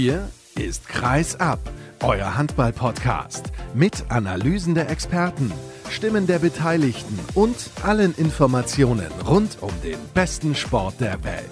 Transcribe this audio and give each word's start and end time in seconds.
Hier 0.00 0.28
ist 0.54 0.88
Kreis 0.88 1.34
ab, 1.40 1.58
euer 2.04 2.36
Handball-Podcast 2.36 3.50
mit 3.74 4.08
Analysen 4.10 4.76
der 4.76 4.90
Experten, 4.90 5.50
Stimmen 5.90 6.28
der 6.28 6.38
Beteiligten 6.38 7.18
und 7.34 7.56
allen 7.82 8.14
Informationen 8.14 9.08
rund 9.26 9.58
um 9.60 9.72
den 9.82 9.98
besten 10.14 10.54
Sport 10.54 11.00
der 11.00 11.24
Welt. 11.24 11.50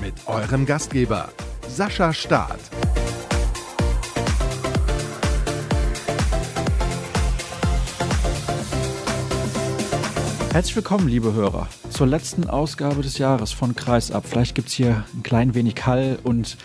Mit 0.00 0.14
eurem 0.24 0.64
Gastgeber 0.64 1.28
Sascha 1.68 2.14
Staat. 2.14 2.58
Herzlich 10.54 10.76
willkommen, 10.76 11.08
liebe 11.08 11.34
Hörer, 11.34 11.68
zur 11.90 12.06
letzten 12.06 12.48
Ausgabe 12.48 13.02
des 13.02 13.18
Jahres 13.18 13.52
von 13.52 13.76
Kreisab. 13.76 14.24
Vielleicht 14.26 14.54
gibt 14.54 14.68
es 14.68 14.74
hier 14.74 15.04
ein 15.14 15.22
klein 15.22 15.54
wenig 15.54 15.84
Hall 15.84 16.18
und 16.22 16.56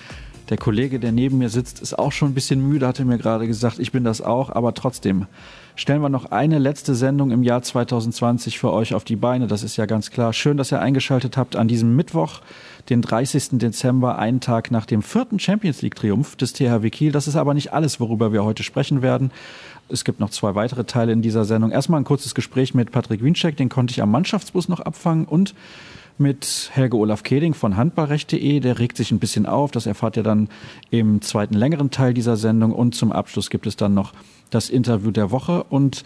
der 0.49 0.57
Kollege, 0.57 0.99
der 0.99 1.11
neben 1.11 1.37
mir 1.37 1.49
sitzt, 1.49 1.79
ist 1.79 1.97
auch 1.97 2.11
schon 2.11 2.31
ein 2.31 2.33
bisschen 2.33 2.67
müde, 2.67 2.87
hatte 2.87 3.05
mir 3.05 3.19
gerade 3.19 3.45
gesagt. 3.45 3.77
Ich 3.77 3.91
bin 3.91 4.03
das 4.03 4.21
auch, 4.21 4.49
aber 4.49 4.73
trotzdem 4.73 5.27
stellen 5.75 6.01
wir 6.01 6.09
noch 6.09 6.31
eine 6.31 6.57
letzte 6.57 6.95
Sendung 6.95 7.31
im 7.31 7.43
Jahr 7.43 7.61
2020 7.61 8.57
für 8.57 8.73
euch 8.73 8.95
auf 8.95 9.03
die 9.03 9.15
Beine. 9.15 9.47
Das 9.47 9.63
ist 9.63 9.77
ja 9.77 9.85
ganz 9.85 10.09
klar. 10.09 10.33
Schön, 10.33 10.57
dass 10.57 10.71
ihr 10.71 10.81
eingeschaltet 10.81 11.37
habt 11.37 11.55
an 11.55 11.67
diesem 11.67 11.95
Mittwoch, 11.95 12.41
den 12.89 13.01
30. 13.01 13.59
Dezember, 13.59 14.17
einen 14.17 14.41
Tag 14.41 14.71
nach 14.71 14.87
dem 14.87 15.03
vierten 15.03 15.39
Champions 15.39 15.83
League 15.83 15.95
Triumph 15.95 16.35
des 16.35 16.53
THW 16.53 16.89
Kiel. 16.89 17.11
Das 17.11 17.27
ist 17.27 17.35
aber 17.35 17.53
nicht 17.53 17.71
alles, 17.71 17.99
worüber 17.99 18.33
wir 18.33 18.43
heute 18.43 18.63
sprechen 18.63 19.03
werden. 19.03 19.31
Es 19.87 20.03
gibt 20.03 20.19
noch 20.19 20.31
zwei 20.31 20.55
weitere 20.55 20.83
Teile 20.83 21.11
in 21.11 21.21
dieser 21.21 21.45
Sendung. 21.45 21.71
Erstmal 21.71 22.01
ein 22.01 22.05
kurzes 22.05 22.33
Gespräch 22.33 22.73
mit 22.73 22.91
Patrick 22.91 23.23
Wiencheck, 23.23 23.55
den 23.55 23.69
konnte 23.69 23.91
ich 23.91 24.01
am 24.01 24.11
Mannschaftsbus 24.11 24.67
noch 24.67 24.79
abfangen 24.79 25.25
und 25.25 25.53
mit 26.19 26.69
Helge 26.73 26.97
Olaf 26.97 27.23
Keding 27.23 27.53
von 27.53 27.77
handballrecht.de. 27.77 28.59
Der 28.59 28.79
regt 28.79 28.97
sich 28.97 29.11
ein 29.11 29.19
bisschen 29.19 29.45
auf. 29.45 29.71
Das 29.71 29.85
erfahrt 29.85 30.17
ihr 30.17 30.23
dann 30.23 30.49
im 30.89 31.21
zweiten 31.21 31.53
längeren 31.53 31.91
Teil 31.91 32.13
dieser 32.13 32.37
Sendung. 32.37 32.71
Und 32.71 32.95
zum 32.95 33.11
Abschluss 33.11 33.49
gibt 33.49 33.67
es 33.67 33.75
dann 33.75 33.93
noch 33.93 34.13
das 34.49 34.69
Interview 34.69 35.11
der 35.11 35.31
Woche. 35.31 35.63
Und 35.63 36.03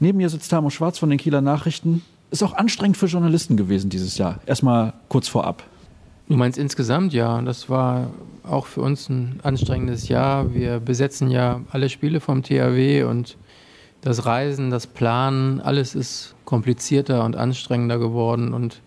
neben 0.00 0.18
mir 0.18 0.28
sitzt 0.28 0.50
Tamo 0.50 0.70
Schwarz 0.70 0.98
von 0.98 1.10
den 1.10 1.18
Kieler 1.18 1.40
Nachrichten. 1.40 2.02
Ist 2.30 2.42
auch 2.42 2.54
anstrengend 2.54 2.96
für 2.96 3.06
Journalisten 3.06 3.56
gewesen 3.56 3.88
dieses 3.90 4.18
Jahr. 4.18 4.40
Erstmal 4.46 4.92
kurz 5.08 5.28
vorab. 5.28 5.62
Du 6.28 6.36
meinst 6.36 6.58
insgesamt, 6.58 7.12
ja. 7.12 7.40
Das 7.42 7.70
war 7.70 8.10
auch 8.42 8.66
für 8.66 8.80
uns 8.80 9.08
ein 9.08 9.38
anstrengendes 9.42 10.08
Jahr. 10.08 10.52
Wir 10.52 10.80
besetzen 10.80 11.30
ja 11.30 11.60
alle 11.70 11.88
Spiele 11.88 12.20
vom 12.20 12.42
THW 12.42 13.04
und 13.04 13.36
das 14.00 14.26
Reisen, 14.26 14.70
das 14.70 14.86
Planen, 14.86 15.60
alles 15.60 15.94
ist 15.94 16.34
komplizierter 16.44 17.24
und 17.24 17.34
anstrengender 17.34 17.98
geworden 17.98 18.54
und 18.54 18.80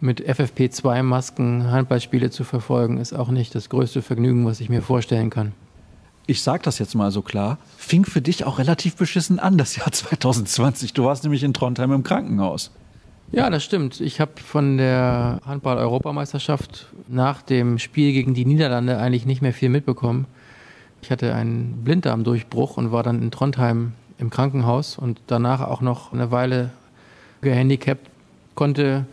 mit 0.00 0.22
FFP2-Masken 0.26 1.70
Handballspiele 1.70 2.30
zu 2.30 2.44
verfolgen, 2.44 2.98
ist 2.98 3.12
auch 3.12 3.28
nicht 3.28 3.54
das 3.54 3.68
größte 3.68 4.02
Vergnügen, 4.02 4.46
was 4.46 4.60
ich 4.60 4.68
mir 4.68 4.82
vorstellen 4.82 5.30
kann. 5.30 5.52
Ich 6.26 6.42
sage 6.42 6.62
das 6.62 6.78
jetzt 6.78 6.94
mal 6.94 7.10
so 7.10 7.22
klar, 7.22 7.58
fing 7.76 8.04
für 8.04 8.20
dich 8.20 8.44
auch 8.44 8.58
relativ 8.58 8.96
beschissen 8.96 9.38
an, 9.38 9.58
das 9.58 9.76
Jahr 9.76 9.90
2020. 9.92 10.92
Du 10.92 11.04
warst 11.04 11.24
nämlich 11.24 11.42
in 11.42 11.54
Trondheim 11.54 11.92
im 11.92 12.02
Krankenhaus. 12.02 12.70
Ja, 13.30 13.50
das 13.50 13.62
stimmt. 13.62 14.00
Ich 14.00 14.20
habe 14.20 14.32
von 14.42 14.78
der 14.78 15.40
Handball-Europameisterschaft 15.44 16.86
nach 17.08 17.42
dem 17.42 17.78
Spiel 17.78 18.12
gegen 18.12 18.32
die 18.32 18.46
Niederlande 18.46 18.98
eigentlich 18.98 19.26
nicht 19.26 19.42
mehr 19.42 19.52
viel 19.52 19.68
mitbekommen. 19.68 20.26
Ich 21.02 21.10
hatte 21.10 21.34
einen 21.34 21.84
Blinddarmdurchbruch 21.84 22.76
und 22.78 22.90
war 22.90 23.02
dann 23.02 23.22
in 23.22 23.30
Trondheim 23.30 23.92
im 24.18 24.30
Krankenhaus 24.30 24.96
und 24.98 25.20
danach 25.26 25.60
auch 25.60 25.80
noch 25.80 26.12
eine 26.12 26.30
Weile 26.30 26.70
gehandicapt, 27.40 28.08
konnte 28.54 29.06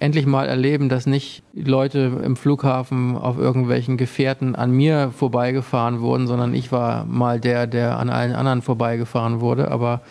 endlich 0.00 0.26
mal 0.26 0.46
erleben, 0.46 0.88
dass 0.88 1.06
nicht 1.06 1.42
Leute 1.54 2.20
im 2.22 2.36
Flughafen 2.36 3.16
auf 3.16 3.38
irgendwelchen 3.38 3.96
Gefährten 3.96 4.54
an 4.54 4.70
mir 4.70 5.10
vorbeigefahren 5.16 6.00
wurden, 6.00 6.26
sondern 6.26 6.54
ich 6.54 6.72
war 6.72 7.04
mal 7.04 7.40
der, 7.40 7.66
der 7.66 7.98
an 7.98 8.10
allen 8.10 8.34
anderen 8.34 8.62
vorbeigefahren 8.62 9.40
wurde. 9.40 9.70
Aber 9.70 10.02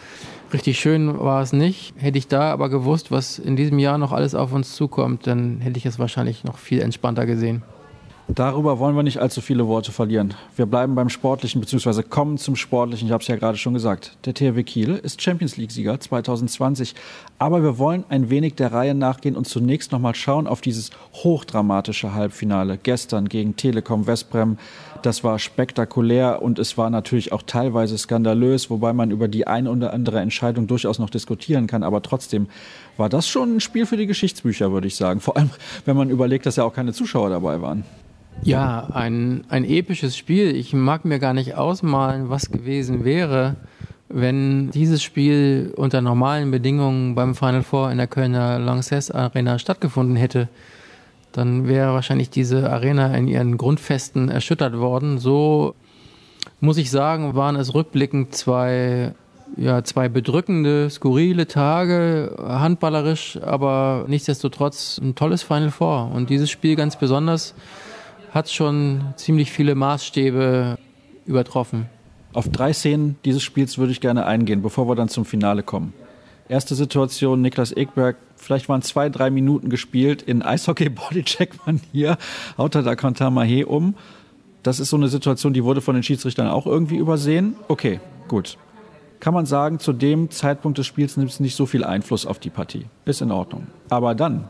richtig 0.53 0.79
schön 0.79 1.19
war 1.19 1.41
es 1.41 1.53
nicht. 1.53 1.93
Hätte 1.97 2.17
ich 2.17 2.27
da 2.27 2.51
aber 2.51 2.69
gewusst, 2.69 3.11
was 3.11 3.39
in 3.39 3.55
diesem 3.55 3.79
Jahr 3.79 3.97
noch 3.97 4.11
alles 4.11 4.35
auf 4.35 4.53
uns 4.53 4.75
zukommt, 4.75 5.27
dann 5.27 5.59
hätte 5.61 5.77
ich 5.77 5.85
es 5.85 5.99
wahrscheinlich 5.99 6.43
noch 6.43 6.57
viel 6.57 6.81
entspannter 6.81 7.25
gesehen. 7.25 7.63
Darüber 8.27 8.79
wollen 8.79 8.95
wir 8.95 9.03
nicht 9.03 9.19
allzu 9.19 9.39
viele 9.39 9.67
Worte 9.67 9.91
verlieren. 9.91 10.33
Wir 10.55 10.65
bleiben 10.65 10.95
beim 10.95 11.09
Sportlichen 11.09 11.61
bzw. 11.61 12.01
kommen 12.01 12.39
zum 12.39 12.55
Sportlichen. 12.55 13.07
Ich 13.07 13.11
habe 13.11 13.21
es 13.21 13.27
ja 13.27 13.35
gerade 13.35 13.59
schon 13.59 13.75
gesagt. 13.75 14.17
Der 14.25 14.33
THW 14.33 14.63
Kiel 14.63 14.95
ist 14.95 15.21
Champions 15.21 15.57
League-Sieger 15.57 15.99
2020. 15.99 16.95
Aber 17.37 17.61
wir 17.61 17.77
wollen 17.77 18.03
ein 18.09 18.31
wenig 18.31 18.55
der 18.55 18.73
Reihe 18.73 18.95
nachgehen 18.95 19.35
und 19.35 19.47
zunächst 19.47 19.91
nochmal 19.91 20.15
schauen 20.15 20.47
auf 20.47 20.61
dieses 20.61 20.89
hochdramatische 21.13 22.15
Halbfinale 22.15 22.79
gestern 22.81 23.29
gegen 23.29 23.57
Telekom 23.57 24.07
Westbrem. 24.07 24.57
Das 25.03 25.23
war 25.23 25.37
spektakulär 25.37 26.41
und 26.41 26.57
es 26.57 26.79
war 26.79 26.89
natürlich 26.89 27.31
auch 27.31 27.43
teilweise 27.43 27.95
skandalös, 27.95 28.71
wobei 28.71 28.91
man 28.93 29.11
über 29.11 29.27
die 29.27 29.45
eine 29.45 29.69
oder 29.69 29.93
andere 29.93 30.19
Entscheidung 30.19 30.65
durchaus 30.65 30.97
noch 30.97 31.11
diskutieren 31.11 31.67
kann. 31.67 31.83
Aber 31.83 32.01
trotzdem 32.01 32.47
war 32.97 33.07
das 33.07 33.27
schon 33.27 33.57
ein 33.57 33.59
Spiel 33.59 33.85
für 33.85 33.97
die 33.97 34.07
Geschichtsbücher, 34.07 34.71
würde 34.71 34.87
ich 34.87 34.95
sagen. 34.95 35.19
Vor 35.19 35.37
allem, 35.37 35.51
wenn 35.85 35.95
man 35.95 36.09
überlegt, 36.09 36.47
dass 36.47 36.55
ja 36.55 36.63
auch 36.63 36.73
keine 36.73 36.91
Zuschauer 36.91 37.29
dabei 37.29 37.61
waren. 37.61 37.83
Ja, 38.43 38.87
ein, 38.93 39.43
ein 39.49 39.65
episches 39.65 40.15
Spiel. 40.15 40.55
Ich 40.55 40.73
mag 40.73 41.05
mir 41.05 41.19
gar 41.19 41.33
nicht 41.33 41.55
ausmalen, 41.55 42.29
was 42.29 42.51
gewesen 42.51 43.03
wäre, 43.03 43.55
wenn 44.07 44.69
dieses 44.71 45.01
Spiel 45.01 45.73
unter 45.75 46.01
normalen 46.01 46.51
Bedingungen 46.51 47.15
beim 47.15 47.33
Final 47.33 47.63
Four 47.63 47.91
in 47.91 47.97
der 47.97 48.07
Kölner 48.07 48.59
Lanxess 48.59 49.09
Arena 49.09 49.57
stattgefunden 49.57 50.15
hätte. 50.15 50.47
Dann 51.31 51.67
wäre 51.67 51.93
wahrscheinlich 51.93 52.29
diese 52.29 52.69
Arena 52.69 53.15
in 53.15 53.27
ihren 53.27 53.57
Grundfesten 53.57 54.29
erschüttert 54.29 54.77
worden. 54.77 55.17
So 55.17 55.75
muss 56.59 56.77
ich 56.77 56.91
sagen, 56.91 57.35
waren 57.35 57.55
es 57.55 57.73
rückblickend 57.73 58.35
zwei 58.35 59.13
ja, 59.57 59.83
zwei 59.83 60.09
bedrückende, 60.09 60.89
skurrile 60.89 61.47
Tage, 61.47 62.35
handballerisch, 62.39 63.39
aber 63.41 64.05
nichtsdestotrotz 64.07 64.99
ein 65.01 65.15
tolles 65.15 65.43
Final 65.43 65.71
Four. 65.71 66.11
Und 66.13 66.29
dieses 66.29 66.49
Spiel 66.49 66.75
ganz 66.75 66.97
besonders 66.97 67.53
hat 68.35 68.51
schon 68.51 69.13
ziemlich 69.15 69.49
viele 69.49 69.75
Maßstäbe 69.75 70.77
übertroffen. 71.25 71.85
Auf 72.33 72.49
drei 72.49 72.73
Szenen 72.73 73.15
dieses 73.23 73.41
Spiels 73.41 73.77
würde 73.77 73.93
ich 73.93 74.01
gerne 74.01 74.25
eingehen, 74.25 74.61
bevor 74.61 74.89
wir 74.89 74.95
dann 74.95 75.07
zum 75.07 75.23
Finale 75.23 75.63
kommen. 75.63 75.93
Erste 76.49 76.75
Situation, 76.75 77.41
Niklas 77.41 77.71
Ekberg, 77.71 78.17
vielleicht 78.35 78.67
waren 78.67 78.81
zwei, 78.81 79.07
drei 79.07 79.29
Minuten 79.29 79.69
gespielt, 79.69 80.21
in 80.21 80.41
Eishockey-Bodycheck-Manier, 80.43 82.17
haut 82.57 82.75
er 82.75 82.83
da 82.83 82.95
Kontamahe 82.95 83.65
um. 83.65 83.95
Das 84.63 84.81
ist 84.81 84.89
so 84.89 84.97
eine 84.97 85.07
Situation, 85.07 85.53
die 85.53 85.63
wurde 85.63 85.79
von 85.79 85.95
den 85.95 86.03
Schiedsrichtern 86.03 86.49
auch 86.49 86.65
irgendwie 86.65 86.97
übersehen. 86.97 87.55
Okay, 87.69 88.01
gut. 88.27 88.57
Kann 89.21 89.33
man 89.33 89.45
sagen, 89.45 89.79
zu 89.79 89.93
dem 89.93 90.29
Zeitpunkt 90.29 90.77
des 90.77 90.87
Spiels 90.87 91.15
nimmt 91.15 91.31
es 91.31 91.39
nicht 91.39 91.55
so 91.55 91.65
viel 91.65 91.85
Einfluss 91.85 92.25
auf 92.25 92.37
die 92.39 92.49
Partie. 92.49 92.87
Ist 93.05 93.21
in 93.21 93.31
Ordnung. 93.31 93.67
Aber 93.89 94.13
dann, 94.13 94.49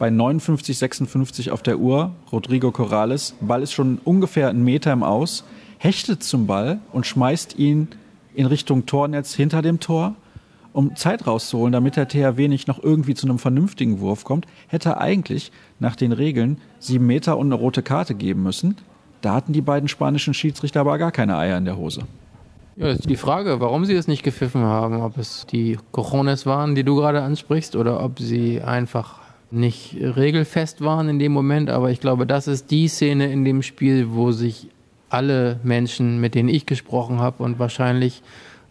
bei 0.00 0.08
59, 0.08 0.78
56 0.78 1.50
auf 1.50 1.62
der 1.62 1.78
Uhr, 1.78 2.12
Rodrigo 2.32 2.72
Corrales. 2.72 3.34
Ball 3.42 3.62
ist 3.62 3.72
schon 3.72 3.98
ungefähr 4.02 4.48
einen 4.48 4.64
Meter 4.64 4.94
im 4.94 5.02
Aus, 5.02 5.44
hechtet 5.76 6.22
zum 6.22 6.46
Ball 6.46 6.80
und 6.90 7.06
schmeißt 7.06 7.58
ihn 7.58 7.88
in 8.34 8.46
Richtung 8.46 8.86
Tornetz 8.86 9.34
hinter 9.34 9.60
dem 9.60 9.78
Tor. 9.78 10.14
Um 10.72 10.96
Zeit 10.96 11.26
rauszuholen, 11.26 11.72
damit 11.72 11.96
der 11.96 12.08
THW 12.08 12.48
nicht 12.48 12.66
noch 12.66 12.82
irgendwie 12.82 13.12
zu 13.12 13.26
einem 13.26 13.38
vernünftigen 13.38 14.00
Wurf 14.00 14.24
kommt, 14.24 14.46
hätte 14.68 14.98
eigentlich 14.98 15.52
nach 15.80 15.96
den 15.96 16.12
Regeln 16.12 16.62
sieben 16.78 17.06
Meter 17.06 17.36
und 17.36 17.48
eine 17.48 17.56
rote 17.56 17.82
Karte 17.82 18.14
geben 18.14 18.42
müssen. 18.42 18.76
Da 19.20 19.34
hatten 19.34 19.52
die 19.52 19.60
beiden 19.60 19.88
spanischen 19.90 20.32
Schiedsrichter 20.32 20.80
aber 20.80 20.96
gar 20.96 21.12
keine 21.12 21.36
Eier 21.36 21.58
in 21.58 21.66
der 21.66 21.76
Hose. 21.76 22.04
Ja, 22.76 22.86
ist 22.86 23.10
die 23.10 23.16
Frage, 23.16 23.60
warum 23.60 23.84
sie 23.84 23.96
es 23.96 24.08
nicht 24.08 24.22
gepfiffen 24.22 24.62
haben. 24.62 25.02
Ob 25.02 25.18
es 25.18 25.44
die 25.44 25.76
Cojones 25.92 26.46
waren, 26.46 26.74
die 26.74 26.84
du 26.84 26.96
gerade 26.96 27.20
ansprichst, 27.20 27.76
oder 27.76 28.02
ob 28.02 28.18
sie 28.18 28.62
einfach 28.62 29.19
nicht 29.50 29.96
regelfest 30.00 30.80
waren 30.80 31.08
in 31.08 31.18
dem 31.18 31.32
Moment, 31.32 31.70
aber 31.70 31.90
ich 31.90 32.00
glaube, 32.00 32.26
das 32.26 32.46
ist 32.46 32.70
die 32.70 32.88
Szene 32.88 33.32
in 33.32 33.44
dem 33.44 33.62
Spiel, 33.62 34.12
wo 34.12 34.32
sich 34.32 34.68
alle 35.08 35.58
Menschen, 35.64 36.20
mit 36.20 36.34
denen 36.34 36.48
ich 36.48 36.66
gesprochen 36.66 37.18
habe 37.18 37.42
und 37.42 37.58
wahrscheinlich 37.58 38.22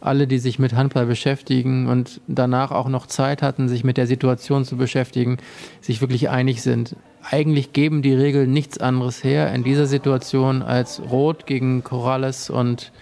alle, 0.01 0.27
die 0.27 0.39
sich 0.39 0.59
mit 0.59 0.73
Handball 0.73 1.05
beschäftigen 1.05 1.87
und 1.87 2.21
danach 2.27 2.71
auch 2.71 2.87
noch 2.87 3.05
Zeit 3.05 3.41
hatten, 3.41 3.67
sich 3.67 3.83
mit 3.83 3.97
der 3.97 4.07
Situation 4.07 4.63
zu 4.63 4.77
beschäftigen, 4.77 5.37
sich 5.81 5.99
wirklich 5.99 6.29
einig 6.29 6.61
sind. 6.61 6.95
Eigentlich 7.21 7.73
geben 7.73 8.01
die 8.01 8.13
Regeln 8.13 8.51
nichts 8.53 8.77
anderes 8.77 9.23
her 9.23 9.53
in 9.53 9.63
dieser 9.63 9.87
Situation 9.87 10.61
als 10.61 11.01
Rot 11.11 11.45
gegen 11.45 11.83
Corrales 11.83 12.49
und 12.49 12.93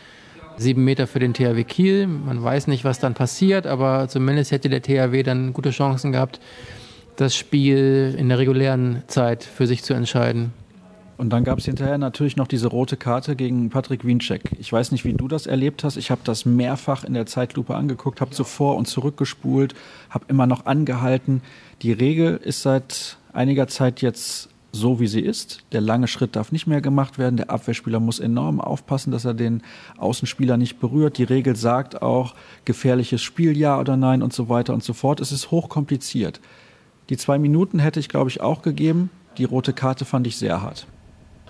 sieben 0.57 0.83
Meter 0.83 1.05
für 1.05 1.19
den 1.19 1.35
THW 1.35 1.63
Kiel. 1.63 2.07
Man 2.07 2.43
weiß 2.43 2.65
nicht, 2.65 2.83
was 2.83 2.99
dann 2.99 3.13
passiert, 3.13 3.67
aber 3.67 4.07
zumindest 4.09 4.51
hätte 4.51 4.69
der 4.69 4.81
THW 4.81 5.21
dann 5.21 5.53
gute 5.53 5.69
Chancen 5.69 6.11
gehabt, 6.11 6.39
das 7.17 7.35
Spiel 7.35 8.15
in 8.17 8.29
der 8.29 8.37
regulären 8.37 9.03
Zeit 9.07 9.43
für 9.43 9.67
sich 9.67 9.83
zu 9.83 9.93
entscheiden. 9.93 10.53
Und 11.17 11.31
dann 11.31 11.43
gab 11.43 11.57
es 11.57 11.65
hinterher 11.65 11.97
natürlich 11.97 12.37
noch 12.37 12.47
diese 12.47 12.67
rote 12.67 12.95
Karte 12.95 13.35
gegen 13.35 13.71
Patrick 13.71 14.05
Wiencheck. 14.05 14.51
Ich 14.59 14.71
weiß 14.71 14.91
nicht, 14.91 15.03
wie 15.03 15.13
du 15.13 15.27
das 15.27 15.47
erlebt 15.47 15.83
hast. 15.83 15.97
Ich 15.97 16.11
habe 16.11 16.21
das 16.23 16.45
mehrfach 16.45 17.03
in 17.03 17.15
der 17.15 17.25
Zeitlupe 17.25 17.75
angeguckt, 17.75 18.21
habe 18.21 18.31
zuvor 18.31 18.75
und 18.75 18.87
zurückgespult, 18.87 19.73
habe 20.11 20.25
immer 20.27 20.45
noch 20.45 20.67
angehalten. 20.67 21.41
Die 21.81 21.91
Regel 21.91 22.37
ist 22.37 22.61
seit 22.61 23.17
einiger 23.33 23.67
Zeit 23.67 24.03
jetzt 24.03 24.49
so, 24.71 24.99
wie 24.99 25.07
sie 25.07 25.21
ist. 25.21 25.63
Der 25.71 25.81
lange 25.81 26.07
Schritt 26.07 26.35
darf 26.35 26.51
nicht 26.51 26.67
mehr 26.67 26.81
gemacht 26.81 27.17
werden. 27.17 27.37
Der 27.37 27.49
Abwehrspieler 27.49 27.99
muss 27.99 28.19
enorm 28.19 28.61
aufpassen, 28.61 29.11
dass 29.11 29.25
er 29.25 29.33
den 29.33 29.63
Außenspieler 29.97 30.57
nicht 30.57 30.79
berührt. 30.79 31.17
Die 31.17 31.23
Regel 31.23 31.55
sagt 31.55 32.03
auch, 32.03 32.35
gefährliches 32.63 33.23
Spiel 33.23 33.57
ja 33.57 33.79
oder 33.79 33.97
nein 33.97 34.21
und 34.21 34.33
so 34.33 34.49
weiter 34.49 34.75
und 34.75 34.83
so 34.83 34.93
fort. 34.93 35.19
Es 35.19 35.31
ist 35.31 35.49
hochkompliziert. 35.49 36.39
Die 37.09 37.17
zwei 37.17 37.37
Minuten 37.37 37.79
hätte 37.79 37.99
ich, 37.99 38.09
glaube 38.09 38.29
ich, 38.29 38.41
auch 38.41 38.61
gegeben. 38.61 39.09
Die 39.37 39.45
rote 39.45 39.73
Karte 39.73 40.05
fand 40.05 40.27
ich 40.27 40.37
sehr 40.37 40.61
hart. 40.61 40.87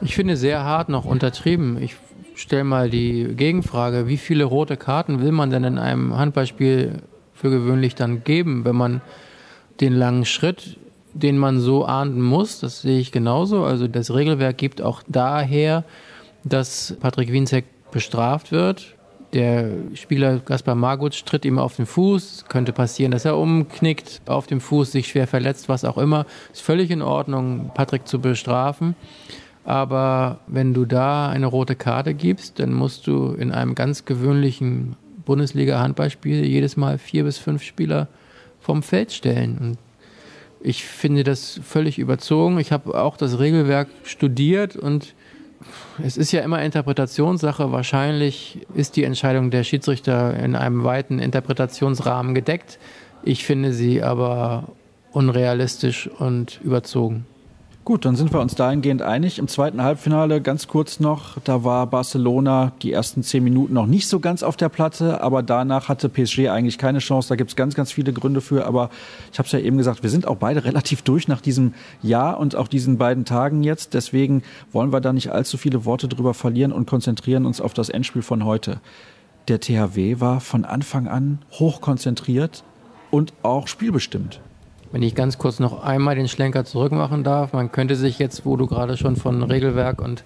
Ich 0.02 0.16
finde 0.16 0.38
sehr 0.38 0.64
hart 0.64 0.90
noch 0.90 1.06
untertrieben. 1.06 1.82
Ich 1.82 1.96
stelle 2.36 2.64
mal 2.64 2.90
die 2.90 3.34
Gegenfrage, 3.36 4.08
wie 4.08 4.18
viele 4.18 4.44
rote 4.44 4.78
Karten 4.78 5.22
will 5.22 5.32
man 5.32 5.50
denn 5.50 5.64
in 5.64 5.78
einem 5.78 6.16
Handballspiel 6.16 7.02
für 7.34 7.50
gewöhnlich 7.50 7.96
dann 7.96 8.24
geben, 8.24 8.66
wenn 8.66 8.76
man 8.76 9.02
den 9.80 9.94
langen 9.94 10.26
Schritt 10.26 10.78
den 11.18 11.38
man 11.38 11.60
so 11.60 11.86
ahnden 11.86 12.22
muss. 12.22 12.60
Das 12.60 12.82
sehe 12.82 13.00
ich 13.00 13.12
genauso. 13.12 13.64
Also 13.64 13.88
das 13.88 14.14
Regelwerk 14.14 14.58
gibt 14.58 14.82
auch 14.82 15.04
daher, 15.08 15.84
dass 16.44 16.96
Patrick 17.00 17.32
Wienzek 17.32 17.66
bestraft 17.92 18.52
wird. 18.52 18.96
Der 19.34 19.72
Spieler 19.94 20.40
Gaspar 20.40 20.76
Margutsch 20.76 21.26
tritt 21.26 21.44
ihm 21.44 21.60
auf 21.60 21.76
den 21.76 21.86
Fuß. 21.86 22.46
Könnte 22.48 22.72
passieren, 22.72 23.12
dass 23.12 23.26
er 23.26 23.38
umknickt 23.38 24.22
auf 24.26 24.48
dem 24.48 24.62
Fuß, 24.62 24.92
sich 24.92 25.10
schwer 25.10 25.28
verletzt, 25.28 25.68
was 25.68 25.84
auch 25.84 25.98
immer. 25.98 26.26
Ist 26.52 26.62
völlig 26.62 26.92
in 26.92 27.02
Ordnung, 27.02 27.72
Patrick 27.74 28.08
zu 28.08 28.20
bestrafen. 28.20 28.96
Aber 29.66 30.40
wenn 30.48 30.74
du 30.74 30.86
da 30.86 31.28
eine 31.28 31.48
rote 31.48 31.76
Karte 31.76 32.14
gibst, 32.14 32.60
dann 32.60 32.74
musst 32.74 33.06
du 33.06 33.34
in 33.34 33.52
einem 33.52 33.76
ganz 33.76 34.06
gewöhnlichen 34.06 34.96
Bundesliga-Handballspiel 35.26 36.46
jedes 36.46 36.78
Mal 36.78 36.98
vier 36.98 37.26
bis 37.26 37.38
fünf 37.38 37.64
Spieler 37.64 38.08
vom 38.62 38.82
Feld 38.82 39.12
stellen. 39.12 39.58
Und 39.58 39.78
ich 40.62 40.86
finde 40.86 41.26
das 41.26 41.60
völlig 41.64 42.00
überzogen. 42.00 42.60
Ich 42.60 42.72
habe 42.72 43.00
auch 43.00 43.18
das 43.18 43.40
Regelwerk 43.40 43.90
studiert 44.04 44.78
und 44.78 45.14
es 46.04 46.18
ist 46.18 46.32
ja 46.32 46.42
immer 46.42 46.62
Interpretationssache. 46.62 47.72
Wahrscheinlich 47.72 48.60
ist 48.76 48.96
die 48.96 49.04
Entscheidung 49.04 49.52
der 49.52 49.64
Schiedsrichter 49.64 50.38
in 50.38 50.56
einem 50.56 50.84
weiten 50.84 51.20
Interpretationsrahmen 51.20 52.36
gedeckt. 52.36 52.80
Ich 53.24 53.46
finde 53.46 53.74
sie 53.74 54.04
aber 54.04 54.70
unrealistisch 55.12 56.08
und 56.08 56.60
überzogen. 56.64 57.26
Gut, 57.88 58.04
dann 58.04 58.18
sind 58.18 58.34
wir 58.34 58.42
uns 58.42 58.54
dahingehend 58.54 59.02
einig. 59.02 59.40
Im 59.40 59.48
zweiten 59.48 59.82
Halbfinale 59.82 60.42
ganz 60.42 60.68
kurz 60.68 61.00
noch, 61.00 61.38
da 61.46 61.64
war 61.64 61.88
Barcelona 61.88 62.74
die 62.82 62.92
ersten 62.92 63.24
zehn 63.24 63.42
Minuten 63.42 63.74
noch 63.74 63.86
nicht 63.86 64.10
so 64.10 64.20
ganz 64.20 64.44
auf 64.44 64.58
der 64.58 64.68
Platte, 64.68 65.22
aber 65.22 65.42
danach 65.42 65.88
hatte 65.88 66.10
PSG 66.10 66.50
eigentlich 66.50 66.78
keine 66.78 67.00
Chance. 67.00 67.30
Da 67.30 67.38
gibt 67.38 67.52
es 67.52 67.56
ganz, 67.56 67.76
ganz 67.76 67.94
viele 67.94 68.12
Gründe 68.12 68.42
für. 68.42 68.66
Aber 68.66 68.90
ich 69.32 69.40
habe 69.40 69.46
es 69.46 69.54
ja 69.54 69.60
eben 69.60 69.78
gesagt, 69.78 70.04
wir 70.04 70.10
sind 70.10 70.28
auch 70.28 70.36
beide 70.36 70.64
relativ 70.66 71.02
durch 71.04 71.30
nach 71.30 71.40
diesem 71.40 71.76
Jahr 72.02 72.42
und 72.42 72.58
auch 72.58 72.68
diesen 72.68 72.98
beiden 72.98 73.24
Tagen 73.24 73.64
jetzt. 73.64 73.94
Deswegen 73.94 74.44
wollen 74.74 74.92
wir 74.92 75.00
da 75.00 75.14
nicht 75.14 75.32
allzu 75.32 75.58
viele 75.58 75.86
Worte 75.86 76.10
drüber 76.10 76.34
verlieren 76.34 76.74
und 76.74 76.88
konzentrieren 76.88 77.46
uns 77.46 77.62
auf 77.62 77.74
das 77.74 77.88
Endspiel 77.88 78.22
von 78.22 78.44
heute. 78.44 78.82
Der 79.48 79.62
THW 79.62 80.20
war 80.20 80.42
von 80.42 80.66
Anfang 80.66 81.08
an 81.08 81.40
hoch 81.54 81.80
konzentriert 81.80 82.66
und 83.12 83.32
auch 83.44 83.70
spielbestimmt. 83.70 84.42
Wenn 84.92 85.04
ich 85.04 85.16
ganz 85.16 85.38
kurz 85.38 85.60
noch 85.60 85.84
einmal 85.84 86.16
den 86.16 86.28
Schlenker 86.28 86.64
zurückmachen 86.64 87.24
darf, 87.24 87.54
man 87.54 87.72
könnte 87.72 87.96
sich 87.96 88.20
jetzt, 88.20 88.46
wo 88.46 88.56
du 88.56 88.68
gerade 88.68 88.96
schon 88.96 89.16
von 89.16 89.44
Regelwerk 89.44 90.02
und 90.02 90.24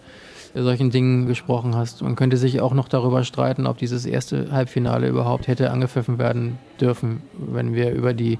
solchen 0.53 0.91
Dingen 0.91 1.27
gesprochen 1.27 1.75
hast, 1.75 2.01
man 2.01 2.15
könnte 2.15 2.37
sich 2.37 2.61
auch 2.61 2.73
noch 2.73 2.87
darüber 2.87 3.23
streiten, 3.23 3.65
ob 3.65 3.77
dieses 3.77 4.05
erste 4.05 4.51
Halbfinale 4.51 5.07
überhaupt 5.07 5.47
hätte 5.47 5.71
angepfiffen 5.71 6.19
werden 6.19 6.59
dürfen, 6.79 7.21
wenn 7.33 7.73
wir 7.73 7.91
über 7.91 8.13
die 8.13 8.37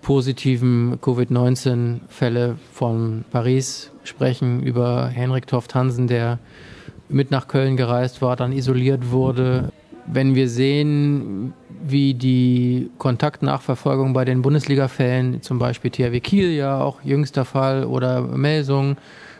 positiven 0.00 0.98
Covid-19-Fälle 1.00 2.56
von 2.72 3.24
Paris 3.30 3.90
sprechen, 4.04 4.62
über 4.62 5.08
Henrik 5.08 5.46
Toft 5.46 5.74
Hansen, 5.74 6.06
der 6.06 6.38
mit 7.08 7.30
nach 7.30 7.48
Köln 7.48 7.76
gereist 7.76 8.22
war, 8.22 8.36
dann 8.36 8.52
isoliert 8.52 9.10
wurde. 9.10 9.72
Wenn 10.06 10.34
wir 10.34 10.48
sehen, 10.48 11.54
wie 11.86 12.14
die 12.14 12.90
Kontaktnachverfolgung 12.98 14.12
bei 14.14 14.24
den 14.24 14.42
Bundesliga-Fällen, 14.42 15.42
zum 15.42 15.58
Beispiel 15.58 15.90
THW 15.90 16.20
Kiel 16.20 16.52
ja 16.52 16.80
auch 16.80 17.02
jüngster 17.02 17.44
Fall 17.44 17.84
oder 17.84 18.22
Melsung, 18.22 18.96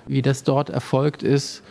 wie 0.06 0.22
das 0.22 0.42
dort 0.42 0.70
erfolgt 0.70 1.22
ist, 1.22 1.62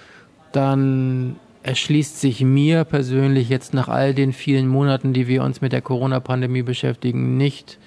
dann 0.52 1.36
erschließt 1.62 2.20
sich 2.20 2.42
mir 2.42 2.84
persönlich 2.84 3.50
jetzt 3.50 3.74
nach 3.74 3.88
all 3.88 4.14
den 4.14 4.34
vielen 4.34 4.68
Monaten, 4.68 5.14
die 5.14 5.28
wir 5.28 5.44
uns 5.44 5.62
mit 5.62 5.72
der 5.72 5.81
Corona-Pandemie 5.81 6.64
beschäftigen, 6.64 7.38
nicht, 7.38 7.78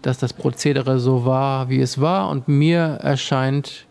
dass 0.00 0.18
das 0.18 0.32
Prozedere 0.32 0.98
so 0.98 1.24
war, 1.24 1.68
wie 1.68 1.80
es 1.80 2.00
war. 2.00 2.30
Und 2.30 2.48
mir 2.48 2.98
erscheint 3.02 3.86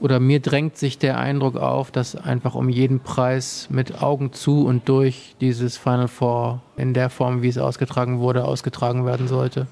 oder 0.00 0.18
mir 0.18 0.40
drängt 0.40 0.76
sich 0.76 0.98
der 0.98 1.18
Eindruck 1.18 1.56
auf, 1.56 1.90
dass 1.90 2.16
einfach 2.16 2.54
um 2.54 2.68
jeden 2.68 3.00
Preis 3.00 3.68
mit 3.70 4.02
Augen 4.02 4.32
zu 4.32 4.66
und 4.66 4.88
durch 4.88 5.36
dieses 5.40 5.76
Final 5.76 6.08
Four 6.08 6.62
in 6.76 6.94
der 6.94 7.10
Form, 7.10 7.42
wie 7.42 7.48
es 7.48 7.58
ausgetragen 7.58 8.18
wurde, 8.18 8.44
ausgetragen 8.44 9.04
werden 9.04 9.28
sollte. 9.28 9.66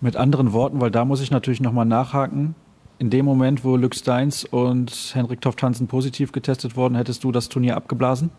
Mit 0.00 0.16
anderen 0.16 0.52
Worten, 0.52 0.80
weil 0.80 0.90
da 0.90 1.04
muss 1.04 1.20
ich 1.20 1.30
natürlich 1.30 1.60
nochmal 1.60 1.84
nachhaken. 1.84 2.54
In 2.98 3.10
dem 3.10 3.24
Moment, 3.24 3.64
wo 3.64 3.76
Lück 3.76 3.94
Steins 3.94 4.44
und 4.44 5.12
Henrik 5.14 5.40
Toft 5.40 5.62
Hansen 5.62 5.86
positiv 5.86 6.32
getestet 6.32 6.76
wurden, 6.76 6.96
hättest 6.96 7.22
du 7.22 7.30
das 7.30 7.48
Turnier 7.48 7.76
abgeblasen? 7.76 8.30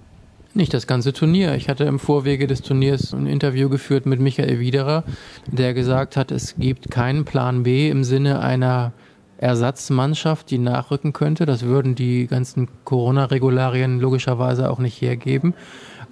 Nicht 0.53 0.73
das 0.73 0.87
ganze 0.87 1.13
Turnier. 1.13 1.53
Ich 1.55 1.69
hatte 1.69 1.83
im 1.83 1.99
Vorwege 1.99 2.47
des 2.47 2.61
Turniers 2.61 3.13
ein 3.13 3.27
Interview 3.27 3.69
geführt 3.69 4.07
mit 4.07 4.19
Michael 4.19 4.59
Wiederer, 4.59 5.03
der 5.45 5.75
gesagt 5.75 6.17
hat, 6.17 6.31
es 6.31 6.55
gibt 6.57 6.89
keinen 6.89 7.23
Plan 7.23 7.63
B 7.63 7.89
im 7.89 8.03
Sinne 8.03 8.39
einer 8.39 8.91
Ersatzmannschaft, 9.39 10.51
die 10.51 10.57
nachrücken 10.57 11.13
könnte. 11.13 11.45
Das 11.45 11.63
würden 11.63 11.95
die 11.95 12.27
ganzen 12.27 12.67
Corona-Regularien 12.83 13.99
logischerweise 13.99 14.69
auch 14.69 14.79
nicht 14.79 15.01
hergeben. 15.01 15.53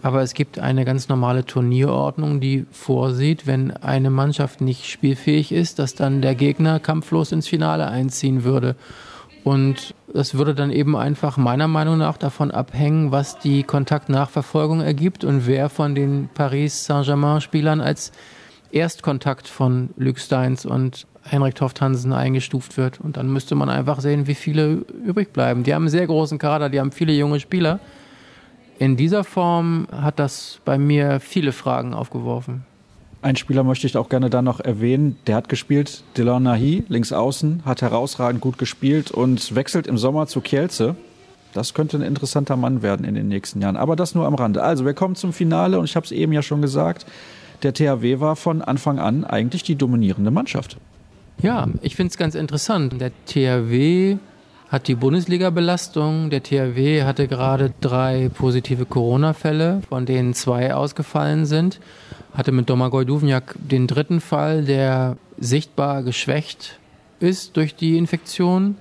Aber 0.02 0.22
es 0.22 0.34
gibt 0.34 0.60
eine 0.60 0.86
ganz 0.86 1.10
normale 1.10 1.46
Turnierordnung, 1.46 2.40
die 2.40 2.66
vorsieht, 2.72 3.48
wenn 3.48 3.72
eine 3.72 4.10
Mannschaft 4.10 4.62
nicht 4.62 4.86
spielfähig 4.86 5.52
ist, 5.52 5.80
dass 5.80 5.96
dann 5.96 6.22
der 6.22 6.36
Gegner 6.36 6.80
kampflos 6.80 7.32
ins 7.32 7.48
Finale 7.48 7.88
einziehen 7.88 8.44
würde. 8.44 8.76
Und 9.44 9.96
das 10.14 10.36
würde 10.36 10.54
dann 10.54 10.72
eben 10.72 10.96
einfach 10.96 11.38
meiner 11.38 11.68
Meinung 11.68 11.98
nach 11.98 12.18
davon 12.18 12.52
abhängen, 12.52 13.12
was 13.12 13.40
die 13.40 13.64
Kontaktnachverfolgung 13.64 14.82
ergibt 14.82 15.24
und 15.24 15.48
wer 15.48 15.70
von 15.70 15.96
den 15.96 16.30
Paris 16.34 16.86
Saint-Germain-Spielern 16.86 17.82
als 17.82 18.12
Erstkontakt 18.72 19.48
von 19.48 19.90
Luc 19.96 20.20
Steins 20.20 20.66
und 20.66 21.08
Henrik 21.30 21.56
Toft 21.56 21.82
Hansen 21.82 22.14
eingestuft 22.14 22.78
wird. 22.78 23.00
Und 23.00 23.18
dann 23.18 23.32
müsste 23.32 23.56
man 23.56 23.70
einfach 23.70 24.00
sehen, 24.00 24.28
wie 24.28 24.36
viele 24.36 24.86
übrig 25.06 25.34
bleiben. 25.34 25.64
Die 25.64 25.74
haben 25.74 25.84
einen 25.84 25.90
sehr 25.90 26.08
großen 26.08 26.38
Kader, 26.38 26.70
die 26.70 26.80
haben 26.80 26.92
viele 26.92 27.14
junge 27.14 27.40
Spieler. 27.40 27.80
In 28.80 28.96
dieser 28.96 29.24
Form 29.24 29.88
hat 29.92 30.20
das 30.20 30.60
bei 30.64 30.78
mir 30.78 31.20
viele 31.20 31.52
Fragen 31.52 31.94
aufgeworfen. 31.94 32.66
Ein 33.24 33.36
Spieler 33.36 33.64
möchte 33.64 33.88
ich 33.88 33.98
auch 33.98 34.10
gerne 34.10 34.30
dann 34.30 34.46
noch 34.46 34.60
erwähnen. 34.60 35.18
Der 35.26 35.36
hat 35.36 35.50
gespielt, 35.50 36.04
Delon 36.16 36.44
Nahi, 36.44 36.84
links 36.88 37.12
außen, 37.12 37.64
hat 37.66 37.82
herausragend 37.82 38.42
gut 38.42 38.60
gespielt 38.60 39.10
und 39.10 39.56
wechselt 39.56 39.88
im 39.88 39.98
Sommer 39.98 40.28
zu 40.28 40.42
Kielce. 40.42 40.96
Das 41.54 41.74
könnte 41.74 41.98
ein 41.98 42.04
interessanter 42.04 42.56
Mann 42.56 42.84
werden 42.84 43.04
in 43.04 43.16
den 43.16 43.28
nächsten 43.28 43.62
Jahren. 43.62 43.78
Aber 43.78 43.96
das 43.96 44.14
nur 44.14 44.28
am 44.28 44.36
Rande. 44.36 44.62
Also, 44.62 44.86
wir 44.86 44.94
kommen 44.94 45.16
zum 45.16 45.34
Finale 45.34 45.80
und 45.80 45.86
ich 45.86 45.96
habe 45.96 46.06
es 46.06 46.12
eben 46.12 46.32
ja 46.32 46.44
schon 46.44 46.62
gesagt. 46.62 47.08
Der 47.64 47.74
THW 47.74 48.20
war 48.20 48.36
von 48.36 48.62
Anfang 48.62 49.00
an 49.00 49.24
eigentlich 49.24 49.64
die 49.64 49.76
dominierende 49.76 50.30
Mannschaft. 50.30 50.78
Ja, 51.42 51.68
ich 51.82 51.96
finde 51.96 52.12
es 52.12 52.18
ganz 52.18 52.34
interessant. 52.34 53.00
Der 53.00 53.12
THW 53.26 54.18
hat 54.70 54.88
die 54.88 54.96
Bundesliga-Belastung. 54.96 56.30
Der 56.30 56.42
THW 56.42 57.04
hatte 57.04 57.28
gerade 57.28 57.74
drei 57.80 58.30
positive 58.34 58.86
Corona-Fälle, 58.86 59.82
von 59.88 60.06
denen 60.06 60.34
zwei 60.34 60.74
ausgefallen 60.74 61.46
sind. 61.46 61.80
Hatte 62.34 62.52
mit 62.52 62.70
Domagoj 62.70 63.06
Duvniak 63.06 63.56
den 63.60 63.86
dritten 63.88 64.20
Fall, 64.20 64.64
der 64.64 65.18
sichtbar 65.38 66.04
geschwächt 66.04 66.80
ist 67.20 67.56
durch 67.56 67.76
die 67.76 67.98
Infektion. 67.98 68.76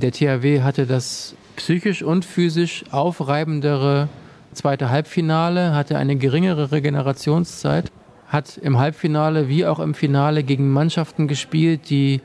Der 0.00 0.10
THW 0.10 0.62
hatte 0.62 0.86
das 0.86 1.36
psychisch 1.56 2.02
und 2.02 2.24
physisch 2.24 2.84
aufreibendere 2.90 4.08
zweite 4.52 4.90
Halbfinale, 4.90 5.74
hatte 5.74 5.96
eine 5.96 6.16
geringere 6.16 6.72
Regenerationszeit 6.72 7.90
hat 8.28 8.58
im 8.58 8.78
Halbfinale 8.78 9.48
wie 9.48 9.66
auch 9.66 9.78
im 9.78 9.94
Finale 9.94 10.42
gegen 10.42 10.70
Mannschaften 10.70 11.28
gespielt, 11.28 11.90
die 11.90 12.20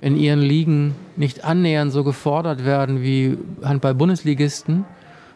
in 0.00 0.16
ihren 0.16 0.40
Ligen 0.40 0.94
nicht 1.16 1.44
annähernd 1.44 1.92
so 1.92 2.04
gefordert 2.04 2.64
werden 2.64 3.02
wie 3.02 3.36
Handball-Bundesligisten, 3.62 4.84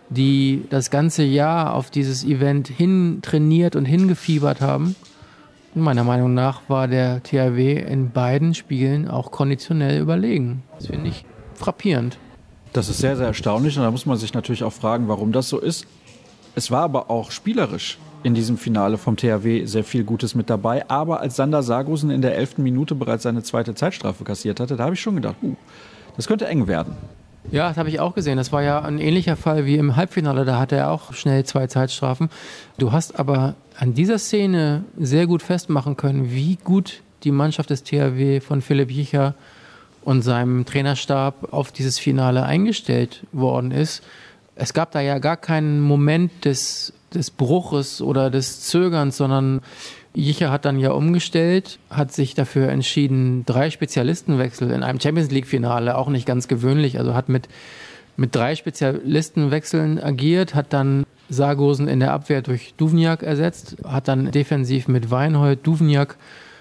die 0.08 0.64
das 0.70 0.90
ganze 0.90 1.22
Jahr 1.22 1.74
auf 1.74 1.90
dieses 1.90 2.24
Event 2.24 2.68
hin 2.68 3.18
trainiert 3.22 3.76
und 3.76 3.84
hingefiebert 3.84 4.60
haben. 4.60 4.96
Meiner 5.74 6.04
Meinung 6.04 6.34
nach 6.34 6.62
war 6.68 6.86
der 6.86 7.22
THW 7.22 7.72
in 7.80 8.10
beiden 8.10 8.54
Spielen 8.54 9.08
auch 9.08 9.32
konditionell 9.32 10.00
überlegen. 10.00 10.62
Das 10.76 10.86
finde 10.86 11.08
ich 11.08 11.24
frappierend. 11.54 12.16
Das 12.72 12.88
ist 12.88 12.98
sehr, 12.98 13.16
sehr 13.16 13.26
erstaunlich 13.26 13.76
und 13.76 13.82
da 13.82 13.90
muss 13.90 14.06
man 14.06 14.16
sich 14.16 14.34
natürlich 14.34 14.62
auch 14.62 14.72
fragen, 14.72 15.08
warum 15.08 15.32
das 15.32 15.48
so 15.48 15.58
ist. 15.58 15.86
Es 16.54 16.70
war 16.70 16.82
aber 16.82 17.10
auch 17.10 17.32
spielerisch 17.32 17.98
in 18.24 18.34
diesem 18.34 18.58
Finale 18.58 18.98
vom 18.98 19.16
THW 19.16 19.66
sehr 19.66 19.84
viel 19.84 20.02
Gutes 20.02 20.34
mit 20.34 20.50
dabei. 20.50 20.88
Aber 20.88 21.20
als 21.20 21.36
Sander 21.36 21.62
Sargusen 21.62 22.10
in 22.10 22.22
der 22.22 22.36
elften 22.36 22.62
Minute 22.62 22.94
bereits 22.94 23.22
seine 23.22 23.42
zweite 23.42 23.74
Zeitstrafe 23.74 24.24
kassiert 24.24 24.58
hatte, 24.58 24.76
da 24.76 24.84
habe 24.84 24.94
ich 24.94 25.00
schon 25.00 25.14
gedacht, 25.14 25.36
uh, 25.42 25.54
Das 26.16 26.26
könnte 26.26 26.46
eng 26.46 26.66
werden. 26.66 26.96
Ja, 27.50 27.68
das 27.68 27.76
habe 27.76 27.90
ich 27.90 28.00
auch 28.00 28.14
gesehen. 28.14 28.38
Das 28.38 28.50
war 28.50 28.62
ja 28.62 28.80
ein 28.80 28.98
ähnlicher 28.98 29.36
Fall 29.36 29.66
wie 29.66 29.76
im 29.76 29.96
Halbfinale. 29.96 30.44
Da 30.44 30.58
hatte 30.58 30.76
er 30.76 30.90
auch 30.90 31.12
schnell 31.12 31.44
zwei 31.44 31.66
Zeitstrafen. 31.66 32.30
Du 32.78 32.92
hast 32.92 33.18
aber 33.18 33.54
an 33.78 33.92
dieser 33.92 34.18
Szene 34.18 34.84
sehr 34.98 35.26
gut 35.26 35.42
festmachen 35.42 35.96
können, 35.96 36.30
wie 36.30 36.56
gut 36.56 37.02
die 37.24 37.30
Mannschaft 37.30 37.70
des 37.70 37.84
THW 37.84 38.40
von 38.40 38.62
Philipp 38.62 38.90
Jicher 38.90 39.34
und 40.02 40.22
seinem 40.22 40.64
Trainerstab 40.64 41.52
auf 41.52 41.72
dieses 41.72 41.98
Finale 41.98 42.44
eingestellt 42.44 43.26
worden 43.32 43.70
ist. 43.70 44.02
Es 44.56 44.72
gab 44.72 44.92
da 44.92 45.00
ja 45.00 45.18
gar 45.18 45.36
keinen 45.36 45.80
Moment 45.80 46.44
des, 46.44 46.92
des 47.14 47.30
Bruches 47.30 48.00
oder 48.02 48.30
des 48.30 48.60
Zögerns, 48.60 49.16
sondern 49.16 49.60
Jicher 50.14 50.50
hat 50.50 50.64
dann 50.64 50.78
ja 50.78 50.92
umgestellt, 50.92 51.78
hat 51.90 52.12
sich 52.12 52.34
dafür 52.34 52.68
entschieden, 52.68 53.44
drei 53.46 53.70
Spezialistenwechsel 53.70 54.70
in 54.70 54.82
einem 54.82 55.00
Champions 55.00 55.30
League-Finale, 55.30 55.96
auch 55.96 56.08
nicht 56.08 56.26
ganz 56.26 56.46
gewöhnlich, 56.46 56.98
also 56.98 57.14
hat 57.14 57.28
mit, 57.28 57.48
mit 58.16 58.34
drei 58.34 58.54
Spezialistenwechseln 58.54 60.00
agiert, 60.00 60.54
hat 60.54 60.72
dann 60.72 61.04
Sargosen 61.28 61.88
in 61.88 62.00
der 62.00 62.12
Abwehr 62.12 62.42
durch 62.42 62.74
Duvniak 62.76 63.22
ersetzt, 63.22 63.76
hat 63.84 64.08
dann 64.08 64.30
defensiv 64.30 64.88
mit 64.88 65.10
Weinhold, 65.10 65.66
Duvniak 65.66 66.16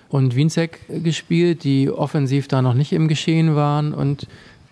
und 0.10 0.36
Winzek 0.36 0.80
gespielt, 1.04 1.64
die 1.64 1.90
offensiv 1.90 2.48
da 2.48 2.62
noch 2.62 2.74
nicht 2.74 2.94
im 2.94 3.08
Geschehen 3.08 3.56
waren. 3.56 3.94
Und 3.94 4.28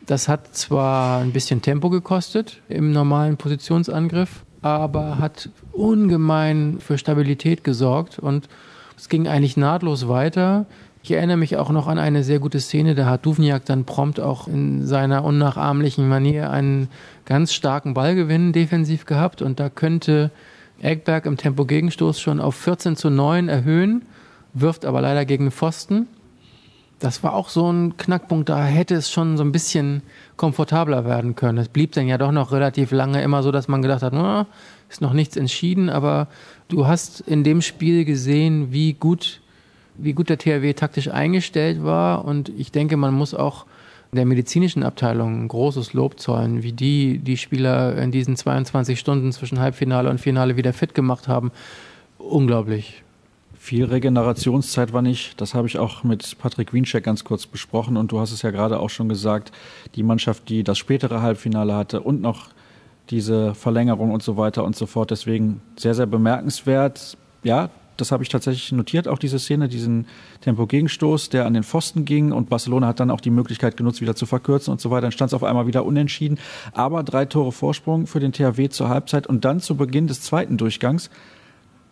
das 0.06 0.28
hat 0.28 0.56
zwar 0.56 1.20
ein 1.20 1.32
bisschen 1.32 1.62
Tempo 1.62 1.90
gekostet 1.90 2.62
im 2.70 2.92
normalen 2.92 3.38
Positionsangriff, 3.38 4.44
aber 4.62 5.18
hat 5.18 5.50
ungemein 5.72 6.78
für 6.80 6.98
Stabilität 6.98 7.64
gesorgt 7.64 8.20
und 8.20 8.48
es 8.98 9.10
ging 9.10 9.28
eigentlich 9.28 9.58
nahtlos 9.58 10.08
weiter. 10.08 10.66
Ich 11.04 11.12
erinnere 11.12 11.38
mich 11.38 11.58
auch 11.58 11.72
noch 11.72 11.88
an 11.88 11.98
eine 11.98 12.24
sehr 12.24 12.40
gute 12.40 12.60
Szene, 12.60 12.94
da 12.94 13.08
hat 13.08 13.26
Duvniak 13.26 13.66
dann 13.66 13.86
prompt 13.86 14.20
auch 14.20 14.48
in 14.48 14.86
seiner 14.86 15.24
unnachahmlichen 15.24 16.08
Manier 16.08 16.52
einen 16.52 16.90
ganz 17.26 17.54
starken 17.54 17.96
Ballgewinn 17.96 18.54
defensiv 18.54 19.06
gehabt 19.06 19.42
und 19.42 19.60
da 19.60 19.70
könnte 19.70 20.30
Eggberg 20.80 21.26
im 21.26 21.38
Tempo-Gegenstoß 21.38 22.20
schon 22.20 22.40
auf 22.40 22.56
14 22.56 22.96
zu 22.96 23.10
9 23.10 23.50
erhöhen, 23.50 24.04
wirft 24.54 24.86
aber 24.86 25.02
leider 25.02 25.26
gegen 25.26 25.52
Pfosten. 25.52 26.08
Das 27.00 27.24
war 27.24 27.34
auch 27.34 27.50
so 27.50 27.72
ein 27.72 27.98
Knackpunkt, 27.98 28.50
da 28.50 28.64
hätte 28.64 28.94
es 28.94 29.10
schon 29.10 29.38
so 29.38 29.44
ein 29.44 29.52
bisschen 29.52 30.04
komfortabler 30.42 31.06
werden 31.06 31.36
können. 31.36 31.60
Es 31.60 31.70
blieb 31.70 31.92
dann 31.92 32.08
ja 32.08 32.18
doch 32.18 32.32
noch 32.32 32.52
relativ 32.52 32.90
lange 32.90 33.22
immer 33.22 33.44
so, 33.44 33.52
dass 33.52 33.68
man 33.68 33.84
gedacht 33.84 34.02
hat, 34.02 34.12
na, 34.12 34.48
ist 34.90 35.00
noch 35.00 35.14
nichts 35.14 35.38
entschieden, 35.38 35.88
aber 35.88 36.28
du 36.68 36.88
hast 36.88 37.20
in 37.20 37.44
dem 37.44 37.62
Spiel 37.62 38.06
gesehen, 38.06 38.72
wie 38.72 38.94
gut, 38.94 39.40
wie 39.98 40.14
gut 40.14 40.30
der 40.30 40.40
THW 40.40 40.74
taktisch 40.74 41.10
eingestellt 41.10 41.84
war 41.84 42.26
und 42.26 42.50
ich 42.50 42.72
denke, 42.72 42.98
man 42.98 43.14
muss 43.14 43.36
auch 43.36 43.68
der 44.12 44.26
medizinischen 44.26 44.82
Abteilung 44.82 45.44
ein 45.44 45.48
großes 45.48 45.94
Lob 45.94 46.20
zollen, 46.20 46.64
wie 46.64 46.74
die 46.74 47.20
die 47.20 47.38
Spieler 47.38 47.96
in 48.00 48.10
diesen 48.10 48.36
22 48.36 49.00
Stunden 49.00 49.32
zwischen 49.32 49.60
Halbfinale 49.60 50.10
und 50.10 50.20
Finale 50.20 50.58
wieder 50.58 50.74
fit 50.74 50.96
gemacht 50.96 51.28
haben. 51.28 51.52
Unglaublich. 52.18 53.01
Viel 53.64 53.86
Regenerationszeit 53.86 54.92
war 54.92 55.04
nicht. 55.04 55.40
Das 55.40 55.54
habe 55.54 55.68
ich 55.68 55.78
auch 55.78 56.04
mit 56.04 56.40
Patrick 56.40 56.74
Wiencheck 56.74 57.04
ganz 57.04 57.24
kurz 57.24 57.46
besprochen. 57.46 57.96
Und 57.96 58.12
du 58.12 58.20
hast 58.20 58.32
es 58.32 58.42
ja 58.42 58.50
gerade 58.50 58.80
auch 58.80 58.90
schon 58.90 59.08
gesagt, 59.08 59.52
die 59.94 60.02
Mannschaft, 60.02 60.50
die 60.50 60.64
das 60.64 60.80
spätere 60.80 61.22
Halbfinale 61.22 61.76
hatte 61.76 62.02
und 62.02 62.22
noch 62.22 62.48
diese 63.12 63.54
Verlängerung 63.54 64.10
und 64.10 64.24
so 64.24 64.36
weiter 64.36 64.64
und 64.64 64.76
so 64.76 64.88
fort. 64.88 65.12
Deswegen 65.12 65.62
sehr, 65.78 65.94
sehr 65.94 66.08
bemerkenswert. 66.08 67.20
Ja, 67.44 67.70
das 67.98 68.12
habe 68.12 68.24
ich 68.24 68.30
tatsächlich 68.30 68.72
notiert, 68.72 69.08
auch 69.08 69.20
diese 69.20 69.38
Szene, 69.38 69.70
diesen 69.70 70.08
Tempo-Gegenstoß, 70.42 71.30
der 71.30 71.46
an 71.46 71.54
den 71.54 71.62
Pfosten 71.62 72.04
ging 72.04 72.32
und 72.32 72.50
Barcelona 72.50 72.88
hat 72.88 73.00
dann 73.00 73.12
auch 73.12 73.22
die 73.22 73.30
Möglichkeit 73.30 73.78
genutzt, 73.78 74.02
wieder 74.02 74.16
zu 74.16 74.26
verkürzen 74.26 74.72
und 74.72 74.82
so 74.82 74.90
weiter. 74.90 75.04
Dann 75.04 75.12
stand 75.12 75.30
es 75.30 75.36
auf 75.36 75.44
einmal 75.44 75.68
wieder 75.68 75.86
unentschieden. 75.86 76.40
Aber 76.74 77.04
drei 77.04 77.26
Tore 77.26 77.52
Vorsprung 77.52 78.08
für 78.08 78.20
den 78.20 78.34
THW 78.34 78.70
zur 78.70 78.90
Halbzeit 78.90 79.28
und 79.28 79.46
dann 79.46 79.60
zu 79.60 79.76
Beginn 79.78 80.08
des 80.08 80.22
zweiten 80.22 80.58
Durchgangs 80.58 81.12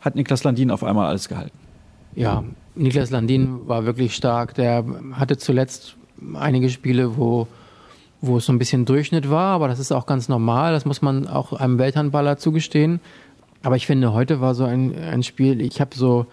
hat 0.02 0.16
Niklas 0.16 0.44
Landin 0.44 0.72
auf 0.72 0.84
einmal 0.84 1.08
alles 1.08 1.30
gehalten. 1.30 1.58
Ja, 2.16 2.44
Niklas 2.76 3.12
Landin 3.12 3.68
war 3.68 3.86
wirklich 3.86 4.16
stark. 4.16 4.56
Der 4.56 4.86
hatte 5.14 5.38
zuletzt 5.38 5.96
einige 6.34 6.70
Spiele, 6.70 7.18
wo 7.18 7.48
wo 8.22 8.38
es 8.38 8.46
so 8.46 8.54
ein 8.54 8.60
bisschen 8.60 8.86
Durchschnitt 8.86 9.30
war, 9.30 9.56
aber 9.56 9.68
das 9.68 9.80
ist 9.80 9.92
auch 9.92 10.06
ganz 10.06 10.28
normal, 10.28 10.74
das 10.74 10.86
muss 10.86 11.02
man 11.02 11.28
auch 11.28 11.54
einem 11.54 11.80
Welthandballer 11.80 12.38
zugestehen. 12.38 13.00
Aber 13.64 13.76
ich 13.76 13.88
finde, 13.88 14.14
heute 14.14 14.42
war 14.42 14.56
so 14.56 14.66
ein, 14.66 14.94
ein 14.96 15.24
Spiel, 15.24 15.62
ich 15.62 15.82
habe 15.82 15.96
so, 15.96 16.26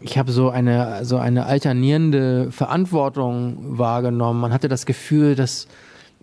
ich 0.00 0.18
so 0.28 0.50
eine, 0.50 1.04
so 1.04 1.18
eine 1.18 1.46
alternierende 1.46 2.50
Verantwortung 2.52 3.78
wahrgenommen. 3.78 4.40
Man 4.40 4.52
hatte 4.52 4.68
das 4.68 4.86
Gefühl, 4.86 5.34
dass, 5.34 5.68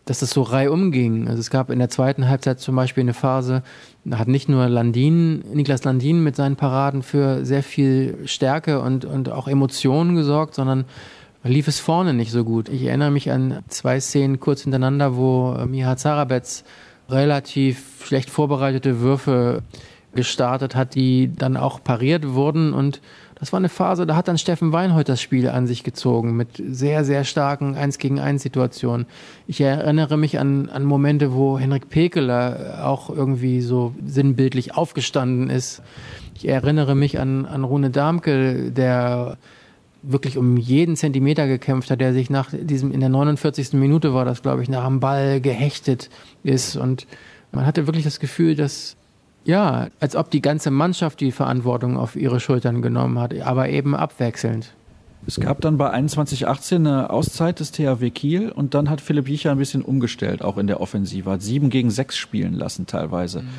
dass 0.05 0.19
das 0.19 0.31
so 0.31 0.41
reihum 0.41 0.91
ging. 0.91 1.27
Also 1.27 1.39
es 1.39 1.49
gab 1.49 1.69
in 1.69 1.79
der 1.79 1.89
zweiten 1.89 2.27
Halbzeit 2.27 2.59
zum 2.59 2.75
Beispiel 2.75 3.01
eine 3.01 3.13
Phase, 3.13 3.63
da 4.03 4.19
hat 4.19 4.27
nicht 4.27 4.49
nur 4.49 4.67
Landin, 4.67 5.43
Niklas 5.53 5.83
Landin 5.83 6.23
mit 6.23 6.35
seinen 6.35 6.55
Paraden 6.55 7.03
für 7.03 7.45
sehr 7.45 7.63
viel 7.63 8.17
Stärke 8.25 8.81
und, 8.81 9.05
und 9.05 9.29
auch 9.29 9.47
Emotionen 9.47 10.15
gesorgt, 10.15 10.55
sondern 10.55 10.85
lief 11.43 11.67
es 11.67 11.79
vorne 11.79 12.13
nicht 12.13 12.31
so 12.31 12.43
gut. 12.43 12.69
Ich 12.69 12.83
erinnere 12.83 13.11
mich 13.11 13.31
an 13.31 13.63
zwei 13.67 13.99
Szenen 13.99 14.39
kurz 14.39 14.63
hintereinander, 14.63 15.15
wo 15.15 15.55
äh, 15.57 15.65
Miha 15.65 15.95
Zarabetz 15.95 16.63
relativ 17.09 18.05
schlecht 18.05 18.29
vorbereitete 18.29 18.99
Würfe 18.99 19.61
gestartet 20.15 20.75
hat, 20.75 20.95
die 20.95 21.31
dann 21.33 21.57
auch 21.57 21.83
pariert 21.83 22.29
wurden 22.29 22.73
und 22.73 23.01
das 23.43 23.51
war 23.51 23.57
eine 23.57 23.67
Phase, 23.67 24.05
da 24.05 24.15
hat 24.15 24.29
dann 24.29 24.37
Steffen 24.37 24.71
Weinhold 24.71 25.09
das 25.09 25.21
Spiel 25.21 25.49
an 25.49 25.67
sich 25.67 25.83
gezogen 25.83 26.37
mit 26.37 26.63
sehr, 26.65 27.03
sehr 27.03 27.25
starken 27.25 27.75
1 27.75 27.97
gegen 27.97 28.17
1 28.17 28.41
Situationen. 28.41 29.05
Ich 29.47 29.59
erinnere 29.59 30.15
mich 30.15 30.39
an, 30.39 30.69
an 30.69 30.85
Momente, 30.85 31.33
wo 31.33 31.59
Henrik 31.59 31.89
Pekeler 31.89 32.79
auch 32.85 33.09
irgendwie 33.09 33.59
so 33.59 33.93
sinnbildlich 34.05 34.77
aufgestanden 34.77 35.49
ist. 35.49 35.81
Ich 36.35 36.47
erinnere 36.47 36.95
mich 36.95 37.19
an, 37.19 37.45
an 37.45 37.65
Rune 37.65 37.89
Darmke, 37.89 38.71
der 38.71 39.37
wirklich 40.03 40.37
um 40.37 40.55
jeden 40.55 40.95
Zentimeter 40.95 41.45
gekämpft 41.45 41.91
hat, 41.91 41.99
der 41.99 42.13
sich 42.13 42.29
nach 42.29 42.49
diesem, 42.53 42.93
in 42.93 43.01
der 43.01 43.09
49. 43.09 43.73
Minute 43.73 44.13
war 44.13 44.23
das, 44.23 44.41
glaube 44.41 44.63
ich, 44.63 44.69
nach 44.69 44.87
dem 44.87 45.01
Ball 45.01 45.41
gehechtet 45.41 46.09
ist. 46.43 46.77
Und 46.77 47.07
man 47.51 47.65
hatte 47.65 47.87
wirklich 47.87 48.05
das 48.05 48.21
Gefühl, 48.21 48.55
dass, 48.55 48.95
ja, 49.45 49.87
als 49.99 50.15
ob 50.15 50.31
die 50.31 50.41
ganze 50.41 50.71
Mannschaft 50.71 51.19
die 51.19 51.31
Verantwortung 51.31 51.97
auf 51.97 52.15
ihre 52.15 52.39
Schultern 52.39 52.81
genommen 52.81 53.19
hat, 53.19 53.39
aber 53.41 53.69
eben 53.69 53.95
abwechselnd. 53.95 54.73
Es 55.25 55.39
gab 55.39 55.61
dann 55.61 55.77
bei 55.77 55.89
21:18 55.91 56.75
eine 56.75 57.09
Auszeit 57.09 57.61
des 57.61 57.71
THW 57.71 58.09
Kiel 58.09 58.51
und 58.51 58.73
dann 58.73 58.89
hat 58.89 58.99
Philipp 58.99 59.29
Jicher 59.29 59.51
ein 59.51 59.57
bisschen 59.57 59.81
umgestellt, 59.81 60.41
auch 60.41 60.57
in 60.57 60.67
der 60.67 60.81
Offensive, 60.81 61.29
hat 61.31 61.41
sieben 61.41 61.69
gegen 61.69 61.91
sechs 61.91 62.17
spielen 62.17 62.53
lassen 62.53 62.87
teilweise. 62.87 63.43
Mhm. 63.43 63.49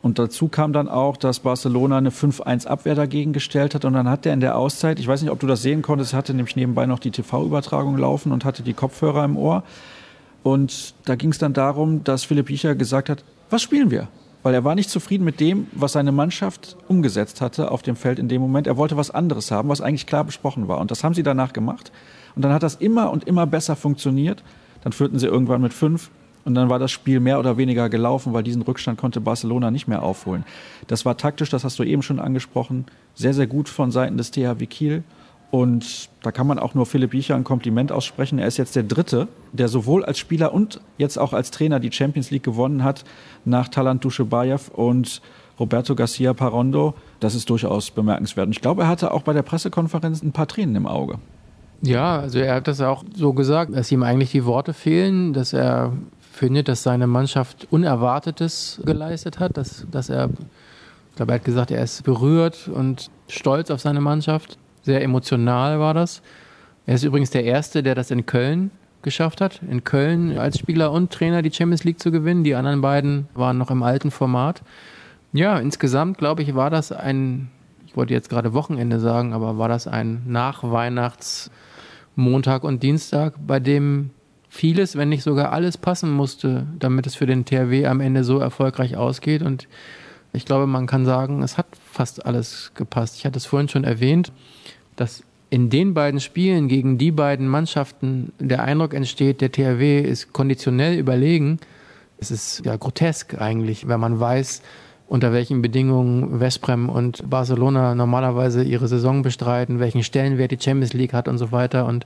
Und 0.00 0.20
dazu 0.20 0.46
kam 0.46 0.72
dann 0.72 0.88
auch, 0.88 1.16
dass 1.16 1.40
Barcelona 1.40 1.98
eine 1.98 2.10
5-1-Abwehr 2.10 2.94
dagegen 2.94 3.32
gestellt 3.32 3.74
hat. 3.74 3.84
Und 3.84 3.94
dann 3.94 4.08
hat 4.08 4.26
er 4.26 4.32
in 4.32 4.38
der 4.38 4.56
Auszeit, 4.56 5.00
ich 5.00 5.08
weiß 5.08 5.22
nicht, 5.22 5.32
ob 5.32 5.40
du 5.40 5.48
das 5.48 5.62
sehen 5.62 5.82
konntest, 5.82 6.14
hatte 6.14 6.34
nämlich 6.34 6.54
nebenbei 6.54 6.86
noch 6.86 7.00
die 7.00 7.10
TV-Übertragung 7.10 7.98
laufen 7.98 8.30
und 8.30 8.44
hatte 8.44 8.62
die 8.62 8.74
Kopfhörer 8.74 9.24
im 9.24 9.36
Ohr. 9.36 9.64
Und 10.44 10.94
da 11.04 11.16
ging 11.16 11.30
es 11.30 11.38
dann 11.38 11.52
darum, 11.52 12.04
dass 12.04 12.22
Philipp 12.22 12.48
Jicher 12.48 12.76
gesagt 12.76 13.08
hat, 13.08 13.24
was 13.50 13.60
spielen 13.60 13.90
wir? 13.90 14.06
Weil 14.48 14.54
er 14.54 14.64
war 14.64 14.74
nicht 14.74 14.88
zufrieden 14.88 15.24
mit 15.24 15.40
dem, 15.40 15.66
was 15.72 15.92
seine 15.92 16.10
Mannschaft 16.10 16.78
umgesetzt 16.88 17.42
hatte 17.42 17.70
auf 17.70 17.82
dem 17.82 17.96
Feld 17.96 18.18
in 18.18 18.28
dem 18.28 18.40
Moment. 18.40 18.66
Er 18.66 18.78
wollte 18.78 18.96
was 18.96 19.10
anderes 19.10 19.50
haben, 19.50 19.68
was 19.68 19.82
eigentlich 19.82 20.06
klar 20.06 20.24
besprochen 20.24 20.68
war. 20.68 20.78
Und 20.78 20.90
das 20.90 21.04
haben 21.04 21.12
sie 21.12 21.22
danach 21.22 21.52
gemacht. 21.52 21.92
Und 22.34 22.40
dann 22.40 22.54
hat 22.54 22.62
das 22.62 22.76
immer 22.76 23.10
und 23.10 23.24
immer 23.24 23.46
besser 23.46 23.76
funktioniert. 23.76 24.42
Dann 24.82 24.94
führten 24.94 25.18
sie 25.18 25.26
irgendwann 25.26 25.60
mit 25.60 25.74
fünf, 25.74 26.10
und 26.46 26.54
dann 26.54 26.70
war 26.70 26.78
das 26.78 26.90
Spiel 26.90 27.20
mehr 27.20 27.38
oder 27.38 27.58
weniger 27.58 27.90
gelaufen, 27.90 28.32
weil 28.32 28.42
diesen 28.42 28.62
Rückstand 28.62 28.98
konnte 28.98 29.20
Barcelona 29.20 29.70
nicht 29.70 29.86
mehr 29.86 30.02
aufholen. 30.02 30.46
Das 30.86 31.04
war 31.04 31.18
taktisch, 31.18 31.50
das 31.50 31.62
hast 31.62 31.78
du 31.78 31.82
eben 31.82 32.00
schon 32.00 32.18
angesprochen, 32.18 32.86
sehr, 33.14 33.34
sehr 33.34 33.46
gut 33.46 33.68
von 33.68 33.90
Seiten 33.90 34.16
des 34.16 34.30
THW 34.30 34.64
Kiel. 34.64 35.02
Und 35.50 36.10
da 36.22 36.30
kann 36.30 36.46
man 36.46 36.58
auch 36.58 36.74
nur 36.74 36.84
Philipp 36.84 37.12
Biecher 37.12 37.34
ein 37.34 37.44
Kompliment 37.44 37.90
aussprechen. 37.90 38.38
Er 38.38 38.46
ist 38.46 38.58
jetzt 38.58 38.76
der 38.76 38.82
Dritte, 38.82 39.28
der 39.52 39.68
sowohl 39.68 40.04
als 40.04 40.18
Spieler 40.18 40.52
und 40.52 40.80
jetzt 40.98 41.18
auch 41.18 41.32
als 41.32 41.50
Trainer 41.50 41.80
die 41.80 41.90
Champions 41.90 42.30
League 42.30 42.42
gewonnen 42.42 42.84
hat, 42.84 43.04
nach 43.46 43.68
Talant 43.68 44.04
Duschebaev 44.04 44.70
und 44.74 45.22
Roberto 45.58 45.94
Garcia 45.94 46.34
Parondo. 46.34 46.94
Das 47.20 47.34
ist 47.34 47.48
durchaus 47.48 47.90
bemerkenswert. 47.90 48.46
Und 48.46 48.52
ich 48.52 48.60
glaube, 48.60 48.82
er 48.82 48.88
hatte 48.88 49.10
auch 49.10 49.22
bei 49.22 49.32
der 49.32 49.42
Pressekonferenz 49.42 50.22
ein 50.22 50.32
paar 50.32 50.48
Tränen 50.48 50.76
im 50.76 50.86
Auge. 50.86 51.18
Ja, 51.80 52.18
also 52.18 52.40
er 52.40 52.56
hat 52.56 52.68
das 52.68 52.80
auch 52.80 53.04
so 53.14 53.32
gesagt, 53.32 53.74
dass 53.74 53.90
ihm 53.90 54.02
eigentlich 54.02 54.32
die 54.32 54.44
Worte 54.44 54.74
fehlen, 54.74 55.32
dass 55.32 55.52
er 55.52 55.92
findet, 56.32 56.68
dass 56.68 56.82
seine 56.82 57.06
Mannschaft 57.06 57.68
Unerwartetes 57.70 58.80
geleistet 58.84 59.38
hat, 59.38 59.56
dass, 59.56 59.86
dass 59.90 60.08
er, 60.08 60.28
ich 61.10 61.16
glaube, 61.16 61.32
er 61.32 61.34
hat 61.36 61.44
gesagt, 61.44 61.70
er 61.70 61.82
ist 61.82 62.04
berührt 62.04 62.68
und 62.68 63.10
stolz 63.28 63.70
auf 63.70 63.80
seine 63.80 64.00
Mannschaft. 64.00 64.58
Sehr 64.88 65.02
emotional 65.02 65.80
war 65.80 65.92
das. 65.92 66.22
Er 66.86 66.94
ist 66.94 67.04
übrigens 67.04 67.28
der 67.28 67.44
Erste, 67.44 67.82
der 67.82 67.94
das 67.94 68.10
in 68.10 68.24
Köln 68.24 68.70
geschafft 69.02 69.42
hat, 69.42 69.60
in 69.68 69.84
Köln 69.84 70.38
als 70.38 70.58
Spieler 70.58 70.92
und 70.92 71.12
Trainer 71.12 71.42
die 71.42 71.52
Champions 71.52 71.84
League 71.84 72.00
zu 72.00 72.10
gewinnen. 72.10 72.42
Die 72.42 72.54
anderen 72.54 72.80
beiden 72.80 73.28
waren 73.34 73.58
noch 73.58 73.70
im 73.70 73.82
alten 73.82 74.10
Format. 74.10 74.62
Ja, 75.34 75.58
insgesamt, 75.58 76.16
glaube 76.16 76.40
ich, 76.40 76.54
war 76.54 76.70
das 76.70 76.90
ein, 76.90 77.50
ich 77.86 77.98
wollte 77.98 78.14
jetzt 78.14 78.30
gerade 78.30 78.54
Wochenende 78.54 78.98
sagen, 78.98 79.34
aber 79.34 79.58
war 79.58 79.68
das 79.68 79.86
ein 79.86 80.22
Nachweihnachts 80.26 81.50
Montag 82.16 82.64
und 82.64 82.82
Dienstag, 82.82 83.34
bei 83.46 83.60
dem 83.60 84.08
vieles, 84.48 84.96
wenn 84.96 85.10
nicht 85.10 85.22
sogar 85.22 85.52
alles 85.52 85.76
passen 85.76 86.10
musste, 86.10 86.66
damit 86.78 87.06
es 87.06 87.14
für 87.14 87.26
den 87.26 87.44
THW 87.44 87.84
am 87.84 88.00
Ende 88.00 88.24
so 88.24 88.38
erfolgreich 88.38 88.96
ausgeht. 88.96 89.42
Und 89.42 89.68
ich 90.32 90.46
glaube, 90.46 90.66
man 90.66 90.86
kann 90.86 91.04
sagen, 91.04 91.42
es 91.42 91.58
hat 91.58 91.66
fast 91.92 92.24
alles 92.24 92.72
gepasst. 92.74 93.16
Ich 93.16 93.26
hatte 93.26 93.36
es 93.36 93.44
vorhin 93.44 93.68
schon 93.68 93.84
erwähnt, 93.84 94.32
dass 95.00 95.22
in 95.50 95.70
den 95.70 95.94
beiden 95.94 96.20
Spielen 96.20 96.68
gegen 96.68 96.98
die 96.98 97.10
beiden 97.10 97.48
Mannschaften 97.48 98.32
der 98.38 98.62
Eindruck 98.64 98.92
entsteht, 98.92 99.40
der 99.40 99.50
THW 99.50 100.00
ist 100.00 100.32
konditionell 100.32 100.98
überlegen. 100.98 101.58
Es 102.18 102.30
ist 102.30 102.64
ja 102.66 102.76
grotesk 102.76 103.40
eigentlich, 103.40 103.88
wenn 103.88 104.00
man 104.00 104.20
weiß, 104.20 104.62
unter 105.06 105.32
welchen 105.32 105.62
Bedingungen 105.62 106.38
Vesprem 106.38 106.90
und 106.90 107.30
Barcelona 107.30 107.94
normalerweise 107.94 108.62
ihre 108.62 108.88
Saison 108.88 109.22
bestreiten, 109.22 109.80
welchen 109.80 110.02
Stellenwert 110.02 110.50
die 110.50 110.58
Champions 110.60 110.92
League 110.92 111.14
hat 111.14 111.28
und 111.28 111.38
so 111.38 111.50
weiter. 111.50 111.86
Und 111.86 112.04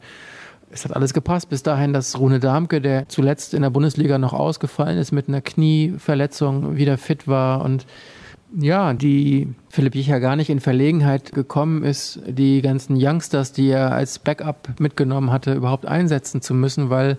es 0.71 0.85
hat 0.85 0.95
alles 0.95 1.13
gepasst. 1.13 1.49
Bis 1.49 1.65
dahin, 1.65 1.93
dass 1.93 2.19
Rune 2.19 2.39
Darmke, 2.39 2.81
der 2.81 3.09
zuletzt 3.09 3.55
in 3.55 3.63
der 3.63 3.71
Bundesliga 3.71 4.19
noch 4.19 4.33
ausgefallen 4.33 4.99
ist 4.99 5.11
mit 5.11 5.29
einer 5.29 5.41
Knieverletzung, 5.41 6.77
wieder 6.77 6.97
fit 6.97 7.27
war 7.27 7.63
und 7.63 7.87
ja, 8.59 8.93
die 8.93 9.49
Philipp 9.69 9.95
Jicher 9.95 10.21
gar 10.21 10.37
nicht 10.37 10.51
in 10.51 10.61
Verlegenheit 10.61 11.33
gekommen 11.33 11.83
ist, 11.85 12.21
die 12.27 12.61
ganzen 12.61 12.97
Youngsters, 12.99 13.53
die 13.53 13.69
er 13.69 13.93
als 13.93 14.19
Backup 14.19 14.69
mitgenommen 14.79 15.31
hatte, 15.31 15.55
überhaupt 15.55 15.87
einsetzen 15.87 16.43
zu 16.43 16.55
müssen, 16.55 16.91
weil 16.91 17.19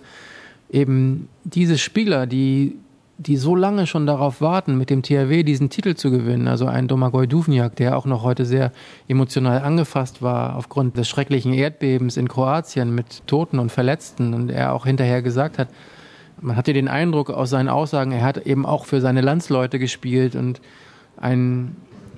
eben 0.70 1.30
diese 1.44 1.78
Spieler, 1.78 2.28
die, 2.28 2.78
die 3.18 3.38
so 3.38 3.56
lange 3.56 3.88
schon 3.88 4.06
darauf 4.06 4.42
warten, 4.42 4.78
mit 4.78 4.90
dem 4.90 5.02
THW 5.02 5.44
diesen 5.44 5.70
Titel 5.70 5.96
zu 5.96 6.12
gewinnen, 6.12 6.48
also 6.48 6.66
ein 6.66 6.88
Domagoj 6.88 7.28
Duvniak, 7.28 7.76
der 7.76 7.98
auch 7.98 8.06
noch 8.06 8.24
heute 8.24 8.46
sehr 8.46 8.72
emotional 9.08 9.62
angefasst 9.62 10.22
war 10.22 10.56
aufgrund 10.56 10.98
des 10.98 11.08
schrecklichen 11.08 11.54
Erdbebens 11.54 12.18
in 12.18 12.28
Kroatien 12.28 12.94
mit 12.94 13.26
Toten 13.28 13.60
und 13.60 13.72
Verletzten 13.72 14.34
und 14.34 14.50
er 14.50 14.74
auch 14.74 14.86
hinterher 14.86 15.22
gesagt 15.22 15.58
hat, 15.58 15.70
man 16.42 16.56
hatte 16.56 16.74
den 16.74 16.88
Eindruck 16.88 17.30
aus 17.30 17.52
seinen 17.52 17.70
Aussagen, 17.70 18.12
er 18.12 18.24
hat 18.24 18.46
eben 18.46 18.66
auch 18.66 18.86
für 18.86 19.02
seine 19.02 19.22
Landsleute 19.22 19.80
gespielt 19.80 20.36
und 20.36 20.62
ein, 21.24 21.76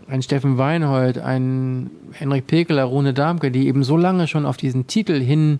ein 0.07 0.21
Steffen 0.21 0.57
Weinhold, 0.57 1.19
ein 1.19 1.91
Henrik 2.11 2.47
Pekeler, 2.47 2.83
Rune 2.83 3.13
Darmke, 3.13 3.51
die 3.51 3.67
eben 3.67 3.83
so 3.83 3.97
lange 3.97 4.27
schon 4.27 4.45
auf 4.45 4.57
diesen 4.57 4.87
Titel 4.87 5.21
hin 5.21 5.59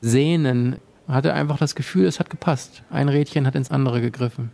sehnen, 0.00 0.76
hatte 1.06 1.32
einfach 1.32 1.58
das 1.58 1.74
Gefühl, 1.74 2.06
es 2.06 2.18
hat 2.18 2.28
gepasst. 2.28 2.82
Ein 2.90 3.08
Rädchen 3.08 3.46
hat 3.46 3.54
ins 3.54 3.70
andere 3.70 4.00
gegriffen. 4.00 4.50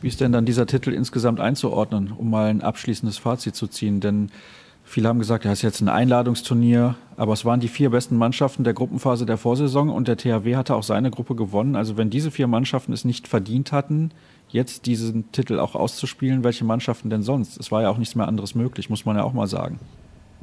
Wie 0.00 0.08
ist 0.08 0.20
denn 0.20 0.32
dann 0.32 0.44
dieser 0.44 0.66
Titel 0.66 0.92
insgesamt 0.92 1.40
einzuordnen, 1.40 2.12
um 2.12 2.30
mal 2.30 2.50
ein 2.50 2.60
abschließendes 2.60 3.18
Fazit 3.18 3.54
zu 3.54 3.66
ziehen? 3.66 4.00
Denn 4.00 4.30
viele 4.84 5.08
haben 5.08 5.18
gesagt, 5.18 5.44
ja, 5.44 5.52
ist 5.52 5.62
jetzt 5.62 5.80
ein 5.80 5.88
Einladungsturnier, 5.88 6.96
aber 7.16 7.32
es 7.32 7.44
waren 7.44 7.60
die 7.60 7.68
vier 7.68 7.90
besten 7.90 8.16
Mannschaften 8.16 8.64
der 8.64 8.74
Gruppenphase 8.74 9.26
der 9.26 9.36
Vorsaison 9.36 9.90
und 9.90 10.08
der 10.08 10.16
THW 10.16 10.56
hatte 10.56 10.74
auch 10.74 10.82
seine 10.82 11.10
Gruppe 11.10 11.34
gewonnen. 11.34 11.76
Also 11.76 11.96
wenn 11.96 12.10
diese 12.10 12.30
vier 12.30 12.46
Mannschaften 12.46 12.92
es 12.92 13.04
nicht 13.04 13.28
verdient 13.28 13.72
hatten, 13.72 14.10
jetzt 14.48 14.86
diesen 14.86 15.32
Titel 15.32 15.58
auch 15.58 15.74
auszuspielen, 15.74 16.44
welche 16.44 16.64
Mannschaften 16.64 17.10
denn 17.10 17.22
sonst? 17.22 17.58
Es 17.58 17.72
war 17.72 17.82
ja 17.82 17.90
auch 17.90 17.98
nichts 17.98 18.14
mehr 18.14 18.28
anderes 18.28 18.54
möglich, 18.54 18.90
muss 18.90 19.04
man 19.04 19.16
ja 19.16 19.24
auch 19.24 19.32
mal 19.32 19.46
sagen. 19.46 19.78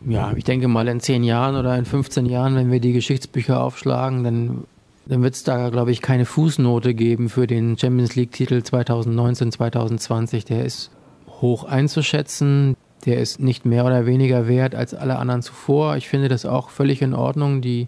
Ja, 0.07 0.31
ich 0.35 0.43
denke 0.43 0.67
mal 0.67 0.87
in 0.87 0.99
zehn 0.99 1.23
Jahren 1.23 1.55
oder 1.55 1.77
in 1.77 1.85
15 1.85 2.25
Jahren, 2.25 2.55
wenn 2.55 2.71
wir 2.71 2.79
die 2.79 2.93
Geschichtsbücher 2.93 3.61
aufschlagen, 3.61 4.23
dann, 4.23 4.63
dann 5.05 5.21
wird 5.21 5.35
es 5.35 5.43
da, 5.43 5.69
glaube 5.69 5.91
ich, 5.91 6.01
keine 6.01 6.25
Fußnote 6.25 6.93
geben 6.93 7.29
für 7.29 7.47
den 7.47 7.77
Champions 7.77 8.15
League-Titel 8.15 8.63
2019, 8.63 9.51
2020. 9.51 10.45
Der 10.45 10.65
ist 10.65 10.91
hoch 11.27 11.65
einzuschätzen. 11.65 12.75
Der 13.05 13.19
ist 13.19 13.39
nicht 13.39 13.65
mehr 13.65 13.85
oder 13.85 14.05
weniger 14.05 14.47
wert 14.47 14.75
als 14.75 14.93
alle 14.93 15.17
anderen 15.17 15.41
zuvor. 15.41 15.95
Ich 15.95 16.09
finde 16.09 16.27
das 16.27 16.45
auch 16.45 16.69
völlig 16.69 17.01
in 17.01 17.13
Ordnung. 17.13 17.61
Die, 17.61 17.87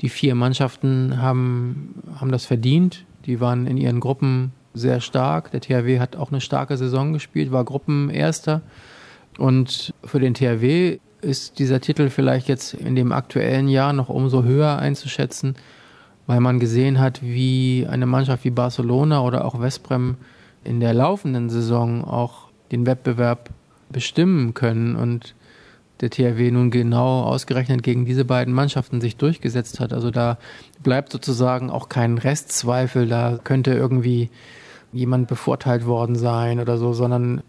die 0.00 0.08
vier 0.08 0.34
Mannschaften 0.34 1.20
haben, 1.20 2.02
haben 2.18 2.30
das 2.30 2.46
verdient. 2.46 3.04
Die 3.26 3.40
waren 3.40 3.66
in 3.66 3.76
ihren 3.76 4.00
Gruppen 4.00 4.52
sehr 4.72 5.00
stark. 5.00 5.50
Der 5.50 5.60
THW 5.60 5.98
hat 5.98 6.16
auch 6.16 6.30
eine 6.30 6.40
starke 6.40 6.76
Saison 6.76 7.12
gespielt, 7.12 7.50
war 7.50 7.64
Gruppenerster. 7.64 8.62
Und 9.38 9.92
für 10.04 10.20
den 10.20 10.34
THW 10.34 10.98
ist 11.20 11.58
dieser 11.58 11.80
Titel 11.80 12.08
vielleicht 12.10 12.48
jetzt 12.48 12.74
in 12.74 12.94
dem 12.94 13.12
aktuellen 13.12 13.68
Jahr 13.68 13.92
noch 13.92 14.08
umso 14.08 14.44
höher 14.44 14.78
einzuschätzen, 14.78 15.56
weil 16.26 16.40
man 16.40 16.60
gesehen 16.60 17.00
hat, 17.00 17.22
wie 17.22 17.86
eine 17.88 18.06
Mannschaft 18.06 18.44
wie 18.44 18.50
Barcelona 18.50 19.22
oder 19.22 19.44
auch 19.44 19.60
Westbrem 19.60 20.16
in 20.62 20.80
der 20.80 20.94
laufenden 20.94 21.48
Saison 21.50 22.04
auch 22.04 22.48
den 22.72 22.86
Wettbewerb 22.86 23.50
bestimmen 23.96 24.52
können 24.52 24.94
und 24.94 25.34
der 26.02 26.10
THW 26.10 26.50
nun 26.50 26.70
genau 26.70 27.22
ausgerechnet 27.22 27.82
gegen 27.82 28.04
diese 28.04 28.26
beiden 28.26 28.52
Mannschaften 28.52 29.00
sich 29.00 29.16
durchgesetzt 29.16 29.80
hat. 29.80 29.94
Also 29.94 30.10
da 30.10 30.36
bleibt 30.82 31.10
sozusagen 31.10 31.70
auch 31.70 31.88
kein 31.88 32.18
Restzweifel, 32.18 33.08
da 33.08 33.40
könnte 33.42 33.72
irgendwie 33.72 34.28
jemand 34.92 35.28
bevorteilt 35.28 35.86
worden 35.86 36.14
sein 36.14 36.60
oder 36.60 36.76
so, 36.76 36.92
sondern 36.92 37.42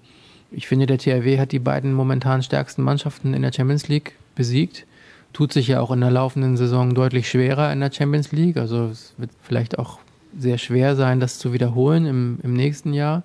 ich 0.50 0.68
finde, 0.68 0.86
der 0.86 1.00
THW 1.00 1.38
hat 1.38 1.52
die 1.52 1.60
beiden 1.60 1.92
momentan 1.92 2.42
stärksten 2.42 2.82
Mannschaften 2.82 3.34
in 3.34 3.42
der 3.42 3.52
Champions 3.52 3.90
League 3.90 4.14
besiegt. 4.34 4.86
Tut 5.34 5.52
sich 5.52 5.68
ja 5.68 5.82
auch 5.82 5.92
in 5.92 6.00
der 6.00 6.12
laufenden 6.12 6.56
Saison 6.56 6.96
deutlich 6.96 7.30
schwerer 7.30 7.74
in 7.74 7.82
der 7.82 7.92
Champions 7.92 8.32
League. 8.32 8.56
Also 8.56 8.86
es 8.86 9.14
wird 9.18 9.32
vielleicht 9.42 9.78
auch 9.80 10.00
sehr 10.40 10.58
schwer 10.58 10.96
sein, 10.96 11.20
das 11.20 11.40
zu 11.40 11.52
wiederholen 11.52 12.06
im, 12.06 12.40
im 12.42 12.54
nächsten 12.54 12.94
Jahr. 12.94 13.24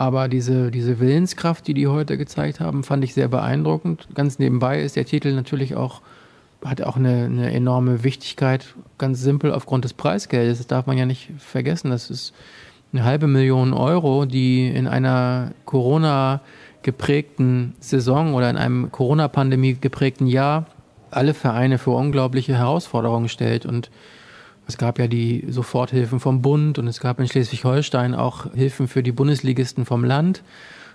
Aber 0.00 0.28
diese, 0.28 0.70
diese 0.70 0.98
Willenskraft, 0.98 1.66
die 1.66 1.74
die 1.74 1.86
heute 1.86 2.16
gezeigt 2.16 2.58
haben, 2.58 2.84
fand 2.84 3.04
ich 3.04 3.12
sehr 3.12 3.28
beeindruckend. 3.28 4.08
Ganz 4.14 4.38
nebenbei 4.38 4.80
ist 4.80 4.96
der 4.96 5.04
Titel 5.04 5.34
natürlich 5.34 5.76
auch, 5.76 6.00
hat 6.64 6.80
auch 6.80 6.96
eine, 6.96 7.24
eine 7.24 7.52
enorme 7.52 8.02
Wichtigkeit, 8.02 8.74
ganz 8.96 9.20
simpel 9.20 9.52
aufgrund 9.52 9.84
des 9.84 9.92
Preisgeldes. 9.92 10.56
Das 10.56 10.66
darf 10.66 10.86
man 10.86 10.96
ja 10.96 11.04
nicht 11.04 11.28
vergessen. 11.36 11.90
Das 11.90 12.08
ist 12.08 12.32
eine 12.94 13.04
halbe 13.04 13.26
Million 13.26 13.74
Euro, 13.74 14.24
die 14.24 14.68
in 14.68 14.86
einer 14.86 15.50
Corona 15.66 16.40
geprägten 16.80 17.74
Saison 17.80 18.32
oder 18.32 18.48
in 18.48 18.56
einem 18.56 18.90
Corona-Pandemie 18.90 19.74
geprägten 19.74 20.26
Jahr 20.26 20.64
alle 21.10 21.34
Vereine 21.34 21.76
vor 21.76 21.98
unglaubliche 21.98 22.56
Herausforderungen 22.56 23.28
stellt. 23.28 23.66
Und 23.66 23.90
es 24.70 24.78
gab 24.78 25.00
ja 25.00 25.08
die 25.08 25.44
Soforthilfen 25.48 26.20
vom 26.20 26.42
Bund 26.42 26.78
und 26.78 26.86
es 26.86 27.00
gab 27.00 27.18
in 27.18 27.26
Schleswig-Holstein 27.26 28.14
auch 28.14 28.54
Hilfen 28.54 28.86
für 28.86 29.02
die 29.02 29.10
Bundesligisten 29.10 29.84
vom 29.84 30.04
Land. 30.04 30.44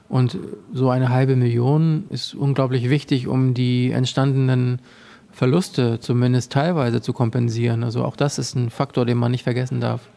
Und 0.08 0.38
so 0.72 0.90
eine 0.90 1.10
halbe 1.10 1.36
Million 1.36 2.06
ist 2.10 2.34
unglaublich 2.34 2.90
wichtig, 2.90 3.28
um 3.28 3.54
die 3.54 3.92
entstandenen 3.92 4.80
Verluste 5.34 6.00
zumindest 6.00 6.54
teilweise 6.54 7.02
zu 7.02 7.12
kompensieren. 7.12 7.84
Also 7.84 8.06
auch 8.06 8.16
das 8.16 8.40
ist 8.40 8.56
ein 8.56 8.70
Faktor, 8.70 9.06
den 9.06 9.18
man 9.18 9.32
nicht 9.32 9.44
vergessen 9.44 9.82
darf. 9.82 10.08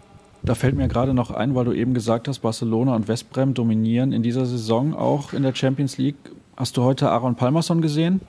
Da 0.45 0.55
fällt 0.55 0.77
mir 0.77 0.87
gerade 0.87 1.15
noch 1.15 1.33
ein, 1.33 1.57
weil 1.57 1.65
du 1.65 1.73
eben 1.73 1.95
gesagt 1.95 2.29
hast, 2.29 2.39
Barcelona 2.39 2.95
und 2.95 3.09
Westbrem 3.09 3.55
dominieren 3.55 4.13
in 4.13 4.23
dieser 4.23 4.47
Saison 4.47 4.95
auch 4.95 5.33
in 5.33 5.43
der 5.43 5.53
Champions 5.53 5.99
League. 5.99 6.17
Hast 6.57 6.77
du 6.77 6.85
heute 6.85 7.11
Aaron 7.11 7.35
Palmerson 7.35 7.83
gesehen? 7.83 8.21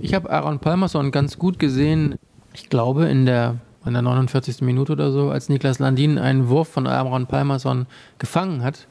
Ich 0.00 0.12
habe 0.12 0.28
Aaron 0.28 0.58
Palmerson 0.58 1.12
ganz 1.12 1.38
gut 1.38 1.60
gesehen. 1.60 2.16
Ich 2.52 2.68
glaube 2.68 3.06
in 3.06 3.26
der, 3.26 3.56
in 3.84 3.92
der 3.92 4.02
49. 4.02 4.60
Minute 4.62 4.92
oder 4.92 5.10
so, 5.10 5.30
als 5.30 5.48
Niklas 5.48 5.78
Landin 5.78 6.18
einen 6.18 6.48
Wurf 6.48 6.68
von 6.68 6.86
Aaron 6.86 7.26
Palmerson 7.26 7.86
gefangen 8.18 8.62
hat 8.62 8.86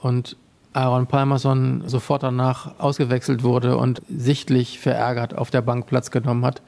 und 0.00 0.36
Aaron 0.72 1.06
Palmerson 1.06 1.82
sofort 1.86 2.22
danach 2.22 2.78
ausgewechselt 2.78 3.42
wurde 3.42 3.76
und 3.76 4.00
sichtlich 4.08 4.78
verärgert 4.78 5.36
auf 5.36 5.50
der 5.50 5.60
Bank 5.60 5.86
Platz 5.86 6.10
genommen 6.10 6.44
hat. 6.46 6.62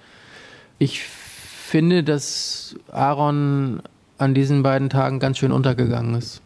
Ich 0.79 1.03
finde, 1.03 2.05
dass 2.05 2.77
Aaron 2.93 3.81
an 4.19 4.35
diesen 4.35 4.63
beiden 4.63 4.91
Tagen 4.91 5.21
ganz 5.21 5.39
schön 5.39 5.53
untergegangen 5.53 6.15
ist. 6.15 6.43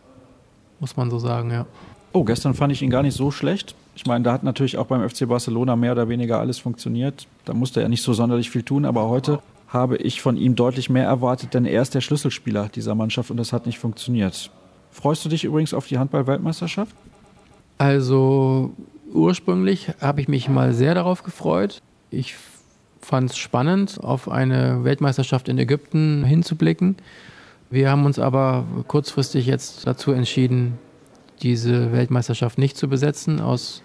Muss 0.79 0.97
man 0.97 1.11
so 1.11 1.19
sagen, 1.19 1.51
ja. 1.51 1.67
Oh, 2.13 2.25
gestern 2.25 2.55
fand 2.55 2.73
ich 2.73 2.83
ihn 2.83 2.91
gar 2.91 3.03
nicht 3.03 3.17
so 3.17 3.31
schlecht. 3.31 3.75
Ich 3.97 4.07
meine, 4.07 4.23
da 4.23 4.33
hat 4.33 4.45
natürlich 4.45 4.79
auch 4.79 4.87
beim 4.87 5.07
FC 5.07 5.29
Barcelona 5.29 5.75
mehr 5.75 5.93
oder 5.93 6.09
weniger 6.09 6.39
alles 6.39 6.59
funktioniert. 6.59 7.27
Da 7.45 7.53
musste 7.53 7.83
er 7.83 7.89
nicht 7.89 8.03
so 8.03 8.13
sonderlich 8.13 8.51
viel 8.51 8.63
tun, 8.63 8.85
aber 8.85 9.09
heute 9.09 9.41
habe 9.69 9.97
ich 9.97 10.23
von 10.23 10.37
ihm 10.37 10.57
deutlich 10.57 10.89
mehr 10.91 11.05
erwartet, 11.05 11.55
denn 11.55 11.67
er 11.67 11.83
ist 11.83 11.95
der 11.95 12.01
Schlüsselspieler 12.01 12.69
dieser 12.69 12.95
Mannschaft 12.95 13.31
und 13.31 13.37
das 13.37 13.53
hat 13.53 13.67
nicht 13.67 13.79
funktioniert. 13.79 14.51
Freust 14.91 15.25
du 15.25 15.29
dich 15.29 15.45
übrigens 15.45 15.75
auf 15.75 15.87
die 15.87 15.99
Handball-Weltmeisterschaft? 15.99 16.95
Also 17.77 18.73
ursprünglich 19.13 19.93
habe 20.01 20.21
ich 20.21 20.29
mich 20.29 20.49
mal 20.49 20.73
sehr 20.73 20.95
darauf 20.95 21.23
gefreut. 21.23 21.83
Ich 22.11 22.35
fand 23.01 23.31
es 23.31 23.39
spannend, 23.39 24.03
auf 24.03 24.29
eine 24.29 24.85
Weltmeisterschaft 24.85 25.49
in 25.49 25.59
Ägypten 25.59 26.25
hinzublicken. 26.25 26.97
Wir 27.71 27.91
haben 27.91 28.07
uns 28.07 28.19
aber 28.19 28.67
kurzfristig 28.87 29.47
jetzt 29.47 29.87
dazu 29.87 30.13
entschieden, 30.13 30.79
diese 31.43 31.93
Weltmeisterschaft 31.93 32.59
nicht 32.59 32.77
zu 32.77 32.89
besetzen, 32.89 33.41
aus, 33.41 33.83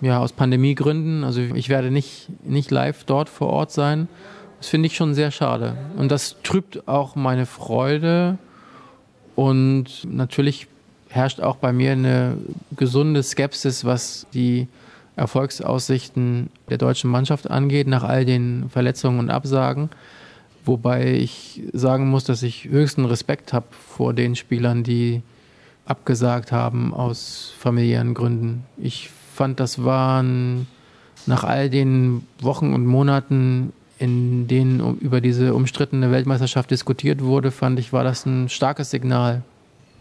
ja, 0.00 0.18
aus 0.20 0.32
Pandemiegründen. 0.32 1.24
Also 1.24 1.40
ich 1.40 1.68
werde 1.68 1.90
nicht, 1.90 2.28
nicht 2.44 2.70
live 2.70 3.04
dort 3.04 3.28
vor 3.28 3.48
Ort 3.48 3.72
sein. 3.72 4.08
Das 4.62 4.68
finde 4.68 4.86
ich 4.86 4.94
schon 4.94 5.12
sehr 5.12 5.32
schade. 5.32 5.76
Und 5.96 6.12
das 6.12 6.36
trübt 6.44 6.86
auch 6.86 7.16
meine 7.16 7.46
Freude. 7.46 8.38
Und 9.34 10.06
natürlich 10.08 10.68
herrscht 11.08 11.40
auch 11.40 11.56
bei 11.56 11.72
mir 11.72 11.90
eine 11.90 12.36
gesunde 12.76 13.24
Skepsis, 13.24 13.84
was 13.84 14.24
die 14.32 14.68
Erfolgsaussichten 15.16 16.48
der 16.70 16.78
deutschen 16.78 17.10
Mannschaft 17.10 17.50
angeht, 17.50 17.88
nach 17.88 18.04
all 18.04 18.24
den 18.24 18.70
Verletzungen 18.70 19.18
und 19.18 19.30
Absagen. 19.30 19.90
Wobei 20.64 21.12
ich 21.12 21.60
sagen 21.72 22.08
muss, 22.08 22.22
dass 22.22 22.44
ich 22.44 22.66
höchsten 22.66 23.04
Respekt 23.04 23.52
habe 23.52 23.66
vor 23.72 24.14
den 24.14 24.36
Spielern, 24.36 24.84
die 24.84 25.22
abgesagt 25.86 26.52
haben 26.52 26.94
aus 26.94 27.52
familiären 27.58 28.14
Gründen. 28.14 28.62
Ich 28.78 29.10
fand, 29.34 29.58
das 29.58 29.82
waren 29.82 30.68
nach 31.26 31.42
all 31.42 31.68
den 31.68 32.24
Wochen 32.40 32.74
und 32.74 32.86
Monaten, 32.86 33.72
in 34.02 34.48
denen 34.48 34.98
über 34.98 35.20
diese 35.20 35.54
umstrittene 35.54 36.10
Weltmeisterschaft 36.10 36.72
diskutiert 36.72 37.22
wurde, 37.22 37.52
fand 37.52 37.78
ich, 37.78 37.92
war 37.92 38.02
das 38.02 38.26
ein 38.26 38.48
starkes 38.48 38.90
Signal. 38.90 39.42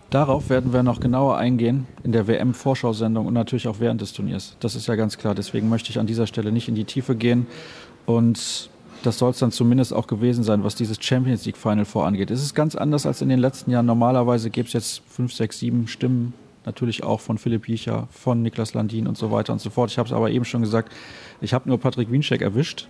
Darauf 0.10 0.50
werden 0.50 0.74
wir 0.74 0.82
noch 0.82 1.00
genauer 1.00 1.38
eingehen 1.38 1.86
in 2.04 2.12
der 2.12 2.26
WM-Vorschau-Sendung 2.26 3.28
und 3.28 3.36
natürlich 3.36 3.68
auch 3.68 3.80
während 3.80 4.02
des 4.02 4.12
Turniers. 4.12 4.58
Das 4.60 4.74
ist 4.74 4.88
ja 4.88 4.96
ganz 4.96 5.20
klar. 5.20 5.36
Deswegen 5.36 5.70
möchte 5.70 5.92
ich 5.92 6.00
an 6.00 6.08
dieser 6.08 6.26
Stelle 6.26 6.52
nicht 6.52 6.68
in 6.68 6.74
die 6.74 6.86
Tiefe 6.86 7.16
gehen. 7.16 7.46
Und 8.08 8.72
das 9.04 9.20
soll 9.20 9.30
es 9.30 9.38
dann 9.38 9.52
zumindest 9.52 9.94
auch 9.94 10.08
gewesen 10.08 10.44
sein, 10.44 10.64
was 10.64 10.74
dieses 10.74 10.98
Champions 11.00 11.46
League 11.46 11.58
Final 11.58 11.86
vorangeht. 11.86 12.32
Es 12.32 12.42
ist 12.42 12.56
ganz 12.56 12.76
anders 12.76 13.06
als 13.06 13.22
in 13.22 13.30
den 13.30 13.40
letzten 13.40 13.70
Jahren. 13.70 13.86
Normalerweise 13.86 14.50
gibt 14.50 14.70
es 14.70 14.74
jetzt 14.74 15.04
fünf, 15.08 15.32
sechs, 15.32 15.60
sieben 15.60 15.88
Stimmen, 15.88 16.34
natürlich 16.66 17.04
auch 17.04 17.20
von 17.20 17.38
Philipp 17.38 17.70
Jicher, 17.70 18.08
von 18.10 18.42
Niklas 18.42 18.74
Landin 18.74 19.06
und 19.06 19.16
so 19.16 19.32
weiter 19.32 19.54
und 19.54 19.62
so 19.62 19.70
fort. 19.70 19.92
Ich 19.92 20.00
habe 20.00 20.08
es 20.08 20.14
aber 20.14 20.32
eben 20.32 20.44
schon 20.44 20.62
gesagt, 20.62 20.92
ich 21.40 21.54
habe 21.54 21.70
nur 21.70 21.80
Patrick 21.80 22.12
Wienscheck 22.12 22.42
erwischt 22.42 22.88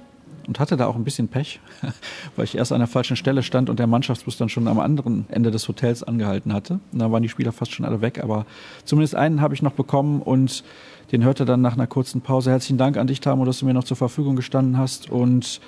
und 0.47 0.59
hatte 0.59 0.77
da 0.77 0.87
auch 0.87 0.95
ein 0.95 1.03
bisschen 1.03 1.27
Pech, 1.27 1.59
weil 2.35 2.45
ich 2.45 2.55
erst 2.55 2.71
an 2.71 2.79
der 2.79 2.87
falschen 2.87 3.15
Stelle 3.15 3.43
stand 3.43 3.69
und 3.69 3.79
der 3.79 3.87
Mannschaftsbus 3.87 4.37
dann 4.37 4.49
schon 4.49 4.67
am 4.67 4.79
anderen 4.79 5.25
Ende 5.29 5.51
des 5.51 5.67
Hotels 5.67 6.03
angehalten 6.03 6.53
hatte. 6.53 6.79
Da 6.91 7.11
waren 7.11 7.23
die 7.23 7.29
Spieler 7.29 7.51
fast 7.51 7.71
schon 7.71 7.85
alle 7.85 8.01
weg, 8.01 8.21
aber 8.23 8.45
zumindest 8.85 9.15
einen 9.15 9.41
habe 9.41 9.53
ich 9.53 9.61
noch 9.61 9.73
bekommen 9.73 10.21
und 10.21 10.63
den 11.11 11.23
hörte 11.23 11.45
dann 11.45 11.61
nach 11.61 11.73
einer 11.73 11.87
kurzen 11.87 12.21
Pause. 12.21 12.51
Herzlichen 12.51 12.77
Dank 12.77 12.97
an 12.97 13.07
dich, 13.07 13.19
Tamo, 13.21 13.45
dass 13.45 13.59
du 13.59 13.65
mir 13.65 13.73
noch 13.73 13.83
zur 13.83 13.97
Verfügung 13.97 14.35
gestanden 14.35 14.77
hast 14.77 15.09
und 15.09 15.61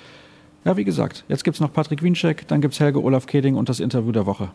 ja, 0.64 0.76
wie 0.78 0.84
gesagt, 0.84 1.24
jetzt 1.28 1.44
gibt 1.44 1.56
es 1.56 1.60
noch 1.60 1.72
Patrick 1.72 2.02
Wiencheck, 2.02 2.48
dann 2.48 2.62
gibt 2.62 2.72
es 2.72 2.80
Helge 2.80 3.02
Olaf 3.02 3.26
Keding 3.26 3.56
und 3.56 3.68
das 3.68 3.80
Interview 3.80 4.12
der 4.12 4.24
Woche. 4.24 4.50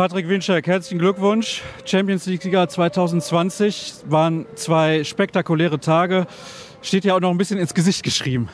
Patrick 0.00 0.30
Winczek, 0.30 0.66
herzlichen 0.66 0.98
Glückwunsch. 0.98 1.60
Champions 1.84 2.24
League-Sieger 2.24 2.66
2020 2.66 3.96
waren 4.08 4.46
zwei 4.54 5.04
spektakuläre 5.04 5.78
Tage. 5.78 6.26
Steht 6.80 7.04
ja 7.04 7.14
auch 7.14 7.20
noch 7.20 7.30
ein 7.30 7.36
bisschen 7.36 7.58
ins 7.58 7.74
Gesicht 7.74 8.02
geschrieben. 8.02 8.48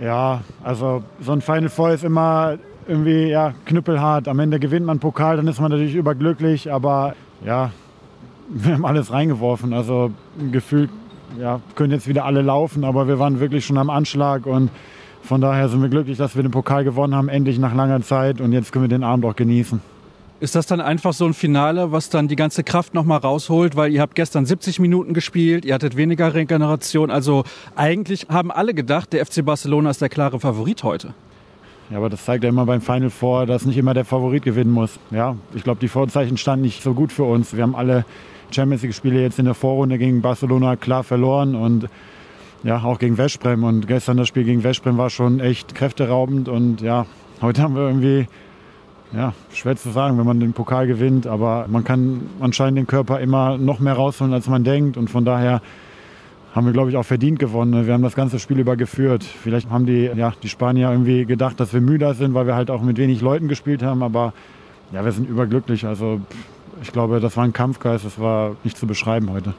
Ja, 0.00 0.44
also 0.62 1.02
so 1.20 1.32
ein 1.32 1.40
Final 1.40 1.70
Four 1.70 1.90
ist 1.90 2.04
immer 2.04 2.58
irgendwie 2.86 3.26
ja, 3.26 3.52
knüppelhart. 3.64 4.28
Am 4.28 4.38
Ende 4.38 4.60
gewinnt 4.60 4.86
man 4.86 5.00
Pokal, 5.00 5.38
dann 5.38 5.48
ist 5.48 5.60
man 5.60 5.72
natürlich 5.72 5.96
überglücklich, 5.96 6.70
aber 6.70 7.16
ja, 7.44 7.72
wir 8.48 8.74
haben 8.74 8.86
alles 8.86 9.10
reingeworfen. 9.10 9.72
Also 9.72 10.12
gefühlt 10.52 10.90
ja, 11.36 11.60
können 11.74 11.90
jetzt 11.90 12.06
wieder 12.06 12.24
alle 12.26 12.42
laufen, 12.42 12.84
aber 12.84 13.08
wir 13.08 13.18
waren 13.18 13.40
wirklich 13.40 13.66
schon 13.66 13.78
am 13.78 13.90
Anschlag 13.90 14.46
und 14.46 14.70
von 15.20 15.40
daher 15.40 15.68
sind 15.68 15.82
wir 15.82 15.88
glücklich, 15.88 16.16
dass 16.16 16.36
wir 16.36 16.44
den 16.44 16.52
Pokal 16.52 16.84
gewonnen 16.84 17.16
haben, 17.16 17.28
endlich 17.28 17.58
nach 17.58 17.74
langer 17.74 18.02
Zeit 18.02 18.40
und 18.40 18.52
jetzt 18.52 18.70
können 18.70 18.84
wir 18.84 18.88
den 18.88 19.02
Abend 19.02 19.24
auch 19.24 19.34
genießen. 19.34 19.80
Ist 20.38 20.54
das 20.54 20.66
dann 20.66 20.82
einfach 20.82 21.14
so 21.14 21.24
ein 21.24 21.32
Finale, 21.32 21.92
was 21.92 22.10
dann 22.10 22.28
die 22.28 22.36
ganze 22.36 22.62
Kraft 22.62 22.92
nochmal 22.92 23.18
rausholt, 23.18 23.74
weil 23.74 23.90
ihr 23.90 24.02
habt 24.02 24.14
gestern 24.14 24.44
70 24.44 24.80
Minuten 24.80 25.14
gespielt, 25.14 25.64
ihr 25.64 25.72
hattet 25.72 25.96
weniger 25.96 26.34
Regeneration, 26.34 27.10
also 27.10 27.44
eigentlich 27.74 28.26
haben 28.28 28.50
alle 28.50 28.74
gedacht, 28.74 29.14
der 29.14 29.24
FC 29.24 29.42
Barcelona 29.42 29.88
ist 29.88 30.02
der 30.02 30.10
klare 30.10 30.38
Favorit 30.38 30.82
heute. 30.82 31.14
Ja, 31.88 31.96
aber 31.96 32.10
das 32.10 32.24
zeigt 32.24 32.44
ja 32.44 32.50
immer 32.50 32.66
beim 32.66 32.82
Final 32.82 33.08
Four, 33.08 33.46
dass 33.46 33.64
nicht 33.64 33.78
immer 33.78 33.94
der 33.94 34.04
Favorit 34.04 34.42
gewinnen 34.42 34.72
muss. 34.72 34.98
Ja, 35.10 35.36
ich 35.54 35.64
glaube, 35.64 35.80
die 35.80 35.88
Vorzeichen 35.88 36.36
standen 36.36 36.66
nicht 36.66 36.82
so 36.82 36.92
gut 36.92 37.12
für 37.12 37.24
uns. 37.24 37.56
Wir 37.56 37.62
haben 37.62 37.74
alle 37.74 38.04
Champions 38.50 38.82
League-Spiele 38.82 39.22
jetzt 39.22 39.38
in 39.38 39.46
der 39.46 39.54
Vorrunde 39.54 39.96
gegen 39.96 40.20
Barcelona 40.20 40.76
klar 40.76 41.04
verloren 41.04 41.54
und 41.54 41.88
ja, 42.62 42.82
auch 42.82 42.98
gegen 42.98 43.16
Westbrem. 43.16 43.64
Und 43.64 43.86
gestern 43.86 44.16
das 44.16 44.28
Spiel 44.28 44.44
gegen 44.44 44.64
Westbrem 44.64 44.98
war 44.98 45.08
schon 45.08 45.40
echt 45.40 45.74
kräfteraubend 45.74 46.48
und 46.48 46.82
ja, 46.82 47.06
heute 47.40 47.62
haben 47.62 47.74
wir 47.74 47.86
irgendwie 47.86 48.26
ja, 49.12 49.32
schwer 49.52 49.76
zu 49.76 49.90
sagen, 49.90 50.18
wenn 50.18 50.26
man 50.26 50.40
den 50.40 50.52
Pokal 50.52 50.86
gewinnt, 50.86 51.26
aber 51.26 51.66
man 51.68 51.84
kann 51.84 52.22
anscheinend 52.40 52.78
den 52.78 52.86
Körper 52.86 53.20
immer 53.20 53.56
noch 53.56 53.78
mehr 53.78 53.94
rausholen, 53.94 54.32
als 54.32 54.48
man 54.48 54.64
denkt. 54.64 54.96
Und 54.96 55.10
von 55.10 55.24
daher 55.24 55.62
haben 56.54 56.66
wir, 56.66 56.72
glaube 56.72 56.90
ich, 56.90 56.96
auch 56.96 57.04
verdient 57.04 57.38
gewonnen. 57.38 57.86
Wir 57.86 57.94
haben 57.94 58.02
das 58.02 58.14
ganze 58.14 58.38
Spiel 58.38 58.58
über 58.58 58.76
geführt. 58.76 59.22
Vielleicht 59.22 59.70
haben 59.70 59.86
die, 59.86 60.10
ja, 60.14 60.32
die 60.42 60.48
Spanier 60.48 60.90
irgendwie 60.90 61.26
gedacht, 61.26 61.60
dass 61.60 61.72
wir 61.72 61.80
müder 61.80 62.14
sind, 62.14 62.34
weil 62.34 62.46
wir 62.46 62.54
halt 62.54 62.70
auch 62.70 62.82
mit 62.82 62.96
wenig 62.96 63.20
Leuten 63.20 63.46
gespielt 63.46 63.82
haben. 63.82 64.02
Aber 64.02 64.32
ja, 64.92 65.04
wir 65.04 65.12
sind 65.12 65.28
überglücklich. 65.28 65.86
Also 65.86 66.20
ich 66.82 66.92
glaube, 66.92 67.20
das 67.20 67.36
war 67.36 67.44
ein 67.44 67.52
Kampfgeist. 67.52 68.04
Das 68.04 68.18
war 68.18 68.56
nicht 68.64 68.76
zu 68.76 68.86
beschreiben 68.86 69.30
heute. 69.30 69.54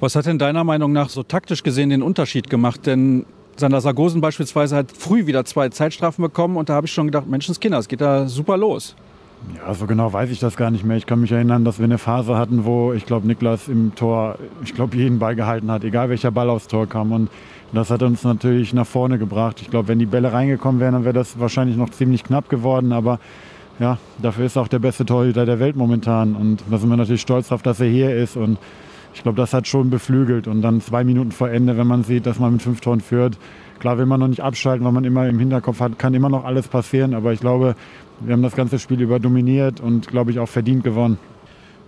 Was 0.00 0.16
hat 0.16 0.26
denn 0.26 0.38
deiner 0.38 0.64
Meinung 0.64 0.92
nach 0.92 1.08
so 1.08 1.22
taktisch 1.22 1.62
gesehen 1.62 1.90
den 1.90 2.02
Unterschied 2.02 2.50
gemacht? 2.50 2.84
Denn 2.86 3.24
Sander 3.56 3.80
Sargosen 3.80 4.20
beispielsweise 4.20 4.76
hat 4.76 4.92
früh 4.92 5.26
wieder 5.26 5.44
zwei 5.44 5.68
Zeitstrafen 5.68 6.22
bekommen 6.22 6.56
und 6.56 6.68
da 6.68 6.74
habe 6.74 6.86
ich 6.86 6.92
schon 6.92 7.06
gedacht, 7.06 7.26
Menschenskinder, 7.26 7.78
es 7.78 7.88
geht 7.88 8.00
da 8.00 8.26
super 8.26 8.56
los. 8.56 8.96
Ja, 9.56 9.74
so 9.74 9.86
genau 9.86 10.12
weiß 10.12 10.30
ich 10.30 10.40
das 10.40 10.56
gar 10.56 10.70
nicht 10.70 10.84
mehr. 10.84 10.96
Ich 10.96 11.06
kann 11.06 11.20
mich 11.20 11.30
erinnern, 11.30 11.64
dass 11.64 11.78
wir 11.78 11.84
eine 11.84 11.98
Phase 11.98 12.36
hatten, 12.36 12.64
wo 12.64 12.92
ich 12.92 13.04
glaube, 13.04 13.26
Niklas 13.26 13.68
im 13.68 13.94
Tor, 13.94 14.38
ich 14.64 14.74
glaube, 14.74 14.96
jeden 14.96 15.18
Ball 15.18 15.36
gehalten 15.36 15.70
hat, 15.70 15.84
egal 15.84 16.08
welcher 16.08 16.30
Ball 16.30 16.48
aufs 16.48 16.66
Tor 16.66 16.88
kam. 16.88 17.12
Und 17.12 17.30
das 17.72 17.90
hat 17.90 18.02
uns 18.02 18.24
natürlich 18.24 18.72
nach 18.72 18.86
vorne 18.86 19.18
gebracht. 19.18 19.60
Ich 19.60 19.70
glaube, 19.70 19.88
wenn 19.88 19.98
die 19.98 20.06
Bälle 20.06 20.32
reingekommen 20.32 20.80
wären, 20.80 20.94
dann 20.94 21.04
wäre 21.04 21.14
das 21.14 21.38
wahrscheinlich 21.38 21.76
noch 21.76 21.90
ziemlich 21.90 22.24
knapp 22.24 22.48
geworden. 22.48 22.92
Aber 22.92 23.18
ja, 23.78 23.98
dafür 24.22 24.46
ist 24.46 24.56
er 24.56 24.62
auch 24.62 24.68
der 24.68 24.78
beste 24.78 25.04
Torhüter 25.04 25.44
der 25.44 25.58
Welt 25.60 25.76
momentan. 25.76 26.36
Und 26.36 26.62
da 26.70 26.78
sind 26.78 26.88
wir 26.88 26.96
natürlich 26.96 27.22
stolz 27.22 27.48
darauf, 27.48 27.62
dass 27.62 27.80
er 27.80 27.88
hier 27.88 28.14
ist. 28.16 28.36
Und 28.36 28.58
ich 29.14 29.22
glaube, 29.22 29.36
das 29.36 29.54
hat 29.54 29.66
schon 29.66 29.90
beflügelt. 29.90 30.48
Und 30.48 30.62
dann 30.62 30.80
zwei 30.80 31.04
Minuten 31.04 31.32
vor 31.32 31.48
Ende, 31.48 31.76
wenn 31.78 31.86
man 31.86 32.04
sieht, 32.04 32.26
dass 32.26 32.38
man 32.38 32.52
mit 32.52 32.62
fünf 32.62 32.80
Toren 32.80 33.00
führt, 33.00 33.38
klar 33.78 33.96
will 33.96 34.06
man 34.06 34.20
noch 34.20 34.28
nicht 34.28 34.40
abschalten, 34.40 34.84
weil 34.84 34.92
man 34.92 35.04
immer 35.04 35.28
im 35.28 35.38
Hinterkopf 35.38 35.80
hat, 35.80 35.98
kann 35.98 36.14
immer 36.14 36.28
noch 36.28 36.44
alles 36.44 36.68
passieren. 36.68 37.14
Aber 37.14 37.32
ich 37.32 37.40
glaube, 37.40 37.76
wir 38.20 38.32
haben 38.32 38.42
das 38.42 38.56
ganze 38.56 38.78
Spiel 38.78 39.00
über 39.00 39.20
dominiert 39.20 39.80
und, 39.80 40.08
glaube 40.08 40.30
ich, 40.30 40.38
auch 40.38 40.48
verdient 40.48 40.84
gewonnen. 40.84 41.18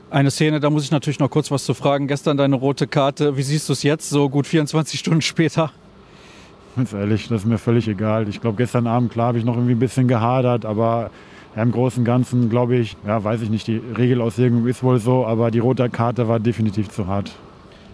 Eine 0.09 0.31
Szene, 0.31 0.61
da 0.61 0.71
muss 0.71 0.85
ich 0.85 0.93
natürlich 0.93 1.19
noch 1.19 1.31
kurz 1.31 1.51
was 1.51 1.65
zu 1.65 1.75
fragen. 1.75 2.07
Gestern 2.07 2.37
deine 2.37 2.55
rote 2.55 2.87
Karte. 2.87 3.37
Wie 3.37 3.43
siehst 3.43 3.69
du 3.69 3.73
es 3.73 3.83
jetzt, 3.83 4.09
so 4.09 4.29
gut 4.29 4.47
24 4.47 4.99
Stunden 5.01 5.21
später? 5.21 5.73
Ganz 6.77 6.93
ehrlich, 6.93 7.29
das 7.29 7.43
ist 7.43 7.47
mir 7.47 7.59
völlig 7.59 7.89
egal. 7.89 8.29
Ich 8.29 8.41
glaube, 8.41 8.57
gestern 8.57 8.87
Abend, 8.87 9.11
klar, 9.11 9.29
habe 9.29 9.39
ich 9.39 9.45
noch 9.45 9.55
irgendwie 9.55 9.75
ein 9.75 9.79
bisschen 9.79 10.07
gehadert, 10.07 10.65
aber 10.65 11.11
ja, 11.57 11.63
im 11.63 11.73
Großen 11.73 12.01
und 12.01 12.05
Ganzen, 12.05 12.51
glaube 12.51 12.77
ich, 12.77 12.97
ja, 13.07 13.25
weiß 13.25 13.43
ich 13.43 13.51
nicht, 13.51 13.67
die 13.67 13.81
Regelauslegung 13.97 14.67
ist 14.67 14.83
wohl 14.83 14.99
so, 14.99 15.27
aber 15.27 15.51
die 15.51 15.59
rote 15.59 15.89
Karte 15.89 16.29
war 16.29 16.39
definitiv 16.39 16.91
zu 16.91 17.07
hart. 17.07 17.33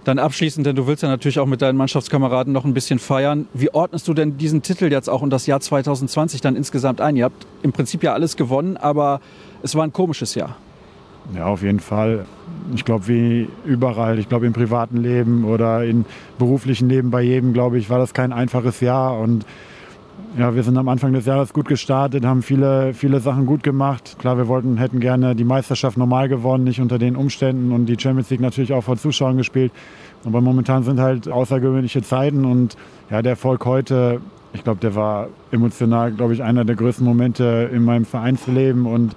Dann 0.05 0.19
abschließend, 0.19 0.67
denn 0.67 0.75
du 0.75 0.89
willst 0.89 1.05
ja 1.05 1.09
natürlich 1.09 1.39
auch 1.39 1.47
mit 1.47 1.63
deinen 1.63 1.77
Mannschaftskameraden 1.77 2.53
noch 2.53 2.65
ein 2.65 2.75
bisschen 2.75 2.99
feiern. 2.99 3.47
Wie 3.55 3.73
ordnest 3.73 4.09
du 4.09 4.15
denn 4.15 4.37
diesen 4.37 4.63
Titel 4.63 4.91
jetzt 4.91 5.09
auch 5.09 5.23
und 5.23 5.31
das 5.31 5.47
Jahr 5.47 5.61
2020 5.61 6.41
dann 6.41 6.57
insgesamt 6.57 7.01
ein? 7.01 7.15
Ihr 7.15 7.25
habt 7.25 7.47
im 7.63 7.71
Prinzip 7.71 8.03
ja 8.03 8.13
alles 8.13 8.37
gewonnen, 8.37 8.77
aber 8.77 9.21
es 9.63 9.77
war 9.77 9.85
ein 9.85 9.93
komisches 9.93 10.35
Jahr. 10.35 10.57
Ja, 11.33 11.47
auf 11.47 11.63
jeden 11.63 11.79
Fall. 11.79 12.27
Ich 12.75 12.85
glaube, 12.85 13.07
wie 13.07 13.49
überall, 13.65 14.19
ich 14.19 14.29
glaube 14.29 14.47
im 14.47 14.53
privaten 14.53 14.97
Leben 14.97 15.45
oder 15.45 15.85
im 15.85 16.05
beruflichen 16.37 16.89
Leben 16.89 17.13
bei 17.13 17.23
jedem, 17.23 17.53
glaube 17.53 17.79
ich, 17.79 17.89
war 17.89 17.99
das 17.99 18.13
kein 18.13 18.33
einfaches 18.33 18.81
Jahr 18.81 19.21
und 19.21 19.47
ja, 20.39 20.55
wir 20.55 20.63
sind 20.63 20.77
am 20.79 20.89
Anfang 20.89 21.13
des 21.13 21.27
Jahres 21.27 21.53
gut 21.53 21.69
gestartet, 21.69 22.25
haben 22.25 22.43
viele, 22.43 22.95
viele 22.95 23.21
Sachen 23.21 23.47
gut 23.47 23.63
gemacht. 23.63 24.17
Klar, 24.19 24.39
wir 24.39 24.49
wollten, 24.49 24.79
hätten 24.79 25.01
gerne 25.01 25.37
die 25.37 25.45
Meisterschaft 25.45 25.99
normal 25.99 26.29
gewonnen, 26.29 26.65
nicht 26.65 26.81
unter 26.81 26.99
den 26.99 27.17
Umständen 27.17 27.73
und 27.73 27.87
die 27.87 27.97
Champions 27.99 28.31
League 28.31 28.41
natürlich 28.41 28.73
auch 28.73 28.83
vor 28.83 28.97
Zuschauern 28.97 29.37
gespielt. 29.37 29.73
Aber 30.25 30.41
momentan 30.41 30.85
sind 30.85 31.01
halt 31.01 31.29
außergewöhnliche 31.29 32.03
Zeiten 32.03 32.45
und 32.45 32.77
ja, 33.11 33.23
der 33.23 33.33
Erfolg 33.33 33.65
heute, 33.67 34.21
ich 34.53 34.65
glaube, 34.65 34.81
der 34.81 34.95
war 34.95 35.29
emotional, 35.51 36.13
glaube 36.13 36.33
ich, 36.35 36.43
einer 36.43 36.65
der 36.65 36.77
größten 36.77 37.05
Momente 37.05 37.71
in 37.73 37.85
meinem 37.85 38.05
Vereinsleben 38.05 38.87
und 38.87 39.15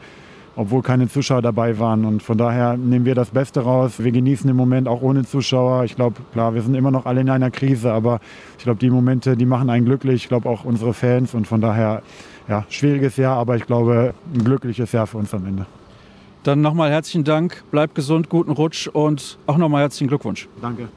obwohl 0.56 0.82
keine 0.82 1.10
Zuschauer 1.10 1.42
dabei 1.42 1.80
waren. 1.80 2.06
Und 2.06 2.24
von 2.24 2.38
daher 2.38 2.78
nehmen 2.78 3.06
wir 3.06 3.16
das 3.16 3.30
Beste 3.30 3.62
raus. 3.62 4.04
Wir 4.04 4.12
genießen 4.12 4.48
den 4.48 4.56
Moment 4.56 4.88
auch 4.88 5.02
ohne 5.02 5.26
Zuschauer. 5.26 5.84
Ich 5.84 5.96
glaube, 5.96 6.18
klar, 6.34 6.54
wir 6.54 6.62
sind 6.62 6.76
immer 6.76 6.92
noch 6.92 7.06
alle 7.06 7.22
in 7.22 7.30
einer 7.30 7.52
Krise, 7.52 7.92
aber 7.92 8.20
ich 8.58 8.64
glaube, 8.64 8.80
die 8.80 8.90
Momente, 8.90 9.36
die 9.36 9.46
machen 9.46 9.70
einen 9.70 9.86
glücklich. 9.86 10.24
Ich 10.24 10.28
glaube 10.28 10.50
auch 10.50 10.66
unsere 10.66 10.94
Fans 10.94 11.34
und 11.34 11.48
von 11.48 11.62
daher, 11.62 12.02
ja, 12.48 12.66
schwieriges 12.70 13.18
Jahr, 13.18 13.38
aber 13.38 13.56
ich 13.56 13.66
glaube, 13.66 14.14
ein 14.34 14.44
glückliches 14.44 14.92
Jahr 14.92 15.08
für 15.08 15.18
uns 15.18 15.34
am 15.34 15.46
Ende. 15.46 15.66
Dann 16.44 16.62
nochmal 16.62 16.92
herzlichen 16.92 17.24
Dank, 17.24 17.64
bleib 17.72 17.96
gesund, 17.96 18.30
guten 18.30 18.52
Rutsch 18.52 18.88
und 18.88 19.40
auch 19.48 19.58
nochmal 19.58 19.82
herzlichen 19.82 20.08
Glückwunsch. 20.08 20.48
Danke. 20.62 20.90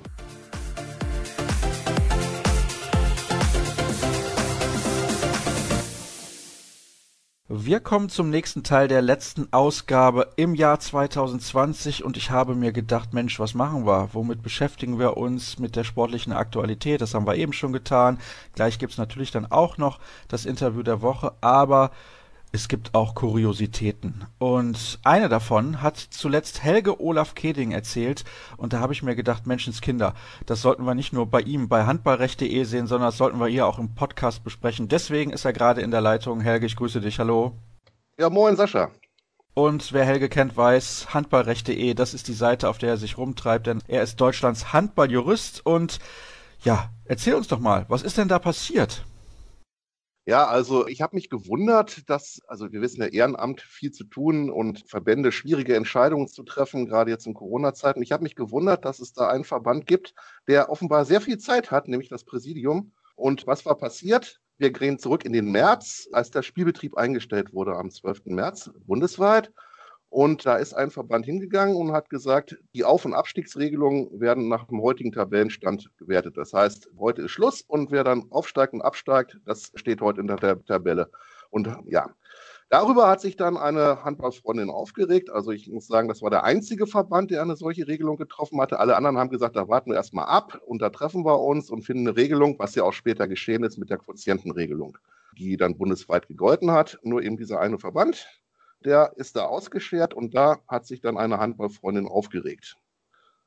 Wir 7.51 7.81
kommen 7.81 8.11
zum 8.11 8.29
nächsten 8.29 8.63
Teil 8.63 8.89
der 8.89 9.01
letzten 9.01 9.51
Ausgabe 9.55 10.33
im 10.37 10.55
Jahr 10.55 10.81
2020 10.81 12.05
und 12.05 12.19
ich 12.19 12.31
habe 12.31 12.55
mir 12.55 12.73
gedacht, 12.73 13.15
Mensch, 13.15 13.41
was 13.41 13.55
machen 13.55 13.87
wir? 13.87 14.11
Womit 14.13 14.43
beschäftigen 14.43 14.99
wir 14.99 15.17
uns 15.17 15.59
mit 15.59 15.75
der 15.75 15.85
sportlichen 15.85 16.35
Aktualität? 16.35 17.01
Das 17.01 17.15
haben 17.15 17.27
wir 17.27 17.37
eben 17.37 17.55
schon 17.55 17.73
getan. 17.73 18.19
Gleich 18.55 18.79
gibt's 18.79 18.99
natürlich 18.99 19.31
dann 19.31 19.47
auch 19.47 19.79
noch 19.79 19.99
das 20.29 20.45
Interview 20.45 20.83
der 20.83 21.01
Woche, 21.01 21.33
aber 21.41 21.91
es 22.53 22.69
gibt 22.69 22.95
auch 22.95 23.15
Kuriositäten. 23.15 24.27
Und 24.39 24.99
eine 25.05 25.29
davon 25.29 25.83
hat 25.83 25.97
zuletzt 25.97 26.63
Helge 26.63 27.01
Olaf 27.01 27.35
Keding 27.35 27.73
erzählt. 27.73 28.25
Und 28.57 28.73
da 28.73 28.81
habe 28.81 28.93
ich 28.93 29.03
mir 29.03 29.15
gedacht, 29.15 29.47
Menschenskinder, 29.47 30.15
das 30.47 30.63
sollten 30.63 30.85
wir 30.85 30.95
nicht 30.95 31.13
nur 31.13 31.27
bei 31.27 31.41
ihm 31.41 31.69
bei 31.69 31.85
handballrecht.de 31.85 32.65
sehen, 32.65 32.87
sondern 32.87 33.09
das 33.09 33.19
sollten 33.19 33.39
wir 33.39 33.49
hier 33.49 33.67
auch 33.67 33.79
im 33.79 33.95
Podcast 33.95 34.45
besprechen. 34.45 34.89
Deswegen 34.89 35.31
ist 35.31 35.45
er 35.45 35.53
gerade 35.53 35.83
in 35.83 35.91
der 35.91 36.01
Leitung. 36.01 36.41
Helge, 36.41 36.67
ich 36.67 36.77
grüße 36.77 37.01
dich. 37.01 37.19
Hallo. 37.19 37.53
Ja, 38.19 38.31
moin 38.31 38.57
Sascha. 38.57 38.91
Und 39.55 39.93
wer 39.93 40.05
Helge 40.05 40.29
kennt, 40.29 40.57
weiß, 40.57 41.13
handballrecht.de, 41.13 41.95
das 41.95 42.15
ist 42.15 42.29
die 42.29 42.33
Seite, 42.33 42.69
auf 42.69 42.79
der 42.79 42.91
er 42.91 42.97
sich 42.97 43.19
rumtreibt, 43.19 43.67
denn 43.67 43.83
er 43.89 44.03
ist 44.03 44.21
Deutschlands 44.21 44.73
Handballjurist. 44.73 45.67
Und 45.67 45.99
ja, 46.63 46.91
erzähl 47.05 47.35
uns 47.35 47.49
doch 47.49 47.59
mal, 47.59 47.85
was 47.89 48.03
ist 48.03 48.19
denn 48.19 48.29
da 48.29 48.39
passiert? 48.39 49.05
Ja, 50.29 50.47
also 50.47 50.87
ich 50.87 51.01
habe 51.01 51.17
mich 51.17 51.31
gewundert, 51.31 52.11
dass, 52.11 52.43
also 52.47 52.71
wir 52.71 52.83
wissen 52.83 53.01
ja, 53.01 53.07
Ehrenamt 53.07 53.63
viel 53.63 53.93
zu 53.93 54.05
tun 54.05 54.51
und 54.51 54.87
Verbände 54.87 55.33
schwierige 55.33 55.75
Entscheidungen 55.75 56.29
zu 56.29 56.43
treffen, 56.43 56.85
gerade 56.85 57.11
jetzt 57.11 57.27
in 57.27 57.33
Corona-Zeiten. 57.33 58.03
Ich 58.03 58.13
habe 58.13 58.25
mich 58.25 58.35
gewundert, 58.35 58.85
dass 58.85 59.01
es 59.01 59.15
da 59.15 59.29
einen 59.29 59.45
Verband 59.45 59.87
gibt, 59.87 60.13
der 60.47 60.69
offenbar 60.69 61.07
sehr 61.07 61.23
viel 61.23 61.39
Zeit 61.39 61.71
hat, 61.71 61.89
nämlich 61.89 62.11
das 62.11 62.25
Präsidium. 62.25 62.93
Und 63.17 63.47
was 63.47 63.65
war 63.65 63.79
passiert? 63.79 64.39
Wir 64.59 64.71
gehen 64.71 64.99
zurück 64.99 65.25
in 65.25 65.33
den 65.33 65.51
März, 65.51 66.11
als 66.13 66.31
der 66.31 66.43
Spielbetrieb 66.43 66.99
eingestellt 66.99 67.55
wurde 67.55 67.77
am 67.77 67.91
12. 67.91 68.27
März 68.27 68.71
bundesweit. 68.85 69.51
Und 70.11 70.47
da 70.47 70.57
ist 70.57 70.73
ein 70.73 70.91
Verband 70.91 71.27
hingegangen 71.27 71.77
und 71.77 71.93
hat 71.93 72.09
gesagt, 72.09 72.57
die 72.75 72.85
Auf- 72.85 73.05
und 73.05 73.13
Abstiegsregelungen 73.13 74.21
werden 74.21 74.49
nach 74.49 74.67
dem 74.67 74.81
heutigen 74.81 75.13
Tabellenstand 75.13 75.91
gewertet. 75.99 76.39
Das 76.39 76.55
heißt, 76.55 76.89
heute 76.99 77.23
ist 77.23 77.33
Schluss 77.33 77.61
und 77.61 77.91
wer 77.91 78.05
dann 78.05 78.25
aufsteigt 78.31 78.73
und 78.73 78.81
absteigt, 78.81 79.39
das 79.45 79.71
steht 79.75 80.01
heute 80.01 80.23
in 80.23 80.27
der 80.27 80.65
Tabelle. 80.65 81.11
Und 81.51 81.69
ja, 81.85 82.09
darüber 82.71 83.09
hat 83.09 83.21
sich 83.21 83.37
dann 83.37 83.59
eine 83.59 84.03
Handballfreundin 84.03 84.71
aufgeregt. 84.71 85.29
Also 85.29 85.51
ich 85.51 85.69
muss 85.69 85.87
sagen, 85.87 86.09
das 86.09 86.23
war 86.23 86.31
der 86.31 86.45
einzige 86.45 86.87
Verband, 86.87 87.31
der 87.31 87.43
eine 87.43 87.57
solche 87.57 87.87
Regelung 87.87 88.17
getroffen 88.17 88.61
hatte. 88.63 88.79
Alle 88.79 88.97
anderen 88.97 89.19
haben 89.19 89.31
gesagt, 89.31 89.57
da 89.57 89.69
warten 89.69 89.91
wir 89.91 89.97
erstmal 89.97 90.27
ab 90.27 90.59
und 90.65 90.81
da 90.81 90.89
treffen 90.89 91.27
wir 91.27 91.39
uns 91.39 91.71
und 91.71 91.83
finden 91.83 92.09
eine 92.09 92.17
Regelung, 92.17 92.59
was 92.59 92.75
ja 92.75 92.83
auch 92.85 92.93
später 92.95 93.29
geschehen 93.29 93.63
ist 93.63 93.77
mit 93.77 93.91
der 93.91 93.99
Quotientenregelung, 93.99 94.97
die 95.37 95.59
dann 95.59 95.77
bundesweit 95.77 96.29
gegolten 96.29 96.71
hat. 96.71 96.99
Nur 97.03 97.23
eben 97.23 97.37
dieser 97.37 97.61
eine 97.61 97.79
Verband 97.79 98.27
der 98.85 99.13
ist 99.17 99.37
da 99.37 99.45
ausgeschert 99.45 100.15
und 100.15 100.35
da 100.35 100.59
hat 100.69 100.87
sich 100.87 101.01
dann 101.01 101.17
eine 101.17 101.39
Handballfreundin 101.39 102.07
aufgeregt. 102.07 102.77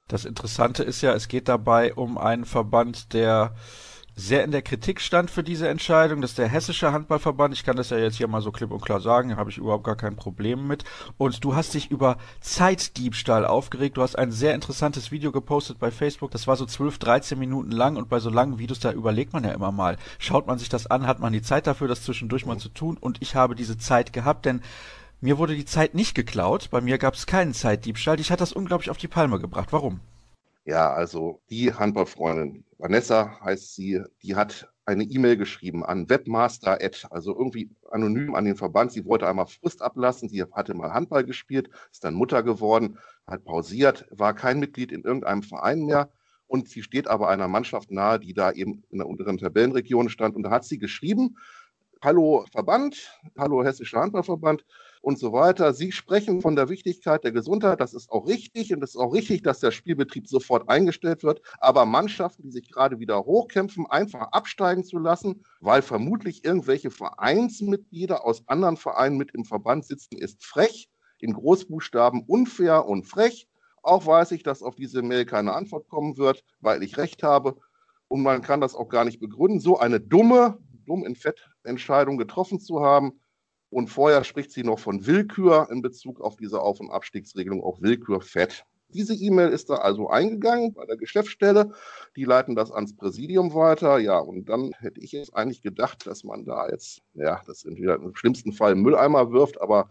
Das 0.07 0.25
Interessante 0.25 0.83
ist 0.83 1.01
ja, 1.01 1.13
es 1.13 1.27
geht 1.27 1.47
dabei 1.47 1.93
um 1.93 2.17
einen 2.17 2.45
Verband, 2.45 3.13
der 3.13 3.55
sehr 4.13 4.43
in 4.43 4.51
der 4.51 4.61
Kritik 4.61 4.99
stand 4.99 5.31
für 5.31 5.43
diese 5.43 5.69
Entscheidung. 5.69 6.21
Das 6.21 6.31
ist 6.31 6.37
der 6.37 6.47
Hessische 6.47 6.91
Handballverband. 6.91 7.53
Ich 7.53 7.63
kann 7.63 7.77
das 7.77 7.91
ja 7.91 7.97
jetzt 7.97 8.17
hier 8.17 8.27
mal 8.27 8.41
so 8.41 8.51
klipp 8.51 8.71
und 8.71 8.81
klar 8.81 8.99
sagen, 8.99 9.29
da 9.29 9.37
habe 9.37 9.49
ich 9.49 9.57
überhaupt 9.57 9.85
gar 9.85 9.95
kein 9.95 10.15
Problem 10.15 10.67
mit. 10.67 10.83
Und 11.17 11.43
du 11.43 11.55
hast 11.55 11.73
dich 11.73 11.91
über 11.91 12.17
Zeitdiebstahl 12.41 13.45
aufgeregt. 13.45 13.97
Du 13.97 14.01
hast 14.01 14.17
ein 14.17 14.31
sehr 14.31 14.53
interessantes 14.53 15.11
Video 15.11 15.31
gepostet 15.31 15.79
bei 15.79 15.91
Facebook. 15.91 16.31
Das 16.31 16.45
war 16.45 16.57
so 16.57 16.65
12, 16.65 16.99
13 16.99 17.39
Minuten 17.39 17.71
lang 17.71 17.95
und 17.95 18.09
bei 18.09 18.19
so 18.19 18.29
langen 18.29 18.59
Videos, 18.59 18.79
da 18.79 18.91
überlegt 18.91 19.33
man 19.33 19.43
ja 19.43 19.51
immer 19.51 19.71
mal. 19.71 19.97
Schaut 20.19 20.45
man 20.45 20.59
sich 20.59 20.69
das 20.69 20.87
an, 20.87 21.07
hat 21.07 21.19
man 21.19 21.33
die 21.33 21.41
Zeit 21.41 21.65
dafür, 21.65 21.87
das 21.87 22.03
zwischendurch 22.03 22.45
mal 22.45 22.57
zu 22.57 22.69
tun. 22.69 22.97
Und 22.99 23.21
ich 23.21 23.35
habe 23.35 23.55
diese 23.55 23.77
Zeit 23.77 24.11
gehabt, 24.11 24.45
denn 24.45 24.61
mir 25.21 25.37
wurde 25.37 25.55
die 25.55 25.65
Zeit 25.65 25.93
nicht 25.93 26.15
geklaut, 26.15 26.69
bei 26.71 26.81
mir 26.81 26.97
gab 26.97 27.13
es 27.13 27.27
keinen 27.27 27.53
Zeitdiebstahl. 27.53 28.17
Dich 28.17 28.31
hat 28.31 28.41
das 28.41 28.51
unglaublich 28.51 28.89
auf 28.89 28.97
die 28.97 29.07
Palme 29.07 29.39
gebracht. 29.39 29.71
Warum? 29.71 30.01
Ja, 30.65 30.91
also 30.91 31.41
die 31.49 31.73
Handballfreundin, 31.73 32.65
Vanessa 32.77 33.39
heißt 33.41 33.75
sie, 33.75 34.01
die 34.21 34.35
hat 34.35 34.69
eine 34.85 35.03
E-Mail 35.03 35.37
geschrieben 35.37 35.85
an 35.85 36.09
Webmaster, 36.09 36.79
also 37.11 37.37
irgendwie 37.37 37.69
anonym 37.91 38.35
an 38.35 38.45
den 38.45 38.55
Verband. 38.55 38.91
Sie 38.91 39.05
wollte 39.05 39.27
einmal 39.27 39.45
Frist 39.45 39.81
ablassen. 39.81 40.27
Sie 40.27 40.43
hatte 40.43 40.73
mal 40.73 40.91
Handball 40.93 41.23
gespielt, 41.23 41.69
ist 41.91 42.03
dann 42.03 42.15
Mutter 42.15 42.43
geworden, 42.43 42.97
hat 43.27 43.45
pausiert, 43.45 44.07
war 44.11 44.33
kein 44.33 44.59
Mitglied 44.59 44.91
in 44.91 45.03
irgendeinem 45.03 45.43
Verein 45.43 45.85
mehr. 45.85 46.09
Und 46.47 46.67
sie 46.67 46.83
steht 46.83 47.07
aber 47.07 47.29
einer 47.29 47.47
Mannschaft 47.47 47.91
nahe, 47.91 48.19
die 48.19 48.33
da 48.33 48.51
eben 48.51 48.83
in 48.89 48.97
der 48.97 49.07
unteren 49.07 49.37
Tabellenregion 49.37 50.09
stand. 50.09 50.35
Und 50.35 50.43
da 50.43 50.49
hat 50.49 50.65
sie 50.65 50.79
geschrieben, 50.79 51.37
Hallo 52.03 52.45
Verband, 52.51 53.11
hallo 53.37 53.63
Hessischer 53.63 54.01
Handballverband 54.01 54.65
und 55.01 55.17
so 55.17 55.33
weiter. 55.33 55.73
Sie 55.73 55.91
sprechen 55.91 56.41
von 56.41 56.55
der 56.55 56.69
Wichtigkeit 56.69 57.23
der 57.23 57.31
Gesundheit. 57.31 57.81
Das 57.81 57.93
ist 57.93 58.09
auch 58.11 58.27
richtig. 58.27 58.73
Und 58.73 58.83
es 58.83 58.91
ist 58.91 58.97
auch 58.97 59.13
richtig, 59.13 59.41
dass 59.41 59.59
der 59.59 59.71
Spielbetrieb 59.71 60.27
sofort 60.27 60.69
eingestellt 60.69 61.23
wird. 61.23 61.41
Aber 61.59 61.85
Mannschaften, 61.85 62.43
die 62.43 62.51
sich 62.51 62.71
gerade 62.71 62.99
wieder 62.99 63.25
hochkämpfen, 63.25 63.87
einfach 63.87 64.31
absteigen 64.31 64.83
zu 64.83 64.99
lassen, 64.99 65.43
weil 65.59 65.81
vermutlich 65.81 66.45
irgendwelche 66.45 66.91
Vereinsmitglieder 66.91 68.23
aus 68.25 68.47
anderen 68.47 68.77
Vereinen 68.77 69.17
mit 69.17 69.31
im 69.33 69.45
Verband 69.45 69.85
sitzen, 69.85 70.17
ist 70.17 70.45
frech. 70.45 70.89
In 71.19 71.33
Großbuchstaben 71.33 72.23
unfair 72.25 72.85
und 72.85 73.05
frech. 73.05 73.47
Auch 73.83 74.05
weiß 74.05 74.31
ich, 74.31 74.43
dass 74.43 74.63
auf 74.63 74.75
diese 74.75 75.01
Mail 75.01 75.25
keine 75.25 75.53
Antwort 75.53 75.87
kommen 75.87 76.17
wird, 76.17 76.43
weil 76.59 76.83
ich 76.83 76.97
recht 76.97 77.23
habe. 77.23 77.57
Und 78.07 78.23
man 78.23 78.41
kann 78.41 78.61
das 78.61 78.75
auch 78.75 78.89
gar 78.89 79.05
nicht 79.05 79.19
begründen. 79.19 79.59
So 79.59 79.77
eine 79.79 79.99
dumme, 79.99 80.57
dumm 80.85 81.05
in 81.05 81.15
Fett 81.15 81.39
Entscheidung 81.63 82.17
getroffen 82.17 82.59
zu 82.59 82.81
haben. 82.81 83.20
Und 83.71 83.87
vorher 83.87 84.23
spricht 84.25 84.51
sie 84.51 84.63
noch 84.63 84.79
von 84.79 85.07
Willkür 85.07 85.69
in 85.71 85.81
Bezug 85.81 86.19
auf 86.19 86.35
diese 86.35 86.61
Auf- 86.61 86.81
und 86.81 86.91
Abstiegsregelung, 86.91 87.63
auch 87.63 87.81
Willkürfett. 87.81 88.65
Diese 88.89 89.15
E-Mail 89.15 89.49
ist 89.49 89.69
da 89.69 89.75
also 89.75 90.09
eingegangen 90.09 90.73
bei 90.73 90.85
der 90.85 90.97
Geschäftsstelle. 90.97 91.71
Die 92.17 92.25
leiten 92.25 92.55
das 92.55 92.73
ans 92.73 92.93
Präsidium 92.97 93.53
weiter. 93.53 93.97
Ja, 93.99 94.19
und 94.19 94.49
dann 94.49 94.73
hätte 94.77 94.99
ich 94.99 95.13
jetzt 95.13 95.33
eigentlich 95.33 95.61
gedacht, 95.61 96.05
dass 96.05 96.25
man 96.25 96.43
da 96.43 96.67
jetzt, 96.67 97.01
ja, 97.13 97.41
das 97.47 97.63
entweder 97.63 97.95
im 97.95 98.13
schlimmsten 98.13 98.51
Fall 98.51 98.73
im 98.73 98.81
Mülleimer 98.81 99.31
wirft, 99.31 99.61
aber 99.61 99.89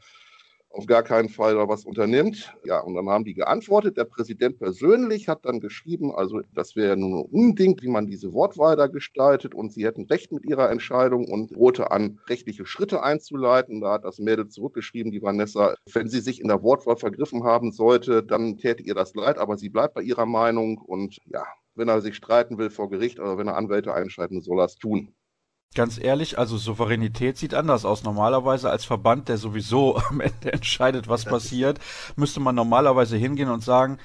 auf 0.70 0.86
gar 0.86 1.02
keinen 1.02 1.28
Fall 1.28 1.54
da 1.54 1.68
was 1.68 1.84
unternimmt. 1.84 2.54
Ja, 2.64 2.80
und 2.80 2.94
dann 2.94 3.08
haben 3.08 3.24
die 3.24 3.34
geantwortet. 3.34 3.96
Der 3.96 4.04
Präsident 4.04 4.58
persönlich 4.58 5.28
hat 5.28 5.44
dann 5.44 5.60
geschrieben, 5.60 6.14
also 6.14 6.40
das 6.54 6.76
wäre 6.76 6.90
ja 6.90 6.96
nur 6.96 7.24
ein 7.24 7.30
Unding, 7.30 7.76
wie 7.80 7.88
man 7.88 8.06
diese 8.06 8.32
Wortwahl 8.32 8.76
da 8.76 8.86
gestaltet 8.86 9.54
und 9.54 9.72
sie 9.72 9.84
hätten 9.84 10.04
recht 10.06 10.32
mit 10.32 10.44
ihrer 10.44 10.70
Entscheidung 10.70 11.26
und 11.28 11.54
drohte 11.54 11.90
an, 11.90 12.20
rechtliche 12.28 12.66
Schritte 12.66 13.02
einzuleiten. 13.02 13.80
Da 13.80 13.94
hat 13.94 14.04
das 14.04 14.18
Mädel 14.18 14.48
zurückgeschrieben, 14.48 15.10
die 15.10 15.22
Vanessa, 15.22 15.74
wenn 15.92 16.08
sie 16.08 16.20
sich 16.20 16.40
in 16.40 16.48
der 16.48 16.62
Wortwahl 16.62 16.96
vergriffen 16.96 17.44
haben 17.44 17.72
sollte, 17.72 18.22
dann 18.22 18.56
täte 18.56 18.82
ihr 18.82 18.94
das 18.94 19.14
leid, 19.14 19.38
aber 19.38 19.56
sie 19.56 19.70
bleibt 19.70 19.94
bei 19.94 20.02
ihrer 20.02 20.26
Meinung 20.26 20.78
und 20.78 21.18
ja, 21.26 21.44
wenn 21.74 21.88
er 21.88 22.00
sich 22.00 22.14
streiten 22.16 22.58
will 22.58 22.70
vor 22.70 22.90
Gericht 22.90 23.18
oder 23.18 23.38
wenn 23.38 23.48
er 23.48 23.56
Anwälte 23.56 23.92
einschalten, 23.92 24.40
soll 24.40 24.60
er 24.60 24.66
es 24.66 24.76
tun. 24.76 25.14
Ganz 25.72 25.98
ehrlich, 26.02 26.36
also 26.36 26.56
Souveränität 26.58 27.38
sieht 27.38 27.54
anders 27.54 27.84
aus. 27.84 28.02
Normalerweise 28.02 28.68
als 28.68 28.84
Verband, 28.84 29.28
der 29.28 29.38
sowieso 29.38 29.96
am 30.10 30.20
Ende 30.20 30.52
entscheidet, 30.52 31.06
was 31.06 31.24
passiert, 31.24 31.78
müsste 32.16 32.40
man 32.40 32.56
normalerweise 32.56 33.16
hingehen 33.16 33.48
und 33.48 33.62
sagen, 33.62 33.98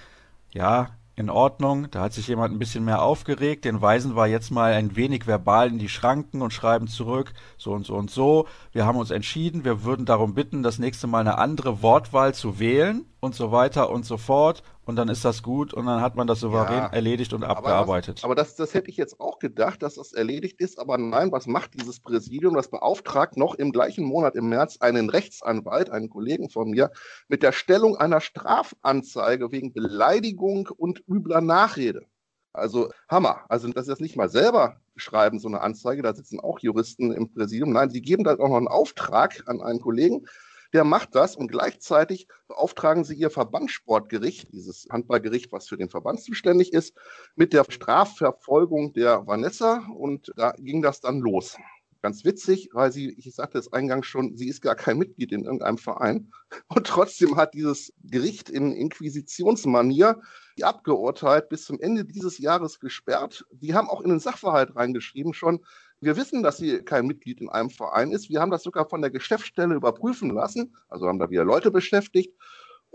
ja, 0.52 0.92
in 1.16 1.30
Ordnung, 1.30 1.90
da 1.90 2.02
hat 2.02 2.14
sich 2.14 2.28
jemand 2.28 2.54
ein 2.54 2.60
bisschen 2.60 2.86
mehr 2.86 3.02
aufgeregt, 3.02 3.66
den 3.66 3.82
weisen 3.82 4.16
wir 4.16 4.28
jetzt 4.28 4.52
mal 4.52 4.74
ein 4.74 4.96
wenig 4.96 5.26
verbal 5.26 5.70
in 5.70 5.80
die 5.80 5.90
Schranken 5.90 6.42
und 6.42 6.54
schreiben 6.54 6.88
zurück, 6.88 7.34
so 7.58 7.72
und 7.72 7.86
so 7.86 7.96
und 7.96 8.12
so. 8.12 8.48
Wir 8.72 8.86
haben 8.86 9.00
uns 9.00 9.12
entschieden, 9.12 9.64
wir 9.64 9.84
würden 9.84 10.06
darum 10.06 10.36
bitten, 10.36 10.62
das 10.62 10.78
nächste 10.78 11.08
Mal 11.08 11.22
eine 11.22 11.38
andere 11.40 11.82
Wortwahl 11.82 12.36
zu 12.36 12.60
wählen 12.60 13.06
und 13.26 13.36
so 13.36 13.52
weiter 13.52 13.90
und 13.90 14.06
so 14.06 14.18
fort 14.18 14.64
und 14.86 14.96
dann 14.96 15.10
ist 15.10 15.26
das 15.26 15.44
gut 15.44 15.74
und 15.74 15.88
dann 15.88 16.00
hat 16.02 16.16
man 16.16 16.28
das 16.28 16.40
souverän 16.40 16.78
ja, 16.78 16.88
erledigt 16.88 17.34
und 17.34 17.44
abgearbeitet. 17.44 18.24
Aber, 18.24 18.36
das, 18.36 18.54
aber 18.54 18.56
das, 18.56 18.56
das 18.56 18.74
hätte 18.74 18.90
ich 18.90 18.98
jetzt 18.98 19.20
auch 19.20 19.40
gedacht, 19.40 19.82
dass 19.82 19.96
das 19.96 20.14
erledigt 20.14 20.62
ist, 20.62 20.80
aber 20.80 20.98
nein, 20.98 21.32
was 21.32 21.48
macht 21.48 21.74
dieses 21.74 22.00
Präsidium? 22.00 22.54
Das 22.54 22.70
beauftragt 22.70 23.36
noch 23.36 23.56
im 23.56 23.72
gleichen 23.72 24.06
Monat 24.06 24.36
im 24.36 24.48
März 24.48 24.78
einen 24.80 25.10
Rechtsanwalt, 25.10 25.90
einen 25.90 26.10
Kollegen 26.10 26.50
von 26.50 26.70
mir, 26.70 26.92
mit 27.28 27.44
der 27.44 27.52
Stellung 27.52 27.98
einer 27.98 28.22
Strafanzeige 28.22 29.52
wegen 29.52 29.74
Beleidigung 29.74 30.70
und 30.78 31.04
übler 31.08 31.42
Nachrede. 31.42 32.06
Also 32.54 32.90
Hammer. 33.10 33.42
Also, 33.50 33.68
dass 33.70 33.86
sie 33.86 33.92
das 33.92 34.00
nicht 34.00 34.16
mal 34.16 34.30
selber 34.30 34.78
schreiben, 34.96 35.40
so 35.40 35.48
eine 35.48 35.62
Anzeige, 35.62 36.02
da 36.02 36.14
sitzen 36.14 36.40
auch 36.40 36.60
Juristen 36.60 37.12
im 37.12 37.34
Präsidium. 37.34 37.72
Nein, 37.72 37.90
sie 37.90 38.02
geben 38.02 38.24
da 38.24 38.36
auch 38.36 38.50
noch 38.50 38.58
einen 38.58 38.68
Auftrag 38.68 39.44
an 39.48 39.62
einen 39.62 39.82
Kollegen, 39.82 40.26
der 40.76 40.84
macht 40.84 41.16
das 41.16 41.38
und 41.38 41.48
gleichzeitig 41.48 42.28
beauftragen 42.50 43.06
sie 43.06 43.16
ihr 43.16 43.30
Verbandssportgericht, 43.30 44.52
dieses 44.52 44.86
Handballgericht, 44.92 45.54
was 45.54 45.70
für 45.70 45.78
den 45.78 45.90
Verband 45.90 46.20
zuständig 46.20 46.74
ist, 46.74 46.94
mit 47.38 47.54
der 47.54 47.64
Strafverfolgung 47.70 48.92
der 48.92 49.26
Vanessa 49.26 49.88
und 49.96 50.34
da 50.36 50.52
ging 50.58 50.82
das 50.82 51.00
dann 51.00 51.20
los. 51.20 51.56
Ganz 52.02 52.26
witzig, 52.26 52.72
weil 52.74 52.92
sie, 52.92 53.16
ich 53.18 53.34
sagte 53.34 53.58
es 53.58 53.72
eingangs 53.72 54.06
schon, 54.06 54.36
sie 54.36 54.50
ist 54.50 54.62
gar 54.62 54.76
kein 54.76 54.98
Mitglied 54.98 55.32
in 55.32 55.46
irgendeinem 55.46 55.78
Verein 55.78 56.30
und 56.68 56.86
trotzdem 56.86 57.38
hat 57.38 57.54
dieses 57.54 57.94
Gericht 58.04 58.50
in 58.50 58.74
Inquisitionsmanier 58.74 60.20
die 60.58 60.66
abgeurteilt, 60.66 61.50
bis 61.50 61.64
zum 61.66 61.80
Ende 61.80 62.06
dieses 62.06 62.38
Jahres 62.38 62.80
gesperrt. 62.80 63.46
Die 63.52 63.74
haben 63.74 63.90
auch 63.90 64.02
in 64.02 64.10
den 64.10 64.20
Sachverhalt 64.20 64.76
reingeschrieben 64.76 65.34
schon, 65.34 65.66
wir 66.02 66.18
wissen, 66.18 66.44
dass 66.44 66.58
sie 66.58 66.80
kein 66.80 67.08
Mitglied 67.08 67.42
in 67.42 67.50
einem 67.50 67.70
Verein 67.70 68.12
ist. 68.12 68.30
Wir 68.30 68.42
haben 68.42 68.52
das 68.52 68.64
sogar 68.64 68.88
von 68.88 69.02
der 69.02 69.12
Geschäftsstelle 69.12 69.76
überprüfen 69.76 70.30
lassen, 70.30 70.76
also 70.90 71.08
haben 71.08 71.20
da 71.20 71.30
wieder 71.30 71.46
Leute 71.46 71.72
beschäftigt. 71.72 72.34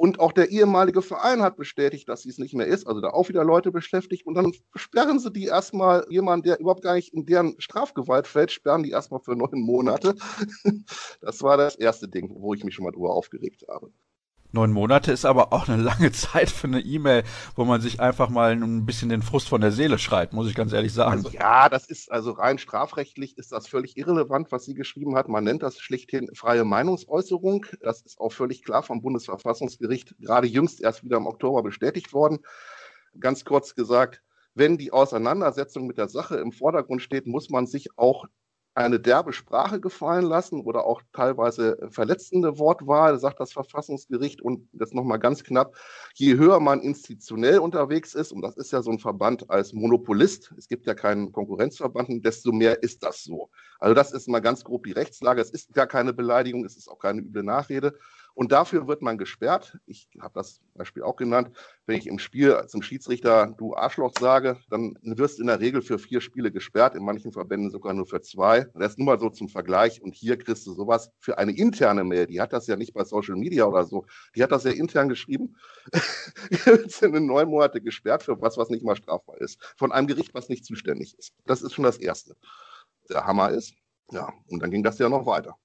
Und 0.00 0.18
auch 0.18 0.32
der 0.32 0.50
ehemalige 0.50 1.02
Verein 1.02 1.42
hat 1.42 1.56
bestätigt, 1.58 2.08
dass 2.08 2.22
sie 2.22 2.30
es 2.30 2.38
nicht 2.38 2.54
mehr 2.54 2.66
ist. 2.66 2.86
Also 2.86 3.02
da 3.02 3.10
auch 3.10 3.28
wieder 3.28 3.44
Leute 3.44 3.70
beschäftigt. 3.70 4.26
Und 4.26 4.34
dann 4.34 4.52
sperren 4.74 5.18
sie 5.18 5.30
die 5.30 5.44
erstmal, 5.44 6.06
jemand, 6.08 6.46
der 6.46 6.58
überhaupt 6.58 6.82
gar 6.82 6.94
nicht 6.94 7.12
in 7.12 7.26
deren 7.26 7.60
Strafgewalt 7.60 8.26
fällt, 8.26 8.50
sperren 8.50 8.82
die 8.82 8.92
erstmal 8.92 9.20
für 9.20 9.36
neun 9.36 9.60
Monate. 9.60 10.14
Das 11.20 11.42
war 11.42 11.58
das 11.58 11.76
erste 11.76 12.08
Ding, 12.08 12.34
wo 12.34 12.54
ich 12.54 12.64
mich 12.64 12.74
schon 12.74 12.84
mal 12.86 12.92
drüber 12.92 13.10
aufgeregt 13.10 13.64
habe. 13.68 13.92
Neun 14.52 14.72
Monate 14.72 15.12
ist 15.12 15.24
aber 15.24 15.52
auch 15.52 15.68
eine 15.68 15.82
lange 15.82 16.12
Zeit 16.12 16.50
für 16.50 16.66
eine 16.66 16.80
E-Mail, 16.80 17.24
wo 17.56 17.64
man 17.64 17.80
sich 17.80 18.00
einfach 18.00 18.28
mal 18.28 18.52
ein 18.52 18.86
bisschen 18.86 19.08
den 19.08 19.22
Frust 19.22 19.48
von 19.48 19.60
der 19.60 19.72
Seele 19.72 19.98
schreit, 19.98 20.32
muss 20.32 20.48
ich 20.48 20.54
ganz 20.54 20.72
ehrlich 20.72 20.92
sagen. 20.92 21.12
Also, 21.12 21.30
ja, 21.30 21.68
das 21.68 21.86
ist 21.86 22.10
also 22.10 22.32
rein 22.32 22.58
strafrechtlich 22.58 23.38
ist 23.38 23.52
das 23.52 23.68
völlig 23.68 23.96
irrelevant, 23.96 24.50
was 24.52 24.64
sie 24.64 24.74
geschrieben 24.74 25.16
hat. 25.16 25.28
Man 25.28 25.44
nennt 25.44 25.62
das 25.62 25.78
schlichthin 25.78 26.28
freie 26.34 26.64
Meinungsäußerung. 26.64 27.66
Das 27.80 28.02
ist 28.02 28.18
auch 28.18 28.32
völlig 28.32 28.62
klar 28.62 28.82
vom 28.82 29.02
Bundesverfassungsgericht 29.02 30.14
gerade 30.20 30.46
jüngst 30.46 30.80
erst 30.80 31.04
wieder 31.04 31.16
im 31.16 31.26
Oktober 31.26 31.62
bestätigt 31.62 32.12
worden. 32.12 32.38
Ganz 33.18 33.44
kurz 33.44 33.74
gesagt, 33.74 34.22
wenn 34.54 34.78
die 34.78 34.92
Auseinandersetzung 34.92 35.86
mit 35.86 35.98
der 35.98 36.08
Sache 36.08 36.36
im 36.36 36.52
Vordergrund 36.52 37.02
steht, 37.02 37.26
muss 37.26 37.50
man 37.50 37.66
sich 37.66 37.96
auch 37.96 38.26
eine 38.74 39.00
derbe 39.00 39.32
Sprache 39.32 39.80
gefallen 39.80 40.24
lassen 40.24 40.60
oder 40.60 40.86
auch 40.86 41.02
teilweise 41.12 41.76
verletzende 41.90 42.58
Wortwahl, 42.58 43.18
sagt 43.18 43.40
das 43.40 43.52
Verfassungsgericht. 43.52 44.40
Und 44.40 44.68
das 44.72 44.92
nochmal 44.92 45.18
ganz 45.18 45.42
knapp, 45.42 45.76
je 46.14 46.36
höher 46.36 46.60
man 46.60 46.80
institutionell 46.80 47.58
unterwegs 47.58 48.14
ist, 48.14 48.32
und 48.32 48.42
das 48.42 48.56
ist 48.56 48.72
ja 48.72 48.82
so 48.82 48.90
ein 48.90 48.98
Verband 48.98 49.50
als 49.50 49.72
Monopolist, 49.72 50.52
es 50.56 50.68
gibt 50.68 50.86
ja 50.86 50.94
keinen 50.94 51.32
Konkurrenzverband, 51.32 52.24
desto 52.24 52.52
mehr 52.52 52.82
ist 52.82 53.02
das 53.02 53.24
so. 53.24 53.50
Also 53.80 53.94
das 53.94 54.12
ist 54.12 54.28
mal 54.28 54.40
ganz 54.40 54.62
grob 54.62 54.84
die 54.84 54.92
Rechtslage. 54.92 55.40
Es 55.40 55.50
ist 55.50 55.72
gar 55.74 55.86
keine 55.86 56.12
Beleidigung, 56.12 56.64
es 56.64 56.76
ist 56.76 56.88
auch 56.88 56.98
keine 56.98 57.22
üble 57.22 57.42
Nachrede. 57.42 57.98
Und 58.40 58.52
dafür 58.52 58.88
wird 58.88 59.02
man 59.02 59.18
gesperrt. 59.18 59.76
Ich 59.84 60.08
habe 60.18 60.32
das 60.32 60.62
Beispiel 60.72 61.02
auch 61.02 61.16
genannt. 61.16 61.54
Wenn 61.84 61.98
ich 61.98 62.06
im 62.06 62.18
Spiel 62.18 62.58
zum 62.68 62.80
Schiedsrichter 62.80 63.54
du 63.58 63.76
Arschloch 63.76 64.14
sage, 64.18 64.56
dann 64.70 64.96
wirst 65.02 65.36
du 65.36 65.42
in 65.42 65.48
der 65.48 65.60
Regel 65.60 65.82
für 65.82 65.98
vier 65.98 66.22
Spiele 66.22 66.50
gesperrt, 66.50 66.94
in 66.94 67.04
manchen 67.04 67.32
Verbänden 67.32 67.70
sogar 67.70 67.92
nur 67.92 68.06
für 68.06 68.22
zwei. 68.22 68.64
Das 68.72 68.92
ist 68.92 68.98
nur 68.98 69.04
mal 69.04 69.20
so 69.20 69.28
zum 69.28 69.50
Vergleich. 69.50 70.00
Und 70.00 70.14
hier 70.14 70.38
kriegst 70.38 70.66
du 70.66 70.72
sowas 70.72 71.10
für 71.20 71.36
eine 71.36 71.54
interne 71.54 72.02
Mail. 72.02 72.28
Die 72.28 72.40
hat 72.40 72.54
das 72.54 72.66
ja 72.66 72.76
nicht 72.76 72.94
bei 72.94 73.04
Social 73.04 73.36
Media 73.36 73.66
oder 73.66 73.84
so. 73.84 74.06
Die 74.34 74.42
hat 74.42 74.52
das 74.52 74.64
ja 74.64 74.70
intern 74.70 75.10
geschrieben. 75.10 75.56
sind 76.86 77.14
in 77.14 77.26
neun 77.26 77.50
Monate 77.50 77.82
gesperrt 77.82 78.22
für 78.22 78.40
was, 78.40 78.56
was 78.56 78.70
nicht 78.70 78.82
mal 78.82 78.96
strafbar 78.96 79.38
ist. 79.38 79.60
Von 79.76 79.92
einem 79.92 80.06
Gericht, 80.06 80.32
was 80.32 80.48
nicht 80.48 80.64
zuständig 80.64 81.14
ist. 81.18 81.34
Das 81.44 81.60
ist 81.60 81.74
schon 81.74 81.84
das 81.84 81.98
Erste. 81.98 82.36
Der 83.10 83.26
Hammer 83.26 83.50
ist. 83.50 83.74
Ja, 84.12 84.32
und 84.48 84.62
dann 84.62 84.70
ging 84.70 84.82
das 84.82 84.98
ja 84.98 85.10
noch 85.10 85.26
weiter. 85.26 85.58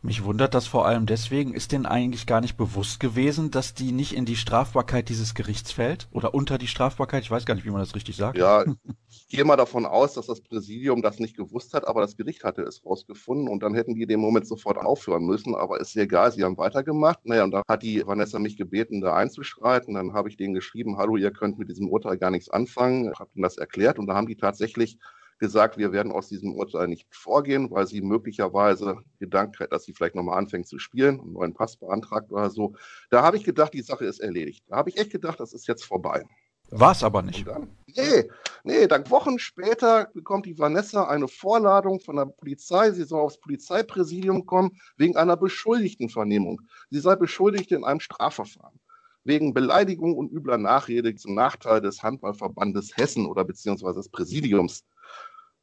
Mich 0.00 0.22
wundert 0.22 0.54
das 0.54 0.68
vor 0.68 0.86
allem 0.86 1.06
deswegen, 1.06 1.52
ist 1.52 1.72
denen 1.72 1.84
eigentlich 1.84 2.26
gar 2.26 2.40
nicht 2.40 2.56
bewusst 2.56 3.00
gewesen, 3.00 3.50
dass 3.50 3.74
die 3.74 3.90
nicht 3.90 4.14
in 4.14 4.26
die 4.26 4.36
Strafbarkeit 4.36 5.08
dieses 5.08 5.34
Gerichts 5.34 5.72
fällt? 5.72 6.06
Oder 6.12 6.34
unter 6.34 6.56
die 6.56 6.68
Strafbarkeit? 6.68 7.24
Ich 7.24 7.30
weiß 7.32 7.46
gar 7.46 7.56
nicht, 7.56 7.64
wie 7.64 7.70
man 7.70 7.80
das 7.80 7.96
richtig 7.96 8.14
sagt. 8.14 8.38
Ja, 8.38 8.64
ich 9.08 9.26
gehe 9.28 9.44
mal 9.44 9.56
davon 9.56 9.86
aus, 9.86 10.14
dass 10.14 10.26
das 10.26 10.40
Präsidium 10.40 11.02
das 11.02 11.18
nicht 11.18 11.36
gewusst 11.36 11.74
hat, 11.74 11.88
aber 11.88 12.00
das 12.00 12.16
Gericht 12.16 12.44
hatte 12.44 12.62
es 12.62 12.86
rausgefunden 12.86 13.48
und 13.48 13.60
dann 13.64 13.74
hätten 13.74 13.96
die 13.96 14.06
dem 14.06 14.20
Moment 14.20 14.46
sofort 14.46 14.78
aufhören 14.78 15.24
müssen. 15.24 15.56
Aber 15.56 15.80
ist 15.80 15.94
ja 15.94 16.04
egal, 16.04 16.30
sie 16.30 16.44
haben 16.44 16.58
weitergemacht. 16.58 17.26
Naja, 17.26 17.42
und 17.42 17.50
da 17.50 17.62
hat 17.68 17.82
die 17.82 18.06
Vanessa 18.06 18.38
mich 18.38 18.56
gebeten, 18.56 19.00
da 19.00 19.16
einzuschreiten. 19.16 19.94
Dann 19.94 20.12
habe 20.12 20.28
ich 20.28 20.36
denen 20.36 20.54
geschrieben, 20.54 20.96
hallo, 20.96 21.16
ihr 21.16 21.32
könnt 21.32 21.58
mit 21.58 21.68
diesem 21.68 21.88
Urteil 21.88 22.18
gar 22.18 22.30
nichts 22.30 22.48
anfangen. 22.48 23.10
Ich 23.12 23.18
habe 23.18 23.30
ihnen 23.34 23.42
das 23.42 23.58
erklärt 23.58 23.98
und 23.98 24.06
da 24.06 24.14
haben 24.14 24.28
die 24.28 24.36
tatsächlich 24.36 24.96
gesagt, 25.38 25.78
wir 25.78 25.92
werden 25.92 26.12
aus 26.12 26.28
diesem 26.28 26.54
Urteil 26.54 26.88
nicht 26.88 27.06
vorgehen, 27.14 27.70
weil 27.70 27.86
sie 27.86 28.00
möglicherweise 28.00 28.98
gedankt 29.18 29.60
hat, 29.60 29.72
dass 29.72 29.84
sie 29.84 29.94
vielleicht 29.94 30.14
nochmal 30.14 30.38
anfängt 30.38 30.66
zu 30.66 30.78
spielen, 30.78 31.20
einen 31.20 31.32
neuen 31.32 31.54
Pass 31.54 31.76
beantragt 31.76 32.30
oder 32.30 32.50
so. 32.50 32.74
Da 33.10 33.22
habe 33.22 33.36
ich 33.36 33.44
gedacht, 33.44 33.74
die 33.74 33.82
Sache 33.82 34.04
ist 34.04 34.20
erledigt. 34.20 34.64
Da 34.68 34.76
habe 34.76 34.90
ich 34.90 34.98
echt 34.98 35.10
gedacht, 35.10 35.40
das 35.40 35.52
ist 35.52 35.68
jetzt 35.68 35.84
vorbei. 35.84 36.24
War 36.70 36.92
es 36.92 37.02
aber 37.02 37.22
nicht. 37.22 37.46
Dann, 37.46 37.68
nee, 37.86 38.28
nee, 38.62 38.86
dann 38.86 39.08
Wochen 39.10 39.38
später 39.38 40.10
bekommt 40.12 40.44
die 40.44 40.58
Vanessa 40.58 41.04
eine 41.04 41.26
Vorladung 41.26 42.00
von 42.00 42.16
der 42.16 42.26
Polizei. 42.26 42.90
Sie 42.90 43.04
soll 43.04 43.20
aufs 43.20 43.40
Polizeipräsidium 43.40 44.44
kommen 44.44 44.78
wegen 44.96 45.16
einer 45.16 45.36
Beschuldigtenvernehmung. 45.36 46.60
Sie 46.90 47.00
sei 47.00 47.16
beschuldigt 47.16 47.72
in 47.72 47.84
einem 47.84 48.00
Strafverfahren 48.00 48.78
wegen 49.24 49.54
Beleidigung 49.54 50.16
und 50.16 50.32
übler 50.32 50.58
Nachrede 50.58 51.14
zum 51.14 51.34
Nachteil 51.34 51.80
des 51.80 52.02
Handballverbandes 52.02 52.96
Hessen 52.96 53.26
oder 53.26 53.44
beziehungsweise 53.44 53.96
des 53.96 54.08
Präsidiums. 54.08 54.84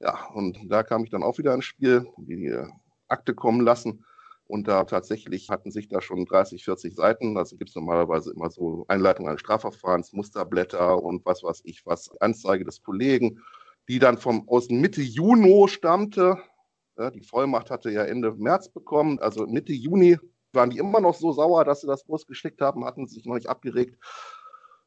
Ja, 0.02 0.28
und 0.34 0.58
da 0.70 0.84
kam 0.84 1.04
ich 1.04 1.10
dann 1.10 1.24
auch 1.24 1.38
wieder 1.38 1.54
ins 1.54 1.66
Spiel, 1.66 2.06
die 2.18 2.54
Akte 3.08 3.34
kommen 3.34 3.62
lassen. 3.62 4.06
Und 4.48 4.68
da 4.68 4.84
tatsächlich 4.84 5.50
hatten 5.50 5.72
sich 5.72 5.88
da 5.88 6.02
schon 6.02 6.26
30, 6.26 6.64
40 6.64 6.96
Seiten. 6.96 7.38
Also 7.38 7.58
gibt 7.58 7.70
es 7.70 7.76
normalerweise 7.76 8.32
immer 8.32 8.50
so 8.52 8.86
Einleitung 8.88 9.28
eines 9.28 9.40
Strafverfahrens, 9.42 10.14
Musterblätter 10.14 11.02
und 11.02 11.26
was 11.26 11.42
weiß 11.44 11.62
ich 11.64 11.86
was, 11.86 12.12
Anzeige 12.22 12.64
des 12.66 12.84
Kollegen, 12.84 13.40
die 13.88 13.98
dann 14.00 14.18
vom 14.18 14.48
aus 14.48 14.70
Mitte 14.70 15.02
Juni 15.02 15.68
stammte. 15.68 16.38
Ja, 16.98 17.10
die 17.10 17.24
Vollmacht 17.24 17.72
hatte 17.72 17.90
ja 17.90 18.04
Ende 18.04 18.34
März 18.34 18.70
bekommen. 18.70 19.18
Also 19.20 19.48
Mitte 19.48 19.74
Juni 19.74 20.18
waren 20.54 20.70
die 20.70 20.78
immer 20.78 21.00
noch 21.02 21.16
so 21.16 21.32
sauer, 21.32 21.66
dass 21.66 21.82
sie 21.82 21.88
das 21.88 22.06
Post 22.06 22.28
geschickt 22.28 22.62
haben, 22.62 22.86
hatten 22.86 23.08
sich 23.08 23.26
noch 23.26 23.36
nicht 23.36 23.50
abgeregt. 23.50 23.98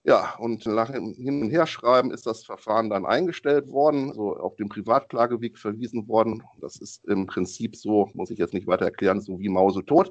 Ja, 0.09 0.37
und 0.39 0.65
nach 0.65 0.91
hin 0.91 1.43
und 1.43 1.51
her 1.51 1.67
schreiben 1.67 2.13
ist 2.13 2.27
das 2.27 2.43
Verfahren 2.43 2.89
dann 2.89 3.05
eingestellt 3.05 3.69
worden, 3.69 4.15
so 4.15 4.39
auf 4.39 4.57
den 4.57 4.71
Privatklageweg 4.71 5.59
verwiesen 5.59 6.09
worden. 6.09 6.43
Das 6.63 6.77
ist 6.77 7.05
im 7.05 7.27
Prinzip 7.27 7.77
so, 7.77 8.09
muss 8.15 8.31
ich 8.31 8.39
jetzt 8.39 8.55
nicht 8.55 8.67
weiter 8.67 8.87
erklären, 8.87 9.21
so 9.21 9.39
wie 9.39 9.51
Mause 9.51 9.85
tot. 9.85 10.11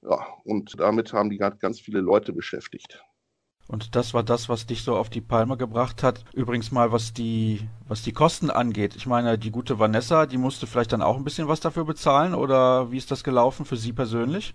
Ja, 0.00 0.26
und 0.44 0.80
damit 0.80 1.12
haben 1.12 1.28
die 1.28 1.36
ganz 1.36 1.78
viele 1.78 2.00
Leute 2.00 2.32
beschäftigt. 2.32 3.04
Und 3.66 3.94
das 3.94 4.14
war 4.14 4.22
das, 4.22 4.48
was 4.48 4.64
dich 4.64 4.82
so 4.82 4.96
auf 4.96 5.10
die 5.10 5.20
Palme 5.20 5.58
gebracht 5.58 6.02
hat. 6.02 6.24
Übrigens 6.32 6.72
mal, 6.72 6.90
was 6.90 7.12
die, 7.12 7.68
was 7.86 8.00
die 8.00 8.12
Kosten 8.12 8.48
angeht. 8.48 8.96
Ich 8.96 9.04
meine, 9.04 9.36
die 9.36 9.50
gute 9.50 9.78
Vanessa, 9.78 10.24
die 10.24 10.38
musste 10.38 10.66
vielleicht 10.66 10.94
dann 10.94 11.02
auch 11.02 11.18
ein 11.18 11.24
bisschen 11.24 11.48
was 11.48 11.60
dafür 11.60 11.84
bezahlen 11.84 12.32
oder 12.32 12.90
wie 12.90 12.96
ist 12.96 13.10
das 13.10 13.22
gelaufen 13.24 13.66
für 13.66 13.76
sie 13.76 13.92
persönlich? 13.92 14.54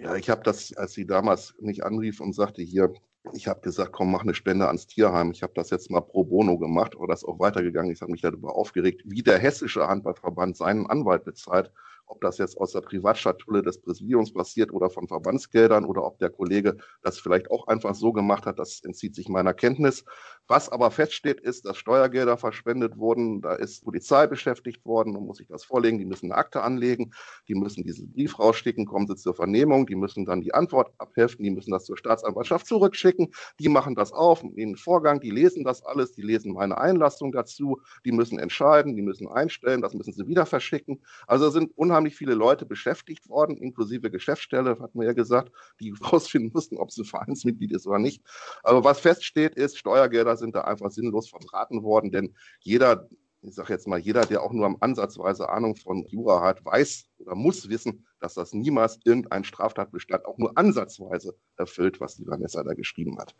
Ja, 0.00 0.16
ich 0.16 0.28
habe 0.28 0.42
das, 0.42 0.76
als 0.76 0.92
sie 0.94 1.06
damals 1.06 1.54
mich 1.60 1.84
anrief 1.84 2.20
und 2.20 2.32
sagte, 2.32 2.62
hier, 2.62 2.92
ich 3.32 3.46
habe 3.46 3.60
gesagt, 3.60 3.92
komm, 3.92 4.10
mach 4.10 4.22
eine 4.22 4.34
Spende 4.34 4.66
ans 4.66 4.86
Tierheim. 4.86 5.30
Ich 5.30 5.42
habe 5.42 5.52
das 5.54 5.70
jetzt 5.70 5.90
mal 5.90 6.00
pro 6.00 6.24
bono 6.24 6.58
gemacht, 6.58 6.94
aber 6.96 7.06
das 7.06 7.24
auch 7.24 7.38
weitergegangen. 7.38 7.92
Ich 7.92 8.02
habe 8.02 8.10
mich 8.12 8.20
darüber 8.20 8.56
aufgeregt, 8.56 9.02
wie 9.04 9.22
der 9.22 9.38
hessische 9.38 9.86
Handballverband 9.86 10.56
seinen 10.56 10.86
Anwalt 10.86 11.24
bezahlt 11.24 11.72
ob 12.12 12.20
das 12.20 12.36
jetzt 12.38 12.58
aus 12.58 12.72
der 12.72 12.82
Privatschatulle 12.82 13.62
des 13.62 13.80
Präsidiums 13.80 14.32
passiert 14.32 14.72
oder 14.72 14.90
von 14.90 15.08
Verbandsgeldern 15.08 15.86
oder 15.86 16.04
ob 16.04 16.18
der 16.18 16.28
Kollege 16.28 16.76
das 17.02 17.18
vielleicht 17.18 17.50
auch 17.50 17.66
einfach 17.68 17.94
so 17.94 18.12
gemacht 18.12 18.44
hat, 18.44 18.58
das 18.58 18.80
entzieht 18.84 19.14
sich 19.14 19.28
meiner 19.28 19.54
Kenntnis. 19.54 20.04
Was 20.48 20.68
aber 20.68 20.90
feststeht, 20.90 21.40
ist, 21.40 21.64
dass 21.64 21.78
Steuergelder 21.78 22.36
verschwendet 22.36 22.96
wurden, 22.98 23.40
da 23.40 23.54
ist 23.54 23.84
Polizei 23.84 24.26
beschäftigt 24.26 24.84
worden, 24.84 25.14
man 25.14 25.24
muss 25.24 25.38
sich 25.38 25.48
das 25.48 25.64
vorlegen, 25.64 25.98
die 25.98 26.04
müssen 26.04 26.30
eine 26.30 26.36
Akte 26.36 26.62
anlegen, 26.62 27.12
die 27.48 27.54
müssen 27.54 27.84
diesen 27.84 28.12
Brief 28.12 28.38
rausschicken, 28.38 28.86
kommen 28.86 29.06
sie 29.06 29.16
zur 29.16 29.34
Vernehmung, 29.34 29.86
die 29.86 29.96
müssen 29.96 30.24
dann 30.24 30.40
die 30.40 30.52
Antwort 30.54 30.92
abheften, 30.98 31.44
die 31.44 31.50
müssen 31.50 31.70
das 31.70 31.84
zur 31.84 31.96
Staatsanwaltschaft 31.96 32.66
zurückschicken, 32.66 33.32
die 33.58 33.68
machen 33.68 33.94
das 33.94 34.12
auf, 34.12 34.42
den 34.42 34.76
Vorgang, 34.76 35.20
die 35.20 35.30
lesen 35.30 35.64
das 35.64 35.82
alles, 35.84 36.12
die 36.12 36.22
lesen 36.22 36.52
meine 36.52 36.78
Einlassung 36.78 37.32
dazu, 37.32 37.80
die 38.04 38.12
müssen 38.12 38.38
entscheiden, 38.38 38.96
die 38.96 39.02
müssen 39.02 39.28
einstellen, 39.28 39.80
das 39.80 39.94
müssen 39.94 40.12
sie 40.12 40.26
wieder 40.26 40.46
verschicken. 40.46 41.02
Also 41.26 41.48
sind 41.50 41.70
unheimlich 41.76 42.02
unheimlich 42.02 42.16
viele 42.16 42.34
Leute 42.34 42.66
beschäftigt 42.66 43.28
worden, 43.28 43.56
inklusive 43.56 44.10
Geschäftsstelle, 44.10 44.78
hat 44.80 44.94
man 44.94 45.06
ja 45.06 45.12
gesagt, 45.12 45.52
die 45.80 45.92
rausfinden 46.12 46.50
mussten, 46.52 46.76
ob 46.78 46.90
sie 46.90 47.04
Vereinsmitglied 47.04 47.72
ist 47.72 47.86
oder 47.86 47.98
nicht. 47.98 48.22
Aber 48.62 48.84
was 48.84 49.00
feststeht, 49.00 49.54
ist, 49.54 49.78
Steuergelder 49.78 50.31
sind 50.36 50.54
da 50.54 50.62
einfach 50.62 50.90
sinnlos 50.90 51.28
verbraten 51.28 51.82
worden, 51.82 52.10
denn 52.10 52.34
jeder, 52.60 53.08
ich 53.42 53.54
sage 53.54 53.72
jetzt 53.72 53.88
mal, 53.88 53.98
jeder, 53.98 54.26
der 54.26 54.42
auch 54.42 54.52
nur 54.52 54.66
am 54.66 54.76
Ansatzweise 54.80 55.48
Ahnung 55.48 55.76
von 55.76 56.06
Jura 56.06 56.42
hat, 56.42 56.64
weiß 56.64 57.08
oder 57.18 57.34
muss 57.34 57.68
wissen, 57.68 58.06
dass 58.20 58.34
das 58.34 58.52
niemals 58.52 59.00
irgendein 59.04 59.44
Straftatbestand 59.44 60.26
auch 60.26 60.38
nur 60.38 60.56
ansatzweise 60.56 61.36
erfüllt, 61.56 62.00
was 62.00 62.16
die 62.16 62.26
Vanessa 62.26 62.62
da 62.62 62.74
geschrieben 62.74 63.18
hat. 63.18 63.34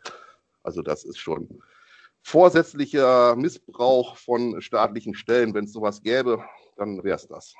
Also 0.61 0.81
das 0.81 1.03
ist 1.03 1.19
schon 1.19 1.61
vorsätzlicher 2.21 3.35
Missbrauch 3.35 4.17
von 4.17 4.61
staatlichen 4.61 5.13
Stellen. 5.13 5.53
Wenn 5.53 5.65
es 5.65 5.73
sowas 5.73 6.01
gäbe, 6.01 6.43
dann 6.77 7.03
wäre 7.03 7.17
es 7.17 7.27
das. 7.27 7.53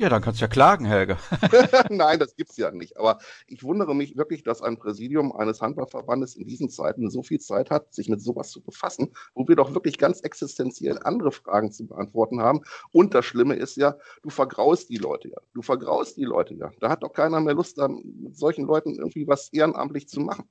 Ja, 0.00 0.08
dann 0.08 0.22
kannst 0.22 0.40
du 0.40 0.44
ja 0.44 0.48
klagen, 0.48 0.86
Helge. 0.86 1.18
Nein, 1.90 2.18
das 2.18 2.34
gibt's 2.34 2.56
ja 2.56 2.70
nicht. 2.70 2.96
Aber 2.96 3.18
ich 3.46 3.62
wundere 3.62 3.94
mich 3.94 4.16
wirklich, 4.16 4.42
dass 4.42 4.62
ein 4.62 4.78
Präsidium 4.78 5.30
eines 5.30 5.60
Handballverbandes 5.60 6.36
in 6.36 6.46
diesen 6.46 6.70
Zeiten 6.70 7.10
so 7.10 7.22
viel 7.22 7.38
Zeit 7.38 7.70
hat, 7.70 7.92
sich 7.92 8.08
mit 8.08 8.22
sowas 8.22 8.50
zu 8.50 8.62
befassen, 8.62 9.12
wo 9.34 9.46
wir 9.46 9.56
doch 9.56 9.74
wirklich 9.74 9.98
ganz 9.98 10.20
existenziell 10.22 10.98
andere 11.02 11.32
Fragen 11.32 11.70
zu 11.70 11.86
beantworten 11.86 12.40
haben. 12.40 12.62
Und 12.92 13.12
das 13.12 13.26
Schlimme 13.26 13.56
ist 13.56 13.76
ja, 13.76 13.94
du 14.22 14.30
vergraust 14.30 14.88
die 14.88 14.96
Leute 14.96 15.28
ja. 15.28 15.36
Du 15.52 15.60
vergraust 15.60 16.16
die 16.16 16.24
Leute 16.24 16.54
ja. 16.54 16.70
Da 16.80 16.88
hat 16.88 17.02
doch 17.02 17.12
keiner 17.12 17.38
mehr 17.40 17.52
Lust, 17.52 17.76
mit 17.76 18.38
solchen 18.38 18.64
Leuten 18.64 18.94
irgendwie 18.94 19.28
was 19.28 19.52
ehrenamtlich 19.52 20.08
zu 20.08 20.20
machen. 20.20 20.48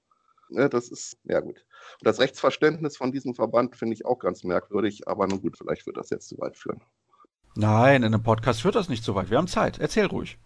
Ja, 0.50 0.70
das 0.70 0.90
ist, 0.90 1.18
ja 1.24 1.40
gut. 1.40 1.66
Und 2.00 2.06
das 2.06 2.20
Rechtsverständnis 2.20 2.98
von 2.98 3.12
diesem 3.12 3.34
Verband 3.34 3.76
finde 3.76 3.96
ich 3.96 4.06
auch 4.06 4.20
ganz 4.20 4.44
merkwürdig, 4.44 5.08
aber 5.08 5.26
nun 5.26 5.42
gut, 5.42 5.58
vielleicht 5.58 5.88
wird 5.88 5.98
das 5.98 6.12
jetzt 6.12 6.28
zu 6.30 6.38
weit 6.38 6.56
führen. 6.56 6.82
Nein, 7.60 8.04
in 8.04 8.14
einem 8.14 8.24
Podcast 8.24 8.62
führt 8.62 8.76
das 8.76 8.88
nicht 8.88 9.04
so 9.04 9.16
weit. 9.16 9.30
Wir 9.30 9.38
haben 9.38 9.50
Zeit. 9.50 9.80
Erzähl 9.80 10.06
ruhig. 10.06 10.40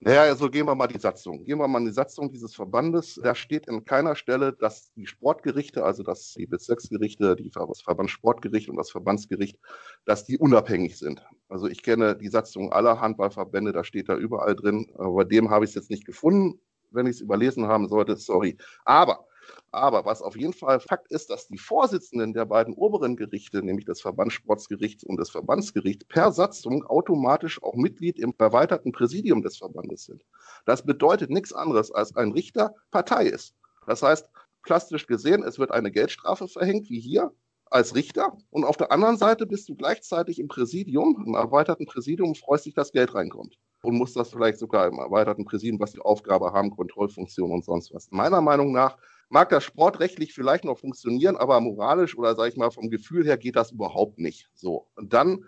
Naja, 0.00 0.22
also 0.22 0.50
gehen 0.50 0.66
wir 0.66 0.74
mal 0.74 0.88
die 0.88 0.98
Satzung. 0.98 1.44
Gehen 1.44 1.58
wir 1.58 1.68
mal 1.68 1.78
in 1.78 1.84
die 1.84 1.92
Satzung 1.92 2.32
dieses 2.32 2.56
Verbandes. 2.56 3.20
Da 3.22 3.36
steht 3.36 3.68
in 3.68 3.84
keiner 3.84 4.16
Stelle, 4.16 4.52
dass 4.52 4.92
die 4.94 5.06
Sportgerichte, 5.06 5.84
also 5.84 6.02
dass 6.02 6.34
die 6.34 6.46
Bezirksgerichte, 6.46 7.36
die, 7.36 7.50
das 7.50 7.82
Verbandssportgericht 7.82 8.68
und 8.68 8.78
das 8.78 8.90
Verbandsgericht, 8.90 9.60
dass 10.06 10.24
die 10.24 10.38
unabhängig 10.38 10.98
sind. 10.98 11.24
Also 11.48 11.68
ich 11.68 11.84
kenne 11.84 12.16
die 12.16 12.30
Satzung 12.30 12.72
aller 12.72 13.00
Handballverbände, 13.00 13.70
da 13.70 13.84
steht 13.84 14.08
da 14.08 14.16
überall 14.16 14.56
drin. 14.56 14.90
Aber 14.98 15.24
dem 15.24 15.50
habe 15.50 15.64
ich 15.64 15.70
es 15.70 15.76
jetzt 15.76 15.90
nicht 15.90 16.04
gefunden. 16.04 16.60
Wenn 16.90 17.06
ich 17.06 17.14
es 17.14 17.20
überlesen 17.20 17.68
haben 17.68 17.86
sollte, 17.86 18.16
sorry. 18.16 18.56
Aber 18.84 19.24
aber 19.70 20.04
was 20.04 20.22
auf 20.22 20.36
jeden 20.36 20.52
Fall 20.52 20.80
Fakt 20.80 21.10
ist, 21.10 21.30
dass 21.30 21.48
die 21.48 21.58
Vorsitzenden 21.58 22.32
der 22.32 22.46
beiden 22.46 22.74
oberen 22.74 23.16
Gerichte, 23.16 23.62
nämlich 23.62 23.84
des 23.84 24.00
Verbandssportsgerichts 24.00 25.04
und 25.04 25.18
des 25.18 25.30
Verbandsgerichts, 25.30 26.06
per 26.06 26.32
Satzung 26.32 26.84
automatisch 26.84 27.62
auch 27.62 27.74
Mitglied 27.74 28.18
im 28.18 28.34
erweiterten 28.38 28.92
Präsidium 28.92 29.42
des 29.42 29.58
Verbandes 29.58 30.04
sind. 30.04 30.24
Das 30.66 30.84
bedeutet 30.84 31.30
nichts 31.30 31.52
anderes, 31.52 31.90
als 31.92 32.16
ein 32.16 32.32
Richter 32.32 32.74
Partei 32.90 33.26
ist. 33.26 33.54
Das 33.86 34.02
heißt, 34.02 34.28
plastisch 34.62 35.06
gesehen, 35.06 35.42
es 35.42 35.58
wird 35.58 35.70
eine 35.70 35.90
Geldstrafe 35.90 36.48
verhängt, 36.48 36.90
wie 36.90 37.00
hier, 37.00 37.32
als 37.70 37.94
Richter 37.94 38.36
und 38.50 38.64
auf 38.64 38.76
der 38.76 38.90
anderen 38.90 39.16
Seite 39.16 39.46
bist 39.46 39.68
du 39.68 39.76
gleichzeitig 39.76 40.40
im 40.40 40.48
Präsidium, 40.48 41.22
im 41.24 41.34
erweiterten 41.34 41.86
Präsidium, 41.86 42.34
freust 42.34 42.66
dich, 42.66 42.74
dass 42.74 42.90
Geld 42.90 43.14
reinkommt. 43.14 43.58
Und 43.82 43.94
musst 43.96 44.16
das 44.16 44.30
vielleicht 44.30 44.58
sogar 44.58 44.88
im 44.88 44.98
erweiterten 44.98 45.44
Präsidium, 45.44 45.80
was 45.80 45.92
die 45.92 46.00
Aufgabe 46.00 46.52
haben, 46.52 46.70
Kontrollfunktion 46.70 47.50
und 47.50 47.64
sonst 47.64 47.94
was. 47.94 48.10
Meiner 48.10 48.40
Meinung 48.40 48.72
nach 48.72 48.98
mag 49.30 49.48
das 49.48 49.64
sportrechtlich 49.64 50.34
vielleicht 50.34 50.64
noch 50.64 50.78
funktionieren, 50.78 51.36
aber 51.36 51.60
moralisch 51.60 52.18
oder 52.18 52.34
sage 52.34 52.50
ich 52.50 52.56
mal 52.56 52.70
vom 52.70 52.90
Gefühl 52.90 53.24
her 53.24 53.38
geht 53.38 53.56
das 53.56 53.72
überhaupt 53.72 54.18
nicht. 54.18 54.50
So. 54.54 54.88
Und 54.96 55.12
dann 55.12 55.46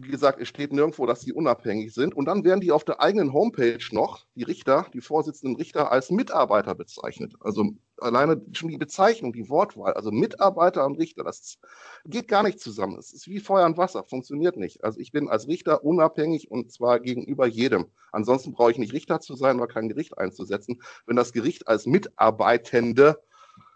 wie 0.00 0.12
gesagt, 0.12 0.40
es 0.40 0.46
steht 0.48 0.72
nirgendwo, 0.72 1.06
dass 1.06 1.22
sie 1.22 1.32
unabhängig 1.32 1.92
sind. 1.92 2.14
Und 2.14 2.26
dann 2.26 2.44
werden 2.44 2.60
die 2.60 2.70
auf 2.70 2.84
der 2.84 3.02
eigenen 3.02 3.32
Homepage 3.32 3.84
noch, 3.90 4.26
die 4.36 4.44
Richter, 4.44 4.86
die 4.94 5.00
Vorsitzenden 5.00 5.56
Richter, 5.56 5.90
als 5.90 6.10
Mitarbeiter 6.10 6.76
bezeichnet. 6.76 7.34
Also 7.40 7.72
alleine 7.96 8.40
schon 8.52 8.68
die 8.68 8.78
Bezeichnung, 8.78 9.32
die 9.32 9.48
Wortwahl, 9.48 9.94
also 9.94 10.12
Mitarbeiter 10.12 10.86
und 10.86 10.98
Richter, 10.98 11.24
das 11.24 11.58
geht 12.06 12.28
gar 12.28 12.44
nicht 12.44 12.60
zusammen. 12.60 12.96
Es 12.96 13.12
ist 13.12 13.26
wie 13.26 13.40
Feuer 13.40 13.66
und 13.66 13.76
Wasser, 13.76 14.04
funktioniert 14.04 14.56
nicht. 14.56 14.84
Also 14.84 15.00
ich 15.00 15.10
bin 15.10 15.28
als 15.28 15.48
Richter 15.48 15.82
unabhängig 15.82 16.48
und 16.48 16.70
zwar 16.70 17.00
gegenüber 17.00 17.48
jedem. 17.48 17.86
Ansonsten 18.12 18.52
brauche 18.52 18.70
ich 18.70 18.78
nicht 18.78 18.92
Richter 18.92 19.18
zu 19.18 19.34
sein 19.34 19.56
oder 19.56 19.66
kein 19.66 19.88
Gericht 19.88 20.16
einzusetzen, 20.16 20.80
wenn 21.06 21.16
das 21.16 21.32
Gericht 21.32 21.66
als 21.66 21.86
Mitarbeitende 21.86 23.20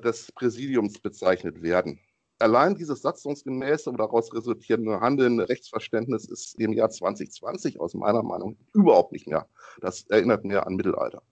des 0.04 0.30
Präsidiums 0.30 1.00
bezeichnet 1.00 1.62
werden 1.62 1.98
allein 2.42 2.74
dieses 2.74 3.02
satzungsgemäße 3.02 3.88
und 3.88 3.98
daraus 3.98 4.34
resultierende 4.34 5.00
Handeln, 5.00 5.40
Rechtsverständnis 5.40 6.26
ist 6.26 6.58
im 6.58 6.72
Jahr 6.72 6.90
2020 6.90 7.80
aus 7.80 7.94
meiner 7.94 8.22
Meinung 8.22 8.56
überhaupt 8.74 9.12
nicht 9.12 9.26
mehr. 9.26 9.46
Das 9.80 10.04
erinnert 10.08 10.44
mehr 10.44 10.66
an 10.66 10.74
Mittelalter. 10.74 11.22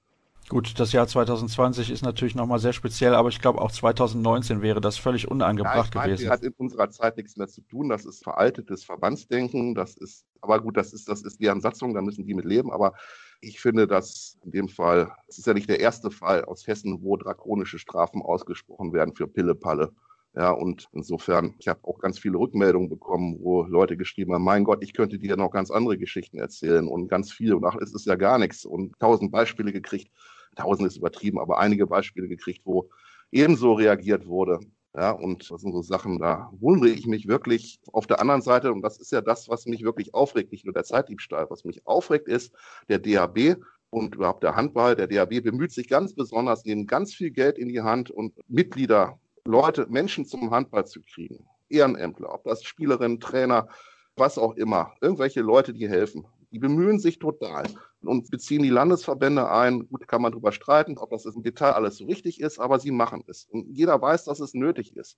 Gut, 0.48 0.80
das 0.80 0.90
Jahr 0.90 1.06
2020 1.06 1.90
ist 1.90 2.02
natürlich 2.02 2.34
nochmal 2.34 2.58
sehr 2.58 2.72
speziell, 2.72 3.14
aber 3.14 3.28
ich 3.28 3.40
glaube 3.40 3.60
auch 3.60 3.70
2019 3.70 4.62
wäre 4.62 4.80
das 4.80 4.96
völlig 4.96 5.30
unangebracht 5.30 5.94
ja, 5.94 6.04
gewesen. 6.04 6.24
Das 6.24 6.32
hat 6.32 6.42
in 6.42 6.52
unserer 6.56 6.90
Zeit 6.90 7.16
nichts 7.16 7.36
mehr 7.36 7.46
zu 7.46 7.60
tun. 7.60 7.88
Das 7.88 8.04
ist 8.04 8.24
veraltetes 8.24 8.82
Verbandsdenken. 8.82 9.76
Das 9.76 9.96
ist, 9.96 10.24
aber 10.40 10.60
gut, 10.60 10.76
das 10.76 10.92
ist, 10.92 11.08
das 11.08 11.22
ist 11.22 11.40
deren 11.40 11.60
Satzung, 11.60 11.94
da 11.94 12.02
müssen 12.02 12.26
die 12.26 12.34
mit 12.34 12.46
leben. 12.46 12.72
Aber 12.72 12.94
ich 13.40 13.60
finde, 13.60 13.86
dass 13.86 14.38
in 14.44 14.50
dem 14.50 14.68
Fall, 14.68 15.12
es 15.28 15.38
ist 15.38 15.46
ja 15.46 15.54
nicht 15.54 15.68
der 15.68 15.78
erste 15.78 16.10
Fall 16.10 16.44
aus 16.44 16.66
Hessen, 16.66 16.98
wo 17.02 17.16
drakonische 17.16 17.78
Strafen 17.78 18.20
ausgesprochen 18.20 18.92
werden 18.92 19.14
für 19.14 19.28
Pille-Palle. 19.28 19.92
Ja, 20.34 20.52
und 20.52 20.88
insofern, 20.92 21.54
ich 21.58 21.66
habe 21.66 21.80
auch 21.82 21.98
ganz 21.98 22.18
viele 22.20 22.38
Rückmeldungen 22.38 22.88
bekommen, 22.88 23.38
wo 23.40 23.64
Leute 23.64 23.96
geschrieben 23.96 24.32
haben, 24.32 24.44
mein 24.44 24.62
Gott, 24.62 24.82
ich 24.84 24.94
könnte 24.94 25.18
dir 25.18 25.36
noch 25.36 25.50
ganz 25.50 25.72
andere 25.72 25.98
Geschichten 25.98 26.38
erzählen 26.38 26.86
und 26.86 27.08
ganz 27.08 27.32
viel. 27.32 27.52
Und 27.52 27.64
ach, 27.64 27.76
es 27.80 27.92
ist 27.94 28.06
ja 28.06 28.14
gar 28.14 28.38
nichts. 28.38 28.64
Und 28.64 28.96
tausend 29.00 29.32
Beispiele 29.32 29.72
gekriegt. 29.72 30.12
Tausend 30.54 30.86
ist 30.86 30.96
übertrieben, 30.96 31.40
aber 31.40 31.58
einige 31.58 31.86
Beispiele 31.86 32.28
gekriegt, 32.28 32.60
wo 32.64 32.90
ebenso 33.32 33.72
reagiert 33.72 34.26
wurde. 34.26 34.60
Ja, 34.94 35.12
und 35.12 35.50
das 35.50 35.60
sind 35.62 35.72
so 35.72 35.82
Sachen, 35.82 36.18
da 36.18 36.50
wundere 36.58 36.90
ich 36.90 37.06
mich 37.06 37.26
wirklich. 37.28 37.80
Auf 37.92 38.06
der 38.06 38.20
anderen 38.20 38.42
Seite, 38.42 38.72
und 38.72 38.82
das 38.82 38.98
ist 38.98 39.12
ja 39.12 39.20
das, 39.20 39.48
was 39.48 39.66
mich 39.66 39.82
wirklich 39.82 40.14
aufregt, 40.14 40.52
nicht 40.52 40.64
nur 40.64 40.74
der 40.74 40.84
Zeitdiebstahl, 40.84 41.46
was 41.48 41.64
mich 41.64 41.86
aufregt, 41.86 42.28
ist 42.28 42.52
der 42.88 42.98
DAB 42.98 43.56
und 43.90 44.14
überhaupt 44.16 44.42
der 44.44 44.56
Handball. 44.56 44.96
Der 44.96 45.06
DAB 45.06 45.42
bemüht 45.42 45.72
sich 45.72 45.88
ganz 45.88 46.14
besonders, 46.14 46.64
nehmen 46.64 46.86
ganz 46.86 47.14
viel 47.14 47.30
Geld 47.30 47.58
in 47.58 47.68
die 47.68 47.82
Hand 47.82 48.10
und 48.10 48.34
Mitglieder 48.48 49.18
Leute, 49.44 49.86
Menschen 49.88 50.24
zum 50.24 50.50
Handball 50.50 50.86
zu 50.86 51.00
kriegen. 51.02 51.46
Ehrenämtler, 51.68 52.34
ob 52.34 52.44
das 52.44 52.64
Spielerinnen, 52.64 53.20
Trainer, 53.20 53.68
was 54.16 54.38
auch 54.38 54.56
immer. 54.56 54.92
Irgendwelche 55.00 55.40
Leute, 55.40 55.72
die 55.72 55.88
helfen. 55.88 56.26
Die 56.52 56.58
bemühen 56.58 56.98
sich 56.98 57.18
total 57.20 57.64
und 58.02 58.30
beziehen 58.30 58.62
die 58.62 58.70
Landesverbände 58.70 59.50
ein. 59.50 59.88
Gut, 59.88 60.08
kann 60.08 60.22
man 60.22 60.32
darüber 60.32 60.50
streiten, 60.50 60.98
ob 60.98 61.10
das 61.10 61.24
im 61.24 61.42
Detail 61.42 61.72
alles 61.72 61.96
so 61.96 62.06
richtig 62.06 62.40
ist, 62.40 62.58
aber 62.58 62.80
sie 62.80 62.90
machen 62.90 63.22
es. 63.28 63.44
Und 63.44 63.68
jeder 63.70 64.00
weiß, 64.02 64.24
dass 64.24 64.40
es 64.40 64.52
nötig 64.52 64.96
ist. 64.96 65.16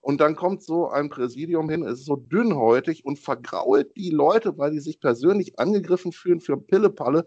Und 0.00 0.20
dann 0.20 0.36
kommt 0.36 0.62
so 0.62 0.88
ein 0.88 1.08
Präsidium 1.08 1.68
hin, 1.68 1.82
es 1.82 2.00
ist 2.00 2.06
so 2.06 2.16
dünnhäutig 2.16 3.04
und 3.04 3.18
vergrault 3.18 3.96
die 3.96 4.10
Leute, 4.10 4.56
weil 4.56 4.70
die 4.70 4.78
sich 4.78 5.00
persönlich 5.00 5.58
angegriffen 5.58 6.12
fühlen 6.12 6.40
für 6.40 6.56
Pillepalle 6.56 7.26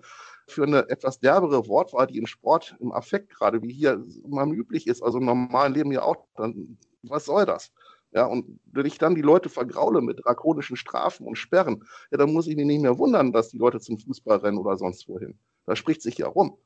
für 0.51 0.63
eine 0.63 0.89
etwas 0.89 1.19
derbere 1.19 1.67
Wortwahl, 1.67 2.07
die 2.07 2.17
im 2.17 2.27
Sport, 2.27 2.75
im 2.79 2.91
Affekt 2.91 3.29
gerade 3.29 3.61
wie 3.61 3.73
hier 3.73 4.03
immer 4.23 4.45
üblich 4.47 4.87
ist, 4.87 5.01
also 5.01 5.17
im 5.19 5.25
normalen 5.25 5.73
Leben 5.73 5.91
ja 5.91 6.03
auch, 6.03 6.17
dann 6.35 6.77
was 7.03 7.25
soll 7.25 7.45
das? 7.45 7.71
Ja, 8.11 8.25
und 8.25 8.59
wenn 8.65 8.85
ich 8.87 8.97
dann 8.97 9.13
die 9.13 9.21
Leute 9.21 9.49
vergraule 9.49 10.01
mit 10.01 10.23
drakonischen 10.23 10.75
Strafen 10.75 11.27
und 11.27 11.37
Sperren, 11.37 11.85
ja, 12.11 12.17
dann 12.17 12.33
muss 12.33 12.47
ich 12.47 12.55
mich 12.55 12.65
nicht 12.65 12.81
mehr 12.81 12.97
wundern, 12.97 13.31
dass 13.31 13.49
die 13.49 13.59
Leute 13.59 13.79
zum 13.79 13.99
Fußball 13.99 14.37
rennen 14.37 14.57
oder 14.57 14.77
sonst 14.77 15.07
wohin. 15.07 15.37
Da 15.65 15.75
spricht 15.75 16.01
sich 16.01 16.17
ja 16.17 16.27
rum. 16.27 16.57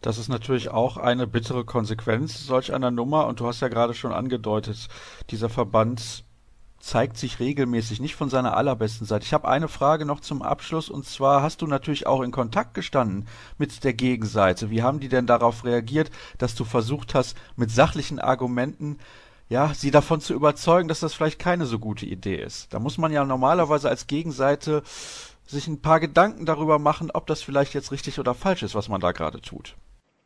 Das 0.00 0.18
ist 0.18 0.28
natürlich 0.28 0.70
auch 0.70 0.96
eine 0.96 1.26
bittere 1.26 1.64
Konsequenz 1.64 2.46
solch 2.46 2.72
einer 2.72 2.90
Nummer. 2.90 3.26
Und 3.26 3.38
du 3.38 3.46
hast 3.46 3.60
ja 3.60 3.68
gerade 3.68 3.94
schon 3.94 4.12
angedeutet, 4.12 4.88
dieser 5.30 5.48
Verband 5.48 6.24
zeigt 6.80 7.18
sich 7.18 7.38
regelmäßig 7.38 8.00
nicht 8.00 8.16
von 8.16 8.30
seiner 8.30 8.56
allerbesten 8.56 9.06
Seite. 9.06 9.24
Ich 9.24 9.34
habe 9.34 9.48
eine 9.48 9.68
Frage 9.68 10.06
noch 10.06 10.20
zum 10.20 10.42
Abschluss 10.42 10.88
und 10.88 11.06
zwar 11.06 11.42
hast 11.42 11.62
du 11.62 11.66
natürlich 11.66 12.06
auch 12.06 12.22
in 12.22 12.30
Kontakt 12.32 12.74
gestanden 12.74 13.28
mit 13.58 13.84
der 13.84 13.92
Gegenseite. 13.92 14.70
Wie 14.70 14.82
haben 14.82 14.98
die 14.98 15.08
denn 15.08 15.26
darauf 15.26 15.64
reagiert, 15.64 16.10
dass 16.38 16.54
du 16.54 16.64
versucht 16.64 17.14
hast, 17.14 17.36
mit 17.56 17.70
sachlichen 17.70 18.18
Argumenten 18.18 18.98
ja, 19.50 19.74
sie 19.74 19.90
davon 19.90 20.20
zu 20.20 20.32
überzeugen, 20.32 20.88
dass 20.88 21.00
das 21.00 21.12
vielleicht 21.12 21.40
keine 21.40 21.66
so 21.66 21.80
gute 21.80 22.06
Idee 22.06 22.40
ist. 22.40 22.72
Da 22.72 22.78
muss 22.78 22.98
man 22.98 23.12
ja 23.12 23.24
normalerweise 23.24 23.88
als 23.88 24.06
Gegenseite 24.06 24.82
sich 25.44 25.66
ein 25.66 25.82
paar 25.82 25.98
Gedanken 25.98 26.46
darüber 26.46 26.78
machen, 26.78 27.10
ob 27.10 27.26
das 27.26 27.42
vielleicht 27.42 27.74
jetzt 27.74 27.90
richtig 27.90 28.20
oder 28.20 28.34
falsch 28.34 28.62
ist, 28.62 28.76
was 28.76 28.88
man 28.88 29.00
da 29.00 29.10
gerade 29.10 29.40
tut. 29.40 29.74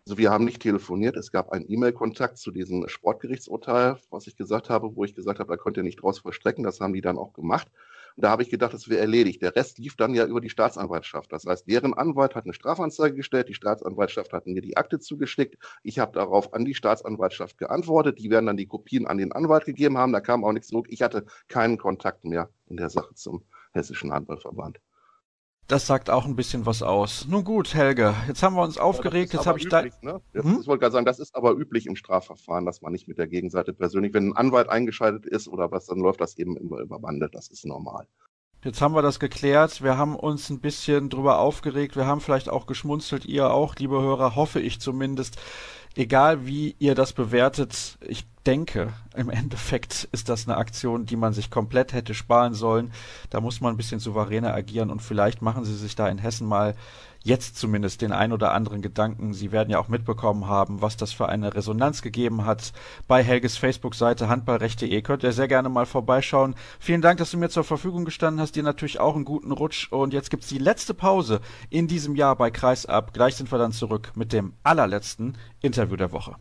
Also 0.07 0.19
wir 0.19 0.31
haben 0.31 0.45
nicht 0.45 0.61
telefoniert, 0.61 1.17
es 1.17 1.33
gab 1.33 1.51
einen 1.51 1.65
E-Mail-Kontakt 1.67 2.37
zu 2.37 2.51
diesem 2.51 2.87
Sportgerichtsurteil, 2.89 3.97
was 4.11 4.27
ich 4.27 4.37
gesagt 4.37 4.69
habe, 4.69 4.95
wo 4.95 5.05
ich 5.05 5.15
gesagt 5.15 5.41
habe, 5.41 5.51
da 5.51 5.57
könnt 5.57 5.79
ihr 5.79 5.83
nicht 5.83 6.03
draus 6.03 6.19
vollstrecken, 6.19 6.63
das 6.63 6.79
haben 6.81 6.93
die 6.93 7.01
dann 7.01 7.17
auch 7.17 7.33
gemacht. 7.33 7.69
Und 8.17 8.23
da 8.23 8.29
habe 8.29 8.43
ich 8.43 8.51
gedacht, 8.51 8.75
das 8.75 8.91
wäre 8.91 9.01
erledigt. 9.01 9.41
Der 9.41 9.57
Rest 9.57 9.79
lief 9.79 9.97
dann 9.97 10.15
ja 10.15 10.27
über 10.27 10.43
die 10.43 10.51
Staatsanwaltschaft. 10.51 11.33
Das 11.33 11.47
heißt, 11.47 11.69
deren 11.69 11.95
Anwalt 11.95 12.35
hat 12.35 12.45
eine 12.45 12.53
Strafanzeige 12.53 13.17
gestellt, 13.17 13.49
die 13.49 13.55
Staatsanwaltschaft 13.55 14.35
hat 14.35 14.47
mir 14.47 14.61
die 14.61 14.77
Akte 14.77 15.01
zugeschickt. 15.01 15.57
Ich 15.83 15.99
habe 15.99 16.13
darauf 16.13 16.53
an 16.53 16.67
die 16.67 16.75
Staatsanwaltschaft 16.75 17.57
geantwortet. 17.57 18.19
Die 18.19 18.31
werden 18.31 18.45
dann 18.47 18.59
die 18.59 18.67
Kopien 18.67 19.07
an 19.07 19.17
den 19.17 19.33
Anwalt 19.33 19.65
gegeben 19.65 19.97
haben. 19.97 20.13
Da 20.13 20.21
kam 20.21 20.45
auch 20.45 20.53
nichts 20.53 20.69
zurück. 20.69 20.87
Ich 20.91 21.03
hatte 21.03 21.25
keinen 21.49 21.79
Kontakt 21.79 22.25
mehr 22.25 22.51
in 22.67 22.77
der 22.77 22.91
Sache 22.91 23.15
zum 23.15 23.43
Hessischen 23.73 24.13
Handballverband. 24.13 24.81
Das 25.67 25.87
sagt 25.87 26.11
auch 26.11 26.27
ein 26.27 26.37
bisschen 26.37 26.67
was 26.67 26.83
aus. 26.83 27.27
Nun 27.27 27.43
gut, 27.43 27.73
Helge, 27.73 28.15
jetzt 28.29 28.43
haben 28.43 28.55
wir 28.55 28.63
uns 28.63 28.77
aufgeregt, 28.77 29.33
ja, 29.33 29.39
jetzt 29.39 29.47
habe 29.47 29.59
ich 29.59 29.69
da. 29.69 29.83
Ne? 30.03 30.21
Jetzt, 30.35 30.45
hm? 30.45 30.59
Ich 30.61 30.67
wollte 30.67 30.81
gerade 30.81 30.93
sagen, 30.93 31.07
das 31.07 31.19
ist 31.19 31.35
aber 31.35 31.53
üblich 31.53 31.87
im 31.87 31.97
Strafverfahren, 31.97 32.67
dass 32.67 32.83
man 32.83 32.93
nicht 32.93 33.09
mit 33.09 33.17
der 33.17 33.27
Gegenseite 33.29 33.73
persönlich, 33.73 34.13
wenn 34.13 34.29
ein 34.29 34.37
Anwalt 34.37 34.69
eingeschaltet 34.69 35.25
ist 35.25 35.49
oder 35.49 35.71
was, 35.71 35.87
dann 35.87 35.99
läuft 35.99 36.21
das 36.21 36.37
eben 36.37 36.59
immer 36.59 36.81
über 36.81 36.99
Bande, 36.99 37.31
das 37.31 37.49
ist 37.49 37.65
normal. 37.65 38.07
Jetzt 38.65 38.81
haben 38.81 38.95
wir 38.95 39.03
das 39.03 39.21
geklärt. 39.21 39.83
Wir 39.83 39.99
haben 39.99 40.17
uns 40.17 40.49
ein 40.49 40.59
bisschen 40.59 41.11
drüber 41.11 41.39
aufgeregt. 41.39 41.97
Wir 41.97 42.07
haben 42.07 42.23
vielleicht 42.23 42.49
auch 42.49 42.65
geschmunzelt. 42.65 43.27
Ihr 43.27 43.53
auch, 43.53 43.77
liebe 43.77 44.01
Hörer, 44.01 44.37
hoffe 44.37 44.59
ich 44.59 44.81
zumindest. 44.81 45.37
Egal 45.97 46.47
wie 46.47 46.75
ihr 46.79 46.95
das 46.95 47.13
bewertet, 47.13 47.99
ich 48.01 48.25
denke, 48.47 48.95
im 49.15 49.29
Endeffekt 49.29 50.09
ist 50.13 50.31
das 50.31 50.49
eine 50.49 50.57
Aktion, 50.57 51.05
die 51.05 51.17
man 51.17 51.35
sich 51.35 51.51
komplett 51.51 51.93
hätte 51.93 52.15
sparen 52.15 52.55
sollen. 52.55 52.91
Da 53.29 53.43
muss 53.43 53.61
man 53.61 53.75
ein 53.75 53.77
bisschen 53.77 54.01
souveräner 54.01 54.55
agieren 54.55 54.91
und 54.91 55.03
vielleicht 55.03 55.43
machen 55.43 55.67
sie 55.67 55.77
sich 55.77 55.95
da 55.95 56.09
in 56.09 56.19
Hessen 56.19 56.47
mal 56.49 56.75
jetzt 57.25 57.57
zumindest 57.57 58.03
den 58.03 58.13
ein 58.13 58.33
oder 58.33 58.53
anderen 58.53 58.83
Gedanken. 58.83 59.33
Sie 59.33 59.51
werden 59.51 59.71
ja 59.71 59.81
auch 59.81 59.89
mitbekommen 59.89 60.47
haben, 60.47 60.81
was 60.83 60.97
das 60.97 61.13
für 61.13 61.29
eine 61.29 61.55
Resonanz 61.55 62.03
gegeben 62.03 62.45
hat. 62.45 62.73
Bei 63.09 63.25
Helges 63.25 63.57
Facebook-Seite 63.57 64.29
handballrecht.de 64.29 65.03
könnt 65.03 65.25
ihr 65.25 65.33
sehr 65.33 65.49
gerne 65.49 65.71
mal 65.71 65.87
vorbeischauen. 65.87 66.55
Vielen 66.79 67.01
Dank, 67.01 67.19
dass 67.19 67.31
du 67.31 67.39
mir 67.39 67.49
zur 67.49 67.65
Verfügung 67.65 68.05
gestanden 68.05 68.41
hast. 68.41 68.55
Dir 68.55 68.63
natürlich 68.63 69.01
auch 69.01 69.17
einen 69.17 69.25
guten 69.25 69.51
Rutsch. 69.51 69.91
Und 69.91 70.13
jetzt 70.13 70.31
gibt's 70.31 70.49
die 70.49 70.59
letzte 70.59 70.95
Pause 70.95 71.41
in 71.71 71.89
diesem 71.89 72.15
Jahr 72.15 72.37
bei 72.37 72.51
Kreisab. 72.51 73.15
Gleich 73.15 73.35
sind 73.37 73.51
wir 73.51 73.59
dann 73.59 73.73
zurück 73.73 74.13
mit 74.15 74.33
dem 74.33 74.53
allerletzten 74.63 75.37
Interview 75.61 75.97
der 75.97 76.13
Woche. 76.13 76.37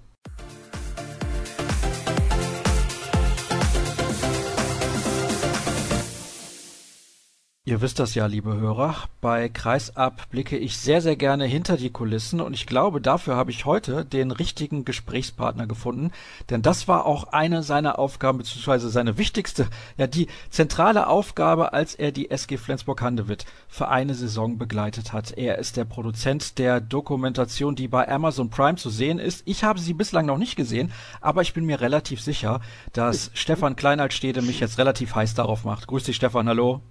Ihr 7.66 7.80
wisst 7.80 8.00
das 8.00 8.14
ja, 8.14 8.26
liebe 8.26 8.58
Hörer. 8.58 8.94
Bei 9.22 9.48
Kreisab 9.48 10.30
blicke 10.30 10.58
ich 10.58 10.78
sehr, 10.78 11.00
sehr 11.00 11.16
gerne 11.16 11.46
hinter 11.46 11.78
die 11.78 11.92
Kulissen 11.92 12.42
und 12.42 12.54
ich 12.54 12.68
glaube, 12.68 13.00
dafür 13.00 13.38
habe 13.38 13.52
ich 13.52 13.64
heute 13.64 14.04
den 14.04 14.32
richtigen 14.32 14.84
Gesprächspartner 14.84 15.66
gefunden, 15.66 16.12
denn 16.50 16.62
das 16.62 16.90
war 16.90 17.06
auch 17.06 17.32
eine 17.32 17.64
seiner 17.64 18.00
Aufgaben, 18.00 18.40
beziehungsweise 18.40 18.90
seine 18.90 19.18
wichtigste, 19.18 19.68
ja, 19.96 20.08
die 20.08 20.28
zentrale 20.50 21.08
Aufgabe, 21.08 21.72
als 21.72 21.96
er 21.96 22.12
die 22.12 22.30
SG 22.32 22.58
Flensburg-Handewitt 22.58 23.46
für 23.70 23.88
eine 23.88 24.14
Saison 24.14 24.58
begleitet 24.58 25.14
hat. 25.14 25.32
Er 25.32 25.58
ist 25.58 25.78
der 25.78 25.86
Produzent 25.86 26.58
der 26.58 26.82
Dokumentation, 26.82 27.78
die 27.78 27.88
bei 27.88 28.10
Amazon 28.10 28.50
Prime 28.50 28.76
zu 28.76 28.90
sehen 28.90 29.20
ist. 29.20 29.42
Ich 29.46 29.64
habe 29.64 29.80
sie 29.80 29.94
bislang 29.94 30.26
noch 30.26 30.38
nicht 30.38 30.58
gesehen, 30.58 30.92
aber 31.22 31.44
ich 31.44 31.54
bin 31.54 31.64
mir 31.64 31.80
relativ 31.80 32.20
sicher, 32.20 32.60
dass 32.92 33.32
Stefan 33.34 33.78
Kleinaltstede 33.78 34.42
mich 34.42 34.60
jetzt 34.60 34.80
relativ 34.80 35.16
heiß 35.16 35.34
darauf 35.34 35.64
macht. 35.64 35.88
Grüß 35.88 36.04
dich, 36.04 36.18
Stefan, 36.18 36.50
hallo. 36.50 36.82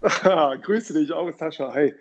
Grüße 0.62 0.94
dich 0.94 1.12
auch, 1.12 1.30
Sascha. 1.36 1.74
Hi. 1.74 1.94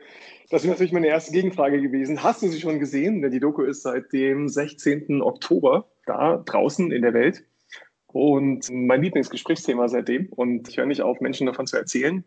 Das 0.49 0.63
ist 0.63 0.69
natürlich 0.69 0.93
meine 0.93 1.07
erste 1.07 1.31
Gegenfrage 1.31 1.81
gewesen. 1.81 2.23
Hast 2.23 2.41
du 2.41 2.47
sie 2.47 2.59
schon 2.59 2.79
gesehen? 2.79 3.21
Denn 3.21 3.31
die 3.31 3.39
Doku 3.39 3.61
ist 3.63 3.83
seit 3.83 4.13
dem 4.13 4.47
16. 4.47 5.21
Oktober 5.21 5.89
da 6.05 6.37
draußen 6.37 6.91
in 6.91 7.01
der 7.01 7.13
Welt. 7.13 7.43
Und 8.07 8.67
mein 8.71 9.03
Lieblingsgesprächsthema 9.03 9.89
seitdem. 9.89 10.27
Und 10.27 10.69
ich 10.69 10.77
höre 10.77 10.85
nicht 10.85 11.01
auf, 11.01 11.19
Menschen 11.19 11.45
davon 11.45 11.67
zu 11.67 11.77
erzählen. 11.77 12.23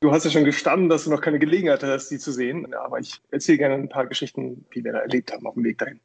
Du 0.00 0.10
hast 0.10 0.24
ja 0.24 0.30
schon 0.30 0.44
gestanden, 0.44 0.88
dass 0.88 1.04
du 1.04 1.10
noch 1.10 1.20
keine 1.20 1.38
Gelegenheit 1.38 1.82
hast, 1.82 2.08
die 2.08 2.18
zu 2.18 2.32
sehen. 2.32 2.74
Aber 2.74 2.98
ich 2.98 3.20
erzähle 3.30 3.58
gerne 3.58 3.74
ein 3.74 3.88
paar 3.90 4.06
Geschichten, 4.06 4.66
die 4.74 4.84
wir 4.84 4.92
da 4.92 5.00
erlebt 5.00 5.32
haben 5.32 5.46
auf 5.46 5.54
dem 5.54 5.64
Weg 5.64 5.78
dahin. 5.78 6.00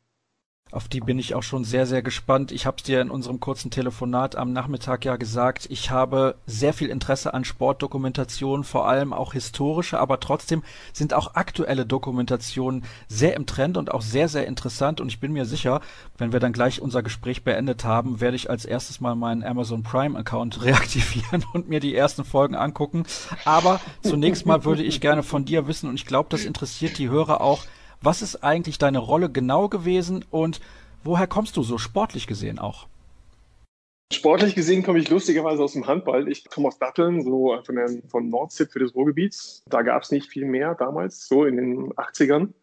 Auf 0.71 0.87
die 0.87 0.99
bin 0.99 1.17
ich 1.17 1.33
auch 1.33 1.41
schon 1.41 1.63
sehr, 1.63 1.87
sehr 1.87 2.03
gespannt. 2.03 2.51
Ich 2.51 2.67
habe 2.67 2.77
es 2.77 2.83
dir 2.83 3.01
in 3.01 3.09
unserem 3.09 3.39
kurzen 3.39 3.71
Telefonat 3.71 4.35
am 4.35 4.53
Nachmittag 4.53 5.03
ja 5.03 5.15
gesagt. 5.15 5.65
Ich 5.71 5.89
habe 5.89 6.35
sehr 6.45 6.73
viel 6.73 6.89
Interesse 6.89 7.33
an 7.33 7.43
Sportdokumentationen, 7.43 8.63
vor 8.63 8.87
allem 8.87 9.11
auch 9.11 9.33
historische, 9.33 9.99
aber 9.99 10.19
trotzdem 10.19 10.61
sind 10.93 11.15
auch 11.15 11.33
aktuelle 11.33 11.87
Dokumentationen 11.87 12.83
sehr 13.07 13.35
im 13.35 13.47
Trend 13.47 13.77
und 13.77 13.91
auch 13.91 14.03
sehr, 14.03 14.27
sehr 14.27 14.45
interessant. 14.45 15.01
Und 15.01 15.07
ich 15.07 15.19
bin 15.19 15.33
mir 15.33 15.45
sicher, 15.45 15.81
wenn 16.19 16.33
wir 16.33 16.39
dann 16.39 16.53
gleich 16.53 16.79
unser 16.79 17.01
Gespräch 17.01 17.43
beendet 17.43 17.83
haben, 17.83 18.21
werde 18.21 18.35
ich 18.35 18.51
als 18.51 18.63
erstes 18.63 19.01
mal 19.01 19.15
meinen 19.15 19.43
Amazon 19.43 19.81
Prime 19.81 20.19
Account 20.19 20.63
reaktivieren 20.63 21.45
und 21.51 21.67
mir 21.67 21.79
die 21.79 21.95
ersten 21.95 22.23
Folgen 22.23 22.53
angucken. 22.53 23.05
Aber 23.43 23.81
zunächst 24.03 24.45
mal 24.45 24.65
würde 24.65 24.83
ich 24.83 25.01
gerne 25.01 25.23
von 25.23 25.45
dir 25.45 25.67
wissen, 25.67 25.89
und 25.89 25.95
ich 25.95 26.05
glaube, 26.05 26.29
das 26.29 26.45
interessiert 26.45 26.99
die 26.99 27.09
Hörer 27.09 27.41
auch, 27.41 27.63
was 28.01 28.21
ist 28.21 28.43
eigentlich 28.43 28.77
deine 28.77 28.99
Rolle 28.99 29.29
genau 29.29 29.67
gewesen 29.69 30.25
und 30.31 30.61
woher 31.03 31.27
kommst 31.27 31.57
du 31.57 31.63
so 31.63 31.77
sportlich 31.77 32.27
gesehen 32.27 32.59
auch? 32.59 32.87
Sportlich 34.11 34.55
gesehen 34.55 34.81
komme 34.81 34.99
ich 34.99 35.09
lustigerweise 35.09 35.61
aus 35.61 35.73
dem 35.73 35.85
Handball. 35.85 36.27
Ich 36.29 36.49
komme 36.49 36.67
aus 36.67 36.79
Datteln, 36.79 37.23
so 37.23 37.59
von, 37.63 37.75
der, 37.75 37.89
von 38.07 38.29
Nordzip 38.29 38.71
für 38.71 38.79
das 38.79 38.95
Ruhrgebiet. 38.95 39.61
Da 39.67 39.83
gab 39.83 40.01
es 40.01 40.11
nicht 40.11 40.27
viel 40.29 40.45
mehr 40.45 40.73
damals, 40.73 41.27
so 41.27 41.45
in 41.45 41.57
den 41.57 41.93
80ern. 41.93 42.53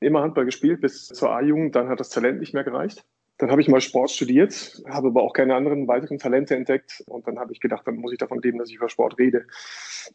Immer 0.00 0.22
Handball 0.22 0.46
gespielt 0.46 0.80
bis 0.80 1.08
zur 1.08 1.30
A-Jugend, 1.30 1.76
dann 1.76 1.90
hat 1.90 2.00
das 2.00 2.08
Talent 2.08 2.40
nicht 2.40 2.54
mehr 2.54 2.64
gereicht. 2.64 3.04
Dann 3.40 3.50
habe 3.50 3.62
ich 3.62 3.68
mal 3.68 3.80
Sport 3.80 4.10
studiert, 4.10 4.82
habe 4.86 5.08
aber 5.08 5.22
auch 5.22 5.32
keine 5.32 5.54
anderen 5.54 5.88
weiteren 5.88 6.18
Talente 6.18 6.54
entdeckt. 6.54 7.02
Und 7.06 7.26
dann 7.26 7.38
habe 7.38 7.52
ich 7.52 7.60
gedacht, 7.60 7.86
dann 7.86 7.96
muss 7.96 8.12
ich 8.12 8.18
davon 8.18 8.42
leben, 8.42 8.58
dass 8.58 8.68
ich 8.68 8.76
über 8.76 8.90
Sport 8.90 9.18
rede. 9.18 9.46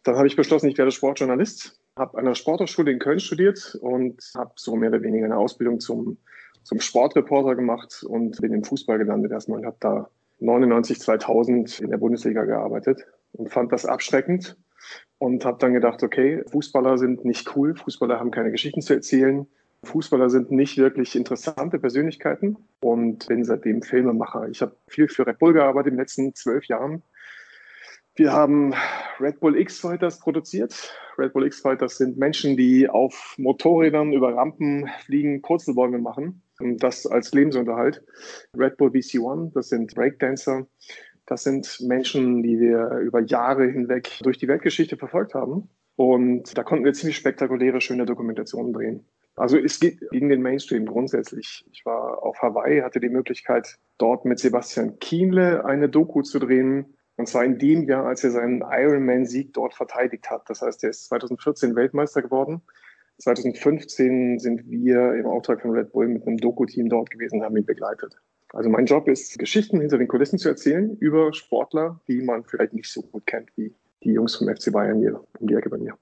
Dann 0.03 0.15
habe 0.15 0.27
ich 0.27 0.35
beschlossen, 0.35 0.69
ich 0.69 0.77
werde 0.77 0.91
Sportjournalist, 0.91 1.79
habe 1.97 2.19
an 2.19 2.25
der 2.25 2.35
Sporthochschule 2.35 2.91
in 2.91 2.99
Köln 2.99 3.19
studiert 3.19 3.79
und 3.81 4.21
habe 4.37 4.51
so 4.57 4.75
mehr 4.75 4.89
oder 4.89 5.01
weniger 5.01 5.25
eine 5.25 5.37
Ausbildung 5.37 5.79
zum, 5.79 6.17
zum 6.61 6.79
Sportreporter 6.79 7.55
gemacht 7.55 8.05
und 8.07 8.39
bin 8.41 8.53
im 8.53 8.63
Fußball 8.63 8.99
gelandet 8.99 9.31
erstmal 9.31 9.57
und 9.57 9.65
habe 9.65 9.77
da 9.79 10.09
99, 10.41 10.99
2000 10.99 11.79
in 11.79 11.89
der 11.89 11.97
Bundesliga 11.97 12.43
gearbeitet 12.43 13.07
und 13.31 13.51
fand 13.51 13.71
das 13.71 13.87
abschreckend 13.87 14.55
und 15.17 15.45
habe 15.45 15.57
dann 15.57 15.73
gedacht, 15.73 16.03
okay, 16.03 16.43
Fußballer 16.51 16.99
sind 16.99 17.25
nicht 17.25 17.55
cool, 17.55 17.75
Fußballer 17.75 18.19
haben 18.19 18.29
keine 18.29 18.51
Geschichten 18.51 18.81
zu 18.81 18.93
erzählen, 18.93 19.47
Fußballer 19.83 20.29
sind 20.29 20.51
nicht 20.51 20.77
wirklich 20.77 21.15
interessante 21.15 21.79
Persönlichkeiten 21.79 22.57
und 22.81 23.27
bin 23.27 23.43
seitdem 23.43 23.81
Filmemacher. 23.81 24.49
Ich 24.49 24.61
habe 24.61 24.75
viel 24.87 25.07
für 25.07 25.27
Red 25.27 25.39
Bull 25.39 25.53
gearbeitet 25.53 25.91
in 25.91 25.93
den 25.93 25.99
letzten 25.99 26.35
zwölf 26.35 26.65
Jahren. 26.65 27.03
Wir 28.15 28.31
haben 28.31 28.73
Red 29.19 29.41
Bull 29.41 29.57
X-Fighters 29.57 30.19
produziert. 30.19 30.93
Red 31.17 31.33
Bull 31.33 31.45
X-Fighters 31.45 31.97
sind 31.97 32.17
Menschen, 32.17 32.55
die 32.55 32.89
auf 32.89 33.35
Motorrädern 33.37 34.13
über 34.13 34.33
Rampen 34.33 34.89
fliegen, 35.05 35.41
Purzelbäume 35.41 35.99
machen. 35.99 36.41
Und 36.59 36.81
das 36.81 37.05
als 37.05 37.33
Lebensunterhalt. 37.33 38.01
Red 38.57 38.77
Bull 38.77 38.89
BC1, 38.89 39.53
das 39.53 39.67
sind 39.67 39.93
Breakdancer. 39.93 40.65
Das 41.25 41.43
sind 41.43 41.81
Menschen, 41.81 42.41
die 42.41 42.59
wir 42.59 42.99
über 42.99 43.19
Jahre 43.21 43.65
hinweg 43.67 44.19
durch 44.21 44.37
die 44.37 44.47
Weltgeschichte 44.47 44.95
verfolgt 44.95 45.33
haben. 45.33 45.69
Und 45.97 46.57
da 46.57 46.63
konnten 46.63 46.85
wir 46.85 46.93
ziemlich 46.93 47.17
spektakuläre, 47.17 47.81
schöne 47.81 48.05
Dokumentationen 48.05 48.71
drehen. 48.71 49.05
Also 49.35 49.57
es 49.57 49.79
geht 49.79 49.99
gegen 50.11 50.29
den 50.29 50.41
Mainstream 50.41 50.85
grundsätzlich. 50.85 51.65
Ich 51.71 51.85
war 51.85 52.23
auf 52.23 52.41
Hawaii, 52.41 52.81
hatte 52.81 52.99
die 52.99 53.09
Möglichkeit, 53.09 53.77
dort 53.97 54.25
mit 54.25 54.39
Sebastian 54.39 54.97
Kienle 54.99 55.65
eine 55.65 55.89
Doku 55.89 56.21
zu 56.21 56.39
drehen. 56.39 56.97
Und 57.17 57.27
zwar 57.27 57.43
in 57.45 57.59
dem 57.59 57.83
Jahr, 57.83 58.05
als 58.05 58.23
er 58.23 58.31
seinen 58.31 58.61
Ironman-Sieg 58.61 59.53
dort 59.53 59.73
verteidigt 59.73 60.29
hat. 60.29 60.49
Das 60.49 60.61
heißt, 60.61 60.83
er 60.83 60.89
ist 60.89 61.05
2014 61.05 61.75
Weltmeister 61.75 62.21
geworden. 62.21 62.61
2015 63.19 64.39
sind 64.39 64.69
wir 64.69 65.13
im 65.13 65.25
Auftrag 65.25 65.61
von 65.61 65.71
Red 65.71 65.91
Bull 65.93 66.07
mit 66.07 66.27
einem 66.27 66.37
Doku-Team 66.37 66.89
dort 66.89 67.09
gewesen, 67.09 67.43
haben 67.43 67.55
ihn 67.55 67.65
begleitet. 67.65 68.17
Also 68.53 68.69
mein 68.69 68.85
Job 68.85 69.07
ist, 69.07 69.37
Geschichten 69.39 69.79
hinter 69.79 69.97
den 69.97 70.07
Kulissen 70.07 70.39
zu 70.39 70.49
erzählen 70.49 70.95
über 70.97 71.33
Sportler, 71.33 71.99
die 72.07 72.21
man 72.21 72.43
vielleicht 72.43 72.73
nicht 72.73 72.89
so 72.89 73.01
gut 73.01 73.25
kennt 73.25 73.49
wie 73.55 73.73
die 74.03 74.11
Jungs 74.11 74.35
vom 74.35 74.47
FC 74.47 74.71
Bayern 74.71 74.99
hier 74.99 75.21
um 75.39 75.47
die 75.47 75.55
Ecke 75.55 75.69
bei 75.69 75.77
mir. 75.77 75.97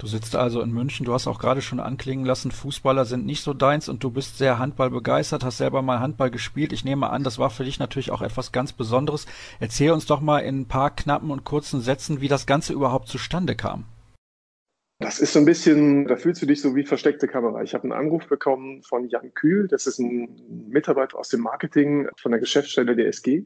Du 0.00 0.06
sitzt 0.06 0.34
also 0.34 0.62
in 0.62 0.72
München, 0.72 1.04
du 1.04 1.12
hast 1.12 1.26
auch 1.26 1.38
gerade 1.38 1.60
schon 1.60 1.78
anklingen 1.78 2.24
lassen, 2.24 2.52
Fußballer 2.52 3.04
sind 3.04 3.26
nicht 3.26 3.42
so 3.42 3.52
deins 3.52 3.86
und 3.86 4.02
du 4.02 4.10
bist 4.10 4.38
sehr 4.38 4.58
Handball 4.58 4.88
begeistert, 4.88 5.44
hast 5.44 5.58
selber 5.58 5.82
mal 5.82 6.00
Handball 6.00 6.30
gespielt. 6.30 6.72
Ich 6.72 6.86
nehme 6.86 7.10
an, 7.10 7.22
das 7.22 7.38
war 7.38 7.50
für 7.50 7.64
dich 7.64 7.78
natürlich 7.78 8.10
auch 8.10 8.22
etwas 8.22 8.50
ganz 8.50 8.72
Besonderes. 8.72 9.26
Erzähl 9.58 9.90
uns 9.90 10.06
doch 10.06 10.22
mal 10.22 10.38
in 10.38 10.60
ein 10.60 10.68
paar 10.68 10.96
knappen 10.96 11.30
und 11.30 11.44
kurzen 11.44 11.82
Sätzen, 11.82 12.22
wie 12.22 12.28
das 12.28 12.46
Ganze 12.46 12.72
überhaupt 12.72 13.08
zustande 13.08 13.56
kam. 13.56 13.84
Das 15.00 15.18
ist 15.18 15.34
so 15.34 15.38
ein 15.38 15.44
bisschen, 15.44 16.06
da 16.06 16.16
fühlst 16.16 16.40
du 16.40 16.46
dich 16.46 16.62
so 16.62 16.74
wie 16.74 16.86
versteckte 16.86 17.28
Kamera. 17.28 17.62
Ich 17.62 17.74
habe 17.74 17.84
einen 17.84 17.92
Anruf 17.92 18.26
bekommen 18.26 18.82
von 18.82 19.06
Jan 19.06 19.34
Kühl, 19.34 19.68
das 19.68 19.86
ist 19.86 19.98
ein 19.98 20.34
Mitarbeiter 20.70 21.18
aus 21.18 21.28
dem 21.28 21.42
Marketing 21.42 22.08
von 22.16 22.32
der 22.32 22.40
Geschäftsstelle 22.40 22.96
der 22.96 23.08
SG. 23.08 23.44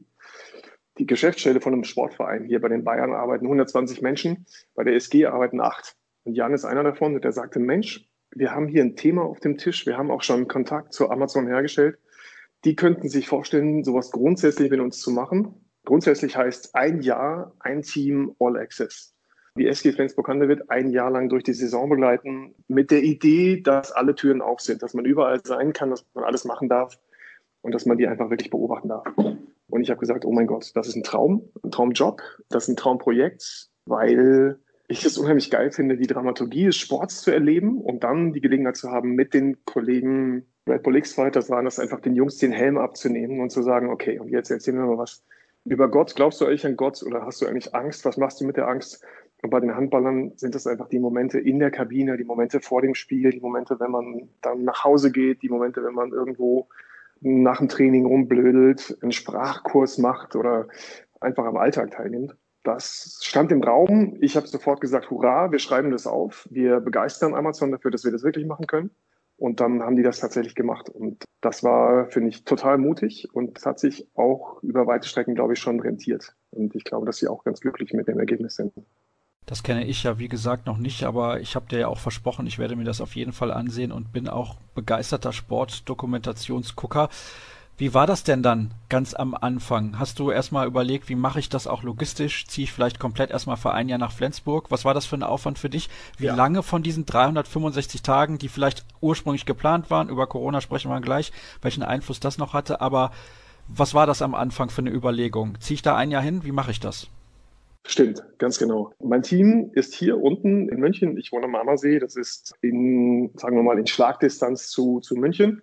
Die 0.99 1.05
Geschäftsstelle 1.05 1.59
von 1.59 1.73
einem 1.73 1.83
Sportverein. 1.83 2.45
Hier 2.45 2.61
bei 2.61 2.69
den 2.69 2.85
Bayern 2.85 3.11
arbeiten 3.11 3.43
120 3.43 4.01
Menschen, 4.01 4.45
bei 4.73 4.85
der 4.85 4.95
SG 4.95 5.25
arbeiten 5.25 5.59
acht. 5.59 5.97
Und 6.25 6.33
Jan 6.33 6.53
ist 6.53 6.65
einer 6.65 6.83
davon, 6.83 7.21
der 7.21 7.31
sagte, 7.31 7.59
Mensch, 7.59 8.09
wir 8.31 8.51
haben 8.51 8.67
hier 8.67 8.83
ein 8.83 8.95
Thema 8.95 9.21
auf 9.23 9.39
dem 9.39 9.57
Tisch, 9.57 9.85
wir 9.85 9.97
haben 9.97 10.11
auch 10.11 10.23
schon 10.23 10.47
Kontakt 10.47 10.91
zu 10.91 11.09
Amazon 11.09 11.47
hergestellt. 11.47 11.97
Die 12.65 12.75
könnten 12.75 13.07
sich 13.07 13.27
vorstellen, 13.27 13.83
sowas 13.83 14.11
grundsätzlich 14.11 14.71
mit 14.71 14.79
uns 14.79 14.99
zu 14.99 15.11
machen. 15.11 15.53
Grundsätzlich 15.85 16.35
heißt 16.35 16.75
ein 16.75 17.01
Jahr, 17.01 17.53
ein 17.59 17.83
Team, 17.83 18.35
All 18.39 18.57
Access. 18.57 19.15
Die 19.57 19.67
SG 19.67 19.93
Flensburg-Handewitt 19.93 20.69
ein 20.69 20.89
Jahr 20.89 21.11
lang 21.11 21.29
durch 21.29 21.43
die 21.43 21.53
Saison 21.53 21.89
begleiten, 21.89 22.55
mit 22.67 22.91
der 22.91 23.03
Idee, 23.03 23.61
dass 23.61 23.91
alle 23.91 24.15
Türen 24.15 24.41
auf 24.41 24.59
sind, 24.59 24.83
dass 24.83 24.95
man 24.95 25.05
überall 25.05 25.39
sein 25.45 25.73
kann, 25.73 25.91
dass 25.91 26.05
man 26.13 26.25
alles 26.25 26.43
machen 26.43 26.67
darf 26.67 26.99
und 27.61 27.73
dass 27.73 27.85
man 27.85 27.97
die 27.97 28.07
einfach 28.07 28.31
wirklich 28.31 28.49
beobachten 28.49 28.89
darf. 28.89 29.05
Und 29.15 29.81
ich 29.81 29.89
habe 29.89 29.99
gesagt, 29.99 30.25
oh 30.25 30.31
mein 30.31 30.47
Gott, 30.47 30.71
das 30.75 30.87
ist 30.87 30.95
ein 30.95 31.03
Traum, 31.03 31.49
ein 31.63 31.71
Traumjob, 31.71 32.21
das 32.49 32.63
ist 32.63 32.69
ein 32.69 32.75
Traumprojekt, 32.75 33.69
weil 33.85 34.59
ich 34.87 35.05
es 35.05 35.17
unheimlich 35.17 35.49
geil 35.49 35.71
finde, 35.71 35.97
die 35.97 36.07
Dramaturgie 36.07 36.65
des 36.65 36.77
Sports 36.77 37.21
zu 37.21 37.31
erleben 37.31 37.81
und 37.81 38.03
dann 38.03 38.33
die 38.33 38.41
Gelegenheit 38.41 38.77
zu 38.77 38.91
haben, 38.91 39.15
mit 39.15 39.33
den 39.33 39.63
Kollegen 39.65 40.45
Red 40.67 40.83
Bull 40.83 40.95
X-Fighters 40.97 41.49
waren 41.49 41.65
das 41.65 41.79
einfach 41.79 41.99
den 41.99 42.15
Jungs 42.15 42.37
den 42.37 42.51
Helm 42.51 42.77
abzunehmen 42.77 43.39
und 43.39 43.51
zu 43.51 43.61
sagen, 43.61 43.89
okay, 43.89 44.19
und 44.19 44.29
jetzt 44.29 44.49
erzählen 44.49 44.77
wir 44.77 44.85
mal 44.85 44.97
was 44.97 45.23
über 45.63 45.89
Gott. 45.89 46.15
Glaubst 46.15 46.41
du 46.41 46.45
eigentlich 46.45 46.65
an 46.65 46.75
Gott 46.75 47.03
oder 47.03 47.25
hast 47.25 47.41
du 47.41 47.47
eigentlich 47.47 47.73
Angst? 47.73 48.05
Was 48.05 48.17
machst 48.17 48.41
du 48.41 48.45
mit 48.45 48.57
der 48.57 48.67
Angst? 48.67 49.03
Und 49.41 49.49
bei 49.51 49.59
den 49.59 49.75
Handballern 49.75 50.31
sind 50.37 50.55
das 50.55 50.65
einfach 50.65 50.89
die 50.89 50.99
Momente 50.99 51.39
in 51.39 51.59
der 51.59 51.69
Kabine, 51.69 52.17
die 52.17 52.23
Momente 52.23 52.61
vor 52.61 52.81
dem 52.81 52.95
Spiel, 52.95 53.29
die 53.29 53.39
Momente, 53.39 53.79
wenn 53.79 53.91
man 53.91 54.29
dann 54.41 54.63
nach 54.63 54.83
Hause 54.83 55.11
geht, 55.11 55.43
die 55.43 55.49
Momente, 55.49 55.83
wenn 55.83 55.93
man 55.93 56.11
irgendwo 56.11 56.67
nach 57.21 57.59
dem 57.59 57.69
Training 57.69 58.05
rumblödelt, 58.05 58.97
einen 59.01 59.11
Sprachkurs 59.11 59.97
macht 59.97 60.35
oder 60.35 60.67
einfach 61.19 61.45
am 61.45 61.57
Alltag 61.57 61.91
teilnimmt. 61.91 62.35
Das 62.65 63.19
stand 63.21 63.51
im 63.51 63.63
Raum. 63.63 64.17
Ich 64.21 64.35
habe 64.35 64.47
sofort 64.47 64.81
gesagt, 64.81 65.11
hurra, 65.11 65.51
wir 65.51 65.59
schreiben 65.59 65.91
das 65.91 66.07
auf. 66.07 66.47
Wir 66.49 66.79
begeistern 66.79 67.35
Amazon 67.35 67.71
dafür, 67.71 67.91
dass 67.91 68.03
wir 68.03 68.11
das 68.11 68.23
wirklich 68.23 68.47
machen 68.47 68.65
können. 68.65 68.89
Und 69.37 69.59
dann 69.59 69.83
haben 69.83 69.95
die 69.95 70.01
das 70.01 70.19
tatsächlich 70.19 70.55
gemacht. 70.55 70.89
Und 70.89 71.25
das 71.41 71.63
war, 71.63 72.07
finde 72.07 72.29
ich, 72.29 72.43
total 72.43 72.79
mutig 72.79 73.27
und 73.33 73.55
es 73.55 73.67
hat 73.67 73.79
sich 73.79 74.07
auch 74.15 74.63
über 74.63 74.87
weite 74.87 75.07
Strecken, 75.07 75.35
glaube 75.35 75.53
ich, 75.53 75.59
schon 75.59 75.79
rentiert. 75.79 76.35
Und 76.49 76.73
ich 76.73 76.85
glaube, 76.85 77.05
dass 77.05 77.17
sie 77.17 77.27
auch 77.27 77.43
ganz 77.43 77.59
glücklich 77.59 77.93
mit 77.93 78.07
dem 78.07 78.17
Ergebnis 78.17 78.55
sind. 78.55 78.73
Das 79.45 79.61
kenne 79.61 79.85
ich 79.85 80.01
ja, 80.01 80.17
wie 80.17 80.27
gesagt, 80.27 80.65
noch 80.65 80.79
nicht, 80.79 81.03
aber 81.03 81.39
ich 81.39 81.55
habe 81.55 81.67
dir 81.67 81.79
ja 81.79 81.87
auch 81.87 81.99
versprochen, 81.99 82.47
ich 82.47 82.57
werde 82.57 82.75
mir 82.75 82.83
das 82.83 82.99
auf 82.99 83.15
jeden 83.15 83.31
Fall 83.31 83.51
ansehen 83.51 83.91
und 83.91 84.11
bin 84.11 84.27
auch 84.27 84.55
begeisterter 84.73 85.33
Sportdokumentationsgucker. 85.33 87.09
Wie 87.77 87.93
war 87.93 88.07
das 88.07 88.23
denn 88.23 88.41
dann 88.41 88.71
ganz 88.87 89.13
am 89.13 89.35
Anfang? 89.35 89.99
Hast 89.99 90.19
du 90.19 90.31
erstmal 90.31 90.65
überlegt, 90.65 91.09
wie 91.09 91.15
mache 91.15 91.39
ich 91.39 91.49
das 91.49 91.67
auch 91.67 91.83
logistisch? 91.83 92.47
Ziehe 92.47 92.63
ich 92.63 92.71
vielleicht 92.71 92.99
komplett 92.99 93.31
erstmal 93.31 93.57
für 93.57 93.73
ein 93.73 93.89
Jahr 93.89 93.99
nach 93.99 94.13
Flensburg? 94.13 94.71
Was 94.71 94.85
war 94.85 94.93
das 94.93 95.05
für 95.05 95.17
ein 95.17 95.23
Aufwand 95.23 95.59
für 95.59 95.69
dich? 95.69 95.89
Wie 96.17 96.27
ja. 96.27 96.35
lange 96.35 96.63
von 96.63 96.83
diesen 96.83 97.05
365 97.05 98.01
Tagen, 98.01 98.37
die 98.37 98.47
vielleicht 98.47 98.85
ursprünglich 99.01 99.45
geplant 99.45 99.89
waren, 99.89 100.07
über 100.07 100.25
Corona 100.25 100.61
sprechen 100.61 100.89
wir 100.89 101.01
gleich, 101.01 101.33
welchen 101.61 101.83
Einfluss 101.83 102.21
das 102.21 102.37
noch 102.37 102.53
hatte, 102.53 102.79
aber 102.79 103.11
was 103.67 103.93
war 103.93 104.07
das 104.07 104.21
am 104.21 104.35
Anfang 104.35 104.69
für 104.69 104.81
eine 104.81 104.91
Überlegung? 104.91 105.59
Ziehe 105.59 105.75
ich 105.75 105.81
da 105.81 105.97
ein 105.97 106.11
Jahr 106.11 106.21
hin? 106.21 106.45
Wie 106.45 106.53
mache 106.53 106.71
ich 106.71 106.79
das? 106.79 107.09
Stimmt, 107.87 108.23
ganz 108.37 108.57
genau. 108.57 108.93
Mein 109.03 109.21
Team 109.21 109.71
ist 109.73 109.93
hier 109.93 110.17
unten 110.19 110.69
in 110.69 110.79
München. 110.79 111.17
Ich 111.17 111.31
wohne 111.31 111.45
am 111.45 111.55
Ammersee. 111.55 111.99
Das 111.99 112.15
ist 112.15 112.55
in, 112.61 113.31
sagen 113.35 113.55
wir 113.57 113.63
mal, 113.63 113.77
in 113.77 113.85
Schlagdistanz 113.85 114.69
zu, 114.69 115.01
zu 115.01 115.15
München. 115.15 115.61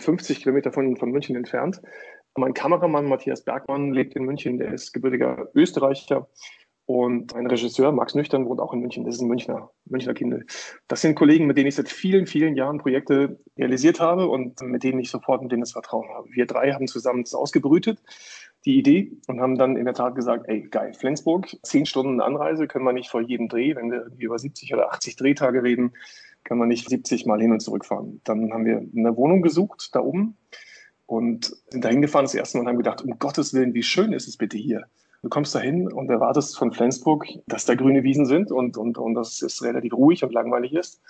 50 0.00 0.40
Kilometer 0.42 0.72
von, 0.72 0.96
von 0.96 1.10
München 1.10 1.36
entfernt. 1.36 1.80
Mein 2.36 2.54
Kameramann 2.54 3.06
Matthias 3.06 3.44
Bergmann 3.44 3.92
lebt 3.92 4.14
in 4.14 4.24
München, 4.24 4.58
der 4.58 4.72
ist 4.72 4.92
gebürtiger 4.92 5.48
Österreicher. 5.54 6.28
Und 6.86 7.34
mein 7.34 7.46
Regisseur, 7.46 7.92
Max 7.92 8.16
Nüchtern, 8.16 8.46
wohnt 8.46 8.58
auch 8.58 8.72
in 8.72 8.80
München. 8.80 9.04
Das 9.04 9.14
ist 9.14 9.20
ein 9.20 9.28
Münchner, 9.28 9.70
Münchner 9.84 10.12
Kindle. 10.12 10.44
Das 10.88 11.00
sind 11.00 11.14
Kollegen, 11.14 11.46
mit 11.46 11.56
denen 11.56 11.68
ich 11.68 11.76
seit 11.76 11.88
vielen, 11.88 12.26
vielen 12.26 12.56
Jahren 12.56 12.78
Projekte 12.78 13.38
realisiert 13.56 14.00
habe 14.00 14.26
und 14.28 14.60
mit 14.62 14.82
denen 14.82 14.98
ich 14.98 15.08
sofort 15.08 15.40
mit 15.40 15.52
denen 15.52 15.60
das 15.60 15.70
Vertrauen 15.70 16.08
habe. 16.08 16.28
Wir 16.32 16.46
drei 16.46 16.72
haben 16.72 16.88
zusammen 16.88 17.22
das 17.22 17.32
ausgebrütet, 17.32 18.02
die 18.64 18.76
Idee, 18.76 19.12
und 19.28 19.40
haben 19.40 19.56
dann 19.56 19.76
in 19.76 19.84
der 19.84 19.94
Tat 19.94 20.16
gesagt, 20.16 20.48
ey, 20.48 20.62
geil, 20.62 20.92
Flensburg, 20.92 21.56
zehn 21.62 21.86
Stunden 21.86 22.20
Anreise 22.20 22.66
können 22.66 22.84
wir 22.84 22.92
nicht 22.92 23.08
vor 23.08 23.20
jedem 23.20 23.48
Dreh, 23.48 23.76
wenn 23.76 23.92
wir 23.92 24.10
über 24.18 24.36
70 24.36 24.74
oder 24.74 24.92
80 24.92 25.14
Drehtage 25.14 25.62
reden, 25.62 25.92
kann 26.44 26.58
man 26.58 26.68
nicht 26.68 26.88
70 26.88 27.26
Mal 27.26 27.40
hin 27.40 27.52
und 27.52 27.60
zurück 27.60 27.84
fahren. 27.84 28.20
Dann 28.24 28.52
haben 28.52 28.64
wir 28.64 28.78
eine 28.78 29.16
Wohnung 29.16 29.42
gesucht 29.42 29.90
da 29.94 30.00
oben 30.00 30.36
und 31.06 31.56
sind 31.68 31.84
da 31.84 31.88
hingefahren 31.88 32.24
das 32.24 32.34
erste 32.34 32.58
Mal 32.58 32.62
und 32.62 32.68
haben 32.68 32.78
gedacht, 32.78 33.02
um 33.02 33.18
Gottes 33.18 33.54
Willen, 33.54 33.74
wie 33.74 33.82
schön 33.82 34.12
ist 34.12 34.28
es 34.28 34.36
bitte 34.36 34.56
hier. 34.56 34.86
Du 35.22 35.28
kommst 35.28 35.54
da 35.54 35.60
hin 35.60 35.92
und 35.92 36.08
erwartest 36.08 36.56
von 36.56 36.72
Flensburg, 36.72 37.26
dass 37.46 37.66
da 37.66 37.74
grüne 37.74 38.02
Wiesen 38.02 38.24
sind 38.24 38.50
und, 38.50 38.76
und, 38.76 38.96
und 38.96 39.14
dass 39.14 39.42
es 39.42 39.62
relativ 39.62 39.92
ruhig 39.92 40.24
und 40.24 40.32
langweilig 40.32 40.72
ist. 40.72 41.00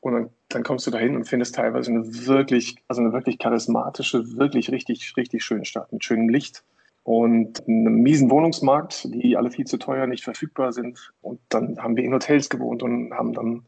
Und 0.00 0.12
dann, 0.12 0.30
dann 0.48 0.62
kommst 0.62 0.86
du 0.86 0.90
da 0.90 0.98
hin 0.98 1.14
und 1.14 1.28
findest 1.28 1.54
teilweise 1.54 1.90
eine 1.90 2.26
wirklich, 2.26 2.76
also 2.88 3.02
eine 3.02 3.12
wirklich 3.12 3.38
charismatische, 3.38 4.36
wirklich 4.38 4.70
richtig, 4.72 5.14
richtig 5.16 5.44
schöne 5.44 5.64
Stadt 5.64 5.92
mit 5.92 6.04
schönem 6.04 6.28
Licht 6.28 6.64
und 7.04 7.68
einem 7.68 7.96
miesen 7.96 8.30
Wohnungsmarkt, 8.30 9.12
die 9.12 9.36
alle 9.36 9.50
viel 9.50 9.66
zu 9.66 9.76
teuer, 9.76 10.06
nicht 10.06 10.24
verfügbar 10.24 10.72
sind. 10.72 11.12
Und 11.20 11.38
dann 11.50 11.78
haben 11.78 11.96
wir 11.96 12.04
in 12.04 12.14
Hotels 12.14 12.48
gewohnt 12.48 12.82
und 12.82 13.12
haben 13.12 13.34
dann 13.34 13.66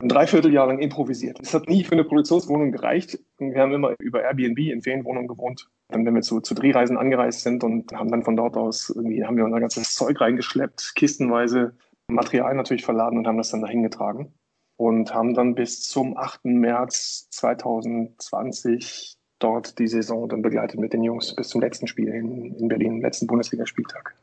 ein 0.00 0.08
Dreivierteljahr 0.08 0.66
lang 0.66 0.78
improvisiert. 0.78 1.40
Es 1.42 1.54
hat 1.54 1.68
nie 1.68 1.82
für 1.82 1.92
eine 1.92 2.04
Produktionswohnung 2.04 2.70
gereicht. 2.70 3.18
Wir 3.38 3.60
haben 3.60 3.72
immer 3.72 3.94
über 3.98 4.22
Airbnb 4.22 4.58
in 4.58 4.82
Ferienwohnungen 4.82 5.26
gewohnt. 5.26 5.68
Dann, 5.88 6.06
wenn 6.06 6.14
wir 6.14 6.22
zu, 6.22 6.40
zu 6.40 6.54
Drehreisen 6.54 6.96
angereist 6.96 7.40
sind 7.42 7.64
und 7.64 7.92
haben 7.92 8.10
dann 8.10 8.22
von 8.22 8.36
dort 8.36 8.56
aus 8.56 8.90
irgendwie, 8.94 9.24
haben 9.24 9.36
wir 9.36 9.44
unser 9.44 9.60
ganzes 9.60 9.94
Zeug 9.94 10.20
reingeschleppt, 10.20 10.92
kistenweise 10.94 11.74
Material 12.06 12.54
natürlich 12.54 12.84
verladen 12.84 13.18
und 13.18 13.26
haben 13.26 13.38
das 13.38 13.50
dann 13.50 13.60
dahin 13.60 13.82
getragen. 13.82 14.32
Und 14.76 15.12
haben 15.12 15.34
dann 15.34 15.56
bis 15.56 15.82
zum 15.82 16.16
8. 16.16 16.44
März 16.44 17.28
2020 17.30 19.16
dort 19.40 19.78
die 19.80 19.88
Saison 19.88 20.28
dann 20.28 20.42
begleitet 20.42 20.78
mit 20.78 20.92
den 20.92 21.02
Jungs 21.02 21.34
bis 21.34 21.48
zum 21.48 21.60
letzten 21.60 21.88
Spiel 21.88 22.08
in, 22.08 22.54
in 22.54 22.68
Berlin, 22.68 23.00
letzten 23.00 23.26
Bundesligaspieltag. 23.26 24.14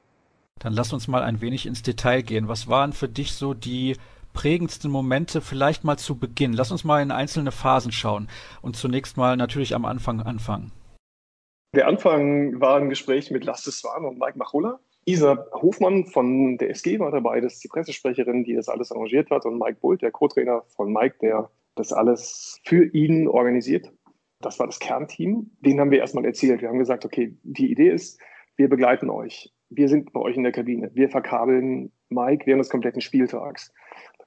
Dann 0.59 0.71
lass 0.71 0.93
uns 0.93 1.09
mal 1.09 1.23
ein 1.23 1.41
wenig 1.41 1.65
ins 1.65 1.83
Detail 1.83 2.21
gehen. 2.21 2.47
Was 2.47 2.69
waren 2.69 2.93
für 2.93 3.09
dich 3.09 3.33
so 3.33 3.53
die 3.53 3.97
prägendsten 4.35 4.91
Momente 4.91 5.41
vielleicht 5.41 5.83
mal 5.83 5.97
zu 5.97 6.19
Beginn? 6.19 6.53
Lass 6.53 6.71
uns 6.71 6.83
mal 6.83 7.01
in 7.01 7.09
einzelne 7.09 7.51
Phasen 7.51 7.91
schauen 7.91 8.27
und 8.61 8.75
zunächst 8.75 9.17
mal 9.17 9.35
natürlich 9.35 9.73
am 9.73 9.85
Anfang 9.85 10.21
anfangen. 10.21 10.71
Der 11.73 11.87
Anfang 11.87 12.61
war 12.61 12.77
ein 12.77 12.89
Gespräch 12.89 13.31
mit 13.31 13.43
Lasse 13.43 13.71
Swan 13.71 14.05
und 14.05 14.19
Mike 14.19 14.37
Machulla. 14.37 14.79
Isa 15.05 15.45
Hofmann 15.53 16.05
von 16.05 16.57
der 16.57 16.69
SG 16.69 16.99
war 16.99 17.11
dabei, 17.11 17.41
das 17.41 17.55
ist 17.55 17.63
die 17.63 17.67
Pressesprecherin, 17.67 18.43
die 18.43 18.55
das 18.55 18.69
alles 18.69 18.91
arrangiert 18.91 19.29
hat, 19.29 19.45
und 19.45 19.59
Mike 19.59 19.79
Bult, 19.81 20.01
der 20.01 20.11
Co-Trainer 20.11 20.63
von 20.75 20.91
Mike, 20.91 21.17
der 21.21 21.49
das 21.75 21.91
alles 21.91 22.59
für 22.63 22.85
ihn 22.85 23.27
organisiert. 23.27 23.91
Das 24.39 24.59
war 24.59 24.67
das 24.67 24.79
Kernteam. 24.79 25.51
Den 25.59 25.79
haben 25.79 25.91
wir 25.91 25.99
erstmal 25.99 26.25
erzählt. 26.25 26.61
Wir 26.61 26.69
haben 26.69 26.79
gesagt, 26.79 27.05
okay, 27.05 27.37
die 27.43 27.71
Idee 27.71 27.89
ist, 27.89 28.19
wir 28.55 28.69
begleiten 28.69 29.09
euch. 29.09 29.53
Wir 29.69 29.89
sind 29.89 30.13
bei 30.13 30.21
euch 30.21 30.37
in 30.37 30.43
der 30.43 30.51
Kabine. 30.51 30.91
Wir 30.93 31.09
verkabeln 31.09 31.91
Mike 32.09 32.45
während 32.45 32.61
des 32.61 32.69
kompletten 32.69 33.01
Spieltags. 33.01 33.73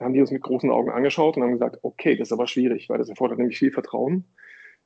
Haben 0.01 0.15
die 0.15 0.21
uns 0.21 0.31
mit 0.31 0.43
großen 0.43 0.71
Augen 0.71 0.91
angeschaut 0.91 1.37
und 1.37 1.43
haben 1.43 1.53
gesagt, 1.53 1.79
okay, 1.83 2.17
das 2.17 2.29
ist 2.29 2.33
aber 2.33 2.47
schwierig, 2.47 2.89
weil 2.89 2.99
das 2.99 3.09
erfordert 3.09 3.39
nämlich 3.39 3.59
viel 3.59 3.73
Vertrauen, 3.73 4.25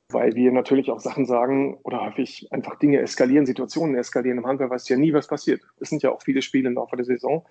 weil 0.09 0.35
wir 0.35 0.51
natürlich 0.51 0.89
auch 0.89 0.99
Sachen 0.99 1.25
sagen 1.25 1.77
oder 1.83 2.01
häufig 2.01 2.51
einfach 2.51 2.77
Dinge 2.79 2.99
eskalieren, 2.99 3.45
Situationen 3.45 3.95
eskalieren. 3.95 4.39
Im 4.39 4.45
Handball 4.47 4.69
weißt 4.69 4.89
du 4.89 4.95
ja 4.95 4.99
nie, 4.99 5.13
was 5.13 5.27
passiert. 5.27 5.61
Es 5.79 5.89
sind 5.89 6.01
ja 6.01 6.11
auch 6.11 6.21
viele 6.21 6.41
Spiele 6.41 6.69
im 6.69 6.75
Laufe 6.75 6.95
der 6.95 7.05
Saison, 7.05 7.45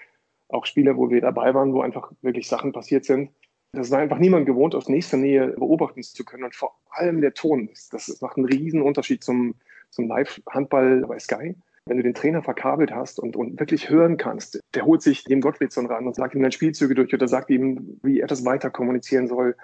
auch 0.48 0.66
Spiele, 0.66 0.96
wo 0.96 1.10
wir 1.10 1.20
dabei 1.20 1.54
waren, 1.54 1.72
wo 1.72 1.82
einfach 1.82 2.12
wirklich 2.20 2.48
Sachen 2.48 2.72
passiert 2.72 3.04
sind. 3.04 3.30
Das 3.72 3.86
ist 3.86 3.92
einfach 3.94 4.18
niemand 4.18 4.44
gewohnt, 4.44 4.74
aus 4.74 4.88
nächster 4.88 5.16
Nähe 5.16 5.48
beobachten 5.48 6.02
zu 6.02 6.24
können. 6.24 6.44
Und 6.44 6.54
vor 6.54 6.76
allem 6.90 7.20
der 7.22 7.32
Ton, 7.32 7.70
das, 7.90 8.06
das 8.06 8.20
macht 8.20 8.36
einen 8.36 8.46
riesen 8.46 8.82
Unterschied 8.82 9.24
zum, 9.24 9.54
zum 9.90 10.08
Live-Handball 10.08 11.06
bei 11.06 11.18
Sky 11.18 11.54
wenn 11.86 11.96
du 11.96 12.02
den 12.02 12.14
Trainer 12.14 12.42
verkabelt 12.42 12.92
hast 12.92 13.18
und, 13.18 13.36
und 13.36 13.58
wirklich 13.58 13.90
hören 13.90 14.16
kannst, 14.16 14.60
der 14.74 14.84
holt 14.84 15.02
sich 15.02 15.24
dem 15.24 15.40
Gottfriedsson 15.40 15.86
ran 15.86 16.06
und 16.06 16.14
sagt 16.14 16.34
ihm 16.34 16.42
dann 16.42 16.52
Spielzüge 16.52 16.94
durch 16.94 17.12
oder 17.12 17.26
sagt 17.26 17.50
ihm, 17.50 17.98
wie 18.02 18.20
er 18.20 18.28
das 18.28 18.44
weiter 18.44 18.70
kommunizieren 18.70 19.26
soll. 19.26 19.56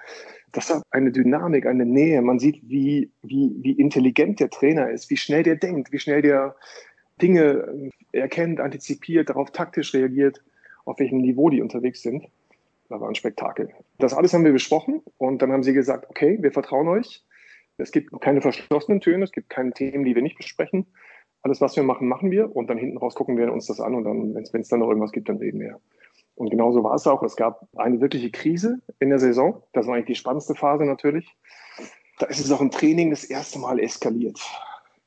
Das 0.52 0.68
hat 0.70 0.82
eine 0.90 1.12
Dynamik, 1.12 1.66
eine 1.66 1.86
Nähe. 1.86 2.20
Man 2.22 2.38
sieht, 2.38 2.60
wie, 2.68 3.12
wie, 3.22 3.54
wie 3.60 3.72
intelligent 3.72 4.40
der 4.40 4.50
Trainer 4.50 4.90
ist, 4.90 5.10
wie 5.10 5.16
schnell 5.16 5.44
der 5.44 5.56
denkt, 5.56 5.92
wie 5.92 5.98
schnell 5.98 6.22
der 6.22 6.56
Dinge 7.22 7.90
erkennt, 8.12 8.60
antizipiert, 8.60 9.28
darauf 9.28 9.52
taktisch 9.52 9.94
reagiert, 9.94 10.42
auf 10.84 10.98
welchem 10.98 11.18
Niveau 11.18 11.50
die 11.50 11.62
unterwegs 11.62 12.02
sind. 12.02 12.26
Das 12.88 13.00
war 13.00 13.08
ein 13.08 13.14
Spektakel. 13.14 13.70
Das 13.98 14.14
alles 14.14 14.32
haben 14.32 14.44
wir 14.44 14.52
besprochen 14.52 15.02
und 15.18 15.42
dann 15.42 15.52
haben 15.52 15.62
sie 15.62 15.72
gesagt, 15.72 16.08
okay, 16.08 16.38
wir 16.40 16.52
vertrauen 16.52 16.88
euch. 16.88 17.24
Es 17.76 17.92
gibt 17.92 18.20
keine 18.20 18.40
verschlossenen 18.40 19.00
Töne, 19.00 19.22
es 19.22 19.30
gibt 19.30 19.50
keine 19.50 19.72
Themen, 19.72 20.04
die 20.04 20.16
wir 20.16 20.22
nicht 20.22 20.36
besprechen 20.36 20.86
alles, 21.42 21.60
was 21.60 21.76
wir 21.76 21.82
machen, 21.82 22.08
machen 22.08 22.30
wir 22.30 22.54
und 22.54 22.68
dann 22.68 22.78
hinten 22.78 22.98
raus 22.98 23.14
gucken 23.14 23.36
wir 23.36 23.52
uns 23.52 23.66
das 23.66 23.80
an 23.80 23.94
und 23.94 24.04
dann, 24.04 24.34
wenn 24.34 24.60
es 24.60 24.68
dann 24.68 24.80
noch 24.80 24.88
irgendwas 24.88 25.12
gibt, 25.12 25.28
dann 25.28 25.38
reden 25.38 25.60
wir. 25.60 25.80
Und 26.34 26.50
genauso 26.50 26.84
war 26.84 26.94
es 26.94 27.06
auch. 27.06 27.22
Es 27.22 27.36
gab 27.36 27.66
eine 27.76 28.00
wirkliche 28.00 28.30
Krise 28.30 28.80
in 29.00 29.08
der 29.10 29.18
Saison. 29.18 29.62
Das 29.72 29.86
war 29.86 29.94
eigentlich 29.94 30.06
die 30.06 30.14
spannendste 30.14 30.54
Phase 30.54 30.84
natürlich. 30.84 31.36
Da 32.18 32.26
ist 32.26 32.40
es 32.40 32.52
auch 32.52 32.60
im 32.60 32.70
Training 32.70 33.10
das 33.10 33.24
erste 33.24 33.58
Mal 33.58 33.80
eskaliert. 33.80 34.40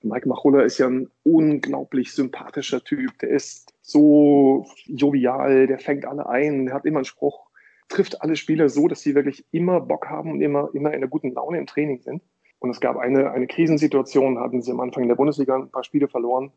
Mike 0.04 0.28
Machulla 0.28 0.64
ist 0.64 0.78
ja 0.78 0.88
ein 0.88 1.10
unglaublich 1.24 2.12
sympathischer 2.14 2.84
Typ. 2.84 3.18
Der 3.20 3.30
ist 3.30 3.74
so 3.82 4.66
jovial, 4.86 5.68
der 5.68 5.80
fängt 5.80 6.06
alle 6.06 6.28
ein, 6.28 6.66
der 6.66 6.76
hat 6.76 6.86
immer 6.86 7.00
einen 7.00 7.06
Spruch, 7.06 7.48
trifft 7.88 8.22
alle 8.22 8.36
Spieler 8.36 8.68
so, 8.70 8.88
dass 8.88 9.02
sie 9.02 9.16
wirklich 9.16 9.46
immer 9.52 9.80
Bock 9.80 10.10
haben 10.10 10.32
und 10.32 10.42
immer, 10.42 10.70
immer 10.74 10.90
in 10.90 10.96
einer 10.96 11.08
guten 11.08 11.34
Laune 11.34 11.60
im 11.60 11.68
Training 11.68 12.02
sind. 12.02 12.22
Und 12.62 12.70
es 12.70 12.80
gab 12.80 12.95
eine, 12.97 13.32
eine 13.32 13.47
Krisensituation, 13.47 14.39
hatten 14.39 14.62
sie 14.62 14.72
am 14.72 14.80
Anfang 14.82 15.01
in 15.01 15.09
der 15.09 15.16
Bundesliga 15.16 15.55
ein 15.55 15.72
paar 15.72 15.84
Spiele 15.84 16.07
verloren. 16.07 16.51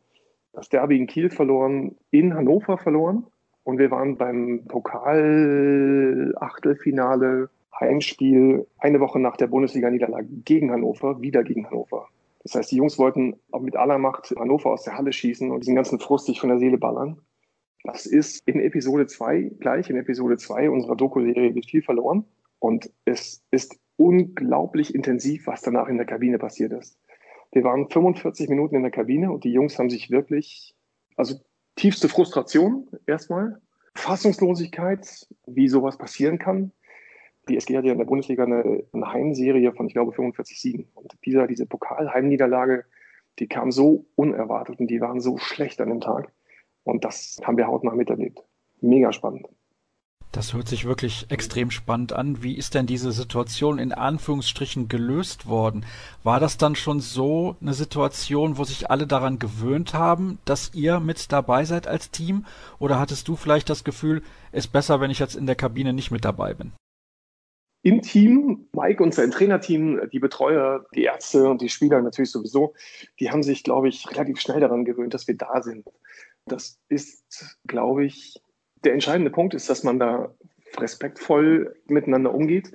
Das 0.53 0.69
Derby 0.69 0.97
in 0.97 1.07
Kiel 1.07 1.31
verloren, 1.31 1.95
in 2.11 2.35
Hannover 2.35 2.77
verloren. 2.77 3.25
Und 3.63 3.79
wir 3.79 3.89
waren 3.89 4.15
beim 4.15 4.65
Pokal-Achtelfinale, 4.67 7.49
Heimspiel, 7.79 8.67
eine 8.77 8.99
Woche 8.99 9.19
nach 9.19 9.35
der 9.35 9.47
Bundesliga-Niederlage 9.47 10.27
gegen 10.45 10.71
Hannover, 10.71 11.19
wieder 11.21 11.43
gegen 11.43 11.65
Hannover. 11.65 12.07
Das 12.43 12.53
heißt, 12.53 12.71
die 12.71 12.75
Jungs 12.75 12.99
wollten 12.99 13.39
mit 13.59 13.75
aller 13.75 13.97
Macht 13.97 14.31
Hannover 14.37 14.73
aus 14.73 14.83
der 14.83 14.95
Halle 14.95 15.11
schießen 15.11 15.49
und 15.49 15.61
diesen 15.61 15.73
ganzen 15.73 15.99
Frust 15.99 16.27
sich 16.27 16.39
von 16.39 16.49
der 16.49 16.59
Seele 16.59 16.77
ballern. 16.77 17.19
Das 17.83 18.05
ist 18.05 18.47
in 18.47 18.59
Episode 18.59 19.07
2, 19.07 19.53
gleich 19.59 19.89
in 19.89 19.97
Episode 19.97 20.37
2 20.37 20.69
unserer 20.69 20.95
Doku-Serie 20.95 21.55
wird 21.55 21.65
viel 21.65 21.81
verloren. 21.81 22.25
Und 22.65 22.89
es 23.05 23.43
ist 23.51 23.79
unglaublich 23.95 24.95
intensiv, 24.95 25.45
was 25.45 25.61
danach 25.61 25.87
in 25.87 25.97
der 25.97 26.07
Kabine 26.07 26.39
passiert 26.39 26.73
ist. 26.73 26.97
Wir 27.51 27.63
waren 27.63 27.91
45 27.91 28.49
Minuten 28.49 28.73
in 28.73 28.81
der 28.81 28.89
Kabine 28.89 29.31
und 29.31 29.43
die 29.43 29.51
Jungs 29.51 29.77
haben 29.77 29.91
sich 29.91 30.09
wirklich, 30.09 30.73
also 31.15 31.35
tiefste 31.75 32.09
Frustration 32.09 32.87
erstmal, 33.05 33.61
Fassungslosigkeit, 33.93 35.27
wie 35.45 35.67
sowas 35.67 35.99
passieren 35.99 36.39
kann. 36.39 36.71
Die 37.49 37.55
SG 37.55 37.77
hat 37.77 37.85
ja 37.85 37.91
in 37.91 37.99
der 37.99 38.05
Bundesliga 38.05 38.45
eine, 38.45 38.83
eine 38.91 39.13
Heimserie 39.13 39.71
von, 39.71 39.85
ich 39.85 39.93
glaube, 39.93 40.13
45 40.13 40.59
Siegen. 40.59 40.87
Und 40.95 41.15
dieser, 41.23 41.45
diese 41.45 41.67
Pokalheimniederlage, 41.67 42.85
die 43.37 43.47
kam 43.47 43.71
so 43.71 44.07
unerwartet 44.15 44.79
und 44.79 44.87
die 44.87 45.01
waren 45.01 45.19
so 45.19 45.37
schlecht 45.37 45.79
an 45.81 45.89
dem 45.89 46.01
Tag. 46.01 46.31
Und 46.83 47.05
das 47.05 47.37
haben 47.43 47.57
wir 47.57 47.67
hautnah 47.67 47.93
miterlebt. 47.93 48.43
Mega 48.81 49.13
spannend. 49.13 49.47
Das 50.35 50.53
hört 50.53 50.67
sich 50.67 50.83
wirklich 50.83 51.27
extrem 51.29 51.71
spannend 51.71 52.11
an. 52.11 52.43
Wie 52.43 52.57
ist 52.57 52.73
denn 52.73 52.87
diese 52.87 53.13
Situation 53.13 53.79
in 53.79 53.93
Anführungsstrichen 53.93 54.89
gelöst 54.89 55.47
worden? 55.47 55.85
War 56.23 56.41
das 56.41 56.57
dann 56.57 56.75
schon 56.75 56.99
so 56.99 57.55
eine 57.61 57.73
Situation, 57.73 58.57
wo 58.57 58.65
sich 58.65 58.91
alle 58.91 59.07
daran 59.07 59.39
gewöhnt 59.39 59.93
haben, 59.93 60.39
dass 60.43 60.73
ihr 60.73 60.99
mit 60.99 61.31
dabei 61.31 61.63
seid 61.63 61.87
als 61.87 62.11
Team? 62.11 62.45
Oder 62.79 62.99
hattest 62.99 63.29
du 63.29 63.37
vielleicht 63.37 63.69
das 63.69 63.85
Gefühl, 63.85 64.23
es 64.51 64.65
ist 64.65 64.73
besser, 64.73 64.99
wenn 64.99 65.09
ich 65.09 65.19
jetzt 65.19 65.37
in 65.37 65.45
der 65.45 65.55
Kabine 65.55 65.93
nicht 65.93 66.11
mit 66.11 66.25
dabei 66.25 66.53
bin? 66.53 66.73
im 67.81 68.01
Team, 68.01 68.67
Mike 68.73 69.01
und 69.03 69.13
sein 69.13 69.29
Trainerteam, 69.29 70.09
die 70.11 70.17
Betreuer, 70.17 70.87
die 70.95 71.03
Ärzte 71.03 71.47
und 71.47 71.61
die 71.61 71.69
Spieler 71.69 72.01
natürlich 72.01 72.31
sowieso, 72.31 72.73
die 73.19 73.29
haben 73.29 73.43
sich, 73.43 73.63
glaube 73.63 73.89
ich, 73.89 74.09
relativ 74.09 74.41
schnell 74.41 74.59
daran 74.59 74.85
gewöhnt, 74.85 75.13
dass 75.13 75.27
wir 75.27 75.37
da 75.37 75.61
sind. 75.61 75.85
Das 76.47 76.79
ist, 76.89 77.59
glaube 77.67 78.05
ich, 78.05 78.41
der 78.85 78.93
entscheidende 78.93 79.31
Punkt 79.31 79.53
ist, 79.53 79.69
dass 79.69 79.83
man 79.83 79.99
da 79.99 80.33
respektvoll 80.77 81.75
miteinander 81.87 82.33
umgeht 82.33 82.71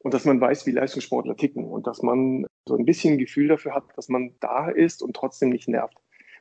und 0.00 0.14
dass 0.14 0.24
man 0.24 0.40
weiß, 0.40 0.66
wie 0.66 0.72
Leistungssportler 0.72 1.36
ticken 1.36 1.64
und 1.64 1.86
dass 1.86 2.02
man 2.02 2.46
so 2.66 2.76
ein 2.76 2.84
bisschen 2.84 3.18
Gefühl 3.18 3.48
dafür 3.48 3.74
hat, 3.74 3.84
dass 3.96 4.08
man 4.08 4.34
da 4.40 4.68
ist 4.68 5.02
und 5.02 5.14
trotzdem 5.14 5.50
nicht 5.50 5.68
nervt. 5.68 5.96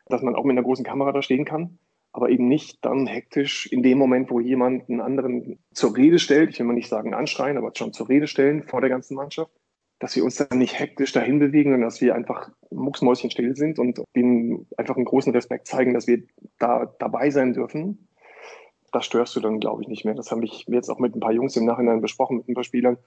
Dass 0.08 0.22
man 0.22 0.36
auch 0.36 0.44
mit 0.44 0.58
einer 0.58 0.66
großen 0.66 0.86
Kamera 0.86 1.12
da 1.12 1.22
stehen 1.22 1.46
kann 1.46 1.78
aber 2.14 2.30
eben 2.30 2.48
nicht 2.48 2.84
dann 2.84 3.08
hektisch 3.08 3.68
in 3.68 3.84
dem 3.84 3.98
Moment, 3.98 4.30
wo 4.30 4.40
jemand 4.40 4.90
einen 4.90 5.02
anderen 5.02 5.60
zur 5.74 5.96
Rede 5.96 6.20
stellt, 6.20 6.50
ich 6.50 6.60
will 6.60 6.66
mal 6.66 6.74
nicht 6.74 6.90
sagen 6.90 7.14
anschreien, 7.14 7.58
aber 7.58 7.72
schon 7.76 7.94
zur 7.94 8.10
Rede 8.10 8.28
stellen 8.28 8.64
vor 8.64 8.82
der 8.82 8.90
ganzen 8.90 9.16
Mannschaft, 9.16 9.52
dass 10.00 10.16
wir 10.16 10.24
uns 10.24 10.36
dann 10.36 10.58
nicht 10.58 10.78
hektisch 10.78 11.14
dahin 11.14 11.40
bewegen, 11.40 11.72
sondern 11.72 11.88
dass 11.88 12.02
wir 12.02 12.16
einfach 12.16 12.52
mucksmäuschenstill 12.70 13.56
sind 13.56 13.80
und 13.80 14.02
ihnen 14.14 14.68
einfach 14.78 14.96
einen 14.96 15.06
großen 15.06 15.32
Respekt 15.32 15.68
zeigen, 15.68 15.94
dass 15.94 16.08
wir 16.08 16.24
da 16.60 16.94
dabei 17.00 17.30
sein 17.30 17.54
dürfen. 17.54 18.10
Das 18.92 19.06
störst 19.06 19.36
du 19.36 19.40
dann, 19.40 19.60
glaube 19.60 19.82
ich, 19.82 19.88
nicht 19.88 20.06
mehr. 20.06 20.16
Das 20.16 20.32
habe 20.32 20.44
ich 20.44 20.66
jetzt 20.68 20.90
auch 20.90 21.00
mit 21.00 21.16
ein 21.16 21.20
paar 21.20 21.32
Jungs 21.32 21.56
im 21.56 21.66
Nachhinein 21.66 22.02
besprochen, 22.02 22.38
mit 22.38 22.50
ein 22.50 22.56
paar 22.56 22.64
Spielern. 22.64 22.98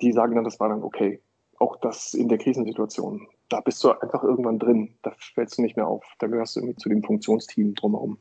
Die 0.00 0.12
sagen 0.12 0.34
dann, 0.34 0.44
das 0.44 0.58
war 0.58 0.68
dann 0.68 0.82
okay. 0.82 1.20
Auch 1.58 1.76
das 1.76 2.14
in 2.14 2.28
der 2.28 2.38
Krisensituation. 2.38 3.28
Da 3.48 3.60
bist 3.60 3.84
du 3.84 3.90
einfach 3.90 4.24
irgendwann 4.24 4.58
drin. 4.58 4.96
Da 5.02 5.12
fällst 5.34 5.58
du 5.58 5.62
nicht 5.62 5.76
mehr 5.76 5.86
auf. 5.86 6.04
Da 6.18 6.26
gehörst 6.26 6.56
du 6.56 6.60
irgendwie 6.60 6.76
zu 6.76 6.88
dem 6.88 7.04
Funktionsteam 7.04 7.74
drumherum. 7.74 8.18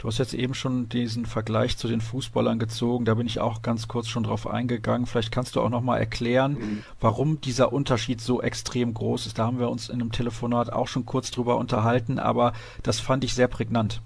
Du 0.00 0.08
hast 0.08 0.16
jetzt 0.16 0.32
eben 0.32 0.54
schon 0.54 0.88
diesen 0.88 1.26
Vergleich 1.26 1.76
zu 1.76 1.86
den 1.86 2.00
Fußballern 2.00 2.58
gezogen, 2.58 3.04
da 3.04 3.12
bin 3.12 3.26
ich 3.26 3.38
auch 3.38 3.60
ganz 3.60 3.86
kurz 3.86 4.08
schon 4.08 4.22
drauf 4.22 4.46
eingegangen. 4.46 5.06
Vielleicht 5.06 5.30
kannst 5.30 5.56
du 5.56 5.60
auch 5.60 5.68
nochmal 5.68 6.00
erklären, 6.00 6.52
mhm. 6.54 6.82
warum 7.00 7.42
dieser 7.42 7.70
Unterschied 7.70 8.22
so 8.22 8.40
extrem 8.40 8.94
groß 8.94 9.26
ist. 9.26 9.38
Da 9.38 9.44
haben 9.44 9.58
wir 9.58 9.68
uns 9.68 9.90
in 9.90 10.00
einem 10.00 10.10
Telefonat 10.10 10.72
auch 10.72 10.88
schon 10.88 11.04
kurz 11.04 11.30
drüber 11.30 11.58
unterhalten, 11.58 12.18
aber 12.18 12.54
das 12.82 12.98
fand 12.98 13.24
ich 13.24 13.34
sehr 13.34 13.48
prägnant. 13.48 14.00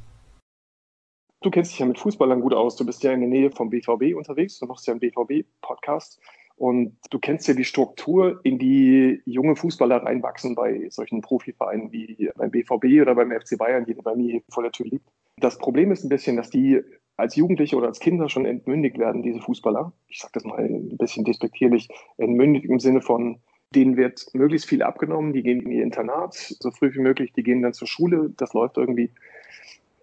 Du 1.44 1.50
kennst 1.50 1.72
dich 1.72 1.78
ja 1.78 1.84
mit 1.84 1.98
Fußballern 1.98 2.40
gut 2.40 2.54
aus. 2.54 2.74
Du 2.74 2.86
bist 2.86 3.02
ja 3.02 3.12
in 3.12 3.20
der 3.20 3.28
Nähe 3.28 3.50
vom 3.50 3.68
BVB 3.68 4.16
unterwegs. 4.16 4.58
Du 4.58 4.64
machst 4.64 4.86
ja 4.86 4.94
einen 4.94 5.00
BVB-Podcast. 5.00 6.18
Und 6.56 6.96
du 7.10 7.18
kennst 7.18 7.46
ja 7.46 7.52
die 7.52 7.64
Struktur, 7.64 8.40
in 8.44 8.58
die 8.58 9.20
junge 9.26 9.54
Fußballer 9.54 10.04
reinwachsen 10.04 10.54
bei 10.54 10.88
solchen 10.88 11.20
Profivereinen 11.20 11.92
wie 11.92 12.30
beim 12.34 12.50
BVB 12.50 13.02
oder 13.02 13.14
beim 13.14 13.30
FC 13.30 13.58
Bayern, 13.58 13.84
die 13.84 13.92
bei 13.92 14.16
mir 14.16 14.40
vor 14.48 14.62
der 14.62 14.72
Tür 14.72 14.86
liegt. 14.86 15.06
Das 15.36 15.58
Problem 15.58 15.92
ist 15.92 16.02
ein 16.02 16.08
bisschen, 16.08 16.38
dass 16.38 16.48
die 16.48 16.80
als 17.18 17.36
Jugendliche 17.36 17.76
oder 17.76 17.88
als 17.88 18.00
Kinder 18.00 18.30
schon 18.30 18.46
entmündigt 18.46 18.96
werden, 18.96 19.22
diese 19.22 19.42
Fußballer. 19.42 19.92
Ich 20.08 20.20
sage 20.20 20.32
das 20.32 20.44
mal 20.44 20.58
ein 20.60 20.96
bisschen 20.96 21.26
despektierlich, 21.26 21.90
entmündigt 22.16 22.64
im 22.64 22.80
Sinne 22.80 23.02
von, 23.02 23.40
denen 23.74 23.98
wird 23.98 24.28
möglichst 24.32 24.66
viel 24.66 24.82
abgenommen, 24.82 25.34
die 25.34 25.42
gehen 25.42 25.60
in 25.60 25.72
ihr 25.72 25.82
Internat 25.82 26.32
so 26.34 26.70
früh 26.70 26.94
wie 26.94 27.00
möglich, 27.00 27.34
die 27.34 27.42
gehen 27.42 27.60
dann 27.60 27.74
zur 27.74 27.88
Schule, 27.88 28.32
das 28.34 28.54
läuft 28.54 28.78
irgendwie. 28.78 29.10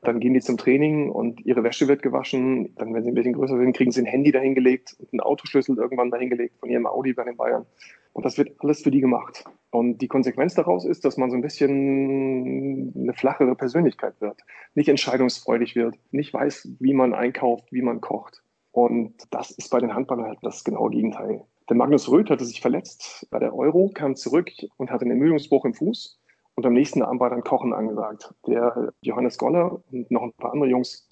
Dann 0.02 0.20
gehen 0.20 0.34
die 0.34 0.42
zum 0.42 0.58
Training 0.58 1.10
und 1.10 1.46
ihre 1.46 1.64
Wäsche 1.64 1.88
wird 1.88 2.02
gewaschen. 2.02 2.74
Dann, 2.76 2.94
wenn 2.94 3.04
sie 3.04 3.12
ein 3.12 3.16
bisschen 3.16 3.34
größer 3.34 3.58
sind, 3.58 3.76
kriegen 3.76 3.92
sie 3.92 4.02
ein 4.02 4.08
Handy 4.08 4.32
dahingelegt 4.32 4.96
und 5.00 5.14
einen 5.14 5.20
Autoschlüssel 5.20 5.78
irgendwann 5.78 6.10
dahingelegt 6.10 6.58
von 6.60 6.70
ihrem 6.70 6.88
Audi 6.88 7.14
bei 7.14 7.24
den 7.24 7.38
Bayern. 7.38 7.66
Und 8.14 8.26
das 8.26 8.38
wird 8.38 8.56
alles 8.60 8.82
für 8.82 8.92
die 8.92 9.00
gemacht. 9.00 9.46
Und 9.70 10.00
die 10.00 10.08
Konsequenz 10.08 10.56
daraus 10.56 10.86
ist, 10.86 11.06
dass 11.06 11.18
man 11.18 11.30
so 11.30 11.38
ein 11.38 11.42
bisschen 11.42 12.94
eine 12.96 13.14
flachere 13.14 13.56
Persönlichkeit 13.56 14.20
wird, 14.20 14.42
nicht 14.74 14.90
entscheidungsfreudig 14.90 15.76
wird, 15.76 15.96
nicht 16.12 16.34
weiß, 16.34 16.70
wie 16.80 16.94
man 16.94 17.14
einkauft, 17.14 17.72
wie 17.72 17.82
man 17.82 18.02
kocht. 18.02 18.44
Und 18.72 19.14
das 19.32 19.52
ist 19.52 19.70
bei 19.70 19.80
den 19.80 19.94
Handballern 19.94 20.26
halt 20.26 20.40
das 20.42 20.64
genaue 20.64 20.90
Gegenteil. 20.92 21.44
Der 21.70 21.78
Magnus 21.78 22.10
Röth 22.10 22.30
hatte 22.30 22.44
sich 22.44 22.60
verletzt 22.60 23.28
bei 23.32 23.40
der 23.40 23.56
Euro, 23.56 23.92
kam 23.94 24.16
zurück 24.16 24.50
und 24.78 24.92
hatte 24.92 25.04
einen 25.04 25.12
Ermüdungsbruch 25.12 25.64
im 25.64 25.74
Fuß. 25.74 26.21
Und 26.62 26.68
am 26.68 26.74
nächsten 26.74 27.02
Abend 27.02 27.20
war 27.20 27.32
dann 27.32 27.44
Kochen 27.44 27.74
angesagt. 27.74 28.36
Der 28.46 28.94
Johannes 29.02 29.40
Goller 29.40 29.82
und 29.92 30.12
noch 30.12 30.22
ein 30.22 30.34
paar 30.34 30.54
andere 30.54 30.70
Jungs, 30.70 31.10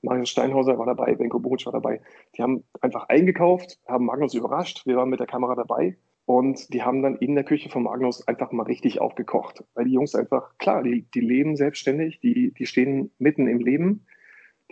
Marius 0.00 0.30
Steinhauser 0.30 0.78
war 0.78 0.86
dabei, 0.86 1.16
Benko 1.16 1.40
Boric 1.40 1.66
war 1.66 1.72
dabei, 1.72 2.00
die 2.36 2.42
haben 2.44 2.62
einfach 2.80 3.08
eingekauft, 3.08 3.80
haben 3.88 4.06
Magnus 4.06 4.32
überrascht. 4.34 4.86
Wir 4.86 4.96
waren 4.96 5.08
mit 5.08 5.18
der 5.18 5.26
Kamera 5.26 5.56
dabei 5.56 5.96
und 6.24 6.72
die 6.72 6.84
haben 6.84 7.02
dann 7.02 7.16
in 7.16 7.34
der 7.34 7.42
Küche 7.42 7.68
von 7.68 7.82
Magnus 7.82 8.28
einfach 8.28 8.52
mal 8.52 8.62
richtig 8.62 9.00
aufgekocht. 9.00 9.64
Weil 9.74 9.86
die 9.86 9.94
Jungs 9.94 10.14
einfach, 10.14 10.56
klar, 10.58 10.84
die, 10.84 11.02
die 11.12 11.20
leben 11.20 11.56
selbstständig, 11.56 12.20
die, 12.20 12.54
die 12.54 12.66
stehen 12.66 13.10
mitten 13.18 13.48
im 13.48 13.58
Leben, 13.58 14.06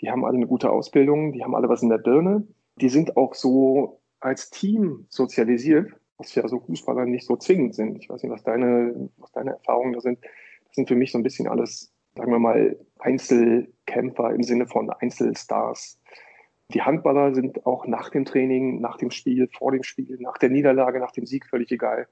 die 0.00 0.12
haben 0.12 0.24
alle 0.24 0.36
eine 0.36 0.46
gute 0.46 0.70
Ausbildung, 0.70 1.32
die 1.32 1.42
haben 1.42 1.56
alle 1.56 1.68
was 1.68 1.82
in 1.82 1.88
der 1.88 1.98
Birne. 1.98 2.46
Die 2.76 2.88
sind 2.88 3.16
auch 3.16 3.34
so 3.34 4.00
als 4.20 4.50
Team 4.50 5.06
sozialisiert, 5.08 5.90
was 6.20 6.34
ja 6.34 6.46
so 6.46 6.60
Fußballer 6.60 7.06
nicht 7.06 7.26
so 7.26 7.36
zwingend 7.36 7.74
sind. 7.74 7.96
Ich 7.98 8.08
weiß 8.08 8.22
nicht, 8.22 8.32
was 8.32 8.44
deine, 8.44 9.10
was 9.16 9.32
deine 9.32 9.52
Erfahrungen 9.52 9.94
da 9.94 10.00
sind. 10.00 10.18
Das 10.66 10.74
sind 10.74 10.86
für 10.86 10.94
mich 10.94 11.12
so 11.12 11.18
ein 11.18 11.22
bisschen 11.22 11.48
alles, 11.48 11.92
sagen 12.14 12.30
wir 12.30 12.38
mal, 12.38 12.78
Einzelkämpfer 12.98 14.34
im 14.34 14.42
Sinne 14.42 14.66
von 14.66 14.90
Einzelstars. 14.90 15.98
Die 16.74 16.82
Handballer 16.82 17.34
sind 17.34 17.66
auch 17.66 17.86
nach 17.86 18.10
dem 18.10 18.24
Training, 18.24 18.80
nach 18.80 18.98
dem 18.98 19.10
Spiel, 19.10 19.48
vor 19.48 19.72
dem 19.72 19.82
Spiel, 19.82 20.18
nach 20.20 20.38
der 20.38 20.50
Niederlage, 20.50 21.00
nach 21.00 21.12
dem 21.12 21.26
Sieg 21.26 21.46
völlig 21.46 21.72
egal. 21.72 22.06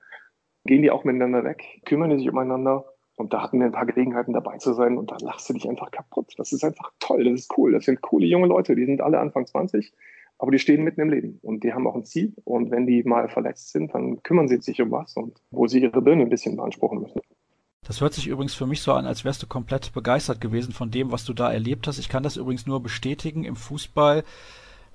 Gehen 0.64 0.82
die 0.82 0.90
auch 0.90 1.04
miteinander 1.04 1.44
weg, 1.44 1.62
kümmern 1.84 2.10
die 2.10 2.18
sich 2.18 2.28
umeinander. 2.28 2.86
Und 3.16 3.32
da 3.32 3.42
hatten 3.42 3.58
wir 3.58 3.66
ein 3.66 3.72
paar 3.72 3.86
Gelegenheiten 3.86 4.32
dabei 4.32 4.58
zu 4.58 4.72
sein 4.72 4.96
und 4.96 5.10
da 5.10 5.16
lachst 5.20 5.48
du 5.48 5.52
dich 5.52 5.68
einfach 5.68 5.90
kaputt. 5.90 6.34
Das 6.38 6.52
ist 6.52 6.64
einfach 6.64 6.92
toll, 7.00 7.24
das 7.24 7.40
ist 7.40 7.58
cool. 7.58 7.72
Das 7.72 7.84
sind 7.84 8.00
coole 8.00 8.26
junge 8.26 8.46
Leute, 8.46 8.74
die 8.74 8.86
sind 8.86 9.00
alle 9.00 9.18
Anfang 9.18 9.44
20, 9.44 9.92
aber 10.38 10.52
die 10.52 10.58
stehen 10.58 10.84
mitten 10.84 11.00
im 11.00 11.10
Leben 11.10 11.38
und 11.42 11.64
die 11.64 11.72
haben 11.72 11.86
auch 11.86 11.96
ein 11.96 12.04
Ziel. 12.04 12.32
Und 12.44 12.70
wenn 12.70 12.86
die 12.86 13.02
mal 13.02 13.28
verletzt 13.28 13.72
sind, 13.72 13.92
dann 13.94 14.22
kümmern 14.22 14.48
sie 14.48 14.58
sich 14.58 14.80
um 14.80 14.90
was 14.90 15.16
und 15.16 15.36
wo 15.50 15.66
sie 15.66 15.80
ihre 15.80 16.00
Birne 16.00 16.22
ein 16.22 16.30
bisschen 16.30 16.56
beanspruchen 16.56 17.00
müssen. 17.00 17.20
Das 17.82 18.00
hört 18.00 18.12
sich 18.12 18.28
übrigens 18.28 18.54
für 18.54 18.66
mich 18.66 18.82
so 18.82 18.92
an, 18.92 19.06
als 19.06 19.24
wärst 19.24 19.42
du 19.42 19.46
komplett 19.46 19.92
begeistert 19.92 20.40
gewesen 20.40 20.72
von 20.72 20.90
dem, 20.90 21.10
was 21.10 21.24
du 21.24 21.32
da 21.32 21.50
erlebt 21.50 21.86
hast. 21.86 21.98
Ich 21.98 22.08
kann 22.08 22.22
das 22.22 22.36
übrigens 22.36 22.66
nur 22.66 22.82
bestätigen. 22.82 23.44
Im 23.44 23.56
Fußball 23.56 24.24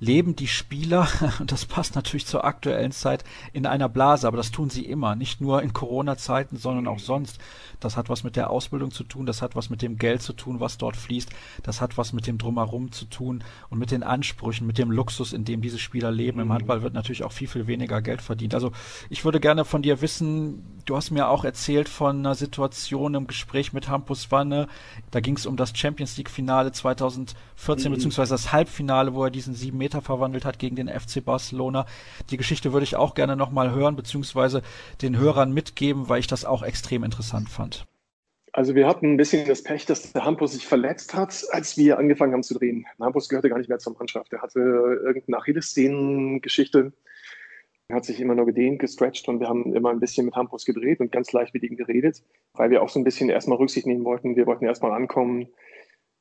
leben 0.03 0.35
die 0.35 0.47
Spieler, 0.47 1.07
und 1.39 1.51
das 1.51 1.65
passt 1.65 1.95
natürlich 1.95 2.25
zur 2.25 2.43
aktuellen 2.43 2.91
Zeit, 2.91 3.23
in 3.53 3.65
einer 3.65 3.89
Blase, 3.89 4.27
aber 4.27 4.37
das 4.37 4.51
tun 4.51 4.69
sie 4.69 4.85
immer, 4.85 5.15
nicht 5.15 5.41
nur 5.41 5.61
in 5.61 5.73
Corona-Zeiten, 5.73 6.57
sondern 6.57 6.87
auch 6.87 6.99
sonst. 6.99 7.39
Das 7.79 7.97
hat 7.97 8.09
was 8.09 8.23
mit 8.23 8.35
der 8.35 8.49
Ausbildung 8.49 8.91
zu 8.91 9.03
tun, 9.03 9.25
das 9.25 9.41
hat 9.41 9.55
was 9.55 9.69
mit 9.69 9.81
dem 9.81 9.97
Geld 9.97 10.21
zu 10.21 10.33
tun, 10.33 10.59
was 10.59 10.77
dort 10.77 10.95
fließt, 10.95 11.29
das 11.63 11.81
hat 11.81 11.97
was 11.97 12.13
mit 12.13 12.27
dem 12.27 12.37
Drumherum 12.37 12.91
zu 12.91 13.05
tun 13.05 13.43
und 13.69 13.79
mit 13.79 13.91
den 13.91 14.03
Ansprüchen, 14.03 14.67
mit 14.67 14.77
dem 14.77 14.91
Luxus, 14.91 15.33
in 15.33 15.45
dem 15.45 15.61
diese 15.61 15.79
Spieler 15.79 16.11
leben. 16.11 16.39
Im 16.39 16.47
mhm. 16.47 16.53
Handball 16.53 16.81
wird 16.81 16.93
natürlich 16.93 17.23
auch 17.23 17.31
viel, 17.31 17.47
viel 17.47 17.67
weniger 17.67 18.01
Geld 18.01 18.21
verdient. 18.21 18.53
Also 18.53 18.71
ich 19.09 19.25
würde 19.25 19.39
gerne 19.39 19.65
von 19.65 19.81
dir 19.81 20.01
wissen, 20.01 20.63
du 20.85 20.95
hast 20.95 21.11
mir 21.11 21.27
auch 21.27 21.43
erzählt 21.43 21.89
von 21.89 22.19
einer 22.19 22.35
Situation 22.35 23.15
im 23.15 23.27
Gespräch 23.27 23.73
mit 23.73 23.87
Hampus 23.87 24.31
Wanne, 24.31 24.67
da 25.11 25.19
ging 25.19 25.35
es 25.37 25.45
um 25.45 25.57
das 25.57 25.77
Champions 25.77 26.17
League-Finale 26.17 26.71
2014, 26.71 27.89
mhm. 27.89 27.95
beziehungsweise 27.95 28.33
das 28.33 28.51
Halbfinale, 28.51 29.13
wo 29.13 29.23
er 29.23 29.31
diesen 29.31 29.53
sieben 29.53 29.77
Meter 29.77 29.92
verwandelt 30.01 30.45
hat 30.45 30.59
gegen 30.59 30.75
den 30.75 30.87
FC 30.87 31.23
Barcelona. 31.23 31.85
Die 32.29 32.37
Geschichte 32.37 32.73
würde 32.73 32.83
ich 32.83 32.95
auch 32.95 33.13
gerne 33.13 33.35
nochmal 33.35 33.71
hören, 33.71 33.95
beziehungsweise 33.95 34.61
den 35.01 35.17
Hörern 35.17 35.53
mitgeben, 35.53 36.09
weil 36.09 36.19
ich 36.19 36.27
das 36.27 36.45
auch 36.45 36.63
extrem 36.63 37.03
interessant 37.03 37.49
fand. 37.49 37.85
Also 38.55 38.75
wir 38.75 38.87
hatten 38.87 39.13
ein 39.13 39.17
bisschen 39.17 39.47
das 39.47 39.63
Pech, 39.63 39.87
dass 39.87 40.13
der 40.13 40.25
Hampus 40.25 40.51
sich 40.51 40.67
verletzt 40.67 41.15
hat, 41.15 41.43
als 41.49 41.75
wir 41.75 41.97
angefangen 41.97 42.33
haben 42.33 42.43
zu 42.43 42.53
drehen. 42.53 42.85
Hampus 42.99 43.27
gehörte 43.27 43.49
gar 43.49 43.57
nicht 43.57 43.67
mehr 43.67 43.79
zur 43.79 43.95
Mannschaft. 43.97 44.31
Er 44.31 44.43
hatte 44.43 44.59
irgendeine 44.59 45.39
Achillessehnengeschichte. 45.39 46.93
Er 47.87 47.95
hat 47.95 48.05
sich 48.05 48.19
immer 48.21 48.35
nur 48.35 48.45
gedehnt, 48.45 48.77
gestretcht 48.77 49.27
und 49.27 49.39
wir 49.39 49.49
haben 49.49 49.73
immer 49.73 49.89
ein 49.89 49.99
bisschen 49.99 50.25
mit 50.25 50.35
Hampus 50.35 50.65
gedreht 50.65 50.99
und 50.99 51.11
ganz 51.11 51.31
leicht 51.31 51.55
mit 51.55 51.63
ihm 51.63 51.75
geredet, 51.75 52.21
weil 52.53 52.69
wir 52.69 52.83
auch 52.83 52.89
so 52.89 52.99
ein 52.99 53.03
bisschen 53.03 53.29
erstmal 53.29 53.57
Rücksicht 53.57 53.87
nehmen 53.87 54.05
wollten. 54.05 54.35
Wir 54.35 54.45
wollten 54.45 54.65
erstmal 54.65 54.91
ankommen, 54.91 55.47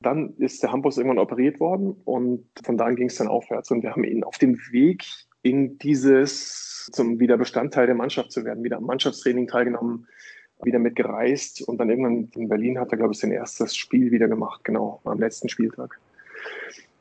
dann 0.03 0.34
ist 0.38 0.62
der 0.62 0.72
Hampus 0.72 0.96
irgendwann 0.96 1.18
operiert 1.18 1.61
worden 1.61 1.96
und 2.05 2.46
von 2.64 2.76
da 2.76 2.86
an 2.86 2.96
ging 2.96 3.09
es 3.09 3.16
dann 3.16 3.28
aufwärts. 3.28 3.70
Und 3.70 3.82
wir 3.82 3.90
haben 3.90 4.05
ihn 4.05 4.24
auf 4.24 4.38
dem 4.38 4.59
Weg 4.70 5.05
in 5.42 5.78
dieses, 5.78 6.90
zum 6.92 7.18
wieder 7.18 7.36
Bestandteil 7.36 7.86
der 7.86 7.94
Mannschaft 7.94 8.32
zu 8.32 8.44
werden, 8.44 8.64
wieder 8.64 8.76
am 8.78 8.84
Mannschaftstraining 8.84 9.46
teilgenommen, 9.46 10.07
wieder 10.62 10.78
mitgereist 10.78 11.62
und 11.62 11.78
dann 11.78 11.90
irgendwann 11.90 12.30
in 12.34 12.48
Berlin 12.48 12.78
hat 12.78 12.92
er, 12.92 12.98
glaube 12.98 13.12
ich, 13.12 13.18
sein 13.18 13.32
erstes 13.32 13.76
Spiel 13.76 14.12
wieder 14.12 14.28
gemacht, 14.28 14.62
genau, 14.64 15.00
am 15.05 15.18
letzten 15.18 15.48
Spieltag. 15.48 15.98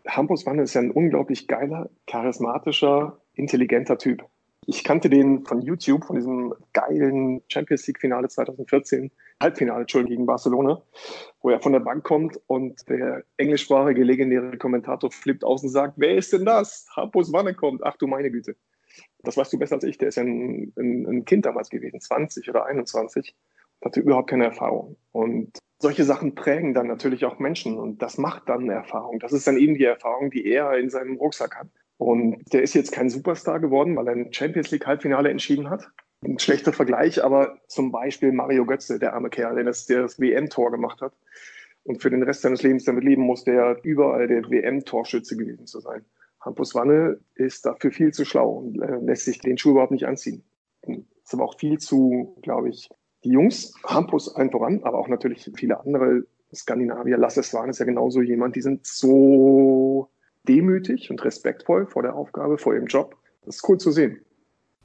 Hampus 0.07 0.45
Wanne 0.45 0.63
ist 0.63 0.73
ja 0.73 0.81
ein 0.81 0.91
unglaublich 0.91 1.47
geiler, 1.47 1.89
charismatischer, 2.07 3.19
intelligenter 3.35 3.97
Typ. 3.97 4.25
Ich 4.67 4.83
kannte 4.83 5.09
den 5.09 5.43
von 5.45 5.61
YouTube, 5.61 6.05
von 6.05 6.15
diesem 6.15 6.53
geilen 6.71 7.41
Champions 7.47 7.87
League-Finale 7.87 8.29
2014, 8.29 9.11
Halbfinale, 9.41 9.81
Entschuldigung, 9.81 10.17
gegen 10.17 10.25
Barcelona, 10.27 10.83
wo 11.41 11.49
er 11.49 11.59
von 11.59 11.73
der 11.73 11.79
Bank 11.79 12.03
kommt 12.03 12.39
und 12.45 12.87
der 12.87 13.23
englischsprachige 13.37 14.03
legendäre 14.03 14.57
Kommentator 14.59 15.11
flippt 15.11 15.43
aus 15.43 15.63
und 15.63 15.69
sagt, 15.69 15.95
wer 15.97 16.15
ist 16.15 16.31
denn 16.31 16.45
das? 16.45 16.87
Hampus 16.95 17.33
Wanne 17.33 17.55
kommt. 17.55 17.83
Ach 17.83 17.97
du 17.97 18.05
meine 18.05 18.29
Güte. 18.29 18.55
Das 19.23 19.35
weißt 19.35 19.51
du 19.51 19.57
besser 19.57 19.75
als 19.75 19.83
ich. 19.83 19.97
Der 19.97 20.09
ist 20.09 20.15
ja 20.15 20.23
ein, 20.23 20.73
ein, 20.77 21.07
ein 21.07 21.25
Kind 21.25 21.47
damals 21.47 21.69
gewesen, 21.69 21.99
20 21.99 22.47
oder 22.47 22.65
21, 22.65 23.35
hatte 23.83 23.99
überhaupt 23.99 24.29
keine 24.29 24.45
Erfahrung. 24.45 24.97
Und 25.11 25.57
solche 25.79 26.03
Sachen 26.03 26.35
prägen 26.35 26.75
dann 26.75 26.85
natürlich 26.85 27.25
auch 27.25 27.39
Menschen 27.39 27.79
und 27.79 28.03
das 28.03 28.19
macht 28.19 28.47
dann 28.47 28.61
eine 28.61 28.73
Erfahrung. 28.73 29.17
Das 29.19 29.33
ist 29.33 29.47
dann 29.47 29.57
eben 29.57 29.73
die 29.73 29.85
Erfahrung, 29.85 30.29
die 30.29 30.45
er 30.45 30.77
in 30.77 30.91
seinem 30.91 31.17
Rucksack 31.17 31.55
hat. 31.55 31.67
Und 32.01 32.51
der 32.51 32.63
ist 32.63 32.73
jetzt 32.73 32.91
kein 32.91 33.11
Superstar 33.11 33.59
geworden, 33.59 33.95
weil 33.95 34.07
er 34.07 34.15
ein 34.15 34.33
Champions 34.33 34.71
League 34.71 34.87
Halbfinale 34.87 35.29
entschieden 35.29 35.69
hat. 35.69 35.87
Ein 36.25 36.39
schlechter 36.39 36.73
Vergleich, 36.73 37.23
aber 37.23 37.59
zum 37.67 37.91
Beispiel 37.91 38.31
Mario 38.31 38.65
Götze, 38.65 38.97
der 38.97 39.13
arme 39.13 39.29
Kerl, 39.29 39.53
der 39.53 39.65
das, 39.65 39.85
das 39.85 40.19
WM-Tor 40.19 40.71
gemacht 40.71 40.99
hat 41.01 41.13
und 41.83 42.01
für 42.01 42.09
den 42.09 42.23
Rest 42.23 42.41
seines 42.41 42.63
Lebens 42.63 42.85
damit 42.85 43.03
leben 43.03 43.21
muss, 43.21 43.43
der 43.43 43.77
überall 43.83 44.27
der 44.27 44.49
WM-Torschütze 44.49 45.37
gewesen 45.37 45.67
zu 45.67 45.79
sein. 45.79 46.03
Hampus 46.39 46.73
Wanne 46.73 47.19
ist 47.35 47.67
dafür 47.67 47.91
viel 47.91 48.11
zu 48.11 48.25
schlau 48.25 48.49
und 48.49 48.81
äh, 48.81 48.95
lässt 48.95 49.25
sich 49.25 49.39
den 49.39 49.59
Schuh 49.59 49.69
überhaupt 49.69 49.91
nicht 49.91 50.07
anziehen. 50.07 50.43
Ist 50.87 51.35
aber 51.35 51.43
auch 51.43 51.59
viel 51.59 51.77
zu, 51.77 52.35
glaube 52.41 52.69
ich, 52.69 52.89
die 53.23 53.29
Jungs, 53.29 53.75
Hampus 53.83 54.35
ein 54.35 54.49
voran, 54.49 54.81
aber 54.81 54.97
auch 54.97 55.07
natürlich 55.07 55.51
viele 55.55 55.79
andere 55.79 56.23
Skandinavier, 56.51 57.17
Lasse 57.17 57.43
Swan 57.43 57.69
ist 57.69 57.77
ja 57.77 57.85
genauso 57.85 58.23
jemand, 58.23 58.55
die 58.55 58.61
sind 58.61 58.87
so 58.87 60.09
demütig 60.47 61.09
und 61.09 61.23
respektvoll 61.23 61.85
vor 61.85 62.01
der 62.01 62.15
Aufgabe, 62.15 62.57
vor 62.57 62.73
ihrem 62.73 62.87
Job. 62.87 63.15
Das 63.45 63.57
ist 63.57 63.69
cool 63.69 63.77
zu 63.77 63.91
sehen. 63.91 64.21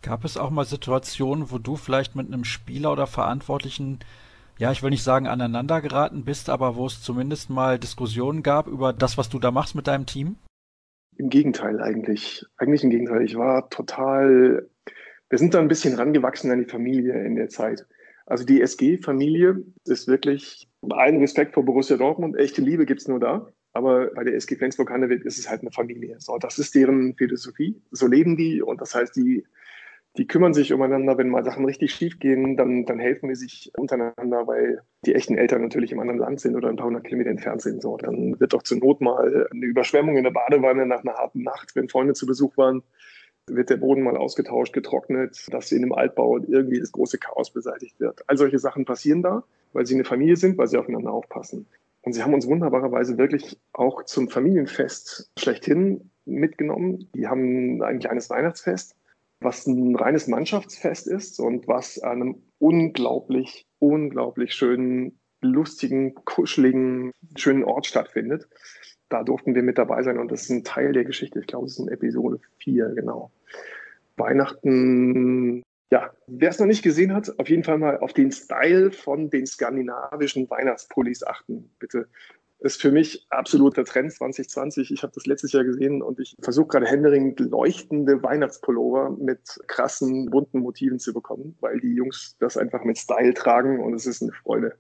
Gab 0.03 0.25
es 0.25 0.37
auch 0.37 0.51
mal 0.51 0.65
Situationen, 0.65 1.51
wo 1.51 1.59
du 1.59 1.77
vielleicht 1.77 2.15
mit 2.15 2.27
einem 2.27 2.45
Spieler 2.45 2.93
oder 2.93 3.07
Verantwortlichen, 3.07 4.01
ja, 4.59 4.71
ich 4.71 4.83
will 4.83 4.91
nicht 4.91 5.03
sagen 5.03 5.27
aneinander 5.27 5.81
geraten 5.81 6.25
bist, 6.25 6.49
aber 6.49 6.77
wo 6.77 6.87
es 6.87 7.03
zumindest 7.03 7.51
mal 7.51 7.79
Diskussionen 7.79 8.43
gab 8.43 8.67
über 8.67 8.93
das, 8.93 9.19
was 9.19 9.29
du 9.29 9.39
da 9.39 9.51
machst 9.51 9.75
mit 9.75 9.87
deinem 9.87 10.07
Team? 10.07 10.37
Im 11.17 11.31
Gegenteil 11.31 11.81
eigentlich. 11.81 12.45
Eigentlich 12.57 12.85
im 12.85 12.91
Gegenteil. 12.91 13.23
Ich 13.23 13.37
war 13.37 13.71
total, 13.71 14.69
wir 15.31 15.39
sind 15.39 15.55
da 15.55 15.61
ein 15.61 15.69
bisschen 15.69 15.95
rangewachsen 15.95 16.51
an 16.51 16.59
die 16.59 16.71
Familie 16.71 17.25
in 17.25 17.37
der 17.37 17.49
Zeit. 17.49 17.87
Also 18.27 18.45
die 18.45 18.61
SG-Familie 18.61 19.65
ist 19.85 20.09
wirklich 20.09 20.69
allen 20.91 21.19
Respekt 21.19 21.55
vor 21.55 21.65
Borussia 21.65 21.97
Dortmund. 21.97 22.37
Echte 22.37 22.61
Liebe 22.61 22.85
gibt's 22.85 23.09
nur 23.09 23.21
da. 23.21 23.49
Aber 23.77 24.07
bei 24.15 24.25
der 24.25 24.35
SG 24.35 24.57
Flensburg-Handewitt 24.57 25.23
ist 25.25 25.39
es 25.39 25.51
halt 25.51 25.61
eine 25.61 25.71
Familie. 25.71 26.17
So, 26.19 26.39
das 26.39 26.59
ist 26.59 26.75
deren 26.75 27.15
Philosophie. 27.15 27.79
So 27.91 28.07
leben 28.07 28.35
die. 28.39 28.63
Und 28.63 28.81
das 28.81 28.95
heißt, 28.95 29.15
die, 29.15 29.45
die 30.17 30.27
kümmern 30.27 30.55
sich 30.55 30.73
umeinander. 30.73 31.19
Wenn 31.19 31.29
mal 31.29 31.45
Sachen 31.45 31.67
richtig 31.67 31.93
schief 31.93 32.19
gehen, 32.19 32.57
dann, 32.57 32.87
dann 32.87 32.99
helfen 32.99 33.29
wir 33.29 33.37
sich 33.37 33.71
untereinander, 33.77 34.47
weil 34.47 34.81
die 35.05 35.15
echten 35.15 35.37
Eltern 35.37 35.61
natürlich 35.61 35.93
im 35.93 36.01
anderen 36.01 36.19
Land 36.19 36.41
sind 36.41 36.57
oder 36.57 36.71
ein 36.71 36.77
paar 36.77 36.87
hundert 36.87 37.05
Kilometer 37.05 37.29
entfernt 37.29 37.61
sind. 37.61 37.83
So, 37.83 37.99
dann 37.99 38.41
wird 38.41 38.55
doch 38.55 38.63
zur 38.63 38.79
Not 38.79 39.03
mal 39.03 39.47
eine 39.53 39.67
Überschwemmung 39.67 40.17
in 40.17 40.25
der 40.25 40.31
Badewanne 40.31 40.87
nach 40.87 41.03
einer 41.03 41.13
harten 41.13 41.43
Nacht, 41.43 41.77
wenn 41.77 41.91
Freunde 41.91 42.15
zu 42.15 42.25
Besuch 42.25 42.57
waren, 42.57 42.83
wird 43.47 43.69
der 43.69 43.77
Boden 43.77 44.03
mal 44.03 44.17
ausgetauscht, 44.17 44.73
getrocknet, 44.73 45.47
dass 45.51 45.71
in 45.71 45.83
dem 45.83 45.93
Altbau 45.93 46.39
irgendwie 46.39 46.81
das 46.81 46.93
große 46.93 47.19
Chaos 47.19 47.51
beseitigt 47.51 48.01
wird. 48.01 48.25
All 48.27 48.39
solche 48.39 48.59
Sachen 48.59 48.87
passieren 48.87 49.23
da, 49.23 49.45
weil 49.75 49.85
sie 49.85 49.95
eine 49.95 50.05
Familie 50.05 50.37
sind, 50.37 50.57
weil 50.57 50.67
sie 50.67 50.79
aufeinander 50.79 51.13
aufpassen. 51.13 51.67
Und 52.07 52.13
sie 52.13 52.23
haben 52.23 52.35
uns 52.35 52.47
wunderbarerweise 52.47 53.19
wirklich 53.19 53.59
auch 53.73 54.05
zum 54.05 54.29
Familienfest 54.29 55.29
schlechthin 55.37 56.13
mitgenommen. 56.25 57.11
Die 57.17 57.27
haben 57.27 57.83
ein 57.83 57.99
kleines 57.99 58.31
Weihnachtsfest, 58.31 58.95
was 59.41 59.67
ein 59.67 59.97
reines 59.97 60.29
Mannschaftsfest 60.29 61.09
ist 61.09 61.41
und 61.41 61.67
was 61.67 61.99
an 61.99 62.23
einem 62.23 62.43
unglaublich, 62.61 63.67
unglaublich 63.81 64.55
schönen, 64.55 65.19
lustigen, 65.41 66.15
kuscheligen, 66.15 67.11
schönen 67.35 67.65
Ort 67.65 67.87
stattfindet. 67.87 68.47
Da 69.09 69.25
durften 69.25 69.57
wir 69.57 69.65
mit 69.65 69.77
dabei 69.77 70.05
sein 70.05 70.21
und 70.21 70.31
das 70.31 70.43
ist 70.43 70.51
ein 70.51 70.63
Teil 70.63 70.93
der 70.93 71.05
Geschichte. 71.05 71.41
Ich 71.41 71.49
glaube, 71.49 71.67
es 71.67 71.73
ist 71.73 71.81
in 71.81 71.89
Episode 71.89 72.39
4, 72.59 72.91
genau. 72.91 73.33
Weihnachten 74.17 75.65
ja, 75.91 76.13
wer 76.27 76.51
es 76.51 76.59
noch 76.59 76.67
nicht 76.67 76.83
gesehen 76.83 77.15
hat, 77.15 77.39
auf 77.39 77.49
jeden 77.49 77.65
Fall 77.65 77.79
mal 77.79 77.99
auf 77.99 78.13
den 78.13 78.33
Style 78.33 78.91
von 78.91 79.31
den 79.31 79.47
skandinavischen 79.47 80.51
Weihnachtspullis 80.51 81.23
achten, 81.23 81.71
bitte. 81.79 82.09
Ist 82.59 82.81
für 82.81 82.91
mich 82.91 83.27
absoluter 83.29 83.85
Trend 83.85 84.13
2020. 84.13 84.91
Ich 84.91 85.03
habe 85.03 85.13
das 85.15 85.27
letztes 85.27 85.53
Jahr 85.53 85.63
gesehen 85.63 86.01
und 86.01 86.19
ich 86.21 86.35
versuche 86.41 86.69
gerade 86.69 86.87
händeringend 86.87 87.39
leuchtende 87.39 88.23
Weihnachtspullover 88.23 89.11
mit 89.11 89.61
krassen, 89.67 90.31
bunten 90.31 90.61
Motiven 90.61 90.99
zu 90.99 91.13
bekommen, 91.13 91.57
weil 91.61 91.81
die 91.81 91.95
Jungs 91.95 92.37
das 92.39 92.57
einfach 92.57 92.83
mit 92.83 92.97
Style 92.97 93.35
tragen 93.35 93.81
und 93.81 93.93
es 93.93 94.07
ist 94.07 94.23
eine 94.23 94.33
Freude. 94.33 94.79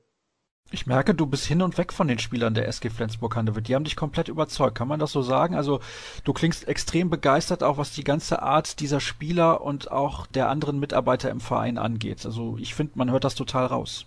Ich 0.73 0.87
merke, 0.87 1.15
du 1.15 1.27
bist 1.27 1.47
hin 1.47 1.63
und 1.63 1.79
weg 1.79 1.93
von 1.93 2.09
den 2.09 2.19
Spielern 2.19 2.55
der 2.55 2.67
SG 2.67 2.91
Flensburg-Handewitt. 2.91 3.69
Die 3.69 3.75
haben 3.77 3.85
dich 3.85 3.95
komplett 3.95 4.29
überzeugt. 4.29 4.77
Kann 4.77 4.89
man 4.89 4.99
das 4.99 5.13
so 5.13 5.23
sagen? 5.23 5.55
Also 5.55 5.81
du 6.25 6.33
klingst 6.33 6.67
extrem 6.67 7.09
begeistert, 7.09 7.63
auch 7.63 7.79
was 7.79 7.93
die 7.93 8.03
ganze 8.03 8.43
Art 8.43 8.81
dieser 8.81 8.99
Spieler 8.99 9.61
und 9.61 9.93
auch 9.93 10.27
der 10.27 10.49
anderen 10.49 10.81
Mitarbeiter 10.81 11.31
im 11.31 11.39
Verein 11.39 11.79
angeht. 11.79 12.27
Also 12.27 12.57
ich 12.61 12.75
finde, 12.75 12.95
man 12.97 13.13
hört 13.13 13.23
das 13.23 13.37
total 13.37 13.67
raus. 13.67 14.07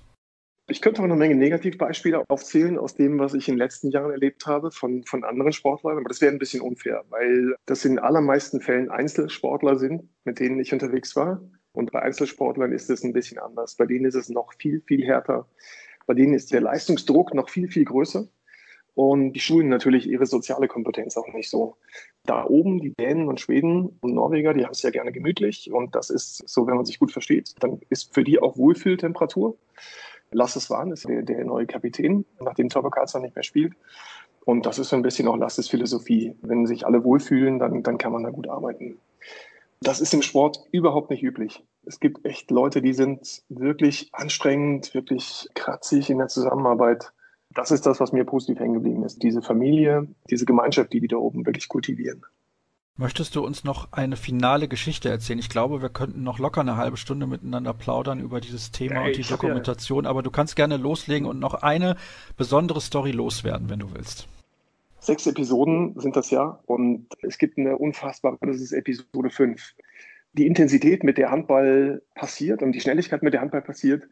Ich 0.68 0.82
könnte 0.82 0.99
auch 0.99 1.05
eine 1.05 1.16
Menge 1.16 1.36
Negativbeispiele 1.36 2.26
aufzählen 2.28 2.78
aus 2.78 2.93
dem, 2.93 3.18
was 3.18 3.34
ich 3.34 3.47
in 3.47 3.55
den 3.55 3.60
letzten 3.60 3.89
Jahren 3.89 4.12
erlebt 4.12 4.45
habe 4.45 4.70
von, 4.70 5.03
von 5.03 5.24
anderen 5.24 5.51
Sportlern, 5.51 5.97
aber 5.97 6.10
das 6.10 6.22
wäre 6.22 6.32
ein 6.32 6.38
bisschen 6.38 6.62
unfair, 6.62 7.03
weil 7.10 7.55
das 7.66 7.86
in 7.86 7.97
allermeisten 7.97 8.62
Fällen 8.62 8.91
Einzelsportler 8.91 9.78
sind, 9.78 10.03
mit 10.26 10.39
denen 10.39 10.60
ich 10.60 10.72
unterwegs 10.72 11.16
war. 11.16 11.41
Und 11.72 11.91
bei 11.91 12.03
Einzelsportlern 12.03 12.72
ist 12.72 12.89
es 12.91 13.03
ein 13.03 13.14
bisschen 13.14 13.39
anders. 13.39 13.76
Bei 13.76 13.88
denen 13.88 14.05
ist 14.05 14.16
es 14.16 14.30
noch 14.30 14.53
viel, 14.60 14.82
viel 14.86 15.03
härter. 15.03 15.47
Bei 16.10 16.16
denen 16.16 16.34
ist 16.34 16.51
der 16.51 16.62
Leistungsdruck 16.62 17.36
noch 17.36 17.49
viel, 17.49 17.68
viel 17.68 17.86
größer. 17.86 18.28
Und 18.95 19.34
die 19.34 19.39
schulen 19.39 19.70
natürlich 19.70 20.10
ihre 20.10 20.26
soziale 20.26 20.68
Kompetenz 20.68 21.16
auch 21.18 21.32
nicht 21.36 21.51
so. 21.51 21.78
Da 22.26 22.47
oben, 22.47 22.80
die 22.80 22.95
Dänen 22.95 23.28
und 23.28 23.39
Schweden 23.39 23.95
und 24.01 24.16
Norweger, 24.16 24.55
die 24.55 24.66
haben 24.66 24.72
es 24.72 24.82
ja 24.82 24.89
gerne 24.89 25.12
gemütlich. 25.12 25.72
Und 25.72 25.93
das 25.93 26.10
ist 26.10 26.49
so, 26.49 26.66
wenn 26.66 26.78
man 26.78 26.86
sich 26.86 26.97
gut 26.97 27.12
versteht, 27.12 27.53
dann 27.60 27.80
ist 27.91 28.12
für 28.12 28.24
die 28.24 28.41
auch 28.41 28.57
Wohlfühltemperatur. 28.57 29.55
Lass 30.32 30.55
es 30.55 30.72
waren, 30.72 30.91
ist 30.91 31.07
der, 31.07 31.22
der 31.22 31.45
neue 31.45 31.68
Kapitän, 31.68 32.26
nachdem 32.39 32.70
Torbe 32.70 32.89
Karlsson 32.89 33.22
nicht 33.22 33.36
mehr 33.36 33.43
spielt. 33.43 33.74
Und 34.45 34.66
das 34.66 34.80
ist 34.80 34.89
so 34.89 34.95
ein 34.95 35.03
bisschen 35.03 35.28
auch 35.28 35.38
Lasses 35.38 35.70
Philosophie. 35.70 36.34
Wenn 36.41 36.66
sich 36.66 36.88
alle 36.88 37.03
wohlfühlen, 37.03 37.60
dann, 37.60 37.84
dann 37.84 37.99
kann 37.99 38.14
man 38.14 38.24
da 38.24 38.32
gut 38.32 38.49
arbeiten. 38.49 38.97
Das 39.80 40.01
ist 40.01 40.16
im 40.16 40.24
Sport 40.24 40.66
überhaupt 40.72 41.12
nicht 41.12 41.22
üblich. 41.22 41.64
Es 41.90 42.00
gibt 42.00 42.24
echt 42.24 42.52
Leute, 42.52 42.84
die 42.84 42.94
sind 42.94 43.42
wirklich 43.50 44.10
anstrengend, 44.12 44.94
wirklich 44.94 45.48
kratzig 45.56 46.12
in 46.12 46.20
der 46.20 46.28
Zusammenarbeit. 46.28 47.12
Das 47.50 47.72
ist 47.72 47.88
das, 47.88 48.00
was 48.00 48.12
mir 48.12 48.26
positiv 48.26 48.60
hängen 48.60 48.76
geblieben 48.76 49.04
ist. 49.04 49.24
Diese 49.24 49.42
Familie, 49.42 50.08
diese 50.30 50.46
Gemeinschaft, 50.46 50.94
die 50.94 51.00
die 51.00 51.08
da 51.08 51.18
oben 51.18 51.48
wirklich 51.48 51.68
kultivieren. 51.68 52.24
Möchtest 52.96 53.36
du 53.36 53.44
uns 53.44 53.64
noch 53.64 53.92
eine 53.92 54.18
finale 54.18 54.68
Geschichte 54.68 55.10
erzählen? 55.10 55.40
Ich 55.40 55.50
glaube, 55.50 55.82
wir 55.82 55.90
könnten 55.90 56.22
noch 56.22 56.38
locker 56.38 56.62
eine 56.62 56.78
halbe 56.78 56.96
Stunde 56.96 57.26
miteinander 57.26 57.74
plaudern 57.74 58.20
über 58.20 58.40
dieses 58.40 58.70
Thema 58.70 59.02
hey, 59.02 59.08
und 59.08 59.18
die 59.18 59.28
Dokumentation, 59.28 60.04
ja. 60.04 60.12
aber 60.12 60.22
du 60.22 60.30
kannst 60.30 60.56
gerne 60.56 60.78
loslegen 60.78 61.28
und 61.28 61.40
noch 61.40 61.56
eine 61.56 61.96
besondere 62.38 62.82
Story 62.82 63.12
loswerden, 63.12 63.68
wenn 63.68 63.80
du 63.80 63.96
willst. 63.96 64.28
Sechs 65.00 65.26
Episoden 65.26 66.00
sind 66.00 66.16
das 66.16 66.30
ja 66.30 66.60
und 66.68 67.08
es 67.24 67.40
gibt 67.40 67.58
eine 67.58 67.78
unfassbare, 67.78 68.38
das 68.42 68.62
ist 68.62 68.74
Episode 68.74 69.32
5. 69.32 69.74
Die 70.34 70.45
Intensität, 70.45 71.03
mit 71.03 71.17
der 71.17 71.32
Handball 71.32 72.01
passiert 72.15 72.61
und 72.61 72.71
die 72.71 72.82
Schnelligkeit, 72.82 73.23
mit 73.23 73.34
der 73.34 73.41
Handball 73.41 73.61
passiert. 73.61 74.07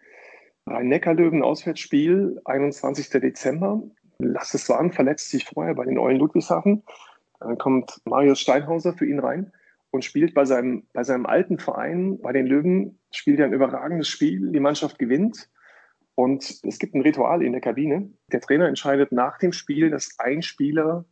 Rhein-Neckar-Löwen 0.66 1.44
Auswärtsspiel, 1.44 2.42
21. 2.46 3.10
Dezember. 3.10 3.84
Lasse 4.20 4.58
Swan 4.58 4.92
verletzt 4.92 5.30
sich 5.30 5.46
vorher 5.46 5.76
bei 5.76 5.86
den 5.86 5.98
Eulen 5.98 6.18
Ludwigshafen. 6.18 6.84
Dann 7.40 7.58
kommt 7.58 8.02
Marius 8.06 8.40
Steinhauser 8.40 8.94
für 8.94 9.06
ihn 9.06 9.20
rein 9.20 9.52
und 9.92 10.04
spielt 10.04 10.34
bei 10.34 10.46
seinem, 10.46 10.88
bei 10.94 11.04
seinem 11.04 11.26
alten 11.26 11.60
Verein, 11.60 12.20
bei 12.20 12.34
den 12.34 12.48
Löwen, 12.48 13.00
spielt 13.12 13.40
er 13.40 13.46
ein 13.46 13.54
überragendes 13.54 14.08
Spiel. 14.08 14.52
Die 14.52 14.60
Mannschaft 14.60 14.98
gewinnt 15.00 15.50
und 16.16 16.62
es 16.64 16.80
gibt 16.80 16.96
ein 16.96 17.02
Ritual 17.02 17.44
in 17.44 17.52
der 17.52 17.62
Kabine. 17.62 18.10
Der 18.32 18.42
Trainer 18.42 18.68
entscheidet 18.68 19.12
nach 19.12 19.38
dem 19.38 19.54
Spiel, 19.54 19.92
dass 19.92 20.18
ein 20.18 20.42
Spieler, 20.42 21.06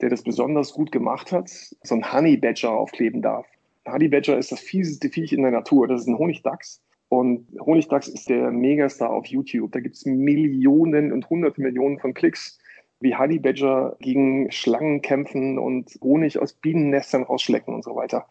der 0.00 0.08
das 0.08 0.22
besonders 0.22 0.72
gut 0.72 0.90
gemacht 0.90 1.32
hat, 1.32 1.50
so 1.50 1.94
ein 1.94 2.12
Honey 2.12 2.38
Badger 2.38 2.72
aufkleben 2.72 3.20
darf. 3.20 3.46
Honey 3.86 4.08
Badger 4.08 4.38
ist 4.38 4.52
das 4.52 4.60
fieseste 4.60 5.08
Viech 5.08 5.32
in 5.32 5.42
der 5.42 5.50
Natur. 5.50 5.88
Das 5.88 6.02
ist 6.02 6.06
ein 6.06 6.18
Honigdachs. 6.18 6.82
Und 7.08 7.46
Honigdachs 7.60 8.08
ist 8.08 8.28
der 8.28 8.50
Megastar 8.50 9.10
auf 9.10 9.26
YouTube. 9.26 9.72
Da 9.72 9.80
gibt 9.80 9.96
es 9.96 10.06
Millionen 10.06 11.12
und 11.12 11.28
hunderte 11.28 11.60
Millionen 11.60 11.98
von 11.98 12.14
Klicks, 12.14 12.58
wie 13.00 13.14
Honey 13.14 13.38
Badger 13.38 13.96
gegen 14.00 14.50
Schlangen 14.50 15.02
kämpfen 15.02 15.58
und 15.58 15.98
Honig 16.00 16.38
aus 16.38 16.54
Bienennestern 16.54 17.24
rausschlecken 17.24 17.74
und 17.74 17.84
so 17.84 17.94
weiter. 17.96 18.26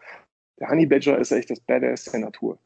Der 0.59 0.69
Honey 0.69 0.85
Badger 0.85 1.17
ist 1.19 1.31
echt 1.31 1.51
das 1.51 1.59
Badass 1.59 2.05
der 2.05 2.21
Natur. 2.21 2.57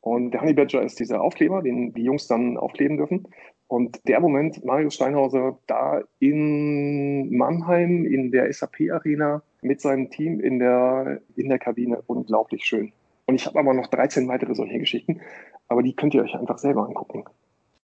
Und 0.00 0.30
der 0.30 0.42
Honey 0.42 0.52
Badger 0.52 0.82
ist 0.82 1.00
dieser 1.00 1.20
Aufkleber, 1.20 1.62
den 1.62 1.92
die 1.94 2.04
Jungs 2.04 2.28
dann 2.28 2.56
aufkleben 2.56 2.96
dürfen. 2.96 3.26
Und 3.66 4.06
der 4.06 4.20
Moment, 4.20 4.64
Marius 4.64 4.94
Steinhauser 4.94 5.58
da 5.66 6.02
in 6.20 7.36
Mannheim 7.36 8.04
in 8.04 8.30
der 8.30 8.52
SAP-Arena 8.52 9.42
mit 9.66 9.80
seinem 9.80 10.10
Team 10.10 10.40
in 10.40 10.58
der, 10.58 11.20
in 11.36 11.48
der 11.48 11.58
Kabine, 11.58 12.02
unglaublich 12.06 12.64
schön. 12.64 12.92
Und 13.26 13.34
ich 13.34 13.46
habe 13.46 13.58
aber 13.58 13.74
noch 13.74 13.88
13 13.88 14.28
weitere 14.28 14.54
solche 14.54 14.78
Geschichten, 14.78 15.20
aber 15.68 15.82
die 15.82 15.94
könnt 15.94 16.14
ihr 16.14 16.22
euch 16.22 16.34
einfach 16.34 16.58
selber 16.58 16.86
angucken. 16.86 17.24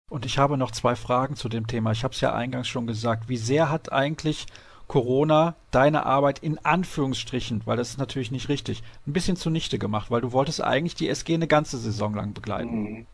Und 0.10 0.26
ich 0.26 0.38
habe 0.38 0.58
noch 0.58 0.72
zwei 0.72 0.96
Fragen 0.96 1.36
zu 1.36 1.50
dem 1.50 1.68
Thema. 1.68 1.92
Ich 1.92 2.04
habe 2.04 2.14
es 2.14 2.22
ja 2.22 2.34
eingangs 2.34 2.68
schon 2.68 2.88
gesagt. 2.88 3.28
Wie 3.28 3.38
sehr 3.38 3.72
hat 3.72 3.92
eigentlich 3.92 4.46
Corona 4.88 5.56
deine 5.72 6.06
Arbeit 6.06 6.40
in 6.40 6.60
Anführungsstrichen, 6.64 7.64
weil 7.66 7.78
das 7.78 7.90
ist 7.90 7.98
natürlich 7.98 8.32
nicht 8.32 8.50
richtig, 8.50 8.84
ein 9.08 9.14
bisschen 9.14 9.36
zunichte 9.36 9.80
gemacht, 9.80 10.12
weil 10.12 10.22
du 10.22 10.32
wolltest 10.32 10.64
eigentlich 10.64 10.96
die 10.96 11.10
SG 11.10 11.34
eine 11.34 11.48
ganze 11.48 11.78
Saison 11.78 12.14
lang 12.14 12.34
begleiten. 12.34 12.82
Mhm. 12.82 13.06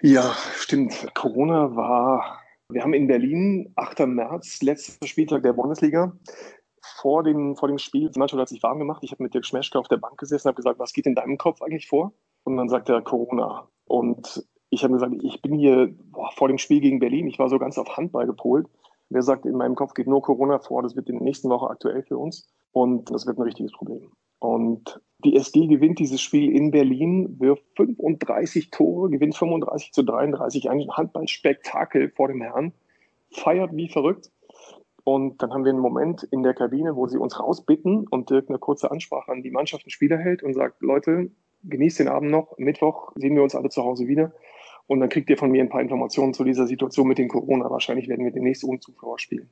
Ja, 0.00 0.32
stimmt. 0.54 1.08
Corona 1.14 1.74
war, 1.74 2.40
wir 2.70 2.82
haben 2.82 2.94
in 2.94 3.08
Berlin, 3.08 3.72
8. 3.74 4.06
März, 4.06 4.62
letzter 4.62 5.04
Spieltag 5.08 5.42
der 5.42 5.52
Bundesliga, 5.52 6.12
vor 6.96 7.22
dem, 7.22 7.56
vor 7.56 7.68
dem 7.68 7.78
Spiel, 7.78 8.10
Mannschaft 8.16 8.40
hat 8.40 8.48
sich 8.48 8.62
warm 8.62 8.78
gemacht. 8.78 9.02
Ich 9.02 9.12
habe 9.12 9.22
mit 9.22 9.34
Dirk 9.34 9.46
Schmeschke 9.46 9.78
auf 9.78 9.88
der 9.88 9.96
Bank 9.96 10.18
gesessen 10.18 10.48
und 10.48 10.52
habe 10.52 10.56
gesagt, 10.56 10.78
was 10.78 10.92
geht 10.92 11.06
in 11.06 11.14
deinem 11.14 11.38
Kopf 11.38 11.62
eigentlich 11.62 11.88
vor? 11.88 12.12
Und 12.44 12.56
dann 12.56 12.68
sagt 12.68 12.88
er 12.88 13.02
Corona. 13.02 13.68
Und 13.86 14.46
ich 14.70 14.84
habe 14.84 14.94
gesagt, 14.94 15.14
ich 15.22 15.40
bin 15.42 15.54
hier 15.54 15.94
boah, 16.10 16.30
vor 16.32 16.48
dem 16.48 16.58
Spiel 16.58 16.80
gegen 16.80 16.98
Berlin. 16.98 17.26
Ich 17.26 17.38
war 17.38 17.48
so 17.48 17.58
ganz 17.58 17.78
auf 17.78 17.96
Handball 17.96 18.26
gepolt. 18.26 18.66
Wer 19.10 19.22
sagt, 19.22 19.46
in 19.46 19.56
meinem 19.56 19.74
Kopf 19.74 19.94
geht 19.94 20.06
nur 20.06 20.22
Corona 20.22 20.58
vor, 20.58 20.82
das 20.82 20.94
wird 20.94 21.08
in 21.08 21.16
der 21.16 21.24
nächsten 21.24 21.48
Woche 21.48 21.70
aktuell 21.70 22.02
für 22.02 22.18
uns. 22.18 22.48
Und 22.72 23.10
das 23.10 23.26
wird 23.26 23.38
ein 23.38 23.42
richtiges 23.42 23.72
Problem. 23.72 24.10
Und 24.38 25.00
die 25.24 25.36
SG 25.36 25.66
gewinnt 25.66 25.98
dieses 25.98 26.20
Spiel 26.20 26.54
in 26.54 26.70
Berlin, 26.70 27.40
wirft 27.40 27.64
35 27.76 28.70
Tore, 28.70 29.10
gewinnt 29.10 29.36
35 29.36 29.92
zu 29.92 30.04
33, 30.04 30.70
ein 30.70 30.86
Handballspektakel 30.90 32.10
vor 32.10 32.28
dem 32.28 32.40
Herrn, 32.40 32.72
feiert 33.30 33.74
wie 33.74 33.88
verrückt. 33.88 34.30
Und 35.08 35.42
dann 35.42 35.54
haben 35.54 35.64
wir 35.64 35.72
einen 35.72 35.80
Moment 35.80 36.22
in 36.24 36.42
der 36.42 36.52
Kabine, 36.52 36.94
wo 36.94 37.06
sie 37.06 37.16
uns 37.16 37.40
rausbitten 37.40 38.06
und 38.08 38.28
Dirk 38.28 38.50
eine 38.50 38.58
kurze 38.58 38.90
Ansprache 38.90 39.32
an 39.32 39.42
die 39.42 39.50
Mannschaft 39.50 39.84
und 39.84 39.90
Spieler 39.90 40.18
hält 40.18 40.42
und 40.42 40.52
sagt, 40.52 40.82
Leute, 40.82 41.30
genießt 41.64 42.00
den 42.00 42.08
Abend 42.08 42.30
noch. 42.30 42.58
Mittwoch 42.58 43.12
sehen 43.14 43.34
wir 43.34 43.42
uns 43.42 43.54
alle 43.54 43.70
zu 43.70 43.82
Hause 43.82 44.06
wieder. 44.06 44.34
Und 44.86 45.00
dann 45.00 45.08
kriegt 45.08 45.30
ihr 45.30 45.38
von 45.38 45.50
mir 45.50 45.62
ein 45.62 45.70
paar 45.70 45.80
Informationen 45.80 46.34
zu 46.34 46.44
dieser 46.44 46.66
Situation 46.66 47.08
mit 47.08 47.16
den 47.16 47.28
Corona. 47.28 47.70
Wahrscheinlich 47.70 48.06
werden 48.06 48.22
wir 48.26 48.32
demnächst 48.32 48.64
ohne 48.64 48.80
Zuschauer 48.80 49.18
spielen. 49.18 49.48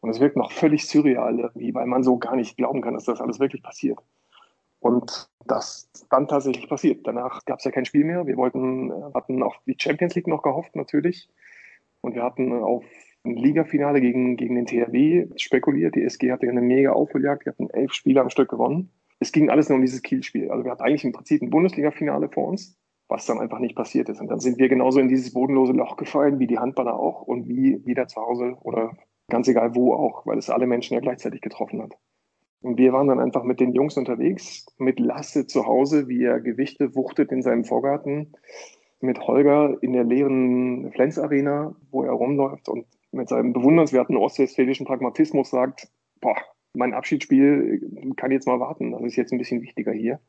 Und 0.00 0.10
es 0.10 0.18
wirkt 0.18 0.36
noch 0.36 0.50
völlig 0.50 0.84
surreal 0.88 1.38
irgendwie, 1.38 1.72
weil 1.72 1.86
man 1.86 2.02
so 2.02 2.18
gar 2.18 2.34
nicht 2.34 2.56
glauben 2.56 2.82
kann, 2.82 2.94
dass 2.94 3.04
das 3.04 3.20
alles 3.20 3.38
wirklich 3.38 3.62
passiert. 3.62 4.00
Und 4.80 5.30
das 5.46 5.88
dann 6.10 6.26
tatsächlich 6.26 6.68
passiert. 6.68 7.06
Danach 7.06 7.44
gab 7.44 7.60
es 7.60 7.64
ja 7.64 7.70
kein 7.70 7.84
Spiel 7.84 8.02
mehr. 8.02 8.26
Wir 8.26 8.36
wollten, 8.36 8.92
hatten 9.14 9.44
auf 9.44 9.54
die 9.68 9.76
Champions 9.78 10.16
League 10.16 10.26
noch 10.26 10.42
gehofft 10.42 10.74
natürlich. 10.74 11.28
Und 12.00 12.16
wir 12.16 12.24
hatten 12.24 12.52
auf 12.60 12.84
Ligafinale 13.24 14.00
gegen, 14.00 14.36
gegen 14.36 14.54
den 14.54 14.66
THW 14.66 15.28
spekuliert. 15.36 15.94
Die 15.94 16.02
SG 16.02 16.32
hatte 16.32 16.48
eine 16.48 16.62
mega 16.62 16.92
Aufholjagd, 16.92 17.44
die 17.44 17.50
hatten 17.50 17.70
elf 17.70 17.92
Spiele 17.92 18.20
am 18.20 18.30
Stück 18.30 18.48
gewonnen. 18.48 18.90
Es 19.18 19.32
ging 19.32 19.50
alles 19.50 19.68
nur 19.68 19.76
um 19.76 19.82
dieses 19.82 20.02
Kielspiel. 20.02 20.50
Also 20.50 20.64
wir 20.64 20.70
hatten 20.70 20.82
eigentlich 20.82 21.04
im 21.04 21.12
Prinzip 21.12 21.42
ein 21.42 21.50
Bundesliga-Finale 21.50 22.30
vor 22.30 22.48
uns, 22.48 22.78
was 23.08 23.26
dann 23.26 23.38
einfach 23.38 23.58
nicht 23.58 23.76
passiert 23.76 24.08
ist. 24.08 24.20
Und 24.20 24.28
dann 24.28 24.40
sind 24.40 24.58
wir 24.58 24.68
genauso 24.68 25.00
in 25.00 25.08
dieses 25.08 25.34
bodenlose 25.34 25.72
Loch 25.72 25.96
gefallen, 25.96 26.38
wie 26.38 26.46
die 26.46 26.58
Handballer 26.58 26.98
auch 26.98 27.22
und 27.22 27.46
wie 27.46 27.76
jeder 27.84 28.08
zu 28.08 28.20
Hause 28.20 28.56
oder 28.62 28.96
ganz 29.28 29.46
egal 29.48 29.74
wo 29.74 29.94
auch, 29.94 30.26
weil 30.26 30.38
es 30.38 30.48
alle 30.48 30.66
Menschen 30.66 30.94
ja 30.94 31.00
gleichzeitig 31.00 31.42
getroffen 31.42 31.82
hat. 31.82 31.94
Und 32.62 32.78
wir 32.78 32.92
waren 32.92 33.08
dann 33.08 33.20
einfach 33.20 33.44
mit 33.44 33.60
den 33.60 33.72
Jungs 33.72 33.96
unterwegs, 33.96 34.66
mit 34.78 35.00
Lasse 35.00 35.46
zu 35.46 35.66
Hause, 35.66 36.08
wie 36.08 36.24
er 36.24 36.40
Gewichte 36.40 36.94
wuchtet 36.94 37.32
in 37.32 37.42
seinem 37.42 37.64
Vorgarten, 37.64 38.32
mit 39.00 39.18
Holger 39.26 39.78
in 39.82 39.92
der 39.92 40.04
leeren 40.04 40.90
Flens 40.92 41.18
Arena, 41.18 41.74
wo 41.90 42.02
er 42.02 42.12
rumläuft 42.12 42.68
und 42.68 42.86
mit 43.12 43.28
seinem 43.28 43.52
bewundernswerten 43.52 44.16
ostwestfälischen 44.16 44.86
Pragmatismus 44.86 45.50
sagt, 45.50 45.88
boah, 46.20 46.36
mein 46.74 46.94
Abschiedsspiel 46.94 48.14
kann 48.16 48.30
jetzt 48.30 48.46
mal 48.46 48.60
warten, 48.60 48.92
das 48.92 49.02
ist 49.02 49.16
jetzt 49.16 49.32
ein 49.32 49.38
bisschen 49.38 49.62
wichtiger 49.62 49.92
hier. 49.92 50.20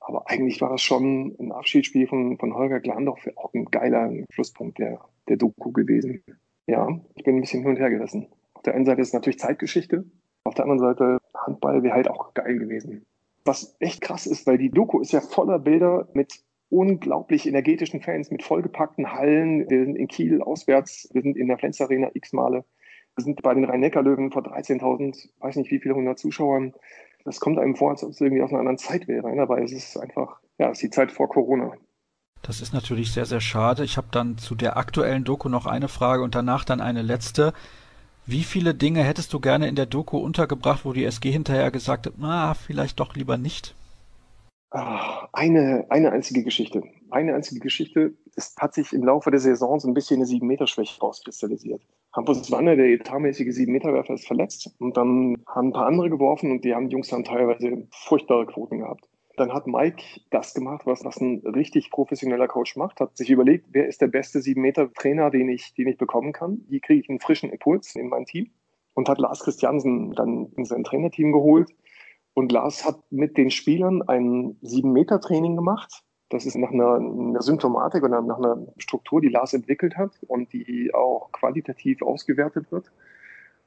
Aber 0.00 0.28
eigentlich 0.28 0.60
war 0.60 0.70
das 0.70 0.82
schon 0.82 1.34
ein 1.38 1.52
Abschiedsspiel 1.52 2.06
von, 2.06 2.36
von 2.36 2.54
Holger 2.54 2.80
Glandorf 2.80 3.26
auch 3.36 3.54
ein 3.54 3.64
geiler 3.66 4.12
Schlusspunkt 4.30 4.78
der, 4.78 5.00
der 5.28 5.36
Doku 5.36 5.72
gewesen. 5.72 6.22
Ja, 6.66 6.88
ich 7.14 7.24
bin 7.24 7.36
ein 7.36 7.40
bisschen 7.40 7.62
hin 7.62 7.70
und 7.70 7.78
her 7.78 7.90
gerissen. 7.90 8.28
Auf 8.54 8.62
der 8.62 8.74
einen 8.74 8.84
Seite 8.84 9.00
ist 9.00 9.08
es 9.08 9.14
natürlich 9.14 9.38
Zeitgeschichte, 9.38 10.04
auf 10.44 10.54
der 10.54 10.64
anderen 10.64 10.80
Seite 10.80 11.18
Handball 11.34 11.82
wäre 11.82 11.94
halt 11.94 12.10
auch 12.10 12.34
geil 12.34 12.58
gewesen. 12.58 13.06
Was 13.46 13.76
echt 13.78 14.00
krass 14.00 14.26
ist, 14.26 14.46
weil 14.46 14.58
die 14.58 14.70
Doku 14.70 15.00
ist 15.00 15.12
ja 15.12 15.20
voller 15.20 15.58
Bilder 15.58 16.08
mit 16.14 16.42
unglaublich 16.74 17.46
energetischen 17.46 18.00
Fans 18.00 18.30
mit 18.30 18.42
vollgepackten 18.42 19.12
Hallen. 19.12 19.70
Wir 19.70 19.84
sind 19.84 19.96
in 19.96 20.08
Kiel 20.08 20.42
auswärts, 20.42 21.08
wir 21.12 21.22
sind 21.22 21.36
in 21.36 21.46
der 21.46 21.56
Flens 21.56 21.80
Arena 21.80 22.10
x 22.14 22.32
Male. 22.32 22.64
Wir 23.14 23.24
sind 23.24 23.42
bei 23.42 23.54
den 23.54 23.64
Rhein-Neckar-Löwen 23.64 24.32
vor 24.32 24.42
13.000, 24.42 25.28
weiß 25.38 25.56
nicht 25.56 25.70
wie 25.70 25.78
viele 25.78 25.94
hundert 25.94 26.18
Zuschauern. 26.18 26.74
Das 27.24 27.38
kommt 27.38 27.58
einem 27.58 27.76
vor, 27.76 27.90
als 27.90 28.02
ob 28.02 28.10
es 28.10 28.20
irgendwie 28.20 28.42
aus 28.42 28.50
einer 28.50 28.58
anderen 28.58 28.78
Zeit 28.78 29.06
wäre. 29.06 29.40
Aber 29.40 29.62
es 29.62 29.72
ist 29.72 29.96
einfach, 29.96 30.40
ja, 30.58 30.70
es 30.70 30.78
ist 30.78 30.82
die 30.82 30.90
Zeit 30.90 31.12
vor 31.12 31.28
Corona. 31.28 31.72
Das 32.42 32.60
ist 32.60 32.74
natürlich 32.74 33.12
sehr, 33.12 33.24
sehr 33.24 33.40
schade. 33.40 33.84
Ich 33.84 33.96
habe 33.96 34.08
dann 34.10 34.36
zu 34.36 34.56
der 34.56 34.76
aktuellen 34.76 35.24
Doku 35.24 35.48
noch 35.48 35.66
eine 35.66 35.88
Frage 35.88 36.22
und 36.22 36.34
danach 36.34 36.64
dann 36.64 36.80
eine 36.80 37.02
letzte. 37.02 37.52
Wie 38.26 38.42
viele 38.42 38.74
Dinge 38.74 39.04
hättest 39.04 39.32
du 39.32 39.38
gerne 39.38 39.68
in 39.68 39.76
der 39.76 39.86
Doku 39.86 40.18
untergebracht, 40.18 40.84
wo 40.84 40.92
die 40.92 41.04
SG 41.04 41.30
hinterher 41.30 41.70
gesagt 41.70 42.06
hat, 42.06 42.14
na, 42.18 42.54
vielleicht 42.54 42.98
doch 42.98 43.14
lieber 43.14 43.38
nicht? 43.38 43.76
Ah, 44.76 45.28
eine, 45.32 45.86
eine 45.88 46.10
einzige 46.10 46.42
Geschichte. 46.42 46.82
Eine 47.08 47.36
einzige 47.36 47.60
Geschichte. 47.60 48.14
Es 48.34 48.56
hat 48.58 48.74
sich 48.74 48.92
im 48.92 49.04
Laufe 49.04 49.30
der 49.30 49.38
Saison 49.38 49.78
so 49.78 49.86
ein 49.86 49.94
bisschen 49.94 50.16
eine 50.16 50.24
7-Meter-Schwäche 50.24 51.00
rauskristallisiert. 51.00 51.80
Hampus 52.12 52.50
Wanne, 52.50 52.76
der 52.76 52.86
etatmäßige 52.86 53.56
7-Meter-Werfer, 53.56 54.14
ist 54.14 54.26
verletzt. 54.26 54.74
Und 54.80 54.96
dann 54.96 55.36
haben 55.46 55.68
ein 55.68 55.72
paar 55.72 55.86
andere 55.86 56.10
geworfen 56.10 56.50
und 56.50 56.64
die 56.64 56.74
haben 56.74 56.88
die 56.88 56.94
Jungs 56.94 57.06
dann 57.06 57.22
teilweise 57.22 57.86
furchtbare 57.92 58.46
Quoten 58.46 58.80
gehabt. 58.80 59.08
Dann 59.36 59.52
hat 59.52 59.68
Mike 59.68 60.02
das 60.30 60.54
gemacht, 60.54 60.86
was, 60.86 61.04
was 61.04 61.20
ein 61.20 61.42
richtig 61.46 61.92
professioneller 61.92 62.48
Coach 62.48 62.74
macht, 62.74 62.98
hat 62.98 63.16
sich 63.16 63.30
überlegt, 63.30 63.66
wer 63.70 63.86
ist 63.86 64.00
der 64.00 64.08
beste 64.08 64.40
7-Meter-Trainer, 64.40 65.30
den 65.30 65.50
ich, 65.50 65.72
den 65.74 65.86
ich 65.86 65.98
bekommen 65.98 66.32
kann? 66.32 66.64
Wie 66.68 66.80
kriege 66.80 67.00
ich 67.00 67.08
einen 67.08 67.20
frischen 67.20 67.50
Impuls 67.50 67.94
in 67.94 68.08
mein 68.08 68.24
Team? 68.24 68.50
Und 68.94 69.08
hat 69.08 69.18
Lars 69.18 69.44
Christiansen 69.44 70.12
dann 70.14 70.48
in 70.56 70.64
sein 70.64 70.82
Trainerteam 70.82 71.30
geholt 71.30 71.70
und 72.34 72.50
Lars 72.52 72.84
hat 72.84 73.00
mit 73.10 73.36
den 73.38 73.50
Spielern 73.50 74.02
ein 74.02 74.56
Sieben-Meter-Training 74.60 75.56
gemacht. 75.56 76.02
Das 76.28 76.46
ist 76.46 76.56
nach 76.56 76.70
einer, 76.70 76.96
einer, 76.96 77.42
Symptomatik 77.42 78.02
oder 78.02 78.20
nach 78.20 78.38
einer 78.38 78.66
Struktur, 78.78 79.20
die 79.20 79.28
Lars 79.28 79.54
entwickelt 79.54 79.96
hat 79.96 80.10
und 80.26 80.52
die 80.52 80.92
auch 80.92 81.30
qualitativ 81.32 82.02
ausgewertet 82.02 82.72
wird 82.72 82.90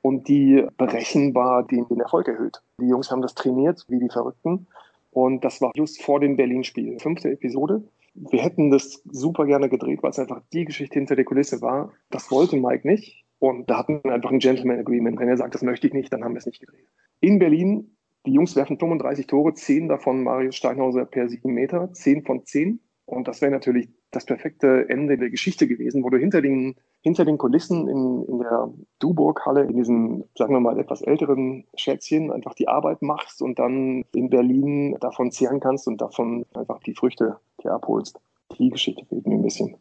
und 0.01 0.27
die 0.27 0.65
berechenbar 0.77 1.63
den, 1.63 1.87
den 1.87 2.01
Erfolg 2.01 2.27
erhöht. 2.27 2.61
Die 2.81 2.87
Jungs 2.87 3.09
haben 3.09 3.21
das 3.21 3.35
trainiert 3.35 3.85
wie 3.87 3.99
die 3.99 4.09
Verrückten 4.09 4.67
und 5.11 5.45
das 5.45 5.61
war 5.61 5.71
just 5.75 6.01
vor 6.01 6.19
dem 6.19 6.35
Berlin-Spiel. 6.35 6.99
Fünfte 6.99 7.31
Episode. 7.31 7.83
Wir 8.13 8.41
hätten 8.41 8.71
das 8.71 9.01
super 9.05 9.45
gerne 9.45 9.69
gedreht, 9.69 10.03
weil 10.03 10.09
es 10.09 10.19
einfach 10.19 10.41
die 10.51 10.65
Geschichte 10.65 10.95
hinter 10.95 11.15
der 11.15 11.25
Kulisse 11.25 11.61
war. 11.61 11.93
Das 12.09 12.31
wollte 12.31 12.57
Mike 12.57 12.87
nicht. 12.87 13.23
Und 13.39 13.69
da 13.69 13.77
hatten 13.77 14.01
wir 14.03 14.13
einfach 14.13 14.31
ein 14.31 14.39
Gentleman 14.39 14.79
Agreement. 14.79 15.19
Wenn 15.19 15.29
er 15.29 15.37
sagt, 15.37 15.53
das 15.53 15.61
möchte 15.61 15.87
ich 15.87 15.93
nicht, 15.93 16.11
dann 16.11 16.23
haben 16.23 16.33
wir 16.33 16.39
es 16.39 16.47
nicht 16.47 16.59
gedreht. 16.59 16.87
In 17.19 17.37
Berlin 17.37 17.96
die 18.27 18.33
Jungs 18.33 18.55
werfen 18.55 18.77
35 18.77 19.25
Tore, 19.27 19.53
10 19.53 19.87
davon 19.87 20.23
Marius 20.23 20.55
Steinhauser 20.55 21.05
per 21.05 21.27
7 21.27 21.51
Meter, 21.51 21.91
10 21.93 22.23
von 22.23 22.45
10. 22.45 22.79
Und 23.05 23.27
das 23.27 23.41
wäre 23.41 23.51
natürlich 23.51 23.87
das 24.11 24.25
perfekte 24.25 24.89
Ende 24.89 25.17
der 25.17 25.29
Geschichte 25.29 25.65
gewesen, 25.67 26.03
wo 26.03 26.09
du 26.09 26.17
hinter 26.17 26.41
den, 26.41 26.75
hinter 27.01 27.23
den 27.23 27.37
Kulissen 27.37 27.87
in, 27.87 28.25
in 28.27 28.39
der 28.39 28.69
Duburg-Halle, 28.99 29.63
in 29.63 29.77
diesem, 29.77 30.25
sagen 30.35 30.53
wir 30.53 30.59
mal, 30.59 30.77
etwas 30.77 31.01
älteren 31.01 31.65
Schätzchen, 31.75 32.31
einfach 32.31 32.53
die 32.53 32.67
Arbeit 32.67 33.01
machst 33.01 33.41
und 33.41 33.59
dann 33.59 34.03
in 34.13 34.29
Berlin 34.29 34.97
davon 34.99 35.31
zehren 35.31 35.61
kannst 35.61 35.87
und 35.87 36.01
davon 36.01 36.45
einfach 36.53 36.79
die 36.79 36.95
Früchte 36.95 37.37
dir 37.63 37.71
abholst. 37.71 38.19
Die 38.59 38.69
Geschichte 38.69 39.05
fehlt 39.05 39.25
mir 39.25 39.35
ein 39.35 39.41
bisschen. 39.41 39.77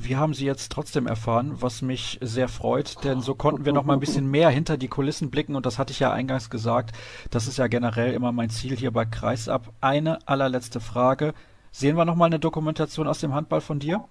Wir 0.00 0.16
haben 0.16 0.32
sie 0.32 0.46
jetzt 0.46 0.70
trotzdem 0.70 1.08
erfahren, 1.08 1.56
was 1.60 1.82
mich 1.82 2.18
sehr 2.22 2.46
freut, 2.46 3.02
denn 3.02 3.20
so 3.20 3.34
konnten 3.34 3.64
wir 3.64 3.72
noch 3.72 3.82
mal 3.82 3.94
ein 3.94 4.00
bisschen 4.00 4.30
mehr 4.30 4.48
hinter 4.48 4.76
die 4.76 4.86
Kulissen 4.86 5.28
blicken 5.28 5.56
und 5.56 5.66
das 5.66 5.76
hatte 5.76 5.90
ich 5.90 5.98
ja 5.98 6.12
eingangs 6.12 6.50
gesagt. 6.50 6.92
Das 7.32 7.48
ist 7.48 7.58
ja 7.58 7.66
generell 7.66 8.12
immer 8.12 8.30
mein 8.30 8.48
Ziel 8.48 8.76
hier 8.76 8.92
bei 8.92 9.04
Kreisab. 9.04 9.72
Eine 9.80 10.20
allerletzte 10.28 10.78
Frage. 10.78 11.34
Sehen 11.72 11.96
wir 11.96 12.04
noch 12.04 12.14
mal 12.14 12.26
eine 12.26 12.38
Dokumentation 12.38 13.08
aus 13.08 13.18
dem 13.18 13.34
Handball 13.34 13.60
von 13.60 13.80
dir? 13.80 14.04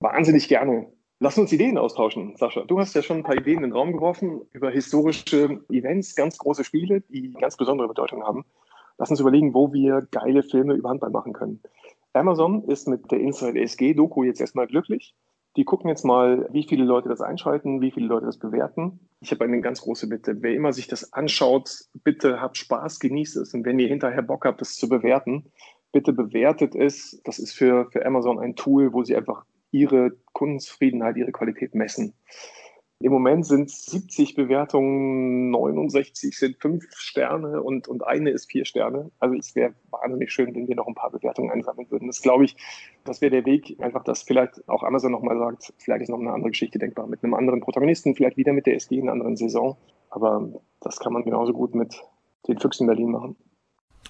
Wahnsinnig 0.00 0.48
gerne. 0.48 0.92
Lass 1.20 1.38
uns 1.38 1.52
Ideen 1.52 1.78
austauschen, 1.78 2.34
Sascha. 2.36 2.62
Du 2.62 2.80
hast 2.80 2.96
ja 2.96 3.02
schon 3.02 3.18
ein 3.18 3.22
paar 3.22 3.36
Ideen 3.36 3.58
in 3.58 3.70
den 3.70 3.72
Raum 3.72 3.92
geworfen 3.92 4.40
über 4.50 4.70
historische 4.70 5.60
Events, 5.70 6.16
ganz 6.16 6.38
große 6.38 6.64
Spiele, 6.64 7.02
die 7.02 7.32
ganz 7.34 7.56
besondere 7.56 7.86
Bedeutung 7.86 8.24
haben. 8.24 8.44
Lass 8.98 9.10
uns 9.10 9.20
überlegen, 9.20 9.54
wo 9.54 9.72
wir 9.72 10.08
geile 10.10 10.42
Filme 10.42 10.74
über 10.74 10.88
Handball 10.88 11.10
machen 11.10 11.32
können. 11.32 11.62
Amazon 12.14 12.64
ist 12.64 12.88
mit 12.88 13.10
der 13.10 13.20
Inside 13.20 13.60
SG-Doku 13.60 14.24
jetzt 14.24 14.40
erstmal 14.40 14.66
glücklich. 14.66 15.14
Die 15.56 15.64
gucken 15.64 15.88
jetzt 15.88 16.04
mal, 16.04 16.48
wie 16.52 16.66
viele 16.66 16.84
Leute 16.84 17.08
das 17.08 17.20
einschalten, 17.20 17.80
wie 17.80 17.92
viele 17.92 18.06
Leute 18.06 18.26
das 18.26 18.38
bewerten. 18.38 18.98
Ich 19.20 19.30
habe 19.30 19.44
eine 19.44 19.60
ganz 19.60 19.82
große 19.82 20.08
Bitte. 20.08 20.42
Wer 20.42 20.54
immer 20.54 20.72
sich 20.72 20.88
das 20.88 21.12
anschaut, 21.12 21.70
bitte 22.02 22.40
habt 22.40 22.56
Spaß, 22.56 22.98
genießt 22.98 23.36
es. 23.36 23.54
Und 23.54 23.64
wenn 23.64 23.78
ihr 23.78 23.86
hinterher 23.86 24.22
Bock 24.22 24.46
habt, 24.46 24.60
das 24.60 24.74
zu 24.74 24.88
bewerten, 24.88 25.52
bitte 25.92 26.12
bewertet 26.12 26.74
es. 26.74 27.20
Das 27.24 27.38
ist 27.38 27.52
für, 27.52 27.88
für 27.92 28.04
Amazon 28.04 28.40
ein 28.40 28.56
Tool, 28.56 28.92
wo 28.92 29.04
sie 29.04 29.16
einfach 29.16 29.44
ihre 29.70 30.12
Kundenzufriedenheit, 30.32 31.16
ihre 31.16 31.32
Qualität 31.32 31.74
messen. 31.74 32.14
Im 33.00 33.12
Moment 33.12 33.44
sind 33.44 33.70
70 33.70 34.34
Bewertungen, 34.34 35.50
69 35.50 36.38
sind 36.38 36.56
fünf 36.60 36.86
Sterne 36.94 37.62
und, 37.62 37.88
und 37.88 38.06
eine 38.06 38.30
ist 38.30 38.50
vier 38.50 38.64
Sterne. 38.64 39.10
Also 39.18 39.34
es 39.36 39.54
wäre 39.54 39.74
wahnsinnig 39.90 40.32
schön, 40.32 40.54
wenn 40.54 40.68
wir 40.68 40.76
noch 40.76 40.86
ein 40.86 40.94
paar 40.94 41.10
Bewertungen 41.10 41.50
einsammeln 41.50 41.90
würden. 41.90 42.06
Das 42.06 42.22
glaube 42.22 42.44
ich, 42.44 42.56
das 43.04 43.20
wäre 43.20 43.30
der 43.30 43.44
Weg, 43.44 43.76
einfach, 43.80 44.04
dass 44.04 44.22
vielleicht 44.22 44.66
auch 44.68 44.84
Amazon 44.84 45.12
nochmal 45.12 45.36
sagt, 45.38 45.74
vielleicht 45.78 46.02
ist 46.02 46.08
noch 46.08 46.20
eine 46.20 46.32
andere 46.32 46.50
Geschichte 46.50 46.78
denkbar 46.78 47.06
mit 47.06 47.22
einem 47.24 47.34
anderen 47.34 47.60
Protagonisten, 47.60 48.14
vielleicht 48.14 48.36
wieder 48.36 48.52
mit 48.52 48.66
der 48.66 48.76
SD 48.76 48.96
in 48.96 49.02
einer 49.02 49.12
anderen 49.12 49.36
Saison. 49.36 49.76
Aber 50.10 50.48
das 50.80 51.00
kann 51.00 51.12
man 51.12 51.24
genauso 51.24 51.52
gut 51.52 51.74
mit 51.74 52.00
den 52.46 52.58
Füchsen 52.58 52.86
Berlin 52.86 53.10
machen. 53.10 53.36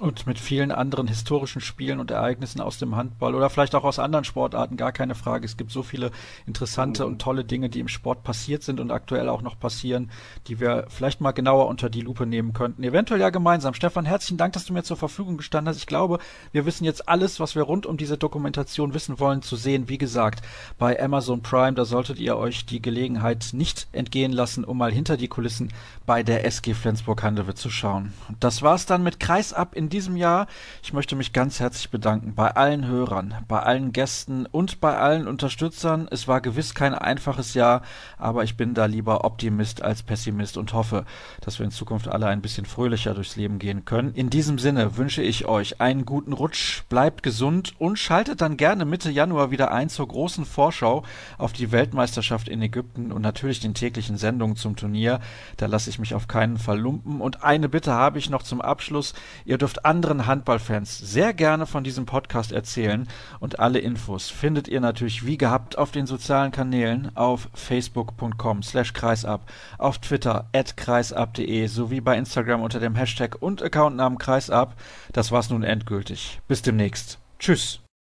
Und 0.01 0.27
mit 0.27 0.41
vielen 0.41 0.73
anderen 0.73 1.07
historischen 1.07 1.61
Spielen 1.61 2.01
und 2.01 2.11
Ereignissen 2.11 2.61
aus 2.61 2.79
dem 2.79 2.97
Handball 2.97 3.37
oder 3.37 3.49
vielleicht 3.49 3.77
auch 3.77 3.85
aus 3.85 4.01
anderen 4.01 4.25
Sportarten, 4.25 4.77
gar 4.77 4.91
keine 4.91 5.15
Frage. 5.15 5.47
Es 5.47 5.57
gibt 5.57 5.71
so 5.71 5.85
viele 5.85 6.11
interessante 6.47 7.07
und 7.07 7.21
tolle 7.21 7.45
Dinge, 7.45 7.69
die 7.69 7.79
im 7.79 7.87
Sport 7.87 8.25
passiert 8.25 8.65
sind 8.65 8.81
und 8.81 8.91
aktuell 8.91 9.29
auch 9.29 9.41
noch 9.41 9.57
passieren, 9.57 10.11
die 10.49 10.59
wir 10.59 10.87
vielleicht 10.89 11.21
mal 11.21 11.31
genauer 11.31 11.69
unter 11.69 11.89
die 11.91 12.01
Lupe 12.01 12.27
nehmen 12.27 12.53
könnten. 12.53 12.83
Eventuell 12.83 13.21
ja 13.21 13.31
gemeinsam. 13.31 13.73
Stefan, 13.73 14.05
herzlichen 14.05 14.37
Dank, 14.37 14.53
dass 14.55 14.65
du 14.65 14.73
mir 14.73 14.83
zur 14.83 14.97
Verfügung 14.97 15.37
gestanden 15.37 15.69
hast. 15.69 15.79
Ich 15.79 15.87
glaube, 15.87 16.19
wir 16.51 16.67
wissen 16.67 16.85
jetzt 16.85 17.09
alles, 17.09 17.39
was 17.39 17.55
wir 17.55 17.63
rund 17.63 17.87
um 17.87 17.97
diese 17.97 18.19
Dokumentation 18.19 18.95
wissen 18.95 19.21
wollen, 19.21 19.43
zu 19.43 19.55
sehen. 19.55 19.89
Wie 19.89 19.99
gesagt, 19.99 20.45
bei 20.77 21.01
Amazon 21.01 21.41
Prime, 21.41 21.75
da 21.75 21.85
solltet 21.85 22.19
ihr 22.19 22.37
euch 22.37 22.67
die 22.67 22.83
Gelegenheit 22.83 23.51
nicht 23.53 23.87
entgehen 23.93 24.33
lassen, 24.33 24.65
um 24.65 24.77
mal 24.77 24.91
hinter 24.91 25.17
die 25.17 25.29
Kulissen 25.29 25.73
bei 26.05 26.25
der 26.25 26.45
SG 26.45 26.75
Flensburg-Handewitt 26.75 27.59
zu 27.59 27.71
schauen. 27.71 28.13
Und 28.29 28.43
das 28.43 28.61
war's 28.61 28.87
dann 28.87 29.05
mit 29.05 29.21
Kreisab 29.21 29.77
in 29.77 29.84
in 29.85 29.91
diesem 29.91 30.17
Jahr. 30.17 30.47
Ich 30.83 30.95
möchte 30.95 31.15
mich 31.15 31.35
ganz 31.35 31.61
herzlich 31.61 31.91
bedanken 31.91 32.35
bei 32.35 32.51
allen 32.57 32.87
Hörern, 32.87 33.35
bei 33.49 33.61
allen 33.61 33.93
Gästen 33.93 34.47
und 34.47 34.81
bei 34.81 34.97
allen 34.97 35.29
Unterstützern. 35.29 36.09
Es 36.11 36.27
war 36.27 36.41
gewiss 36.41 36.75
kein 36.75 36.95
einfaches 36.95 37.53
Jahr, 37.53 37.83
aber 38.17 38.45
ich 38.45 38.57
bin 38.57 38.73
da 38.73 38.87
lieber 38.87 39.25
Optimist 39.25 39.83
als 39.83 40.03
Pessimist 40.03 40.57
und 40.57 40.73
hoffe, 40.73 41.05
dass 41.43 41.59
wir 41.59 41.67
in 41.67 41.71
Zukunft 41.71 42.09
alle 42.09 42.29
ein 42.29 42.41
bisschen 42.41 42.65
fröhlicher 42.65 43.13
durchs 43.13 43.37
Leben 43.37 43.59
gehen 43.59 43.85
können. 43.85 44.15
In 44.15 44.31
diesem 44.31 44.59
Sinne 44.59 44.97
wünsche 44.97 45.21
ich 45.21 45.45
euch 45.45 45.83
einen 45.83 46.07
guten 46.07 46.33
Rutsch, 46.33 46.85
bleibt 46.89 47.23
gesund 47.23 47.75
und 47.79 47.99
schaltet 47.99 48.41
dann 48.41 48.57
gerne 48.57 48.87
Mitte 48.87 49.11
Januar 49.11 49.51
wieder 49.51 49.71
ein 49.71 49.91
zur 49.91 50.09
großen 50.09 50.47
Vorschau 50.47 51.05
auf 51.37 51.53
die 51.53 51.73
Weltmeisterschaft 51.73 52.49
in 52.49 52.63
Ägypten 52.63 53.13
und 53.13 53.21
natürlich 53.21 53.61
den 53.61 53.75
täglichen 53.75 54.17
Sendungen 54.17 54.57
zum 54.57 54.77
Turnier. 54.77 55.21
Da 55.59 55.67
lasse 55.67 55.91
ich 55.91 55.99
mich 55.99 56.15
auf 56.15 56.27
keinen 56.27 56.57
Fall 56.57 56.79
lumpen. 56.79 57.21
Und 57.21 57.45
eine 57.45 57.69
Bitte 57.69 57.93
habe 57.93 58.19
ich 58.19 58.31
noch 58.31 58.43
zum 58.43 58.63
Abschluss. 58.63 59.13
Ihr 59.45 59.59
dürft 59.59 59.74
dürft 59.75 59.85
anderen 59.85 60.27
Handballfans 60.27 60.99
sehr 60.99 61.35
gerne 61.35 61.67
von 61.67 61.83
diesem 61.85 62.07
Podcast 62.07 62.53
erzählen 62.53 63.09
und 63.41 63.59
alle 63.59 63.81
Infos 63.81 64.31
findet 64.31 64.69
ihr 64.69 64.81
natürlich 64.81 65.27
wie 65.27 65.37
gehabt 65.37 65.79
auf 65.79 65.91
den 65.91 66.07
sozialen 66.07 66.53
Kanälen 66.53 67.11
auf 67.17 67.49
facebook.com 67.55 68.63
slash 68.63 68.93
kreisab, 68.93 69.51
auf 69.79 69.99
Twitter 69.99 70.49
at 70.53 70.77
kreisab.de 70.77 71.67
sowie 71.67 72.01
bei 72.01 72.17
Instagram 72.17 72.63
unter 72.63 72.81
dem 72.81 72.95
Hashtag 72.95 73.37
und 73.41 73.63
Accountnamen 73.63 74.19
kreisab. 74.19 74.75
Das 75.13 75.33
war's 75.33 75.51
nun 75.51 75.63
endgültig. 75.63 76.41
Bis 76.47 76.63
demnächst. 76.63 77.19
Tschüss. 77.39 77.84